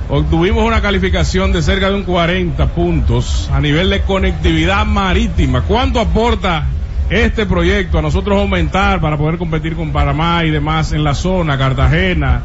obtuvimos 0.09 0.63
una 0.63 0.81
calificación 0.81 1.51
de 1.51 1.61
cerca 1.61 1.89
de 1.89 1.95
un 1.95 2.03
40 2.03 2.65
puntos 2.67 3.49
a 3.53 3.61
nivel 3.61 3.89
de 3.89 4.01
conectividad 4.01 4.85
marítima. 4.85 5.61
¿Cuánto 5.61 5.99
aporta 5.99 6.65
este 7.09 7.45
proyecto 7.45 7.99
a 7.99 8.01
nosotros 8.01 8.37
aumentar 8.37 8.99
para 9.01 9.17
poder 9.17 9.37
competir 9.37 9.75
con 9.75 9.91
Panamá 9.91 10.43
y 10.43 10.49
demás 10.49 10.91
en 10.91 11.03
la 11.03 11.13
zona, 11.13 11.57
Cartagena? 11.57 12.41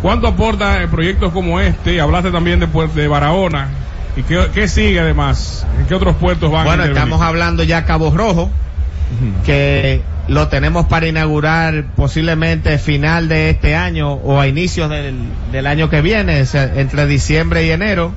¿Cuánto 0.00 0.26
aporta 0.26 0.80
proyectos 0.90 1.32
como 1.32 1.60
este? 1.60 2.00
Hablaste 2.00 2.32
también 2.32 2.58
de, 2.58 2.66
de 2.66 3.08
Barahona. 3.08 3.68
¿Y 4.16 4.22
qué, 4.22 4.48
qué 4.52 4.66
sigue 4.66 4.98
además? 5.00 5.66
¿En 5.78 5.86
qué 5.86 5.94
otros 5.94 6.16
puertos 6.16 6.50
van 6.50 6.64
Bueno, 6.64 6.82
a 6.82 6.86
estamos 6.86 7.22
hablando 7.22 7.62
ya 7.62 7.84
Cabo 7.84 8.10
Rojo, 8.10 8.50
que 9.46 10.02
lo 10.28 10.48
tenemos 10.48 10.86
para 10.86 11.06
inaugurar 11.08 11.84
posiblemente 11.96 12.78
final 12.78 13.28
de 13.28 13.50
este 13.50 13.74
año 13.74 14.12
o 14.12 14.40
a 14.40 14.46
inicios 14.46 14.88
del, 14.88 15.16
del 15.50 15.66
año 15.66 15.90
que 15.90 16.00
viene, 16.00 16.42
o 16.42 16.46
sea, 16.46 16.64
entre 16.76 17.06
diciembre 17.06 17.66
y 17.66 17.70
enero, 17.70 18.12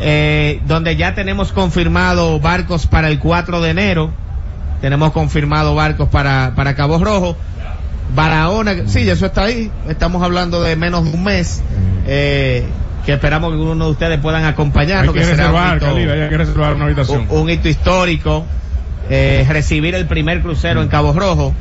eh, 0.00 0.60
donde 0.66 0.96
ya 0.96 1.14
tenemos 1.14 1.52
confirmado 1.52 2.38
barcos 2.40 2.86
para 2.86 3.08
el 3.08 3.18
4 3.18 3.60
de 3.62 3.70
enero, 3.70 4.12
tenemos 4.80 5.12
confirmado 5.12 5.74
barcos 5.74 6.08
para, 6.08 6.52
para 6.54 6.74
Cabo 6.74 7.02
Rojo, 7.02 7.36
Barahona, 8.14 8.74
sí, 8.86 9.08
eso 9.08 9.26
está 9.26 9.44
ahí, 9.44 9.70
estamos 9.88 10.22
hablando 10.22 10.62
de 10.62 10.76
menos 10.76 11.04
de 11.04 11.10
un 11.12 11.24
mes, 11.24 11.62
eh, 12.06 12.64
que 13.06 13.14
esperamos 13.14 13.52
que 13.52 13.58
uno 13.58 13.86
de 13.86 13.90
ustedes 13.90 14.20
puedan 14.20 14.44
Hay 14.44 14.50
acompañarnos, 14.50 15.14
que 15.14 15.20
que 15.20 15.26
será 15.26 15.46
un 15.48 15.52
reservar, 15.54 15.76
hito- 15.78 15.86
Khalil, 15.86 16.10
hay 16.10 16.28
que 16.28 16.36
reservar 16.36 16.74
una 16.74 16.84
habitación. 16.84 17.26
un, 17.30 17.38
un 17.38 17.50
hito 17.50 17.68
histórico, 17.68 18.44
eh, 19.10 19.46
recibir 19.48 19.94
el 19.94 20.06
primer 20.06 20.40
crucero 20.42 20.82
en 20.82 20.88
Cabo 20.88 21.12
Rojo 21.12 21.54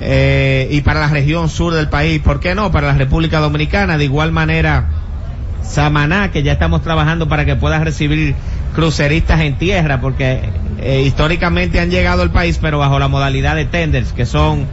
eh, 0.00 0.68
y 0.70 0.80
para 0.82 1.00
la 1.00 1.08
región 1.08 1.48
sur 1.48 1.72
del 1.74 1.88
país, 1.88 2.20
¿por 2.20 2.40
qué 2.40 2.54
no? 2.54 2.70
Para 2.70 2.88
la 2.88 2.94
República 2.94 3.40
Dominicana, 3.40 3.96
de 3.98 4.04
igual 4.04 4.32
manera 4.32 4.86
Samaná, 5.62 6.30
que 6.30 6.42
ya 6.42 6.52
estamos 6.52 6.82
trabajando 6.82 7.28
para 7.28 7.44
que 7.44 7.56
pueda 7.56 7.78
recibir 7.82 8.34
cruceristas 8.74 9.40
en 9.40 9.56
tierra, 9.56 10.00
porque 10.00 10.40
eh, 10.80 11.02
históricamente 11.06 11.80
han 11.80 11.90
llegado 11.90 12.22
al 12.22 12.30
país, 12.30 12.58
pero 12.60 12.78
bajo 12.78 12.98
la 12.98 13.08
modalidad 13.08 13.56
de 13.56 13.64
tenders, 13.64 14.12
que 14.12 14.26
son 14.26 14.66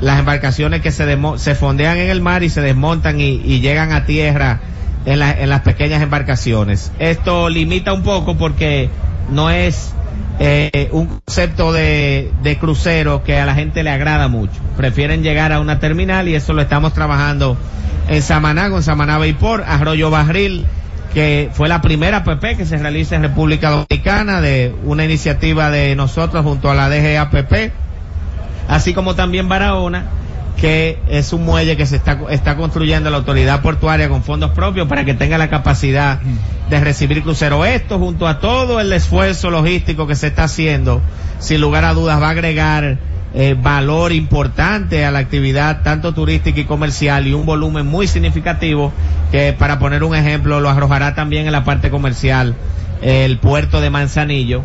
las 0.00 0.18
embarcaciones 0.18 0.80
que 0.80 0.90
se, 0.90 1.18
se 1.36 1.54
fondean 1.54 1.98
en 1.98 2.08
el 2.10 2.20
mar 2.22 2.42
y 2.42 2.48
se 2.48 2.62
desmontan 2.62 3.20
y, 3.20 3.34
y 3.44 3.60
llegan 3.60 3.92
a 3.92 4.06
tierra 4.06 4.60
en, 5.04 5.18
la- 5.18 5.32
en 5.32 5.50
las 5.50 5.60
pequeñas 5.60 6.02
embarcaciones. 6.02 6.90
Esto 6.98 7.48
limita 7.50 7.92
un 7.92 8.02
poco 8.02 8.36
porque 8.38 8.88
no 9.30 9.50
es 9.50 9.94
eh, 10.42 10.88
un 10.92 11.06
concepto 11.06 11.70
de, 11.70 12.32
de 12.42 12.58
crucero 12.58 13.22
que 13.22 13.38
a 13.38 13.44
la 13.44 13.54
gente 13.54 13.82
le 13.82 13.90
agrada 13.90 14.26
mucho. 14.28 14.54
Prefieren 14.74 15.22
llegar 15.22 15.52
a 15.52 15.60
una 15.60 15.78
terminal 15.78 16.28
y 16.28 16.34
eso 16.34 16.54
lo 16.54 16.62
estamos 16.62 16.94
trabajando 16.94 17.58
en 18.08 18.22
Samaná, 18.22 18.70
con 18.70 18.82
Samaná 18.82 19.18
Vapor, 19.18 19.62
Arroyo 19.66 20.10
Barril, 20.10 20.64
que 21.12 21.50
fue 21.52 21.68
la 21.68 21.82
primera 21.82 22.24
PP 22.24 22.56
que 22.56 22.64
se 22.64 22.78
realiza 22.78 23.16
en 23.16 23.22
República 23.22 23.68
Dominicana 23.68 24.40
de 24.40 24.74
una 24.84 25.04
iniciativa 25.04 25.70
de 25.70 25.94
nosotros 25.94 26.42
junto 26.42 26.70
a 26.70 26.74
la 26.74 26.88
DGAPP, 26.88 27.72
así 28.66 28.94
como 28.94 29.14
también 29.14 29.46
Barahona, 29.46 30.06
que 30.60 30.98
es 31.08 31.32
un 31.32 31.44
muelle 31.44 31.76
que 31.76 31.86
se 31.86 31.96
está, 31.96 32.18
está 32.30 32.56
construyendo 32.56 33.08
la 33.10 33.16
autoridad 33.16 33.62
portuaria 33.62 34.08
con 34.08 34.22
fondos 34.22 34.50
propios 34.50 34.86
para 34.88 35.04
que 35.04 35.14
tenga 35.14 35.38
la 35.38 35.48
capacidad 35.48 36.20
de 36.68 36.80
recibir 36.80 37.22
cruceros. 37.22 37.66
Esto, 37.66 37.98
junto 37.98 38.28
a 38.28 38.40
todo 38.40 38.78
el 38.78 38.92
esfuerzo 38.92 39.50
logístico 39.50 40.06
que 40.06 40.14
se 40.14 40.28
está 40.28 40.44
haciendo, 40.44 41.00
sin 41.38 41.60
lugar 41.60 41.84
a 41.86 41.94
dudas 41.94 42.20
va 42.20 42.28
a 42.28 42.30
agregar 42.30 42.98
eh, 43.32 43.56
valor 43.60 44.12
importante 44.12 45.04
a 45.04 45.10
la 45.10 45.20
actividad 45.20 45.82
tanto 45.82 46.12
turística 46.12 46.60
y 46.60 46.64
comercial 46.64 47.26
y 47.26 47.32
un 47.32 47.46
volumen 47.46 47.86
muy 47.86 48.08
significativo 48.08 48.92
que 49.30 49.54
para 49.56 49.78
poner 49.78 50.02
un 50.02 50.16
ejemplo 50.16 50.58
lo 50.58 50.68
arrojará 50.68 51.14
también 51.14 51.46
en 51.46 51.52
la 51.52 51.62
parte 51.62 51.90
comercial 51.90 52.56
el 53.02 53.38
puerto 53.38 53.80
de 53.80 53.88
Manzanillo 53.88 54.64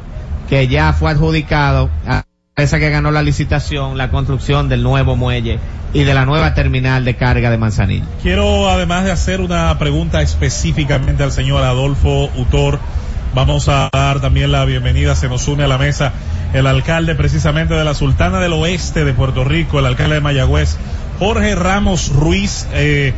que 0.50 0.68
ya 0.68 0.94
fue 0.94 1.12
adjudicado 1.12 1.92
a 2.08 2.24
empresa 2.58 2.80
que 2.80 2.90
ganó 2.90 3.12
la 3.12 3.22
licitación 3.22 3.98
la 3.98 4.10
construcción 4.10 4.70
del 4.70 4.82
nuevo 4.82 5.18
muelle 5.18 5.60
y 5.92 6.06
de 6.06 6.14
la 6.14 6.24
nueva 6.26 6.54
terminal 6.54 7.04
de 7.04 7.18
carga 7.18 7.52
de 7.52 7.58
Manzanillo. 7.58 8.06
Quiero, 8.22 8.70
además 8.70 9.04
de 9.04 9.12
hacer 9.12 9.42
una 9.42 9.78
pregunta 9.78 10.22
específicamente 10.22 11.22
al 11.22 11.34
señor 11.34 11.64
Adolfo 11.64 12.30
Utor, 12.38 12.80
vamos 13.34 13.68
a 13.68 13.90
dar 13.92 14.22
también 14.22 14.54
la 14.54 14.64
bienvenida, 14.64 15.16
se 15.16 15.28
nos 15.28 15.50
une 15.50 15.66
a 15.66 15.68
la 15.68 15.78
mesa 15.78 16.14
el 16.54 16.66
alcalde 16.66 17.14
precisamente 17.16 17.74
de 17.74 17.84
la 17.84 17.94
Sultana 17.94 18.40
del 18.40 18.54
Oeste 18.54 19.04
de 19.04 19.12
Puerto 19.12 19.44
Rico, 19.44 19.80
el 19.80 19.86
alcalde 19.86 20.16
de 20.16 20.22
Mayagüez, 20.22 20.78
Jorge 21.20 21.56
Ramos 21.56 22.14
Ruiz, 22.14 22.68
eh, 22.72 23.14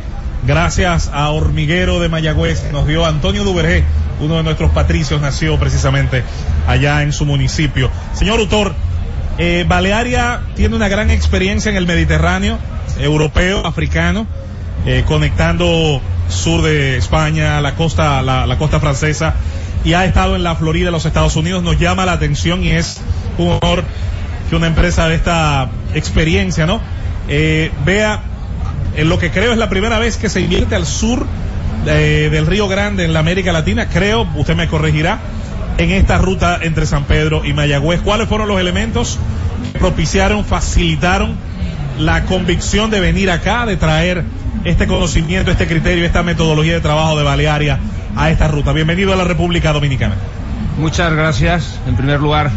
gracias 0.48 1.12
a 1.14 1.30
Hormiguero 1.30 2.00
de 2.00 2.08
Mayagüez, 2.08 2.72
nos 2.72 2.88
dio 2.88 3.06
Antonio 3.06 3.44
Duvergé, 3.44 3.84
uno 4.20 4.38
de 4.38 4.42
nuestros 4.42 4.72
patricios, 4.72 5.20
nació 5.20 5.60
precisamente 5.60 6.24
allá 6.66 7.04
en 7.04 7.12
su 7.12 7.24
municipio. 7.24 7.88
Señor 8.14 8.40
Utor, 8.40 8.74
eh, 9.38 9.64
Balearia 9.66 10.40
tiene 10.56 10.76
una 10.76 10.88
gran 10.88 11.10
experiencia 11.10 11.70
en 11.70 11.76
el 11.76 11.86
Mediterráneo, 11.86 12.58
europeo, 13.00 13.64
africano, 13.64 14.26
eh, 14.86 15.04
conectando 15.06 16.00
sur 16.28 16.62
de 16.62 16.96
España, 16.96 17.60
la 17.60 17.74
costa, 17.74 18.22
la, 18.22 18.56
costa 18.58 18.80
francesa, 18.80 19.34
y 19.84 19.92
ha 19.92 20.04
estado 20.04 20.36
en 20.36 20.42
la 20.42 20.56
Florida 20.56 20.90
los 20.90 21.06
Estados 21.06 21.36
Unidos. 21.36 21.62
Nos 21.62 21.78
llama 21.78 22.04
la 22.04 22.12
atención 22.12 22.64
y 22.64 22.70
es 22.70 23.00
un 23.38 23.58
honor 23.62 23.84
que 24.50 24.56
una 24.56 24.66
empresa 24.66 25.08
de 25.08 25.14
esta 25.14 25.70
experiencia, 25.94 26.66
¿no? 26.66 26.80
Eh, 27.28 27.70
vea, 27.84 28.22
en 28.96 29.08
lo 29.08 29.18
que 29.18 29.30
creo 29.30 29.52
es 29.52 29.58
la 29.58 29.68
primera 29.68 29.98
vez 29.98 30.16
que 30.16 30.28
se 30.28 30.40
invierte 30.40 30.74
al 30.74 30.86
sur 30.86 31.26
eh, 31.86 32.28
del 32.30 32.46
Río 32.46 32.66
Grande 32.68 33.04
en 33.04 33.12
la 33.12 33.20
América 33.20 33.52
Latina, 33.52 33.88
creo, 33.88 34.26
usted 34.36 34.56
me 34.56 34.68
corregirá, 34.68 35.20
en 35.78 35.92
esta 35.92 36.18
ruta 36.18 36.58
entre 36.60 36.86
San 36.86 37.04
Pedro 37.04 37.44
y 37.44 37.52
Mayagüez. 37.52 38.00
¿Cuáles 38.00 38.28
fueron 38.28 38.48
los 38.48 38.60
elementos 38.60 39.18
que 39.72 39.78
propiciaron, 39.78 40.44
facilitaron 40.44 41.36
la 41.98 42.24
convicción 42.24 42.90
de 42.90 43.00
venir 43.00 43.30
acá, 43.30 43.64
de 43.64 43.76
traer 43.76 44.24
este 44.64 44.86
conocimiento, 44.86 45.50
este 45.50 45.66
criterio, 45.66 46.04
esta 46.04 46.22
metodología 46.22 46.74
de 46.74 46.80
trabajo 46.80 47.16
de 47.16 47.22
Balearia 47.22 47.78
a 48.16 48.30
esta 48.30 48.48
ruta? 48.48 48.72
Bienvenido 48.72 49.12
a 49.12 49.16
la 49.16 49.24
República 49.24 49.72
Dominicana. 49.72 50.16
Muchas 50.78 51.12
gracias. 51.12 51.80
En 51.86 51.96
primer 51.96 52.20
lugar, 52.20 52.50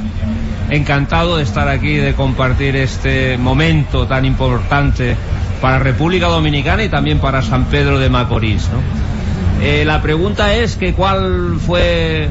encantado 0.72 1.38
de 1.38 1.43
estar 1.43 1.68
aquí, 1.68 1.95
de 1.95 2.15
compartir 2.15 2.76
este 2.76 3.38
momento 3.38 4.07
tan 4.07 4.26
importante 4.26 5.15
para 5.61 5.77
República 5.77 6.26
Dominicana 6.26 6.84
y 6.84 6.89
también 6.89 7.19
para 7.19 7.43
San 7.43 7.65
Pedro 7.65 7.99
de 7.99 8.10
Macorís. 8.10 8.68
¿no? 8.69 9.64
Eh, 9.64 9.85
la 9.85 10.02
pregunta 10.02 10.56
es 10.56 10.76
que 10.76 10.93
cuál 10.93 11.60
fue 11.64 12.27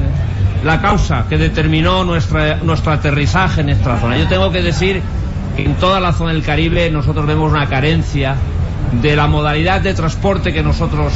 la 0.63 0.81
causa 0.81 1.25
que 1.27 1.37
determinó 1.37 2.03
nuestro 2.03 2.91
aterrizaje 2.91 3.61
en 3.61 3.69
esta 3.69 3.99
zona. 3.99 4.17
Yo 4.17 4.27
tengo 4.27 4.51
que 4.51 4.61
decir 4.61 5.01
que 5.55 5.63
en 5.63 5.75
toda 5.75 5.99
la 5.99 6.13
zona 6.13 6.33
del 6.33 6.43
Caribe 6.43 6.89
nosotros 6.91 7.25
vemos 7.25 7.51
una 7.51 7.67
carencia 7.67 8.35
de 9.01 9.15
la 9.15 9.27
modalidad 9.27 9.81
de 9.81 9.93
transporte 9.93 10.53
que 10.53 10.63
nosotros 10.63 11.13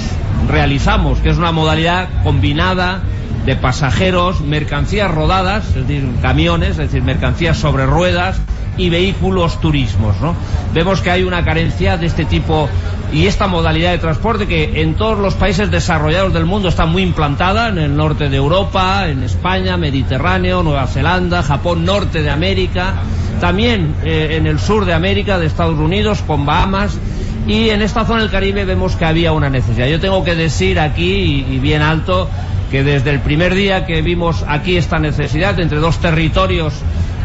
realizamos, 0.50 1.20
que 1.20 1.30
es 1.30 1.38
una 1.38 1.52
modalidad 1.52 2.08
combinada 2.24 3.02
de 3.46 3.56
pasajeros, 3.56 4.42
mercancías 4.42 5.12
rodadas, 5.12 5.68
es 5.70 5.88
decir, 5.88 6.10
camiones, 6.22 6.72
es 6.72 6.78
decir, 6.78 7.04
mercancías 7.04 7.58
sobre 7.58 7.86
ruedas 7.86 8.40
y 8.78 8.90
vehículos 8.90 9.60
turismos, 9.62 10.20
¿no? 10.22 10.36
Vemos 10.74 11.02
que 11.02 11.12
hay 11.12 11.24
una 11.24 11.44
carencia 11.44 11.98
de 11.98 12.08
este 12.08 12.26
tipo 12.26 12.70
y 13.14 13.28
esta 13.28 13.48
modalidad 13.48 13.92
de 13.92 13.98
transporte 13.98 14.48
que 14.48 14.82
en 14.82 14.96
todos 14.96 15.18
los 15.20 15.36
países 15.36 15.72
desarrollados 15.72 16.34
del 16.34 16.46
mundo 16.46 16.70
está 16.70 16.86
muy 16.86 17.04
implantada, 17.04 17.70
en 17.70 17.78
el 17.78 17.96
norte 17.96 18.30
de 18.30 18.38
Europa, 18.38 19.08
en 19.08 19.24
España, 19.24 19.78
Mediterráneo, 19.78 20.64
Nueva 20.64 20.88
Zelanda, 20.88 21.44
Japón, 21.44 21.86
norte 21.86 22.22
de 22.22 22.30
América, 22.30 22.96
también 23.40 23.96
eh, 24.04 24.36
en 24.38 24.48
el 24.48 24.60
sur 24.60 24.86
de 24.86 24.94
América, 24.94 25.38
de 25.38 25.46
Estados 25.46 25.80
Unidos, 25.80 26.24
con 26.26 26.46
Bahamas, 26.46 26.98
y 27.48 27.70
en 27.70 27.82
esta 27.82 28.06
zona 28.06 28.22
del 28.22 28.32
Caribe 28.32 28.66
vemos 28.66 28.96
que 28.96 29.06
había 29.06 29.32
una 29.32 29.50
necesidad. 29.50 29.88
Yo 29.88 30.00
tengo 30.00 30.24
que 30.24 30.36
decir 30.36 30.80
aquí, 30.80 31.46
y, 31.48 31.56
y 31.56 31.60
bien 31.60 31.84
alto, 31.84 32.28
que 32.72 32.84
desde 32.84 33.12
el 33.12 33.20
primer 33.20 33.54
día 33.54 33.86
que 33.86 34.02
vimos 34.02 34.44
aquí 34.48 34.78
esta 34.78 34.98
necesidad 34.98 35.60
entre 35.60 35.78
dos 35.78 36.00
territorios 36.00 36.74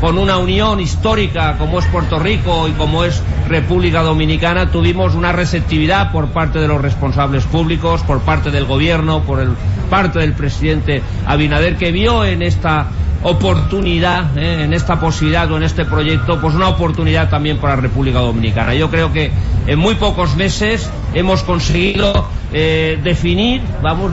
con 0.01 0.17
una 0.17 0.39
unión 0.39 0.81
histórica 0.81 1.57
como 1.59 1.79
es 1.79 1.87
Puerto 1.87 2.19
Rico 2.19 2.67
y 2.69 2.73
como 2.73 3.05
es 3.05 3.23
República 3.49 4.03
Dominicana, 4.03 4.71
tuvimos 4.71 5.15
una 5.15 5.33
receptividad 5.33 6.11
por 6.11 6.29
parte 6.29 6.59
de 6.59 6.69
los 6.69 6.81
responsables 6.81 7.45
públicos, 7.45 8.03
por 8.03 8.21
parte 8.21 8.51
del 8.51 8.65
gobierno, 8.65 9.23
por 9.23 9.41
el, 9.41 9.51
parte 9.91 10.21
del 10.21 10.33
presidente 10.33 11.03
Abinader, 11.27 11.77
que 11.77 11.93
vio 11.93 12.25
en 12.25 12.43
esta 12.43 12.87
oportunidad, 13.23 14.37
eh, 14.37 14.65
en 14.65 14.73
esta 14.73 14.99
posibilidad 14.99 15.51
o 15.51 15.57
en 15.57 15.63
este 15.63 15.85
proyecto, 15.85 16.41
pues 16.41 16.55
una 16.55 16.69
oportunidad 16.69 17.29
también 17.29 17.59
para 17.59 17.77
la 17.77 17.83
República 17.83 18.21
Dominicana. 18.21 18.75
Yo 18.75 18.91
creo 18.91 19.13
que 19.13 19.31
en 19.67 19.79
muy 19.79 19.95
pocos 19.97 20.37
meses 20.37 20.91
hemos 21.13 21.43
conseguido 21.43 22.27
eh, 22.53 22.99
definir, 23.03 23.63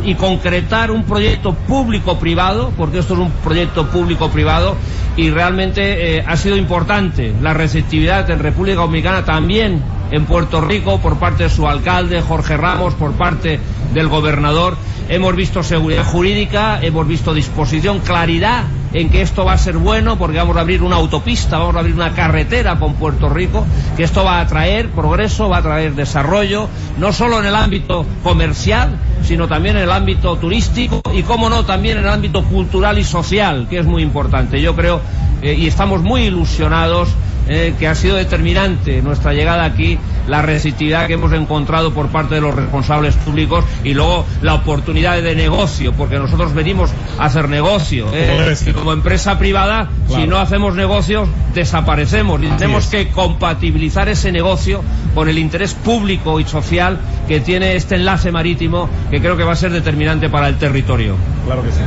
y 0.03 0.15
concretar 0.15 0.91
un 0.91 1.03
proyecto 1.03 1.53
público-privado, 1.53 2.71
porque 2.77 2.99
esto 2.99 3.13
es 3.13 3.19
un 3.19 3.31
proyecto 3.31 3.88
público-privado, 3.88 4.75
y 5.15 5.29
realmente 5.31 6.17
eh, 6.17 6.23
ha 6.27 6.35
sido 6.35 6.57
importante 6.57 7.34
la 7.41 7.53
receptividad 7.53 8.29
en 8.29 8.39
República 8.39 8.81
Dominicana 8.81 9.25
también 9.25 9.81
en 10.11 10.25
Puerto 10.25 10.61
Rico 10.61 10.99
por 10.99 11.17
parte 11.17 11.43
de 11.43 11.49
su 11.49 11.67
alcalde 11.67 12.21
Jorge 12.21 12.57
Ramos, 12.57 12.93
por 12.95 13.13
parte 13.13 13.59
del 13.93 14.07
gobernador. 14.07 14.77
Hemos 15.09 15.35
visto 15.35 15.63
seguridad 15.63 16.05
jurídica, 16.05 16.79
hemos 16.81 17.07
visto 17.07 17.34
disposición, 17.34 17.99
claridad 17.99 18.65
en 18.93 19.09
que 19.09 19.21
esto 19.21 19.45
va 19.45 19.53
a 19.53 19.57
ser 19.57 19.77
bueno 19.77 20.17
porque 20.17 20.38
vamos 20.38 20.57
a 20.57 20.61
abrir 20.61 20.81
una 20.81 20.95
autopista, 20.95 21.57
vamos 21.57 21.75
a 21.75 21.79
abrir 21.79 21.95
una 21.95 22.13
carretera 22.13 22.79
con 22.79 22.95
Puerto 22.95 23.29
Rico, 23.29 23.65
que 23.95 24.03
esto 24.03 24.23
va 24.23 24.39
a 24.39 24.47
traer 24.47 24.89
progreso, 24.89 25.49
va 25.49 25.57
a 25.57 25.61
traer 25.61 25.95
desarrollo, 25.95 26.67
no 26.97 27.13
solo 27.13 27.39
en 27.39 27.45
el 27.45 27.55
ámbito 27.55 28.05
comercial, 28.23 28.97
sino 29.23 29.47
también 29.47 29.77
en 29.77 29.84
el 29.84 29.91
ámbito 29.91 30.35
turístico 30.38 31.01
y, 31.13 31.23
como 31.23 31.49
no, 31.49 31.65
también 31.65 31.97
en 31.97 32.05
el 32.05 32.09
ámbito 32.09 32.43
cultural 32.43 32.97
y 32.97 33.03
social, 33.03 33.67
que 33.69 33.79
es 33.79 33.85
muy 33.85 34.03
importante. 34.03 34.61
Yo 34.61 34.75
creo, 34.75 35.01
eh, 35.41 35.53
y 35.53 35.67
estamos 35.67 36.01
muy 36.01 36.23
ilusionados, 36.23 37.09
eh, 37.47 37.73
que 37.79 37.87
ha 37.87 37.95
sido 37.95 38.15
determinante 38.15 39.01
nuestra 39.01 39.33
llegada 39.33 39.65
aquí, 39.65 39.97
la 40.27 40.41
receptividad 40.41 41.07
que 41.07 41.13
hemos 41.13 41.33
encontrado 41.33 41.93
por 41.93 42.07
parte 42.09 42.35
de 42.35 42.41
los 42.41 42.53
responsables 42.53 43.15
públicos 43.15 43.63
y 43.83 43.93
luego 43.93 44.25
la 44.41 44.55
oportunidad 44.55 45.21
de 45.21 45.35
negocio, 45.35 45.93
porque 45.93 46.19
nosotros 46.19 46.53
venimos 46.53 46.91
a 47.17 47.25
hacer 47.25 47.49
negocio. 47.49 48.07
eh, 48.13 48.55
y 48.65 48.71
como 48.71 48.93
empresa 48.93 49.37
privada, 49.37 49.89
si 50.07 50.27
no 50.27 50.37
hacemos 50.37 50.75
negocios, 50.75 51.29
desaparecemos. 51.53 52.41
Y 52.43 52.47
tenemos 52.47 52.87
que 52.87 53.09
compatibilizar 53.09 54.09
ese 54.09 54.31
negocio 54.31 54.83
con 55.15 55.29
el 55.29 55.37
interés 55.37 55.73
público 55.73 56.39
y 56.39 56.45
social 56.45 56.99
que 57.27 57.39
tiene 57.39 57.75
este 57.75 57.95
enlace 57.95 58.31
marítimo, 58.31 58.89
que 59.09 59.19
creo 59.19 59.37
que 59.37 59.43
va 59.43 59.53
a 59.53 59.55
ser 59.55 59.71
determinante 59.71 60.29
para 60.29 60.47
el 60.47 60.57
territorio. 60.57 61.15
Claro 61.45 61.63
que 61.63 61.71
sí. 61.71 61.81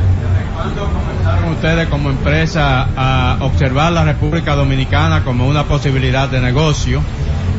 Ustedes 1.51 1.87
como 1.87 2.09
empresa 2.09 2.87
a 2.95 3.37
observar 3.41 3.91
la 3.91 4.03
República 4.03 4.55
Dominicana 4.55 5.23
como 5.23 5.47
una 5.47 5.63
posibilidad 5.65 6.27
de 6.29 6.41
negocio 6.41 7.01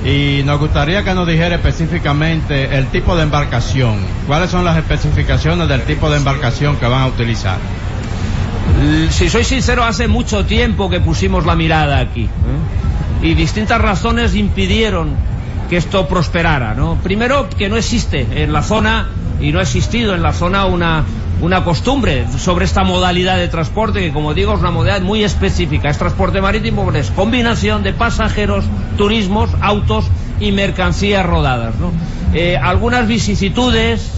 y 0.04 0.42
nos 0.44 0.58
gustaría 0.58 1.04
que 1.04 1.14
nos 1.14 1.26
dijera 1.28 1.54
específicamente 1.56 2.76
el 2.76 2.86
tipo 2.88 3.14
de 3.16 3.22
embarcación. 3.22 3.96
¿Cuáles 4.26 4.50
son 4.50 4.64
las 4.64 4.76
especificaciones 4.76 5.68
del 5.68 5.82
tipo 5.82 6.10
de 6.10 6.16
embarcación 6.16 6.76
que 6.76 6.86
van 6.86 7.02
a 7.02 7.06
utilizar? 7.06 7.58
L- 8.80 9.10
Si 9.10 9.28
soy 9.30 9.44
sincero, 9.44 9.84
hace 9.84 10.08
mucho 10.08 10.44
tiempo 10.44 10.90
que 10.90 11.00
pusimos 11.00 11.46
la 11.46 11.54
mirada 11.54 11.98
aquí. 12.00 12.24
¿eh? 12.24 13.26
Y 13.28 13.34
distintas 13.34 13.80
razones 13.80 14.34
impidieron 14.34 15.14
que 15.70 15.76
esto 15.76 16.08
prosperara. 16.08 16.74
¿no? 16.74 16.96
Primero, 16.96 17.48
que 17.50 17.68
no 17.68 17.76
existe 17.76 18.26
en 18.34 18.52
la 18.52 18.62
zona, 18.62 19.06
y 19.40 19.52
no 19.52 19.58
ha 19.60 19.62
existido 19.62 20.14
en 20.14 20.22
la 20.22 20.32
zona 20.32 20.64
una, 20.66 21.04
una 21.42 21.64
costumbre 21.64 22.24
sobre 22.38 22.64
esta 22.64 22.84
modalidad 22.84 23.36
de 23.36 23.48
transporte, 23.48 24.00
que 24.00 24.12
como 24.12 24.32
digo 24.32 24.54
es 24.54 24.60
una 24.60 24.70
modalidad 24.70 25.02
muy 25.02 25.24
específica. 25.24 25.90
Es 25.90 25.98
transporte 25.98 26.40
marítimo, 26.40 26.90
es 26.92 27.10
combinación 27.10 27.82
de 27.82 27.92
pasajeros, 27.92 28.64
turismos, 28.96 29.50
autos 29.60 30.06
y 30.38 30.52
mercancías 30.52 31.26
rodadas. 31.26 31.74
¿no? 31.80 31.90
Eh, 32.32 32.56
algunas 32.56 33.08
vicisitudes, 33.08 34.08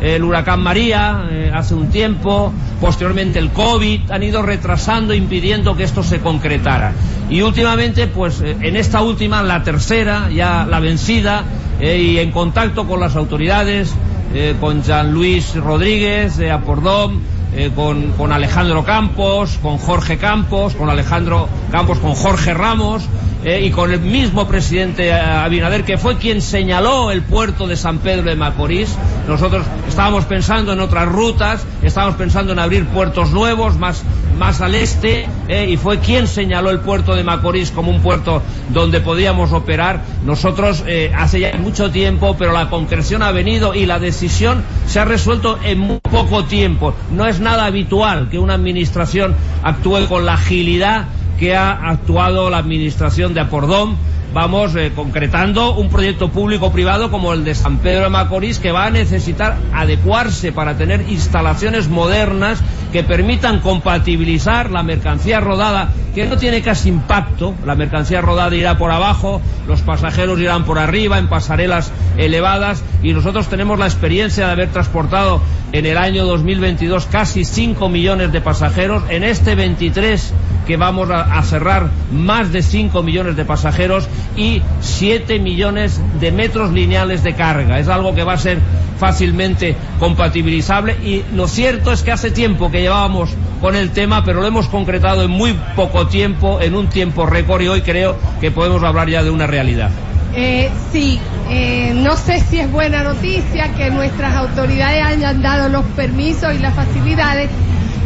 el 0.00 0.24
huracán 0.24 0.60
María 0.60 1.28
eh, 1.30 1.52
hace 1.54 1.76
un 1.76 1.88
tiempo, 1.88 2.52
posteriormente 2.80 3.38
el 3.38 3.50
COVID, 3.50 4.10
han 4.10 4.24
ido 4.24 4.42
retrasando, 4.42 5.14
impidiendo 5.14 5.76
que 5.76 5.84
esto 5.84 6.02
se 6.02 6.18
concretara. 6.18 6.94
Y 7.30 7.42
últimamente, 7.42 8.08
pues 8.08 8.40
eh, 8.40 8.56
en 8.60 8.74
esta 8.74 9.02
última, 9.02 9.40
la 9.44 9.62
tercera, 9.62 10.30
ya 10.30 10.66
la 10.68 10.80
vencida, 10.80 11.44
y 11.80 12.18
en 12.18 12.30
contacto 12.30 12.86
con 12.86 13.00
las 13.00 13.16
autoridades, 13.16 13.92
eh, 14.34 14.54
con 14.60 14.82
Jean 14.82 15.12
Luis 15.12 15.54
Rodríguez 15.54 16.36
de 16.36 16.50
Apordón, 16.50 17.20
eh, 17.54 17.70
con 17.74 18.32
Alejandro 18.32 18.84
Campos, 18.84 19.58
con 19.62 19.78
Jorge 19.78 20.16
Campos, 20.16 20.74
con 20.74 20.88
Alejandro 20.88 21.48
Campos, 21.70 21.98
con 21.98 22.14
Jorge 22.14 22.54
Ramos 22.54 23.06
eh, 23.44 23.64
y 23.64 23.70
con 23.70 23.92
el 23.92 24.00
mismo 24.00 24.46
presidente 24.46 25.08
eh, 25.08 25.12
Abinader, 25.12 25.84
que 25.84 25.98
fue 25.98 26.16
quien 26.16 26.40
señaló 26.40 27.10
el 27.10 27.22
puerto 27.22 27.66
de 27.66 27.76
San 27.76 27.98
Pedro 27.98 28.30
de 28.30 28.36
Macorís. 28.36 28.96
Nosotros 29.26 29.66
estábamos 29.88 30.26
pensando 30.26 30.72
en 30.72 30.80
otras 30.80 31.08
rutas, 31.08 31.66
estábamos 31.82 32.16
pensando 32.16 32.52
en 32.52 32.60
abrir 32.60 32.86
puertos 32.86 33.30
nuevos, 33.30 33.76
más, 33.76 34.04
más 34.38 34.60
al 34.60 34.76
este, 34.76 35.26
eh, 35.48 35.66
y 35.68 35.76
fue 35.76 35.98
quien 35.98 36.28
señaló 36.28 36.70
el 36.70 36.80
puerto 36.80 37.16
de 37.16 37.24
Macorís 37.24 37.72
como 37.72 37.90
un 37.90 38.00
puerto 38.00 38.42
donde 38.68 39.00
podíamos 39.00 39.52
operar. 39.52 40.02
Nosotros 40.24 40.84
hace 41.16 41.40
ya 41.40 41.56
mucho 41.58 41.90
tiempo, 41.90 42.36
pero 42.38 42.52
la 42.52 42.70
concreción 42.70 43.22
ha 43.22 43.32
venido 43.32 43.74
y 43.74 43.86
la 43.86 43.98
decisión 43.98 44.62
se 44.86 45.00
ha 45.00 45.04
resuelto 45.04 45.58
en 45.64 45.80
muy 45.80 45.98
poco 45.98 46.44
tiempo. 46.44 46.94
No 47.10 47.26
es 47.26 47.40
nada 47.40 47.64
habitual 47.64 48.28
que 48.30 48.38
una 48.38 48.54
administración 48.54 49.34
actúe 49.64 50.06
con 50.08 50.26
la 50.26 50.34
agilidad 50.34 51.06
que 51.42 51.56
ha 51.56 51.72
actuado 51.72 52.50
la 52.50 52.58
administración 52.58 53.34
de 53.34 53.40
Apordón. 53.40 53.96
Vamos 54.32 54.76
eh, 54.76 54.92
concretando 54.94 55.74
un 55.74 55.88
proyecto 55.88 56.28
público-privado 56.28 57.10
como 57.10 57.32
el 57.32 57.42
de 57.42 57.56
San 57.56 57.78
Pedro 57.78 58.04
de 58.04 58.10
Macorís 58.10 58.60
que 58.60 58.70
va 58.70 58.86
a 58.86 58.90
necesitar 58.90 59.56
adecuarse 59.74 60.52
para 60.52 60.76
tener 60.76 61.04
instalaciones 61.10 61.88
modernas 61.88 62.62
que 62.92 63.02
permitan 63.02 63.58
compatibilizar 63.58 64.70
la 64.70 64.84
mercancía 64.84 65.40
rodada, 65.40 65.90
que 66.14 66.26
no 66.26 66.36
tiene 66.36 66.62
casi 66.62 66.88
impacto. 66.88 67.54
La 67.64 67.74
mercancía 67.74 68.20
rodada 68.20 68.54
irá 68.54 68.78
por 68.78 68.90
abajo, 68.90 69.40
los 69.66 69.80
pasajeros 69.82 70.38
irán 70.38 70.64
por 70.64 70.78
arriba 70.78 71.18
en 71.18 71.28
pasarelas 71.28 71.92
elevadas 72.16 72.82
y 73.02 73.12
nosotros 73.12 73.48
tenemos 73.48 73.78
la 73.78 73.86
experiencia 73.86 74.46
de 74.46 74.52
haber 74.52 74.70
transportado 74.70 75.40
en 75.72 75.86
el 75.86 75.96
año 75.96 76.24
2022 76.26 77.06
casi 77.06 77.44
5 77.44 77.88
millones 77.88 78.32
de 78.32 78.40
pasajeros. 78.40 79.02
En 79.08 79.24
este 79.24 79.54
23 79.54 80.34
que 80.66 80.76
vamos 80.76 81.10
a, 81.10 81.42
cerrar 81.42 81.90
más 82.12 82.52
de 82.52 82.62
5 82.62 83.02
millones 83.02 83.36
de 83.36 83.44
pasajeros 83.44 84.08
y 84.36 84.62
7 84.80 85.38
millones 85.38 86.00
de 86.20 86.30
metros 86.30 86.72
lineales 86.72 87.22
de 87.22 87.34
carga. 87.34 87.78
Es 87.78 87.88
algo 87.88 88.14
que 88.14 88.22
va 88.22 88.34
a 88.34 88.38
ser 88.38 88.58
fácilmente 88.98 89.74
compatibilizable 89.98 90.96
y 91.04 91.24
lo 91.34 91.48
cierto 91.48 91.92
es 91.92 92.02
que 92.02 92.12
hace 92.12 92.30
tiempo 92.30 92.70
que 92.70 92.82
llevábamos 92.82 93.30
con 93.60 93.74
el 93.74 93.90
tema, 93.90 94.24
pero 94.24 94.40
lo 94.40 94.46
hemos 94.46 94.68
concretado 94.68 95.24
en 95.24 95.30
muy 95.30 95.54
poco 95.74 96.01
tiempo, 96.08 96.60
en 96.60 96.74
un 96.74 96.88
tiempo 96.88 97.26
récord 97.26 97.62
y 97.62 97.68
hoy 97.68 97.82
creo 97.82 98.16
que 98.40 98.50
podemos 98.50 98.82
hablar 98.82 99.08
ya 99.08 99.22
de 99.22 99.30
una 99.30 99.46
realidad. 99.46 99.90
Eh, 100.34 100.70
sí, 100.92 101.18
eh, 101.50 101.92
no 101.94 102.16
sé 102.16 102.40
si 102.40 102.58
es 102.58 102.70
buena 102.70 103.02
noticia 103.02 103.72
que 103.74 103.90
nuestras 103.90 104.34
autoridades 104.34 105.04
hayan 105.04 105.42
dado 105.42 105.68
los 105.68 105.84
permisos 105.96 106.54
y 106.54 106.58
las 106.58 106.74
facilidades. 106.74 107.50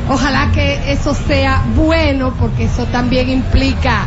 Ojalá 0.08 0.50
que 0.52 0.92
eso 0.92 1.14
sea 1.14 1.64
bueno, 1.74 2.34
porque 2.38 2.64
eso 2.64 2.84
también 2.86 3.28
implica 3.28 4.06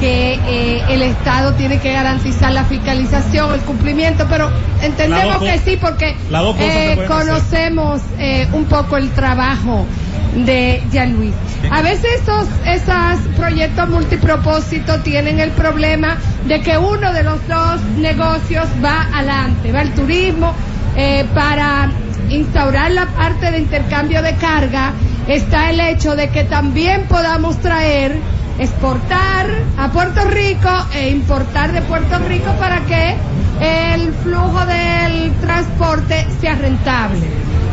que 0.00 0.34
eh, 0.34 0.82
el 0.88 1.02
Estado 1.02 1.52
tiene 1.54 1.78
que 1.78 1.92
garantizar 1.92 2.52
la 2.52 2.64
fiscalización, 2.64 3.54
el 3.54 3.60
cumplimiento, 3.60 4.26
pero 4.28 4.50
entendemos 4.82 5.38
que 5.38 5.58
sí, 5.58 5.78
porque 5.80 6.16
eh, 6.58 7.04
conocemos 7.06 8.00
eh, 8.18 8.48
un 8.52 8.64
poco 8.64 8.96
el 8.96 9.10
trabajo 9.10 9.86
de 10.34 10.82
Jean 10.90 11.14
Luis. 11.14 11.34
A 11.70 11.82
veces 11.82 12.22
esos, 12.22 12.48
esos 12.66 13.20
proyectos 13.36 13.88
multipropósitos 13.88 15.02
tienen 15.02 15.40
el 15.40 15.50
problema 15.50 16.18
de 16.46 16.60
que 16.60 16.76
uno 16.76 17.12
de 17.12 17.22
los 17.22 17.46
dos 17.48 17.80
negocios 17.98 18.66
va 18.84 19.08
adelante, 19.12 19.72
va 19.72 19.82
el 19.82 19.92
turismo 19.92 20.52
eh, 20.96 21.24
para 21.34 21.90
instaurar 22.28 22.90
la 22.92 23.06
parte 23.06 23.50
de 23.50 23.58
intercambio 23.58 24.22
de 24.22 24.34
carga 24.36 24.92
está 25.28 25.70
el 25.70 25.80
hecho 25.80 26.16
de 26.16 26.28
que 26.28 26.44
también 26.44 27.06
podamos 27.08 27.58
traer, 27.58 28.16
exportar 28.58 29.46
a 29.78 29.88
Puerto 29.90 30.24
Rico 30.24 30.70
e 30.94 31.10
importar 31.10 31.72
de 31.72 31.82
Puerto 31.82 32.18
Rico 32.28 32.52
para 32.58 32.80
que 32.80 33.16
el 33.94 34.12
flujo 34.22 34.64
del 34.66 35.32
transporte 35.40 36.26
sea 36.40 36.54
rentable. 36.56 37.22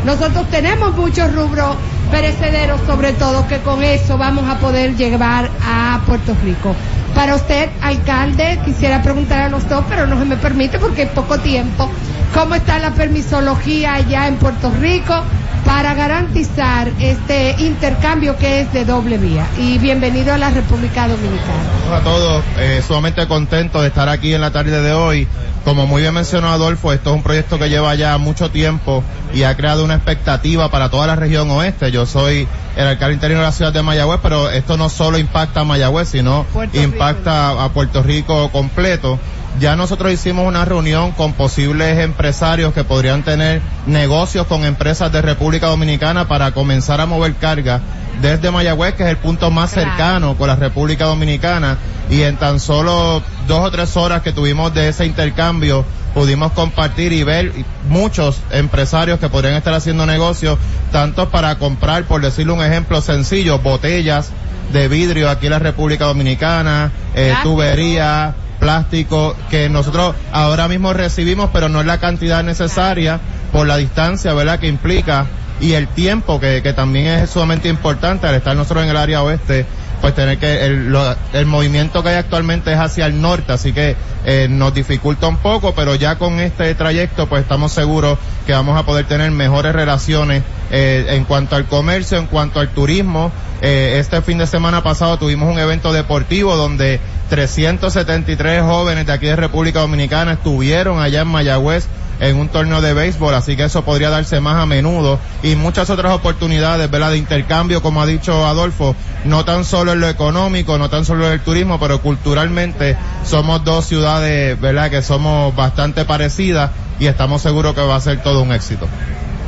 Nosotros 0.04 0.48
tenemos 0.50 0.96
muchos 0.96 1.32
rubros 1.32 1.76
perecederos, 2.10 2.80
sobre 2.86 3.12
todo, 3.12 3.46
que 3.46 3.58
con 3.58 3.82
eso 3.82 4.18
vamos 4.18 4.48
a 4.48 4.58
poder 4.58 4.96
llevar 4.96 5.48
a 5.64 6.00
Puerto 6.06 6.36
Rico. 6.44 6.74
Para 7.14 7.36
usted, 7.36 7.70
alcalde, 7.80 8.58
quisiera 8.64 9.02
preguntar 9.02 9.42
a 9.42 9.48
los 9.48 9.68
dos, 9.68 9.84
pero 9.88 10.06
no 10.06 10.18
se 10.18 10.24
me 10.24 10.36
permite 10.36 10.78
porque 10.78 11.02
es 11.02 11.10
poco 11.10 11.38
tiempo. 11.38 11.88
¿Cómo 12.34 12.54
está 12.54 12.78
la 12.78 12.90
permisología 12.92 13.94
allá 13.94 14.26
en 14.26 14.36
Puerto 14.36 14.72
Rico 14.80 15.22
para 15.64 15.94
garantizar 15.94 16.90
este 16.98 17.56
intercambio 17.58 18.36
que 18.36 18.60
es 18.60 18.72
de 18.72 18.84
doble 18.84 19.18
vía? 19.18 19.46
Y 19.58 19.78
bienvenido 19.78 20.32
a 20.32 20.38
la 20.38 20.50
República 20.50 21.08
Dominicana. 21.08 21.62
Hola 21.86 21.96
a 21.98 22.04
todos, 22.04 22.44
eh, 22.58 22.82
sumamente 22.86 23.26
contento 23.26 23.80
de 23.80 23.88
estar 23.88 24.08
aquí 24.08 24.34
en 24.34 24.40
la 24.40 24.50
tarde 24.50 24.82
de 24.82 24.92
hoy. 24.92 25.26
Como 25.64 25.86
muy 25.86 26.02
bien 26.02 26.12
mencionó 26.12 26.48
Adolfo, 26.48 26.92
esto 26.92 27.10
es 27.10 27.16
un 27.16 27.22
proyecto 27.22 27.58
que 27.58 27.68
lleva 27.68 27.94
ya 27.94 28.18
mucho 28.18 28.50
tiempo 28.50 29.04
y 29.32 29.44
ha 29.44 29.56
creado 29.56 29.84
una 29.84 29.94
expectativa 29.94 30.70
para 30.70 30.90
toda 30.90 31.06
la 31.06 31.14
región 31.14 31.50
oeste. 31.50 31.92
Yo 31.92 32.04
soy 32.04 32.48
el 32.76 32.86
alcalde 32.86 33.14
interino 33.14 33.40
de 33.40 33.46
la 33.46 33.52
ciudad 33.52 33.72
de 33.72 33.82
Mayagüez, 33.82 34.18
pero 34.22 34.50
esto 34.50 34.76
no 34.76 34.88
solo 34.88 35.18
impacta 35.18 35.60
a 35.60 35.64
Mayagüez, 35.64 36.08
sino 36.08 36.46
impacta 36.72 37.64
a 37.64 37.68
Puerto 37.68 38.02
Rico 38.02 38.50
completo. 38.50 39.20
Ya 39.60 39.76
nosotros 39.76 40.12
hicimos 40.12 40.46
una 40.46 40.64
reunión 40.64 41.12
con 41.12 41.34
posibles 41.34 41.98
empresarios 41.98 42.72
que 42.72 42.84
podrían 42.84 43.22
tener 43.22 43.60
negocios 43.86 44.46
con 44.46 44.64
empresas 44.64 45.12
de 45.12 45.22
República 45.22 45.66
Dominicana 45.66 46.26
para 46.26 46.52
comenzar 46.52 47.00
a 47.00 47.06
mover 47.06 47.34
carga 47.34 47.80
desde 48.20 48.50
Mayagüez, 48.50 48.94
que 48.94 49.04
es 49.04 49.10
el 49.10 49.18
punto 49.18 49.50
más 49.50 49.70
cercano 49.70 50.36
con 50.36 50.48
la 50.48 50.56
República 50.56 51.04
Dominicana, 51.04 51.78
y 52.10 52.22
en 52.22 52.36
tan 52.36 52.60
solo 52.60 53.22
dos 53.46 53.60
o 53.60 53.70
tres 53.70 53.96
horas 53.96 54.22
que 54.22 54.32
tuvimos 54.32 54.72
de 54.74 54.88
ese 54.88 55.06
intercambio, 55.06 55.84
pudimos 56.14 56.52
compartir 56.52 57.12
y 57.12 57.22
ver 57.22 57.52
muchos 57.88 58.40
empresarios 58.50 59.18
que 59.18 59.28
podrían 59.28 59.54
estar 59.54 59.74
haciendo 59.74 60.06
negocios, 60.06 60.58
tanto 60.90 61.30
para 61.30 61.58
comprar, 61.58 62.04
por 62.04 62.20
decirle 62.20 62.52
un 62.52 62.64
ejemplo 62.64 63.00
sencillo, 63.00 63.58
botellas 63.58 64.30
de 64.72 64.88
vidrio 64.88 65.28
aquí 65.30 65.46
en 65.46 65.52
la 65.52 65.58
República 65.58 66.04
Dominicana, 66.06 66.90
eh, 67.14 67.32
tubería, 67.42 68.34
plástico, 68.58 69.36
que 69.50 69.68
nosotros 69.68 70.14
ahora 70.32 70.68
mismo 70.68 70.92
recibimos, 70.92 71.50
pero 71.52 71.68
no 71.68 71.80
es 71.80 71.86
la 71.86 71.98
cantidad 71.98 72.42
necesaria 72.44 73.20
por 73.52 73.66
la 73.66 73.76
distancia, 73.76 74.32
¿verdad?, 74.34 74.58
que 74.60 74.68
implica 74.68 75.26
y 75.60 75.72
el 75.74 75.88
tiempo 75.88 76.40
que, 76.40 76.62
que 76.62 76.72
también 76.72 77.06
es 77.06 77.30
sumamente 77.30 77.68
importante 77.68 78.26
al 78.26 78.34
estar 78.34 78.56
nosotros 78.56 78.84
en 78.84 78.90
el 78.90 78.96
área 78.96 79.22
oeste 79.22 79.66
pues 80.00 80.16
tener 80.16 80.38
que 80.38 80.64
el, 80.64 80.90
lo- 80.90 81.14
el 81.32 81.46
movimiento 81.46 82.02
que 82.02 82.08
hay 82.08 82.16
actualmente 82.16 82.72
es 82.72 82.78
hacia 82.80 83.06
el 83.06 83.20
norte, 83.20 83.52
así 83.52 83.72
que 83.72 83.94
eh, 84.24 84.48
nos 84.50 84.74
dificulta 84.74 85.28
un 85.28 85.36
poco, 85.36 85.74
pero 85.76 85.94
ya 85.94 86.16
con 86.18 86.40
este 86.40 86.74
trayecto 86.74 87.28
pues 87.28 87.42
estamos 87.42 87.70
seguros 87.70 88.18
que 88.42 88.52
vamos 88.52 88.78
a 88.78 88.84
poder 88.84 89.06
tener 89.06 89.30
mejores 89.30 89.72
relaciones 89.74 90.42
eh, 90.70 91.06
en 91.10 91.24
cuanto 91.24 91.56
al 91.56 91.66
comercio, 91.66 92.18
en 92.18 92.26
cuanto 92.26 92.60
al 92.60 92.68
turismo. 92.70 93.32
Eh, 93.60 93.96
este 93.98 94.22
fin 94.22 94.38
de 94.38 94.46
semana 94.46 94.82
pasado 94.82 95.18
tuvimos 95.18 95.52
un 95.52 95.58
evento 95.58 95.92
deportivo 95.92 96.56
donde 96.56 97.00
373 97.30 98.62
jóvenes 98.62 99.06
de 99.06 99.12
aquí 99.12 99.26
de 99.26 99.36
República 99.36 99.80
Dominicana 99.80 100.32
estuvieron 100.32 101.00
allá 101.00 101.22
en 101.22 101.28
Mayagüez 101.28 101.86
en 102.20 102.36
un 102.36 102.48
torneo 102.48 102.80
de 102.80 102.94
béisbol, 102.94 103.34
así 103.34 103.56
que 103.56 103.64
eso 103.64 103.82
podría 103.84 104.08
darse 104.08 104.40
más 104.40 104.56
a 104.56 104.66
menudo 104.66 105.18
y 105.42 105.56
muchas 105.56 105.90
otras 105.90 106.12
oportunidades, 106.12 106.88
¿verdad? 106.88 107.10
De 107.10 107.18
intercambio, 107.18 107.82
como 107.82 108.00
ha 108.00 108.06
dicho 108.06 108.46
Adolfo, 108.46 108.94
no 109.24 109.44
tan 109.44 109.64
solo 109.64 109.92
en 109.92 110.00
lo 110.00 110.08
económico, 110.08 110.78
no 110.78 110.88
tan 110.88 111.04
solo 111.04 111.26
en 111.26 111.32
el 111.32 111.40
turismo, 111.40 111.80
pero 111.80 112.00
culturalmente 112.00 112.96
somos 113.24 113.64
dos 113.64 113.86
ciudades, 113.86 114.60
¿verdad? 114.60 114.90
Que 114.90 115.02
somos 115.02 115.54
bastante 115.56 116.04
parecidas 116.04 116.70
y 116.98 117.06
estamos 117.06 117.42
seguros 117.42 117.74
que 117.74 117.80
va 117.80 117.96
a 117.96 118.00
ser 118.00 118.22
todo 118.22 118.42
un 118.42 118.52
éxito. 118.52 118.86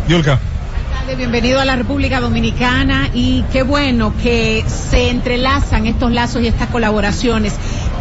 Yulka. 0.09 0.39
Bienvenido 1.16 1.61
a 1.61 1.65
la 1.65 1.77
República 1.77 2.19
Dominicana 2.19 3.11
y 3.12 3.45
qué 3.53 3.62
bueno 3.62 4.15
que 4.23 4.65
se 4.66 5.11
entrelazan 5.11 5.87
estos 5.87 6.11
lazos 6.11 6.43
y 6.43 6.49
estas 6.49 6.69
colaboraciones. 6.71 7.55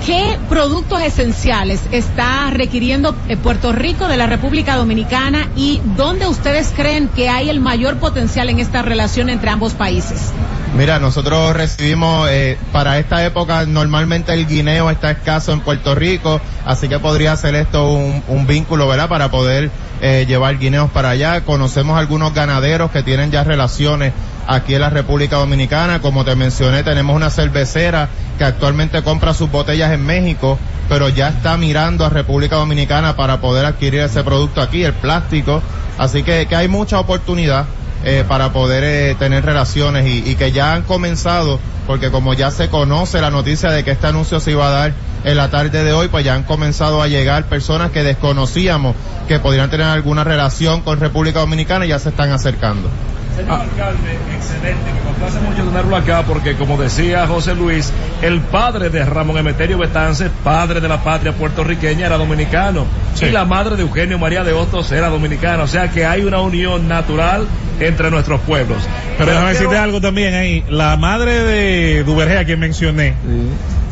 ¿Qué 0.05 0.37
productos 0.49 1.01
esenciales 1.01 1.79
está 1.91 2.49
requiriendo 2.49 3.15
eh, 3.29 3.37
Puerto 3.37 3.71
Rico 3.71 4.09
de 4.09 4.17
la 4.17 4.27
República 4.27 4.75
Dominicana 4.75 5.47
y 5.55 5.79
dónde 5.95 6.27
ustedes 6.27 6.73
creen 6.75 7.07
que 7.07 7.29
hay 7.29 7.49
el 7.49 7.61
mayor 7.61 7.95
potencial 7.99 8.49
en 8.49 8.59
esta 8.59 8.81
relación 8.81 9.29
entre 9.29 9.49
ambos 9.49 9.73
países? 9.73 10.33
Mira, 10.75 10.99
nosotros 10.99 11.55
recibimos, 11.55 12.27
eh, 12.29 12.57
para 12.73 12.99
esta 12.99 13.23
época 13.23 13.65
normalmente 13.65 14.33
el 14.33 14.45
guineo 14.45 14.89
está 14.89 15.11
escaso 15.11 15.53
en 15.53 15.61
Puerto 15.61 15.95
Rico, 15.95 16.41
así 16.65 16.89
que 16.89 16.99
podría 16.99 17.37
ser 17.37 17.55
esto 17.55 17.89
un, 17.89 18.21
un 18.27 18.45
vínculo, 18.45 18.89
¿verdad? 18.89 19.07
Para 19.07 19.31
poder 19.31 19.71
eh, 20.01 20.25
llevar 20.27 20.57
guineos 20.57 20.91
para 20.91 21.11
allá. 21.11 21.45
Conocemos 21.45 21.97
algunos 21.97 22.33
ganaderos 22.33 22.91
que 22.91 23.03
tienen 23.03 23.31
ya 23.31 23.45
relaciones 23.45 24.11
aquí 24.47 24.75
en 24.75 24.81
la 24.81 24.89
República 24.89 25.37
Dominicana. 25.37 26.01
Como 26.01 26.25
te 26.25 26.35
mencioné, 26.35 26.83
tenemos 26.83 27.15
una 27.15 27.29
cervecera 27.29 28.09
que 28.37 28.43
actualmente 28.43 29.01
compra 29.03 29.33
sus 29.33 29.49
botellas 29.51 29.91
en 29.91 30.05
México, 30.05 30.57
pero 30.89 31.09
ya 31.09 31.29
está 31.29 31.57
mirando 31.57 32.05
a 32.05 32.09
República 32.09 32.55
Dominicana 32.55 33.15
para 33.15 33.39
poder 33.41 33.65
adquirir 33.65 34.01
ese 34.01 34.23
producto 34.23 34.61
aquí, 34.61 34.83
el 34.83 34.93
plástico. 34.93 35.61
Así 35.97 36.23
que, 36.23 36.47
que 36.47 36.55
hay 36.55 36.67
mucha 36.67 36.99
oportunidad 36.99 37.65
eh, 38.03 38.25
para 38.27 38.51
poder 38.51 38.83
eh, 38.83 39.15
tener 39.15 39.45
relaciones 39.45 40.07
y, 40.07 40.29
y 40.29 40.35
que 40.35 40.51
ya 40.51 40.73
han 40.73 40.83
comenzado, 40.83 41.59
porque 41.87 42.11
como 42.11 42.33
ya 42.33 42.51
se 42.51 42.69
conoce 42.69 43.21
la 43.21 43.29
noticia 43.29 43.69
de 43.69 43.83
que 43.83 43.91
este 43.91 44.07
anuncio 44.07 44.39
se 44.39 44.51
iba 44.51 44.67
a 44.67 44.71
dar 44.71 44.93
en 45.23 45.37
la 45.37 45.49
tarde 45.49 45.83
de 45.83 45.93
hoy, 45.93 46.07
pues 46.09 46.25
ya 46.25 46.33
han 46.35 46.43
comenzado 46.43 47.01
a 47.01 47.07
llegar 47.07 47.45
personas 47.45 47.91
que 47.91 48.03
desconocíamos 48.03 48.95
que 49.27 49.39
podrían 49.39 49.69
tener 49.69 49.85
alguna 49.87 50.23
relación 50.23 50.81
con 50.81 50.99
República 50.99 51.39
Dominicana 51.39 51.85
y 51.85 51.89
ya 51.89 51.99
se 51.99 52.09
están 52.09 52.31
acercando. 52.31 52.89
Señor 53.35 53.61
alcalde, 53.61 54.13
excelente, 54.35 54.93
me 54.93 54.99
complace 55.09 55.39
mucho 55.39 55.63
tenerlo 55.67 55.95
acá 55.95 56.21
porque 56.21 56.53
como 56.55 56.77
decía 56.77 57.25
José 57.25 57.55
Luis, 57.55 57.91
el 58.21 58.41
padre 58.41 58.91
de 58.91 59.03
Ramón 59.05 59.37
Emeterio 59.39 59.79
Betances, 59.79 60.29
padre 60.43 60.81
de 60.81 60.87
la 60.87 61.03
patria 61.03 61.31
puertorriqueña, 61.31 62.05
era 62.05 62.17
dominicano 62.17 62.85
y 63.19 63.31
la 63.31 63.43
madre 63.45 63.75
de 63.75 63.81
Eugenio 63.81 64.19
María 64.19 64.43
de 64.43 64.53
Hostos 64.53 64.91
era 64.91 65.09
dominicana, 65.09 65.63
o 65.63 65.67
sea 65.67 65.89
que 65.89 66.05
hay 66.05 66.23
una 66.25 66.41
unión 66.41 66.87
natural 66.87 67.47
entre 67.79 68.11
nuestros 68.11 68.39
pueblos. 68.41 68.77
Pero 69.17 69.31
déjame 69.31 69.51
quiero- 69.51 69.59
decirte 69.69 69.77
algo 69.77 69.99
también 69.99 70.35
ahí. 70.35 70.63
La 70.69 70.95
madre 70.97 71.31
de 71.43 72.03
Duvergé, 72.03 72.37
a 72.37 72.45
quien 72.45 72.59
mencioné, 72.59 73.15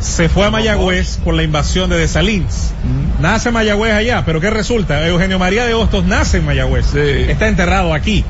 se 0.01 0.29
fue 0.29 0.45
a 0.47 0.51
Mayagüez 0.51 1.17
por 1.23 1.35
la 1.35 1.43
invasión 1.43 1.89
de 1.89 1.97
Desalins. 1.97 2.73
Nace 3.19 3.51
Mayagüez 3.51 3.93
allá, 3.93 4.23
pero 4.25 4.41
¿qué 4.41 4.49
resulta? 4.49 5.07
Eugenio 5.07 5.39
María 5.39 5.65
de 5.65 5.73
Hostos 5.73 6.05
nace 6.05 6.37
en 6.37 6.45
Mayagüez. 6.45 6.93
Está 6.95 7.47
enterrado 7.47 7.93
aquí. 7.93 8.25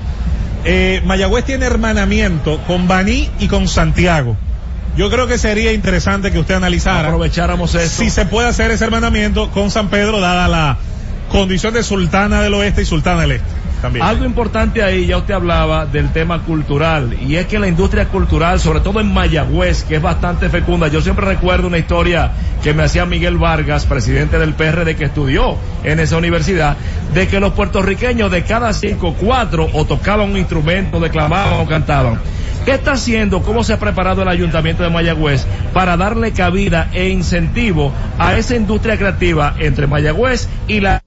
Eh, 0.63 1.01
Mayagüez 1.05 1.45
tiene 1.45 1.65
hermanamiento 1.65 2.59
con 2.67 2.87
Baní 2.87 3.29
y 3.39 3.47
con 3.47 3.67
Santiago. 3.67 4.35
Yo 4.97 5.09
creo 5.09 5.25
que 5.25 5.37
sería 5.37 5.71
interesante 5.71 6.31
que 6.31 6.39
usted 6.39 6.55
analizara. 6.55 7.07
Aprovecháramos. 7.07 7.71
Si 7.71 8.09
se 8.09 8.25
puede 8.25 8.49
hacer 8.49 8.71
ese 8.71 8.83
hermanamiento 8.83 9.49
con 9.51 9.71
San 9.71 9.89
Pedro, 9.89 10.19
dada 10.19 10.49
la 10.49 10.77
condición 11.31 11.73
de 11.73 11.81
sultana 11.81 12.41
del 12.41 12.53
oeste 12.53 12.81
y 12.81 12.85
sultana 12.85 13.21
del 13.21 13.31
este. 13.31 13.60
Algo 14.01 14.25
importante 14.25 14.83
ahí, 14.83 15.07
ya 15.07 15.17
usted 15.17 15.33
hablaba 15.33 15.85
del 15.85 16.11
tema 16.11 16.43
cultural, 16.43 17.17
y 17.19 17.35
es 17.35 17.47
que 17.47 17.57
la 17.57 17.67
industria 17.67 18.07
cultural, 18.07 18.59
sobre 18.59 18.81
todo 18.81 18.99
en 18.99 19.11
Mayagüez, 19.11 19.83
que 19.83 19.95
es 19.95 20.01
bastante 20.01 20.49
fecunda, 20.49 20.87
yo 20.87 21.01
siempre 21.01 21.25
recuerdo 21.25 21.67
una 21.67 21.79
historia 21.79 22.31
que 22.63 22.73
me 22.73 22.83
hacía 22.83 23.05
Miguel 23.05 23.37
Vargas, 23.37 23.85
presidente 23.85 24.37
del 24.37 24.53
PRD, 24.53 24.95
que 24.95 25.05
estudió 25.05 25.57
en 25.83 25.99
esa 25.99 26.17
universidad, 26.17 26.77
de 27.13 27.27
que 27.27 27.39
los 27.39 27.53
puertorriqueños 27.53 28.29
de 28.31 28.43
cada 28.43 28.71
cinco, 28.73 29.15
cuatro, 29.19 29.67
o 29.73 29.85
tocaban 29.85 30.29
un 30.29 30.37
instrumento, 30.37 30.99
declamaban 30.99 31.59
o 31.59 31.65
cantaban. 31.67 32.19
¿Qué 32.65 32.73
está 32.73 32.91
haciendo? 32.91 33.41
¿Cómo 33.41 33.63
se 33.63 33.73
ha 33.73 33.79
preparado 33.79 34.21
el 34.21 34.27
ayuntamiento 34.27 34.83
de 34.83 34.91
Mayagüez 34.91 35.47
para 35.73 35.97
darle 35.97 36.31
cabida 36.31 36.89
e 36.93 37.09
incentivo 37.09 37.91
a 38.19 38.37
esa 38.37 38.55
industria 38.55 38.97
creativa 38.97 39.55
entre 39.57 39.87
Mayagüez 39.87 40.47
y 40.67 40.79
la 40.79 41.00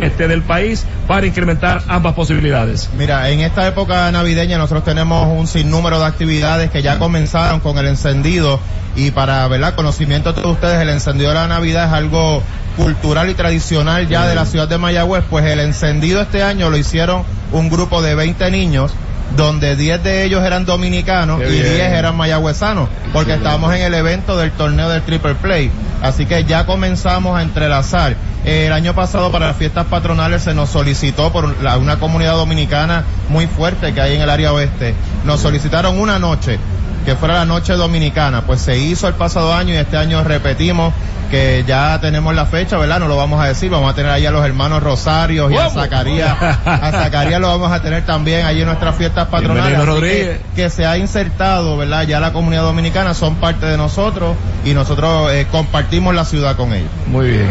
este 0.00 0.28
del 0.28 0.42
país 0.42 0.86
para 1.08 1.26
incrementar 1.26 1.82
ambas 1.88 2.14
posibilidades. 2.14 2.88
Mira, 2.96 3.28
en 3.30 3.40
esta 3.40 3.66
época 3.66 4.12
navideña 4.12 4.56
nosotros 4.56 4.84
tenemos 4.84 5.26
un 5.36 5.48
sinnúmero 5.48 5.98
de 5.98 6.06
actividades 6.06 6.70
que 6.70 6.82
ya 6.82 7.00
comenzaron 7.00 7.58
con 7.58 7.76
el 7.78 7.88
encendido 7.88 8.60
y 8.94 9.10
para, 9.10 9.48
¿verdad? 9.48 9.74
Conocimiento 9.74 10.32
de 10.32 10.40
todos 10.40 10.54
ustedes, 10.54 10.80
el 10.80 10.88
encendido 10.88 11.30
de 11.30 11.34
la 11.34 11.48
Navidad 11.48 11.86
es 11.86 11.92
algo 11.94 12.44
cultural 12.76 13.28
y 13.28 13.34
tradicional 13.34 14.08
ya 14.08 14.28
de 14.28 14.36
la 14.36 14.46
ciudad 14.46 14.68
de 14.68 14.78
Mayagüez, 14.78 15.24
pues 15.28 15.44
el 15.46 15.58
encendido 15.58 16.22
este 16.22 16.44
año 16.44 16.70
lo 16.70 16.76
hicieron 16.76 17.24
un 17.50 17.68
grupo 17.68 18.02
de 18.02 18.14
20 18.14 18.52
niños 18.52 18.92
donde 19.36 19.76
10 19.76 20.02
de 20.02 20.24
ellos 20.24 20.42
eran 20.44 20.64
dominicanos 20.64 21.40
Qué 21.40 21.48
y 21.48 21.52
bien. 21.52 21.74
10 21.74 21.92
eran 21.92 22.16
mayagüezanos, 22.16 22.88
porque 23.12 23.34
estábamos 23.34 23.74
en 23.74 23.82
el 23.82 23.94
evento 23.94 24.36
del 24.36 24.50
torneo 24.52 24.88
del 24.88 25.02
Triple 25.02 25.34
Play. 25.36 25.70
Así 26.02 26.26
que 26.26 26.44
ya 26.44 26.66
comenzamos 26.66 27.38
a 27.38 27.42
entrelazar. 27.42 28.16
El 28.44 28.72
año 28.72 28.92
pasado 28.92 29.30
para 29.30 29.46
las 29.46 29.56
fiestas 29.56 29.86
patronales 29.86 30.42
se 30.42 30.52
nos 30.52 30.68
solicitó 30.70 31.30
por 31.32 31.62
la- 31.62 31.78
una 31.78 31.98
comunidad 32.00 32.34
dominicana 32.34 33.04
muy 33.28 33.46
fuerte 33.46 33.94
que 33.94 34.00
hay 34.00 34.16
en 34.16 34.22
el 34.22 34.30
área 34.30 34.52
oeste 34.52 34.94
nos 35.24 35.40
solicitaron 35.40 35.96
una 36.00 36.18
noche 36.18 36.58
que 37.04 37.16
fuera 37.16 37.34
la 37.34 37.44
noche 37.44 37.74
dominicana, 37.74 38.42
pues 38.42 38.60
se 38.60 38.78
hizo 38.78 39.08
el 39.08 39.14
pasado 39.14 39.54
año 39.54 39.74
y 39.74 39.76
este 39.76 39.96
año 39.96 40.22
repetimos 40.24 40.92
que 41.30 41.64
ya 41.66 41.98
tenemos 41.98 42.34
la 42.34 42.44
fecha, 42.44 42.76
¿verdad? 42.76 43.00
No 43.00 43.08
lo 43.08 43.16
vamos 43.16 43.42
a 43.42 43.46
decir, 43.48 43.70
vamos 43.70 43.90
a 43.90 43.94
tener 43.94 44.12
ahí 44.12 44.26
a 44.26 44.30
los 44.30 44.44
hermanos 44.44 44.82
Rosarios 44.82 45.50
y 45.50 45.56
a 45.56 45.70
Zacarías, 45.70 46.36
a 46.40 46.90
Zacarías 46.92 47.40
lo 47.40 47.48
vamos 47.48 47.72
a 47.72 47.80
tener 47.80 48.04
también 48.04 48.44
allí 48.44 48.60
en 48.60 48.66
nuestras 48.66 48.94
fiestas 48.96 49.28
patronales. 49.28 49.80
Que, 50.00 50.40
que 50.54 50.68
se 50.68 50.84
ha 50.84 50.98
insertado, 50.98 51.78
¿verdad? 51.78 52.02
Ya 52.06 52.20
la 52.20 52.34
comunidad 52.34 52.64
dominicana 52.64 53.14
son 53.14 53.36
parte 53.36 53.64
de 53.64 53.78
nosotros 53.78 54.36
y 54.64 54.74
nosotros 54.74 55.32
eh, 55.32 55.46
compartimos 55.50 56.14
la 56.14 56.26
ciudad 56.26 56.54
con 56.54 56.74
ellos. 56.74 56.90
Muy 57.06 57.30
bien. 57.30 57.48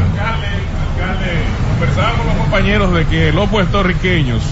Conversaba 1.80 2.11
con 2.18 2.28
los 2.28 2.36
compañeros 2.36 2.94
de 2.94 3.07
que 3.07 3.32
los 3.32 3.49
puertorriqueños 3.49 4.44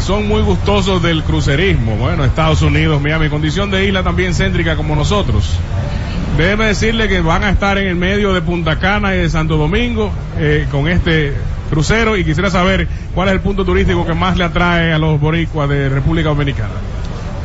son 0.00 0.28
muy 0.28 0.42
gustosos 0.42 1.02
del 1.02 1.22
crucerismo. 1.24 1.96
Bueno, 1.96 2.24
Estados 2.24 2.62
Unidos, 2.62 3.02
Miami, 3.02 3.28
condición 3.28 3.70
de 3.70 3.84
isla 3.86 4.02
también 4.02 4.32
céntrica 4.32 4.76
como 4.76 4.94
nosotros. 4.94 5.58
Déjeme 6.38 6.66
decirle 6.66 7.08
que 7.08 7.20
van 7.20 7.44
a 7.44 7.50
estar 7.50 7.76
en 7.78 7.88
el 7.88 7.96
medio 7.96 8.32
de 8.32 8.40
Punta 8.42 8.78
Cana 8.78 9.14
y 9.14 9.18
de 9.18 9.28
Santo 9.28 9.56
Domingo 9.56 10.10
eh, 10.38 10.66
con 10.70 10.88
este 10.88 11.34
crucero 11.68 12.16
y 12.16 12.24
quisiera 12.24 12.48
saber 12.48 12.86
cuál 13.14 13.28
es 13.28 13.34
el 13.34 13.40
punto 13.40 13.64
turístico 13.64 14.06
que 14.06 14.14
más 14.14 14.36
le 14.38 14.44
atrae 14.44 14.92
a 14.92 14.98
los 14.98 15.20
boricuas 15.20 15.68
de 15.68 15.88
República 15.88 16.28
Dominicana. 16.28 16.74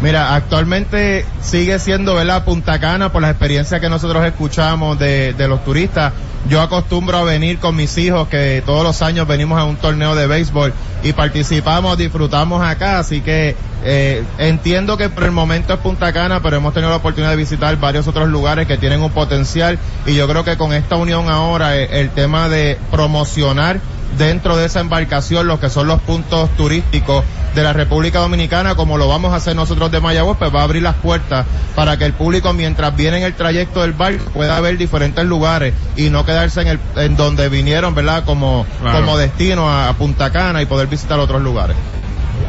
Mira, 0.02 0.36
actualmente 0.36 1.26
sigue 1.41 1.80
siendo, 1.80 2.14
¿verdad? 2.14 2.45
Punta 2.45 2.80
Cana 2.80 3.11
por 3.11 3.22
las 3.22 3.32
experiencias 3.32 3.82
que 3.82 3.90
nosotros 3.90 4.24
escuchamos 4.26 4.99
de, 4.99 5.34
de 5.34 5.48
los 5.48 5.64
turistas. 5.65 6.14
Yo 6.48 6.61
acostumbro 6.61 7.18
a 7.18 7.24
venir 7.24 7.57
con 7.57 7.76
mis 7.76 7.98
hijos 7.98 8.28
que 8.28 8.61
todos 8.65 8.84
los 8.84 9.02
años 9.02 9.28
venimos 9.28 9.60
a 9.60 9.65
un 9.65 9.76
torneo 9.76 10.15
de 10.15 10.28
béisbol 10.28 10.72
y 11.03 11.14
participamos, 11.14 11.98
disfrutamos 11.98 12.64
acá, 12.64 12.99
así 12.99 13.22
que 13.22 13.56
eh, 13.84 14.24
entiendo 14.38 14.98
que 14.98 15.10
por 15.10 15.24
el 15.24 15.32
momento 15.32 15.74
es 15.74 15.80
Punta 15.80 16.14
Cana, 16.14 16.41
pero 16.41 16.57
hemos 16.57 16.74
tenido 16.74 16.90
la 16.90 16.98
oportunidad 16.98 17.32
de 17.32 17.38
visitar 17.38 17.76
varios 17.78 18.07
otros 18.07 18.30
lugares 18.30 18.68
que 18.68 18.78
tienen 18.78 19.02
un 19.02 19.11
potencial 19.11 19.78
y 20.06 20.15
yo 20.15 20.28
creo 20.28 20.44
que 20.44 20.57
con 20.57 20.74
esta 20.74 20.95
unión 20.95 21.30
ahora 21.30 21.76
eh, 21.76 22.02
el 22.02 22.11
tema 22.11 22.49
de 22.49 22.78
promocionar 22.91 23.80
dentro 24.18 24.56
de 24.58 24.66
esa 24.66 24.80
embarcación 24.80 25.48
lo 25.48 25.60
que 25.60 25.70
son 25.70 25.88
los 25.88 26.00
puntos 26.02 26.50
turísticos 26.58 27.24
de 27.56 27.64
la 27.64 27.74
República 27.74 28.20
Dominicana, 28.20 28.76
como 28.76 28.98
lo 28.98 29.08
vamos 29.08 29.34
a 29.34 29.38
hacer 29.38 29.56
nosotros 29.56 29.90
de 29.92 30.00
Mayagüez, 30.00 30.38
pues 30.38 30.54
va 30.54 30.62
a 30.62 30.64
abrir 30.64 30.84
las 30.84 30.96
puertas 30.96 31.46
para 31.76 31.98
que 31.98 32.06
el 32.06 32.14
público 32.14 32.54
mientras 32.54 32.96
viene 32.96 33.18
en 33.18 33.24
el 33.24 33.34
trayecto 33.34 33.82
del 33.82 33.94
barco 33.94 34.26
pueda 34.32 34.60
ver 34.60 34.78
diferentes 34.78 35.26
lugares 35.26 35.74
y 35.96 36.10
no 36.10 36.24
quedarse 36.26 36.62
en 36.62 36.68
el 36.68 36.80
en 36.96 37.16
donde 37.16 37.50
vinieron, 37.50 37.96
¿verdad? 37.96 38.24
Como 38.26 38.66
Claro. 38.82 39.00
como 39.00 39.18
destino 39.18 39.70
a, 39.70 39.90
a 39.90 39.94
Punta 39.94 40.32
Cana 40.32 40.62
y 40.62 40.66
poder 40.66 40.88
visitar 40.88 41.20
otros 41.20 41.42
lugares. 41.42 41.76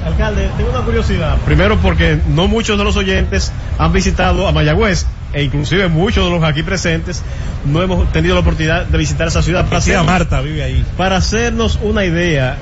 Alcalde, 0.09 0.49
tengo 0.57 0.71
una 0.71 0.81
curiosidad. 0.81 1.37
Primero 1.45 1.77
porque 1.79 2.19
no 2.29 2.49
muchos 2.49 2.77
de 2.79 2.85
los 2.85 2.97
oyentes 2.97 3.53
han 3.79 3.93
visitado 3.93 4.47
a 4.49 4.53
Mayagüez 4.53 5.07
e 5.33 5.43
inclusive 5.45 5.89
muchos 5.89 6.25
de 6.25 6.31
los 6.31 6.43
aquí 6.43 6.63
presentes 6.63 7.23
no 7.67 7.83
hemos 7.83 8.11
tenido 8.13 8.35
la 8.35 8.41
oportunidad 8.41 8.87
de 8.87 8.99
visitar 8.99 9.29
esa 9.29 9.43
ciudad. 9.43 9.67
Tía 9.67 9.79
hacernos- 9.79 10.07
Marta 10.07 10.41
vive 10.41 10.63
ahí. 10.63 10.85
Para 10.97 11.17
hacernos 11.17 11.79
una 11.83 12.05
idea, 12.05 12.57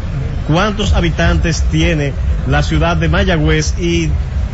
¿cuántos 0.49 0.93
habitantes 0.95 1.63
tiene 1.71 2.13
la 2.49 2.63
ciudad 2.63 2.97
de 2.97 3.09
Mayagüez 3.09 3.75
y 3.79 4.11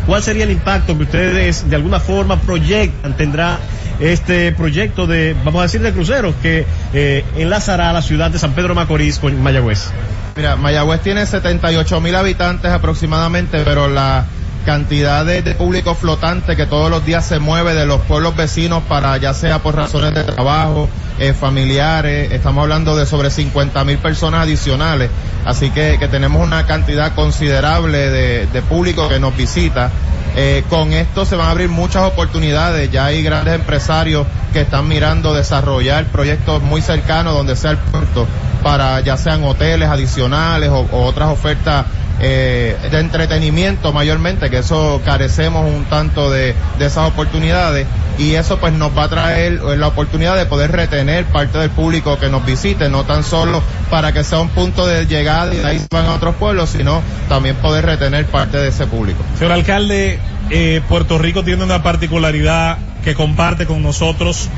cuál 0.06 0.23
sería 0.23 0.44
el 0.44 0.51
impacto 0.51 0.97
que 0.97 1.05
ustedes 1.05 1.69
de 1.70 1.77
alguna 1.77 2.01
forma 2.01 2.36
proyectan? 2.40 3.16
¿Tendrá 3.16 3.59
este 4.01 4.52
proyecto 4.52 5.06
de, 5.06 5.35
vamos 5.44 5.60
a 5.60 5.62
decir, 5.64 5.81
de 5.81 5.93
cruceros 5.93 6.35
que 6.43 6.66
eh, 6.93 7.24
enlazará 7.36 7.90
a 7.90 7.93
la 7.93 8.02
ciudad 8.02 8.31
de 8.31 8.39
San 8.39 8.52
Pedro 8.52 8.74
Macorís 8.74 9.19
con 9.19 9.40
Mayagüez? 9.43 9.90
Mira, 10.34 10.56
Mayagüez 10.56 11.02
tiene 11.02 11.26
78 11.26 12.00
mil 12.00 12.14
habitantes 12.14 12.70
aproximadamente, 12.70 13.62
pero 13.64 13.88
la 13.88 14.24
cantidad 14.64 15.26
de, 15.26 15.42
público 15.54 15.94
flotante 15.94 16.56
que 16.56 16.66
todos 16.66 16.90
los 16.90 17.04
días 17.04 17.26
se 17.26 17.38
mueve 17.38 17.74
de 17.74 17.84
los 17.84 18.00
pueblos 18.02 18.36
vecinos 18.36 18.82
para 18.88 19.16
ya 19.16 19.34
sea 19.34 19.59
por 19.59 19.74
razones 19.74 20.14
de 20.14 20.24
trabajo, 20.24 20.88
eh, 21.18 21.34
familiares, 21.34 22.30
estamos 22.32 22.62
hablando 22.62 22.96
de 22.96 23.04
sobre 23.04 23.30
50 23.30 23.84
mil 23.84 23.98
personas 23.98 24.42
adicionales, 24.42 25.10
así 25.44 25.70
que, 25.70 25.96
que 25.98 26.09
tenemos 26.09 26.46
una 26.46 26.64
cantidad 26.66 27.14
considerable 27.14 28.10
de, 28.10 28.46
de 28.46 28.62
público 28.62 29.09
que 29.09 29.18
nos 29.18 29.36
visita. 29.36 29.90
Eh, 30.34 30.64
con 30.70 30.92
esto 30.92 31.26
se 31.26 31.36
van 31.36 31.48
a 31.48 31.50
abrir 31.50 31.68
muchas 31.68 32.04
oportunidades, 32.04 32.90
ya 32.90 33.06
hay 33.06 33.22
grandes 33.22 33.54
empresarios 33.54 34.26
que 34.52 34.62
están 34.62 34.88
mirando 34.88 35.34
desarrollar 35.34 36.06
proyectos 36.06 36.62
muy 36.62 36.80
cercanos 36.80 37.34
donde 37.34 37.54
sea 37.54 37.72
el 37.72 37.78
puerto 37.78 38.26
para 38.62 39.00
ya 39.00 39.16
sean 39.16 39.44
hoteles 39.44 39.88
adicionales 39.88 40.70
o, 40.70 40.86
o 40.90 41.04
otras 41.04 41.28
ofertas 41.28 41.84
eh, 42.20 42.76
de 42.90 43.01
entretenimiento 43.01 43.93
mayormente, 43.93 44.51
que 44.51 44.59
eso 44.59 45.01
carecemos 45.05 45.68
un 45.68 45.84
tanto 45.84 46.30
de, 46.30 46.55
de 46.78 46.86
esas 46.86 47.09
oportunidades 47.09 47.86
y 48.18 48.34
eso 48.34 48.59
pues 48.59 48.72
nos 48.72 48.97
va 48.97 49.05
a 49.05 49.09
traer 49.09 49.60
la 49.60 49.89
oportunidad 49.89 50.36
de 50.36 50.47
poder 50.47 50.72
retener 50.72 51.24
parte 51.26 51.59
del 51.59 51.70
público 51.70 52.18
que 52.18 52.28
nos 52.28 52.44
visite, 52.44 52.89
no 52.89 53.05
tan 53.05 53.24
solo 53.24 53.62
para 53.90 54.12
que 54.12 54.24
sea 54.24 54.40
un 54.40 54.48
punto 54.48 54.86
de 54.86 55.06
llegada 55.06 55.55
y 55.55 55.59
de 55.59 55.66
ahí 55.66 55.86
van 55.90 56.06
a 56.06 56.14
otros 56.14 56.36
pueblos, 56.36 56.70
sino 56.70 57.02
también 57.28 57.56
poder 57.56 57.86
retener 57.86 58.26
parte 58.26 58.59
de 58.59 58.68
ese 58.68 58.86
público. 58.86 59.22
Señor 59.39 59.52
alcalde, 59.52 60.18
eh, 60.51 60.80
Puerto 60.89 61.18
Rico 61.18 61.43
tiene 61.43 61.64
una 61.64 61.82
particularidad 61.82 62.78
que 63.02 63.14
comparte 63.14 63.66
con 63.66 63.82
nosotros. 63.82 64.48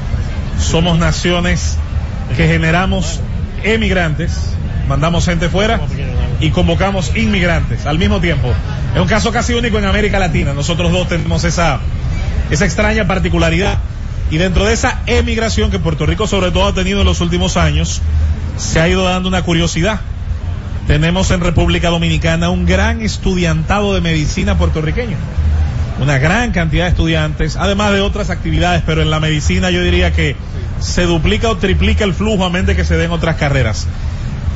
Somos 0.59 0.99
naciones 0.99 1.77
que 2.37 2.47
generamos 2.47 3.21
emigrantes, 3.63 4.51
mandamos 4.89 5.25
gente 5.25 5.49
fuera 5.49 5.81
y 6.41 6.51
convocamos 6.51 7.15
inmigrantes 7.17 7.87
al 7.87 7.99
mismo 7.99 8.21
tiempo. 8.21 8.53
Es 8.95 9.01
un 9.01 9.09
caso 9.09 9.33
casi 9.33 9.55
único 9.55 9.79
en 9.79 9.85
América 9.85 10.19
Latina. 10.19 10.53
Nosotros 10.53 10.93
dos 10.93 11.09
tenemos 11.09 11.45
esa, 11.45 11.81
esa 12.51 12.65
extraña 12.65 13.07
particularidad. 13.07 13.79
Y 14.31 14.39
dentro 14.39 14.65
de 14.65 14.73
esa 14.73 15.03
emigración 15.07 15.71
que 15.71 15.79
Puerto 15.79 16.07
Rico 16.07 16.27
sobre 16.27 16.51
todo 16.51 16.67
ha 16.67 16.75
tenido 16.75 17.01
en 17.01 17.07
los 17.07 17.21
últimos 17.21 17.57
años, 17.57 18.01
se 18.57 18.81
ha 18.81 18.89
ido 18.89 19.05
dando 19.05 19.29
una 19.29 19.43
curiosidad. 19.43 20.01
Tenemos 20.87 21.31
en 21.31 21.41
República 21.41 21.89
Dominicana 21.89 22.51
un 22.51 22.67
gran 22.67 23.01
estudiantado 23.01 23.95
de 23.95 24.01
medicina 24.01 24.59
puertorriqueño. 24.59 25.17
Una 26.01 26.19
gran 26.19 26.51
cantidad 26.51 26.85
de 26.85 26.91
estudiantes, 26.91 27.57
además 27.57 27.93
de 27.93 28.01
otras 28.01 28.29
actividades, 28.31 28.83
pero 28.85 29.01
en 29.01 29.11
la 29.11 29.21
medicina 29.21 29.71
yo 29.71 29.83
diría 29.83 30.13
que 30.13 30.37
se 30.81 31.07
duplica 31.07 31.49
o 31.49 31.57
triplica 31.57 32.05
el 32.05 32.15
flujo 32.15 32.45
a 32.45 32.51
mente 32.51 32.75
que 32.75 32.85
se 32.85 32.97
den 32.97 33.13
otras 33.13 33.37
carreras. 33.37 33.87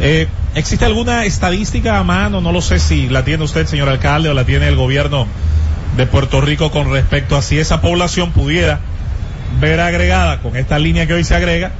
Eh, 0.00 0.28
¿Existe 0.54 0.84
alguna 0.84 1.24
estadística 1.24 1.98
a 1.98 2.04
mano? 2.04 2.40
No 2.40 2.52
lo 2.52 2.60
sé 2.62 2.78
si 2.78 3.08
la 3.08 3.24
tiene 3.24 3.44
usted, 3.44 3.66
señor 3.66 3.88
alcalde, 3.88 4.28
o 4.28 4.34
la 4.34 4.44
tiene 4.44 4.68
el 4.68 4.76
gobierno 4.76 5.26
de 5.96 6.06
Puerto 6.06 6.40
Rico 6.40 6.70
con 6.70 6.90
respecto 6.90 7.36
a 7.36 7.42
si 7.42 7.58
esa 7.58 7.80
población 7.80 8.32
pudiera 8.32 8.80
ver 9.60 9.80
agregada 9.80 10.38
con 10.40 10.56
esta 10.56 10.78
línea 10.78 11.06
que 11.06 11.14
hoy 11.14 11.24
se 11.24 11.34
agrega 11.34 11.72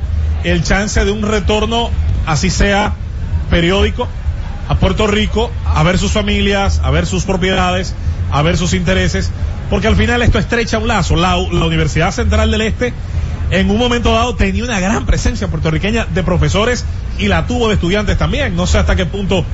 el 0.45 0.63
chance 0.63 1.05
de 1.05 1.11
un 1.11 1.23
retorno, 1.23 1.91
así 2.27 2.51
sea 2.51 2.95
periódico, 3.51 4.09
a 4.69 4.75
Puerto 4.77 5.07
Rico, 5.07 5.51
a 5.65 5.83
ver 5.83 5.99
sus 5.99 6.13
familias, 6.13 6.81
a 6.83 6.91
ver 6.91 7.07
sus 7.07 7.25
propiedades, 7.25 7.95
a 8.31 8.43
ver 8.43 8.57
sus 8.57 8.75
intereses, 8.75 9.31
porque 9.71 9.89
al 9.89 9.97
final 9.97 10.23
esto 10.23 10.39
estrecha 10.39 10.79
un 10.79 10.89
lazo. 10.89 11.17
La, 11.17 11.37
la 11.37 11.67
Universidad 11.67 12.13
Central 12.13 12.51
del 12.51 12.63
Este 12.63 12.93
en 13.51 13.71
un 13.71 13.79
momento 13.79 14.13
dado 14.13 14.35
tenía 14.35 14.65
una 14.65 14.81
gran 14.81 15.07
presencia 15.07 15.49
puertorriqueña 15.49 16.07
de 16.07 16.23
profesores 16.23 16.85
y 17.19 17.29
la 17.29 17.47
tuvo 17.47 17.69
de 17.69 17.75
estudiantes 17.75 18.19
también. 18.19 18.55
No 18.57 18.67
sé 18.67 18.79
hasta 18.79 18.97
qué 18.97 19.07
punto 19.07 19.45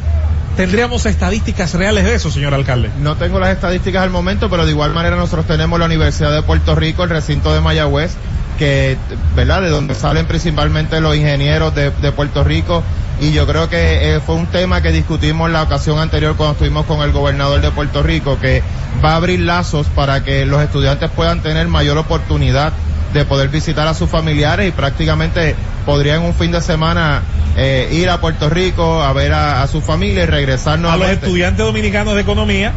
tendríamos 0.57 1.07
estadísticas 1.07 1.75
reales 1.75 2.05
de 2.05 2.15
eso, 2.15 2.31
señor 2.31 2.55
alcalde. 2.55 2.91
No 3.01 3.16
tengo 3.16 3.39
las 3.39 3.51
estadísticas 3.51 4.03
al 4.03 4.11
momento, 4.11 4.49
pero 4.51 4.65
de 4.65 4.73
igual 4.73 4.95
manera 4.95 5.16
nosotros 5.16 5.47
tenemos 5.47 5.79
la 5.79 5.87
Universidad 5.87 6.33
de 6.33 6.43
Puerto 6.43 6.75
Rico, 6.75 7.05
el 7.05 7.11
recinto 7.11 7.53
de 7.53 7.61
Mayagüez, 7.61 8.12
que, 8.59 8.97
¿verdad? 9.35 9.62
De 9.62 9.69
donde 9.69 9.95
salen 9.95 10.27
principalmente 10.27 11.01
los 11.01 11.16
ingenieros 11.16 11.75
de, 11.75 11.91
Puerto 12.12 12.45
Rico. 12.45 12.83
Y 13.21 13.33
yo 13.33 13.47
creo 13.47 13.69
que 13.69 14.15
eh, 14.15 14.21
fue 14.21 14.35
un 14.35 14.47
tema 14.47 14.83
que 14.83 14.91
discutimos 14.91 15.49
la 15.51 15.62
ocasión 15.62 15.99
anterior 16.01 16.35
cuando 16.37 16.55
estuvimos 16.55 16.85
con 16.87 17.01
el 17.01 17.12
gobernador 17.12 17.61
de 17.61 17.71
Puerto 17.71 18.03
Rico, 18.03 18.39
que 18.41 18.62
va 19.05 19.12
a 19.12 19.16
abrir 19.16 19.41
lazos 19.41 19.87
para 19.87 20.25
que 20.25 20.45
los 20.45 20.61
estudiantes 20.61 21.11
puedan 21.11 21.41
tener 21.41 21.69
mayor 21.69 21.97
oportunidad 21.97 22.73
de 23.15 23.24
poder 23.24 23.49
visitar 23.49 23.86
a 23.86 23.95
sus 23.95 24.11
familiares 24.11 24.69
y 24.69 24.73
prácticamente 24.73 25.55
podrían 25.86 26.23
un 26.23 26.35
fin 26.35 26.53
de 26.53 26.61
semana 26.61 27.23
eh, 27.57 27.89
ir 27.93 28.11
a 28.11 28.20
Puerto 28.20 28.51
Rico 28.51 29.03
a 29.03 29.12
ver 29.12 29.32
a, 29.32 29.62
a 29.62 29.69
su 29.69 29.81
familia 29.81 30.24
y 30.24 30.27
regresar 30.27 30.85
A 30.85 30.97
los 30.97 31.09
estudiantes 31.09 31.65
dominicanos 31.65 32.15
de 32.15 32.20
economía, 32.20 32.73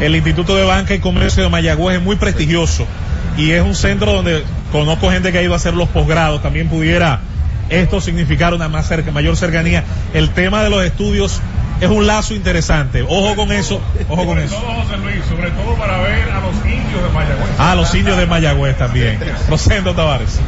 el 0.00 0.14
Instituto 0.14 0.54
de 0.54 0.64
Banca 0.64 0.94
y 0.94 1.00
Comercio 1.00 1.42
de 1.42 1.48
Mayagüez 1.48 1.96
es 1.96 2.02
muy 2.02 2.16
prestigioso 2.16 2.86
y 3.36 3.52
es 3.52 3.62
un 3.62 3.74
centro 3.74 4.12
donde 4.12 4.44
conozco 4.70 5.10
gente 5.10 5.32
que 5.32 5.38
ha 5.38 5.42
ido 5.42 5.54
a 5.54 5.56
hacer 5.56 5.74
los 5.74 5.88
posgrados, 5.88 6.42
también 6.42 6.68
pudiera 6.68 7.20
esto 7.68 8.00
significar 8.00 8.52
una 8.52 8.68
más 8.68 8.86
cerca, 8.86 9.10
mayor 9.10 9.36
cercanía. 9.36 9.84
El 10.12 10.30
tema 10.30 10.62
de 10.62 10.70
los 10.70 10.84
estudios 10.84 11.40
es 11.82 11.90
un 11.90 12.06
lazo 12.06 12.34
interesante. 12.34 13.02
Ojo 13.02 13.34
con 13.34 13.50
eso, 13.50 13.80
ojo 14.08 14.24
con 14.24 14.38
eso. 14.38 14.54
José 14.54 14.96
Luis, 14.98 15.24
sobre 15.28 15.50
todo 15.50 15.74
para 15.74 15.98
ver 15.98 16.30
a 16.30 16.40
los 16.40 16.54
indios 16.64 17.02
de 17.02 17.08
Mayagüez. 17.12 17.48
Ah, 17.58 17.74
los 17.74 17.94
indios 17.96 18.16
de 18.16 18.26
Mayagüez 18.26 18.78
también. 18.78 19.18
Rosendo 19.50 19.92
Tavares. 19.92 20.38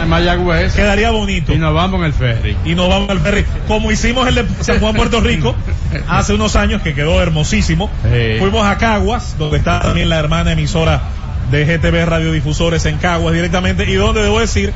en 0.00 0.08
Mayagüez. 0.08 0.74
Quedaría 0.74 1.10
bonito. 1.10 1.52
Y 1.52 1.58
nos 1.58 1.74
vamos 1.74 1.98
en 1.98 2.06
el 2.06 2.12
ferry. 2.12 2.56
Y 2.64 2.76
nos 2.76 2.88
vamos 2.88 3.10
al 3.10 3.18
ferry. 3.18 3.44
Como 3.66 3.90
hicimos 3.90 4.28
el 4.28 4.36
de 4.36 4.46
San 4.60 4.78
Juan, 4.78 4.94
Puerto 4.94 5.20
Rico, 5.20 5.56
hace 6.08 6.34
unos 6.34 6.54
años 6.54 6.82
que 6.82 6.94
quedó 6.94 7.20
hermosísimo. 7.20 7.90
Sí. 8.04 8.38
Fuimos 8.38 8.64
a 8.64 8.78
Caguas, 8.78 9.34
donde 9.38 9.58
está 9.58 9.80
también 9.80 10.08
la 10.08 10.20
hermana 10.20 10.52
emisora 10.52 11.02
de 11.50 11.64
GTV 11.64 12.06
Radiodifusores 12.06 12.86
en 12.86 12.98
Caguas 12.98 13.34
directamente. 13.34 13.90
Y 13.90 13.94
donde 13.94 14.22
debo 14.22 14.38
decir, 14.38 14.72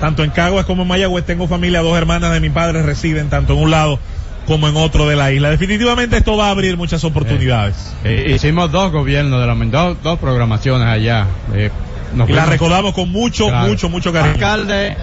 tanto 0.00 0.22
en 0.22 0.30
Caguas 0.30 0.66
como 0.66 0.82
en 0.82 0.88
Mayagüez 0.88 1.26
tengo 1.26 1.48
familia, 1.48 1.80
dos 1.80 1.98
hermanas 1.98 2.32
de 2.32 2.38
mi 2.38 2.50
padre 2.50 2.82
residen 2.82 3.28
tanto 3.28 3.54
en 3.54 3.58
un 3.58 3.72
lado 3.72 3.98
como 4.46 4.68
en 4.68 4.76
otro 4.76 5.08
de 5.08 5.16
la 5.16 5.32
isla. 5.32 5.50
Definitivamente 5.50 6.16
esto 6.16 6.36
va 6.36 6.48
a 6.48 6.50
abrir 6.50 6.76
muchas 6.76 7.02
oportunidades. 7.04 7.92
Eh, 8.04 8.32
hicimos 8.34 8.70
dos 8.70 8.92
gobiernos 8.92 9.40
de 9.40 9.46
la 9.46 9.54
dos, 9.54 9.96
dos 10.02 10.18
programaciones 10.18 10.86
allá. 10.88 11.26
Eh, 11.54 11.70
nos 12.14 12.28
y 12.28 12.32
la 12.32 12.46
recordamos 12.46 12.94
con 12.94 13.10
mucho, 13.10 13.48
Claro. 13.48 13.68
mucho, 13.68 13.88
mucho 13.88 14.12
cariño. 14.12 14.34
Alcalde, 14.34 14.96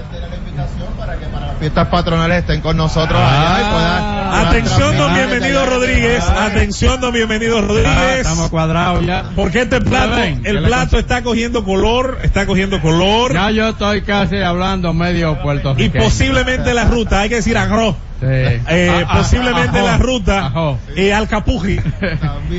Fiestas 1.59 1.89
patronales 1.89 2.39
estén 2.39 2.59
con 2.61 2.75
nosotros 2.75 3.19
allá 3.21 3.59
y 3.59 3.71
puedan- 3.71 4.03
puedan 4.03 4.47
Atención, 4.47 4.97
don 4.97 5.13
bienvenido. 5.13 5.65
Rodríguez. 5.67 6.23
Atención, 6.27 6.99
don 6.99 7.13
bienvenido 7.13 7.59
Ah, 7.59 7.61
Rodríguez. 7.61 8.17
estamos 8.21 8.49
cuadrados 8.49 9.05
ya. 9.05 9.25
Porque 9.35 9.61
este 9.61 9.79
plato, 9.79 10.15
ven, 10.15 10.41
el 10.43 10.59
que 10.61 10.67
plato 10.67 10.97
está 10.97 11.21
cogiendo 11.21 11.63
color, 11.63 12.17
está 12.23 12.47
cogiendo 12.47 12.81
color. 12.81 13.33
Ya 13.33 13.51
yo 13.51 13.69
estoy 13.69 14.01
casi 14.01 14.37
hablando 14.37 14.91
medio 14.93 15.33
Y 15.33 15.43
puertorriqueño. 15.43 16.03
posiblemente 16.03 16.73
la 16.73 16.85
ruta, 16.85 17.21
hay 17.21 17.29
que 17.29 17.35
decir 17.35 17.55
agro. 17.57 17.95
Sí. 18.21 18.27
Eh, 18.27 19.03
ah, 19.07 19.17
posiblemente 19.17 19.81
la 19.81 19.97
ruta 19.97 20.53
eh, 20.95 21.11
alcapurri 21.11 21.81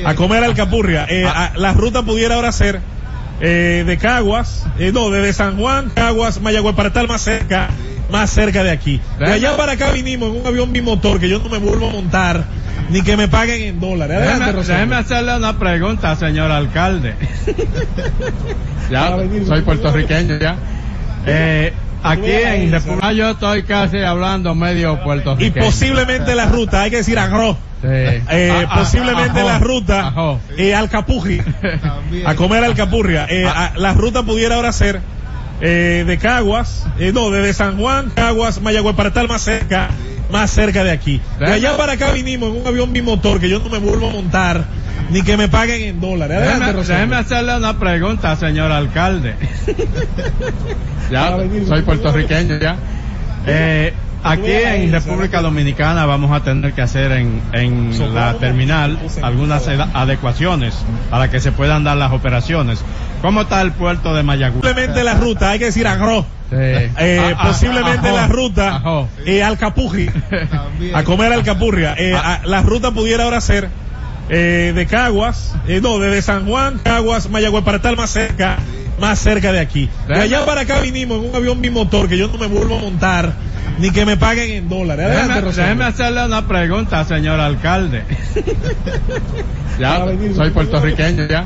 a 0.05 0.15
comer 0.17 0.43
alcapurria 0.43 1.07
eh, 1.09 1.25
Ah. 1.25 1.53
a- 1.55 1.59
la 1.59 1.73
ruta 1.73 2.03
pudiera 2.03 2.35
ahora 2.35 2.51
ser 2.51 2.81
eh, 3.41 3.85
de 3.87 3.97
Caguas 3.97 4.67
eh, 4.81 4.91
no 4.93 5.11
desde 5.11 5.33
San 5.33 5.57
Juan 5.57 5.91
Caguas 5.95 6.41
Mayagüez 6.41 6.75
para 6.75 6.89
estar 6.89 7.07
más 7.09 7.23
cerca 7.23 7.69
más 8.11 8.29
cerca 8.31 8.65
de 8.65 8.73
aquí 8.73 9.01
de 9.21 9.33
allá 9.33 9.57
para 9.57 9.73
acá 9.73 9.93
vinimos 9.93 10.35
en 10.35 10.41
un 10.41 10.47
avión 10.49 10.73
bimotor 10.73 11.21
que 11.21 11.29
yo 11.29 11.39
no 11.39 11.49
me 11.49 11.59
vuelvo 11.59 11.89
a 11.89 11.93
montar 11.93 12.45
ni 12.91 13.03
que 13.03 13.17
me 13.17 13.29
paguen 13.29 13.63
en 13.63 13.79
dólares 13.81 14.17
adelante 14.19 14.53
Déjeme, 14.75 14.97
hacerle 14.97 15.37
una 15.37 15.57
pregunta, 15.59 16.17
señor 16.17 16.51
alcalde. 16.51 17.15
ya, 18.91 19.17
soy 19.47 19.63
puertorriqueño 19.63 20.39
ya. 20.39 20.57
Eh, 21.27 21.73
aquí 22.03 22.31
en 22.31 22.73
República 22.73 23.13
yo 23.13 23.31
estoy 23.31 23.63
casi 23.65 23.99
hablando 23.99 24.55
medio 24.55 24.95
y 24.95 25.05
puertorriqueño. 25.05 25.65
posiblemente 25.67 26.35
la 26.35 26.47
ruta 26.47 26.83
hay 26.83 26.91
que 26.91 26.97
decir 26.99 27.19
agro 27.19 27.57
Sí. 27.83 27.89
Eh, 27.89 28.67
posiblemente 28.77 29.43
la 29.43 29.59
ruta 29.59 30.15
eh, 30.57 30.73
alcapurri. 30.73 31.43
A 32.25 32.37
comer 32.37 32.63
alcapurria. 32.63 33.27
Eh, 33.29 33.45
Ah. 33.45 33.73
a- 33.75 33.79
la 33.79 33.93
ruta 33.93 34.23
pudiera 34.23 34.55
ahora 34.55 34.71
ser 34.73 35.01
eh, 35.61 36.05
de 36.07 36.17
Caguas 36.19 36.87
eh, 37.01 37.11
no 37.13 37.31
desde 37.31 37.53
San 37.55 37.77
Juan 37.79 38.11
Caguas 38.15 38.61
Mayagüez 38.61 38.95
para 38.95 39.09
estar 39.09 39.29
más 39.29 39.43
cerca 39.43 39.89
más 40.31 40.51
cerca 40.53 40.85
de 40.85 40.93
aquí. 40.93 41.21
De 41.41 41.53
allá 41.53 41.77
para 41.77 41.95
acá 41.95 42.13
vinimos 42.13 42.51
en 42.55 42.61
un 42.63 42.67
avión 42.69 42.93
bimotor 42.93 43.41
que 43.41 43.49
yo 43.49 43.59
no 43.59 43.69
me 43.69 43.79
vuelvo 43.79 44.09
a 44.09 44.13
montar 44.13 44.65
ni 45.13 45.23
que 45.23 45.37
me 45.37 45.49
paguen 45.49 45.83
en 45.83 46.01
dólares 46.01 46.39
adelante 46.39 46.83
Déjeme, 46.85 47.17
hacerle 47.17 47.57
una 47.57 47.79
pregunta, 47.79 48.35
señor 48.37 48.73
alcalde. 48.73 49.35
ya, 51.11 51.37
soy 51.69 51.83
puertorriqueño 51.83 52.59
ya. 52.59 52.77
Eh, 53.47 53.93
aquí 54.25 54.51
en 54.51 54.93
República 54.93 55.41
Dominicana 55.43 56.07
vamos 56.07 56.31
a 56.33 56.43
tener 56.43 56.73
que 56.73 56.83
hacer 56.83 57.13
en, 57.13 57.43
en 57.53 58.15
la 58.15 58.35
terminal 58.35 58.99
algunas 59.23 59.67
adecuaciones 59.95 60.75
para 61.11 61.31
que 61.31 61.41
se 61.41 61.53
puedan 61.53 61.85
dar 61.85 61.97
las 61.97 62.13
operaciones. 62.13 62.83
¿Cómo 63.21 63.43
está 63.43 63.61
el 63.63 63.73
puerto 63.73 64.15
de 64.15 64.23
Mayagüez? 64.23 64.63
posiblemente 64.63 65.05
la 65.05 65.15
ruta 65.15 65.51
hay 65.51 65.59
que 65.59 65.67
decir 65.67 65.87
agro 65.87 66.25
Sí. 66.51 66.57
Eh, 66.59 67.19
Ah, 67.19 67.35
ah, 67.39 67.47
posiblemente 67.49 68.09
ajó, 68.09 68.17
la 68.17 68.27
ruta 68.27 68.83
eh, 69.25 69.43
alcapurri 69.43 70.11
a 70.95 71.03
comer 71.03 71.33
alcapurria 71.33 71.95
eh, 71.97 72.13
Ah. 72.15 72.41
a- 72.43 72.47
la 72.47 72.61
ruta 72.61 72.91
pudiera 72.91 73.25
ahora 73.25 73.41
ser 73.41 73.71
eh, 74.29 74.73
de 74.75 74.87
Caguas 74.87 75.55
eh, 75.67 75.81
no 75.83 75.99
desde 75.99 76.23
San 76.23 76.47
Juan 76.47 76.79
Caguas 76.83 77.29
Mayagüez 77.29 77.65
para 77.65 77.77
estar 77.79 77.97
más 77.97 78.11
cerca 78.11 78.59
más 79.01 79.19
cerca 79.19 79.51
de 79.51 79.59
aquí. 79.59 79.91
De 80.07 80.21
allá 80.21 80.47
para 80.47 80.61
acá 80.61 80.81
vinimos 80.81 81.19
en 81.19 81.31
un 81.31 81.35
avión 81.35 81.61
bimotor 81.61 82.09
que 82.09 82.17
yo 82.17 82.29
no 82.29 82.39
me 82.39 82.47
vuelvo 82.47 82.77
a 82.77 82.81
montar 82.81 83.33
ni 83.79 83.91
que 83.91 84.07
me 84.07 84.17
paguen 84.17 84.51
en 84.51 84.69
dólares. 84.69 85.07
Adelante 85.07 85.35
Déjeme, 85.35 85.53
déjeme 85.53 85.85
hacerle 85.85 86.25
una 86.25 86.47
pregunta, 86.47 87.05
señor 87.05 87.41
alcalde. 87.41 88.05
ya, 89.81 90.05
soy 90.37 90.51
puertorriqueño 90.51 91.27
ya. 91.27 91.45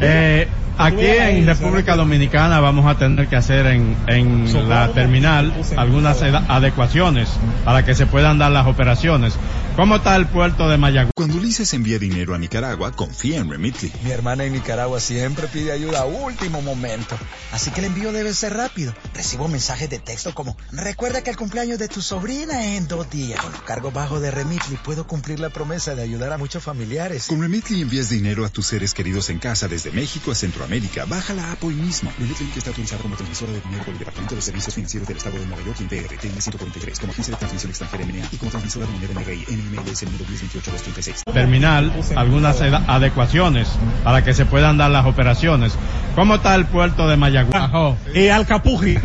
Eh, 0.00 0.48
aquí 0.78 1.06
en 1.06 1.46
República 1.46 1.96
Dominicana 1.96 2.60
vamos 2.60 2.86
a 2.86 2.96
tener 2.96 3.26
que 3.28 3.36
hacer 3.36 3.66
en, 3.66 3.96
en 4.06 4.68
la 4.68 4.92
terminal 4.92 5.52
algunas 5.76 6.22
adecuaciones 6.22 7.28
para 7.64 7.84
que 7.84 7.94
se 7.94 8.06
puedan 8.06 8.38
dar 8.38 8.52
las 8.52 8.66
operaciones. 8.66 9.34
¿Cómo 9.76 9.96
está 9.96 10.16
el 10.16 10.26
puerto 10.26 10.68
de 10.68 10.76
Mayagüez? 10.76 11.12
Cuando 11.14 11.36
Ulises 11.36 11.72
envía 11.72 12.00
dinero 12.00 12.34
a 12.34 12.38
Nicaragua, 12.38 12.90
confía 12.90 13.38
en 13.38 13.48
Remitly. 13.48 13.92
Mi 14.02 14.10
hermana 14.10 14.44
en 14.44 14.52
Nicaragua 14.52 14.98
siempre 14.98 15.46
pide 15.46 15.70
ayuda 15.70 16.00
a 16.00 16.04
último 16.04 16.60
momento. 16.62 17.16
Así 17.52 17.70
que 17.70 17.80
el 17.80 17.86
envío 17.86 18.10
debe 18.10 18.34
ser 18.34 18.54
rápido. 18.54 18.92
Recibo 19.14 19.46
mensajes 19.46 19.88
de 19.88 20.00
texto 20.00 20.34
como, 20.34 20.56
recuerda 20.72 21.22
que 21.22 21.30
el 21.30 21.36
cumpleaños 21.36 21.78
de 21.78 21.86
tu 21.86 22.02
sobrina 22.02 22.64
es 22.64 22.78
en 22.78 22.88
dos 22.88 23.08
días. 23.08 23.40
Con 23.40 23.52
los 23.52 23.62
cargos 23.62 23.92
bajos 23.92 24.20
de 24.20 24.32
Remitly 24.32 24.76
puedo 24.78 25.06
cumplir 25.06 25.38
la 25.38 25.50
promesa 25.50 25.94
de 25.94 26.02
ayudar 26.02 26.32
a 26.32 26.38
muchos 26.38 26.64
familiares. 26.64 27.26
Con 27.28 27.40
Remitly 27.40 27.82
envías 27.82 28.10
dinero 28.10 28.44
a 28.44 28.48
tus 28.48 28.66
seres 28.66 28.94
queridos 28.94 29.30
en 29.30 29.38
casa 29.38 29.68
desde 29.68 29.92
México 29.92 30.32
a 30.32 30.34
Centroamérica. 30.34 30.67
Baja 31.08 31.32
la 31.32 31.52
app 31.52 31.64
hoy 31.64 31.74
mismo. 31.74 32.12
Remitly 32.18 32.46
que 32.48 32.58
está 32.58 32.68
autorizado 32.70 33.00
como 33.02 33.16
transmisora 33.16 33.52
de 33.52 33.60
dinero 33.62 33.84
por 33.84 33.92
el 33.94 33.98
Departamento 34.00 34.34
de 34.34 34.42
Servicios 34.42 34.74
Financieros 34.74 35.08
del 35.08 35.16
Estado 35.16 35.38
de 35.38 35.46
Nueva 35.46 35.62
York 35.64 35.78
y 35.80 35.84
PRTN 35.84 36.40
143 36.42 36.98
como 37.00 37.12
agencia 37.12 37.32
de 37.32 37.38
transmisión 37.38 37.70
extranjera 37.70 38.04
MNA 38.04 38.28
y 38.32 38.36
como 38.36 38.50
transmisora 38.50 38.84
de 38.86 38.92
moneda 38.92 39.14
NRI 39.18 39.46
NMLS 39.48 40.02
número 40.04 40.24
1028-236. 40.26 41.32
terminal 41.32 41.92
algunas 42.16 42.60
adecuaciones 42.60 43.66
para 44.04 44.22
que 44.22 44.34
se 44.34 44.44
puedan 44.44 44.76
dar 44.76 44.90
las 44.90 45.06
operaciones. 45.06 45.72
¿Cómo 46.14 46.34
está 46.34 46.54
el 46.54 46.66
puerto 46.66 47.08
de 47.08 47.16
Mayagüez? 47.16 47.54
Ajó. 47.54 47.96
eh, 48.12 48.30
alcapurri 48.30 48.98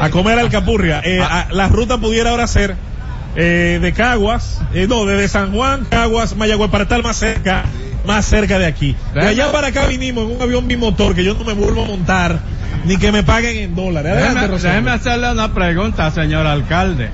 a 0.00 0.10
comer 0.10 0.38
alcapurria 0.38 1.00
eh, 1.04 1.20
a- 1.20 1.48
la 1.50 1.66
ruta 1.68 1.98
pudiera 1.98 2.30
ahora 2.30 2.46
ser 2.46 2.76
eh, 3.36 3.78
de 3.80 3.92
Caguas 3.92 4.60
eh, 4.74 4.86
no 4.88 5.04
desde 5.04 5.28
San 5.28 5.52
Juan 5.52 5.84
Caguas 5.88 6.36
Mayagüez 6.36 6.70
para 6.70 6.84
estar 6.84 7.02
más 7.02 7.16
cerca 7.16 7.64
más 8.06 8.24
cerca 8.24 8.58
de 8.58 8.66
aquí 8.66 8.96
de 9.14 9.26
allá 9.26 9.52
para 9.52 9.68
acá 9.68 9.86
vinimos 9.86 10.24
en 10.24 10.36
un 10.36 10.42
avión 10.42 10.66
bimotor 10.66 11.14
que 11.14 11.24
yo 11.24 11.34
no 11.34 11.44
me 11.44 11.52
vuelvo 11.52 11.84
a 11.84 11.86
montar 11.86 12.40
ni 12.86 12.96
que 12.96 13.12
me 13.12 13.22
paguen 13.22 13.56
en 13.56 13.74
dólares 13.74 14.12
adelante 14.12 14.58
Déjeme, 14.58 14.90
hacerle 14.90 15.32
una 15.32 15.52
pregunta, 15.52 16.10
señor 16.10 16.46
alcalde. 16.46 17.10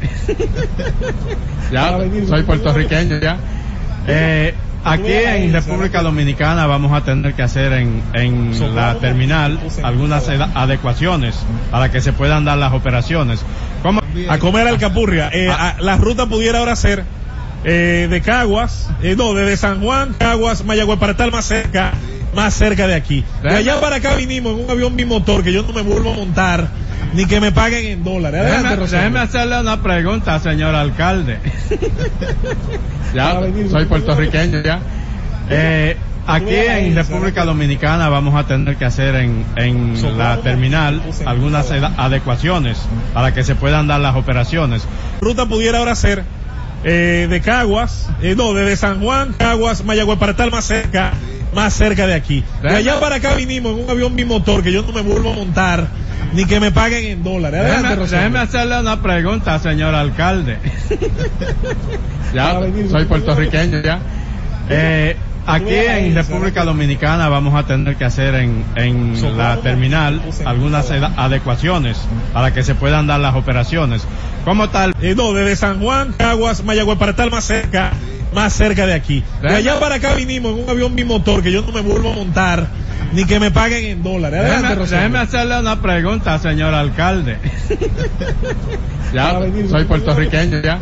ya, 1.72 1.98
soy 2.28 2.42
puertorriqueño 2.42 3.18
ya. 3.20 3.38
Eh, 4.06 4.54
aquí 4.84 5.12
en 5.12 5.52
República 5.52 6.02
Dominicana 6.02 6.66
vamos 6.66 6.92
a 6.92 7.02
tener 7.02 7.34
que 7.34 7.42
hacer 7.42 7.72
en, 7.72 8.02
en 8.12 8.74
la 8.74 8.96
terminal 8.96 9.58
algunas 9.82 10.28
adecuaciones 10.28 11.36
para 11.70 11.90
que 11.90 12.00
se 12.00 12.12
puedan 12.12 12.44
dar 12.44 12.58
las 12.58 12.72
operaciones. 12.72 13.42
¿Cómo? 13.82 14.01
A 14.28 14.38
comer 14.38 14.66
alcapurria. 14.68 15.30
Eh, 15.32 15.48
a- 15.50 15.76
la 15.80 15.96
ruta 15.96 16.26
pudiera 16.26 16.58
ahora 16.58 16.76
ser 16.76 17.04
eh, 17.64 18.08
de 18.10 18.20
Caguas 18.22 18.90
eh, 19.02 19.14
no 19.16 19.34
desde 19.34 19.56
San 19.56 19.80
Juan 19.80 20.14
Caguas 20.18 20.64
Mayagüez 20.64 20.98
para 20.98 21.12
estar 21.12 21.30
más 21.30 21.44
cerca 21.44 21.92
más 22.34 22.54
cerca 22.54 22.86
de 22.86 22.94
aquí. 22.94 23.24
De 23.42 23.50
allá 23.54 23.80
para 23.80 23.96
acá 23.96 24.16
vinimos 24.16 24.58
en 24.58 24.64
un 24.64 24.70
avión 24.70 24.96
bimotor 24.96 25.44
que 25.44 25.52
yo 25.52 25.62
no 25.62 25.72
me 25.72 25.82
vuelvo 25.82 26.12
a 26.12 26.16
montar 26.16 26.68
ni 27.14 27.26
que 27.26 27.40
me 27.40 27.52
paguen 27.52 27.84
en 27.86 28.02
dólares. 28.04 28.40
Adelante 28.40 28.96
déjeme 28.96 29.18
hacerle 29.20 29.60
una 29.60 29.82
pregunta, 29.82 30.38
señor 30.40 30.74
alcalde. 30.74 31.38
ya, 33.14 33.38
soy 33.70 33.84
puertorriqueño 33.84 34.62
ya. 34.62 34.80
Eh, 35.54 35.96
aquí 36.26 36.54
en 36.54 36.94
República 36.94 37.44
Dominicana 37.44 38.08
vamos 38.08 38.34
a 38.34 38.46
tener 38.46 38.76
que 38.76 38.84
hacer 38.84 39.14
en, 39.16 39.44
en 39.56 40.18
la 40.18 40.38
terminal 40.38 41.02
algunas 41.26 41.70
adecuaciones 41.70 42.78
para 43.12 43.34
que 43.34 43.44
se 43.44 43.54
puedan 43.54 43.86
dar 43.86 44.00
las 44.00 44.16
operaciones. 44.16 44.86
ruta 45.20 45.46
pudiera 45.46 45.78
ahora 45.78 45.94
ser 45.94 46.24
eh, 46.84 47.26
de 47.30 47.40
Caguas 47.40 48.08
eh, 48.22 48.34
no 48.36 48.54
desde 48.54 48.76
San 48.76 49.00
Juan 49.00 49.34
Caguas 49.34 49.84
Mayagüez 49.84 50.18
para 50.18 50.32
estar 50.32 50.50
más 50.50 50.64
cerca 50.64 51.12
más 51.54 51.74
cerca 51.74 52.06
de 52.06 52.14
aquí. 52.14 52.42
De 52.62 52.74
allá 52.74 52.98
para 52.98 53.16
acá 53.16 53.34
vinimos 53.34 53.76
en 53.76 53.84
un 53.84 53.90
avión 53.90 54.16
bimotor 54.16 54.62
que 54.62 54.72
yo 54.72 54.82
no 54.82 54.92
me 54.92 55.02
vuelvo 55.02 55.32
a 55.32 55.34
montar 55.34 55.86
ni 56.32 56.46
que 56.46 56.60
me 56.60 56.72
paguen 56.72 57.04
en 57.04 57.22
dólares. 57.22 57.60
Adelante 57.60 57.88
Déjeme, 57.88 58.16
déjeme 58.16 58.38
hacerle 58.38 58.80
una 58.80 59.02
pregunta, 59.02 59.58
señor 59.58 59.94
alcalde. 59.94 60.56
ya, 62.34 62.58
soy 62.90 63.04
puertorriqueño 63.04 63.82
ya. 63.82 64.00
Eh, 64.70 65.16
aquí 65.46 65.74
en 65.74 66.14
República 66.14 66.64
Dominicana 66.64 67.28
vamos 67.28 67.54
a 67.54 67.66
tener 67.66 67.96
que 67.96 68.04
hacer 68.04 68.34
en, 68.34 68.64
en 68.76 69.36
la 69.36 69.56
terminal 69.58 70.20
algunas 70.44 70.90
adecuaciones 70.90 71.98
para 72.32 72.52
que 72.52 72.62
se 72.62 72.74
puedan 72.74 73.06
dar 73.06 73.20
las 73.20 73.34
operaciones. 73.34 74.06
¿Cómo 74.44 74.64
Eh, 75.00 75.14
no, 75.16 75.32
desde 75.32 75.56
San 75.56 75.80
Juan, 75.80 76.14
Caguas, 76.16 76.64
Mayagüez, 76.64 76.98
para 76.98 77.12
estar 77.12 77.30
más 77.30 77.44
cerca, 77.44 77.92
más 78.34 78.52
cerca 78.52 78.86
de 78.86 78.94
aquí. 78.94 79.22
De 79.40 79.54
allá 79.54 79.78
para 79.78 79.96
acá 79.96 80.14
vinimos 80.14 80.56
en 80.56 80.64
un 80.64 80.70
avión 80.70 80.96
bimotor 80.96 81.42
que 81.42 81.52
yo 81.52 81.62
no 81.62 81.72
me 81.72 81.80
vuelvo 81.80 82.12
a 82.12 82.14
montar 82.14 82.66
ni 83.12 83.24
que 83.24 83.38
me 83.38 83.50
paguen 83.50 83.84
en 83.84 84.02
dólares. 84.02 84.40
Adelante, 84.40 84.62
Déjeme, 84.62 84.80
Rosario. 84.80 84.98
déjeme 85.02 85.18
hacerle 85.18 85.60
una 85.60 85.82
pregunta, 85.82 86.38
señor 86.38 86.74
alcalde. 86.74 87.36
ya, 89.14 89.38
soy 89.68 89.84
puertorriqueño 89.84 90.60
ya. 90.62 90.78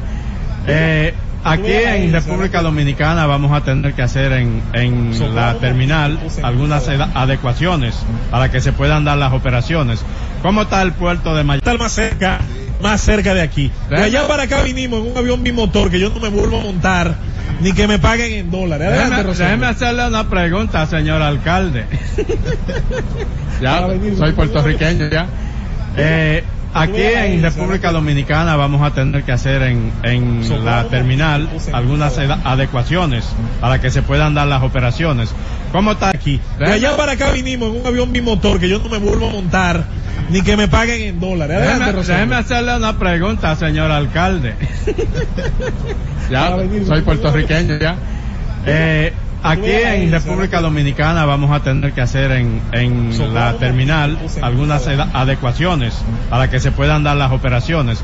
Eh, 0.67 1.15
aquí 1.45 1.73
en 1.73 2.13
República 2.13 2.63
Dominicana 2.63 3.27
vamos 3.27 3.53
a 3.53 3.63
tener 3.63 3.95
que 3.95 4.03
hacer 4.03 4.33
en, 4.33 4.63
en 4.73 5.35
la 5.35 5.55
terminal 5.55 6.19
algunas 6.43 6.89
adecuaciones 6.89 7.95
para 8.31 8.51
que 8.51 8.61
se 8.61 8.73
puedan 8.73 9.05
dar 9.05 9.19
las 9.19 9.33
operaciones. 9.33 10.05
¿Cómo 10.43 10.63
está 10.63 10.83
el 10.83 10.93
puerto 10.93 11.35
de 11.35 11.45
Miami? 11.45 11.59
Está 11.59 11.75
más 11.83 11.93
cerca, 11.93 12.41
más 12.83 13.01
cerca 13.01 13.35
de 13.35 13.43
aquí. 13.43 13.71
De 13.89 14.03
allá 14.03 14.27
para 14.27 14.45
acá 14.45 14.63
vinimos 14.63 15.05
en 15.05 15.13
un 15.13 15.19
avión 15.19 15.43
bimotor 15.43 15.91
que 15.91 16.01
yo 16.01 16.11
no 16.11 16.21
me 16.21 16.29
vuelvo 16.29 16.61
a 16.61 16.63
montar, 16.63 17.15
ni 17.61 17.73
que 17.73 17.87
me 17.87 17.99
paguen 17.99 18.33
en 18.33 18.51
dólares. 18.51 18.89
Adelante, 18.89 19.17
Déjeme, 19.17 19.45
déjeme 19.45 19.67
hacerle 19.67 20.07
una 20.09 20.29
pregunta, 20.29 20.87
señor 20.87 21.21
alcalde. 21.23 21.85
ya, 23.61 23.87
soy 24.17 24.33
puertorriqueño 24.33 25.09
ya. 25.11 25.27
Eh, 25.97 26.45
aquí 26.75 27.03
en 27.03 27.43
República 27.43 27.93
Dominicana 27.93 28.57
vamos 28.57 28.83
a 28.83 28.93
tener 28.93 29.23
que 29.23 29.33
hacer 29.33 29.63
en, 29.63 29.93
en 30.03 30.65
la 30.65 30.85
terminal 30.85 31.49
algunas 31.73 32.19
adecuaciones 32.19 33.25
para 33.61 33.81
que 33.81 33.91
se 33.91 34.03
puedan 34.03 34.35
dar 34.35 34.47
las 34.47 34.63
operaciones. 34.63 35.35
¿Cómo 35.73 35.93
está 35.93 36.11
aquí? 36.11 36.41
De 36.59 36.71
allá 36.71 36.97
para 36.97 37.13
acá 37.13 37.31
vinimos 37.31 37.75
en 37.75 37.81
un 37.81 37.87
avión 37.87 38.13
bimotor 38.13 38.59
que 38.59 38.69
yo 38.69 38.79
no 38.79 38.89
me 38.89 38.99
vuelvo 38.99 39.29
a 39.29 39.33
montar, 39.33 39.85
ni 40.31 40.43
que 40.43 40.57
me 40.57 40.69
paguen 40.69 41.03
en 41.03 41.21
dólares. 41.21 41.57
Adelante, 41.57 41.97
Déjeme, 41.97 42.15
déjeme 42.15 42.37
hacerle 42.37 42.77
una 42.77 42.99
pregunta, 42.99 43.55
señor 43.57 43.91
alcalde. 43.91 44.55
ya, 46.31 46.57
soy 46.87 47.03
puertorriqueño 47.03 47.79
ya. 47.79 47.97
Eh, 48.67 49.13
aquí 49.43 49.71
en 49.71 50.11
República 50.11 50.61
Dominicana 50.61 51.25
vamos 51.25 51.51
a 51.51 51.61
tener 51.63 51.93
que 51.93 52.01
hacer 52.01 52.31
en, 52.33 52.61
en 52.73 53.35
la 53.35 53.55
terminal 53.55 54.19
algunas 54.43 54.87
adecuaciones 54.87 55.95
para 56.29 56.51
que 56.51 56.61
se 56.61 56.73
puedan 56.73 57.05
dar 57.05 57.17
las 57.17 57.33
operaciones. 57.33 58.03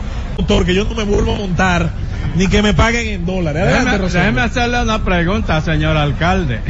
Que 0.65 0.75
yo 0.75 0.85
no 0.85 0.95
me 0.95 1.05
vuelvo 1.05 1.35
a 1.35 1.39
montar, 1.39 1.91
ni 2.37 2.47
que 2.47 2.63
me 2.63 2.73
paguen 2.73 3.07
en 3.09 3.27
dólares. 3.27 3.63
Adelante, 3.63 3.85
Déjeme, 3.85 3.99
Rosario. 4.05 4.21
déjeme 4.27 4.41
hacerle 4.43 4.83
una 4.83 5.05
pregunta, 5.05 5.61
señor 5.61 5.97
alcalde. 5.97 6.61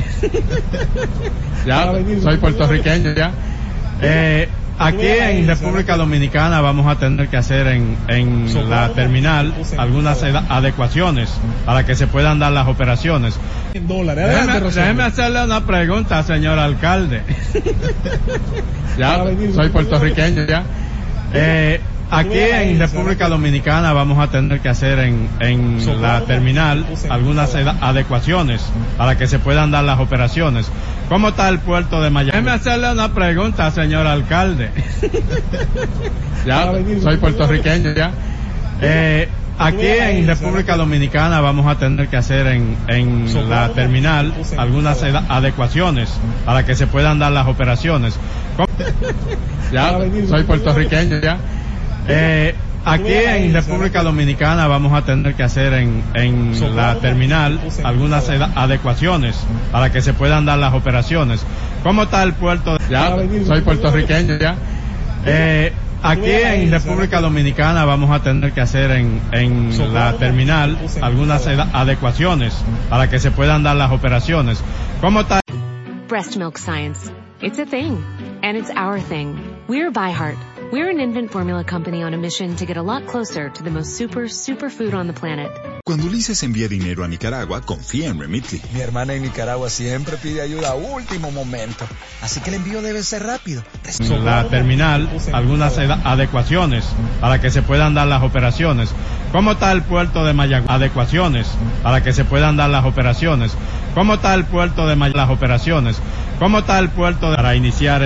ya, 1.66 1.92
soy 2.22 2.36
puertorriqueño 2.38 3.12
ya. 3.14 3.32
Eh, 4.00 4.48
aquí 4.78 5.06
en 5.06 5.46
República 5.46 5.96
Dominicana 5.96 6.60
vamos 6.60 6.86
a 6.86 6.98
tener 6.98 7.28
que 7.28 7.36
hacer 7.36 7.66
en, 7.68 7.96
en 8.08 8.70
la 8.70 8.90
terminal 8.90 9.54
algunas 9.78 10.22
adecuaciones 10.22 11.30
para 11.64 11.84
que 11.84 11.94
se 11.94 12.06
puedan 12.06 12.38
dar 12.38 12.52
las 12.52 12.68
operaciones. 12.68 13.38
Déjeme, 14.74 15.02
hacerle 15.02 15.44
una 15.44 15.66
pregunta, 15.66 16.22
señor 16.22 16.58
alcalde. 16.58 17.22
ya, 18.98 19.24
soy 19.54 19.68
puertorriqueño 19.68 20.46
ya. 20.46 20.64
Eh, 21.32 21.80
aquí 22.10 22.38
en 22.38 22.78
República 22.78 23.28
Dominicana 23.28 23.92
vamos 23.92 24.18
a 24.18 24.30
tener 24.30 24.60
que 24.60 24.68
hacer 24.68 24.98
en, 25.00 25.28
en 25.40 26.00
la 26.02 26.20
terminal 26.22 26.84
algunas 27.08 27.54
adecuaciones 27.54 28.62
para 28.96 29.16
que 29.16 29.26
se 29.26 29.38
puedan 29.38 29.70
dar 29.70 29.84
las 29.84 29.98
operaciones. 30.00 30.70
¿Cómo 31.08 31.28
está 31.28 31.48
el 31.48 31.58
puerto 31.60 32.00
de 32.02 32.10
Miami? 32.10 32.32
Déjeme 32.32 32.50
hacerle 32.52 32.92
una 32.92 33.12
pregunta, 33.12 33.70
señor 33.70 34.06
alcalde. 34.06 34.70
ya, 36.46 36.72
soy 37.02 37.16
puertorriqueño 37.16 37.92
ya. 37.94 38.10
Eh, 38.80 39.28
aquí 39.58 39.86
en 39.86 40.26
República 40.26 40.76
Dominicana 40.76 41.40
vamos 41.40 41.66
a 41.66 41.78
tener 41.78 42.08
que 42.08 42.16
hacer 42.16 42.46
en, 42.48 42.76
en 42.88 43.48
la 43.48 43.68
terminal 43.70 44.34
algunas 44.58 45.02
adecuaciones 45.02 46.10
para 46.44 46.64
que 46.66 46.74
se 46.74 46.86
puedan 46.86 47.18
dar 47.18 47.32
las 47.32 47.46
operaciones. 47.46 48.18
¿Cómo- 48.56 48.66
ya, 49.72 49.96
soy 50.28 50.42
puertorriqueño 50.44 51.20
ya. 51.20 51.38
Eh, 52.08 52.54
aquí 52.84 53.12
en 53.12 53.52
República 53.52 54.02
Dominicana 54.02 54.66
vamos 54.68 54.92
a 54.92 55.04
tener 55.04 55.34
que 55.34 55.42
hacer 55.42 55.72
en, 55.72 56.02
en 56.14 56.76
la 56.76 56.96
terminal 56.96 57.60
algunas 57.82 58.28
adecuaciones 58.28 59.36
para 59.72 59.90
que 59.90 60.02
se 60.02 60.12
puedan 60.14 60.46
dar 60.46 60.58
las 60.58 60.74
operaciones. 60.74 61.44
¿Cómo 61.82 62.04
está 62.04 62.22
el 62.22 62.34
puerto? 62.34 62.76
Ya, 62.88 63.16
soy 63.46 63.60
puertorriqueño 63.62 64.38
ya. 64.38 64.56
Eh, 65.24 65.72
aquí 66.02 66.30
en 66.30 66.70
República 66.70 67.20
Dominicana 67.20 67.84
vamos 67.84 68.10
a 68.12 68.22
tener 68.22 68.52
que 68.52 68.60
hacer 68.60 68.92
en, 68.92 69.20
en 69.32 69.94
la 69.94 70.12
terminal 70.14 70.78
algunas 71.02 71.46
adecuaciones 71.46 72.54
para 72.88 73.08
que 73.10 73.18
se 73.18 73.30
puedan 73.32 73.62
dar 73.64 73.76
las 73.76 73.90
operaciones. 73.90 74.62
¿Cómo 75.00 75.20
está? 75.20 75.40
Breast 76.08 76.36
milk 76.36 76.56
science. 76.56 77.10
It's 77.42 77.58
a 77.58 77.66
thing. 77.66 77.98
And 78.42 78.56
it's 78.56 78.70
our 78.70 79.00
thing. 79.00 79.34
We're 79.68 79.90
ByHeart. 79.90 80.36
We're 80.72 80.90
an 80.90 80.98
infant 80.98 81.30
formula 81.30 81.62
company 81.62 82.02
on 82.02 82.12
a 82.12 82.16
mission 82.16 82.56
to 82.56 82.66
get 82.66 82.76
a 82.76 82.82
lot 82.82 83.06
closer 83.06 83.48
to 83.48 83.62
the 83.62 83.70
most 83.70 83.96
super, 83.96 84.26
super 84.26 84.68
food 84.68 84.94
on 84.94 85.06
the 85.06 85.12
planet. 85.12 85.52
Cuando 85.84 86.06
Ulises 86.06 86.42
envía 86.42 86.66
dinero 86.66 87.04
a 87.04 87.08
Nicaragua, 87.08 87.60
confía 87.60 88.08
en 88.08 88.18
Remitly. 88.18 88.60
Mi 88.74 88.80
hermana 88.80 89.14
en 89.14 89.22
Nicaragua 89.22 89.70
siempre 89.70 90.16
pide 90.16 90.40
ayuda 90.40 90.70
a 90.70 90.74
último 90.74 91.30
momento. 91.30 91.86
Así 92.20 92.40
que 92.40 92.50
el 92.50 92.56
envío 92.56 92.82
debe 92.82 93.04
ser 93.04 93.22
rápido. 93.22 93.62
en 94.00 94.24
la 94.24 94.48
terminal 94.48 95.08
algunas 95.32 95.78
adecuaciones 95.78 96.84
para 97.20 97.40
que 97.40 97.50
se 97.50 97.62
puedan 97.62 97.94
dar 97.94 98.08
las 98.08 98.24
operaciones. 98.24 98.90
¿Cómo 99.30 99.52
está 99.52 99.70
el 99.70 99.82
puerto 99.82 100.24
de 100.24 100.32
Mayagüez? 100.32 100.68
Adecuaciones 100.68 101.46
para 101.84 102.02
que 102.02 102.12
se 102.12 102.24
puedan 102.24 102.56
dar 102.56 102.70
las 102.70 102.84
operaciones. 102.84 103.52
¿Cómo 103.94 104.14
está 104.14 104.34
el 104.34 104.44
puerto 104.44 104.88
de 104.88 104.96
Mayagüez? 104.96 105.16
Las 105.16 105.30
operaciones. 105.30 106.00
¿Cómo 106.40 106.58
está 106.58 106.78
el 106.80 106.90
puerto 106.90 107.30
de... 107.30 107.36
para 107.36 107.54
iniciar 107.54 108.02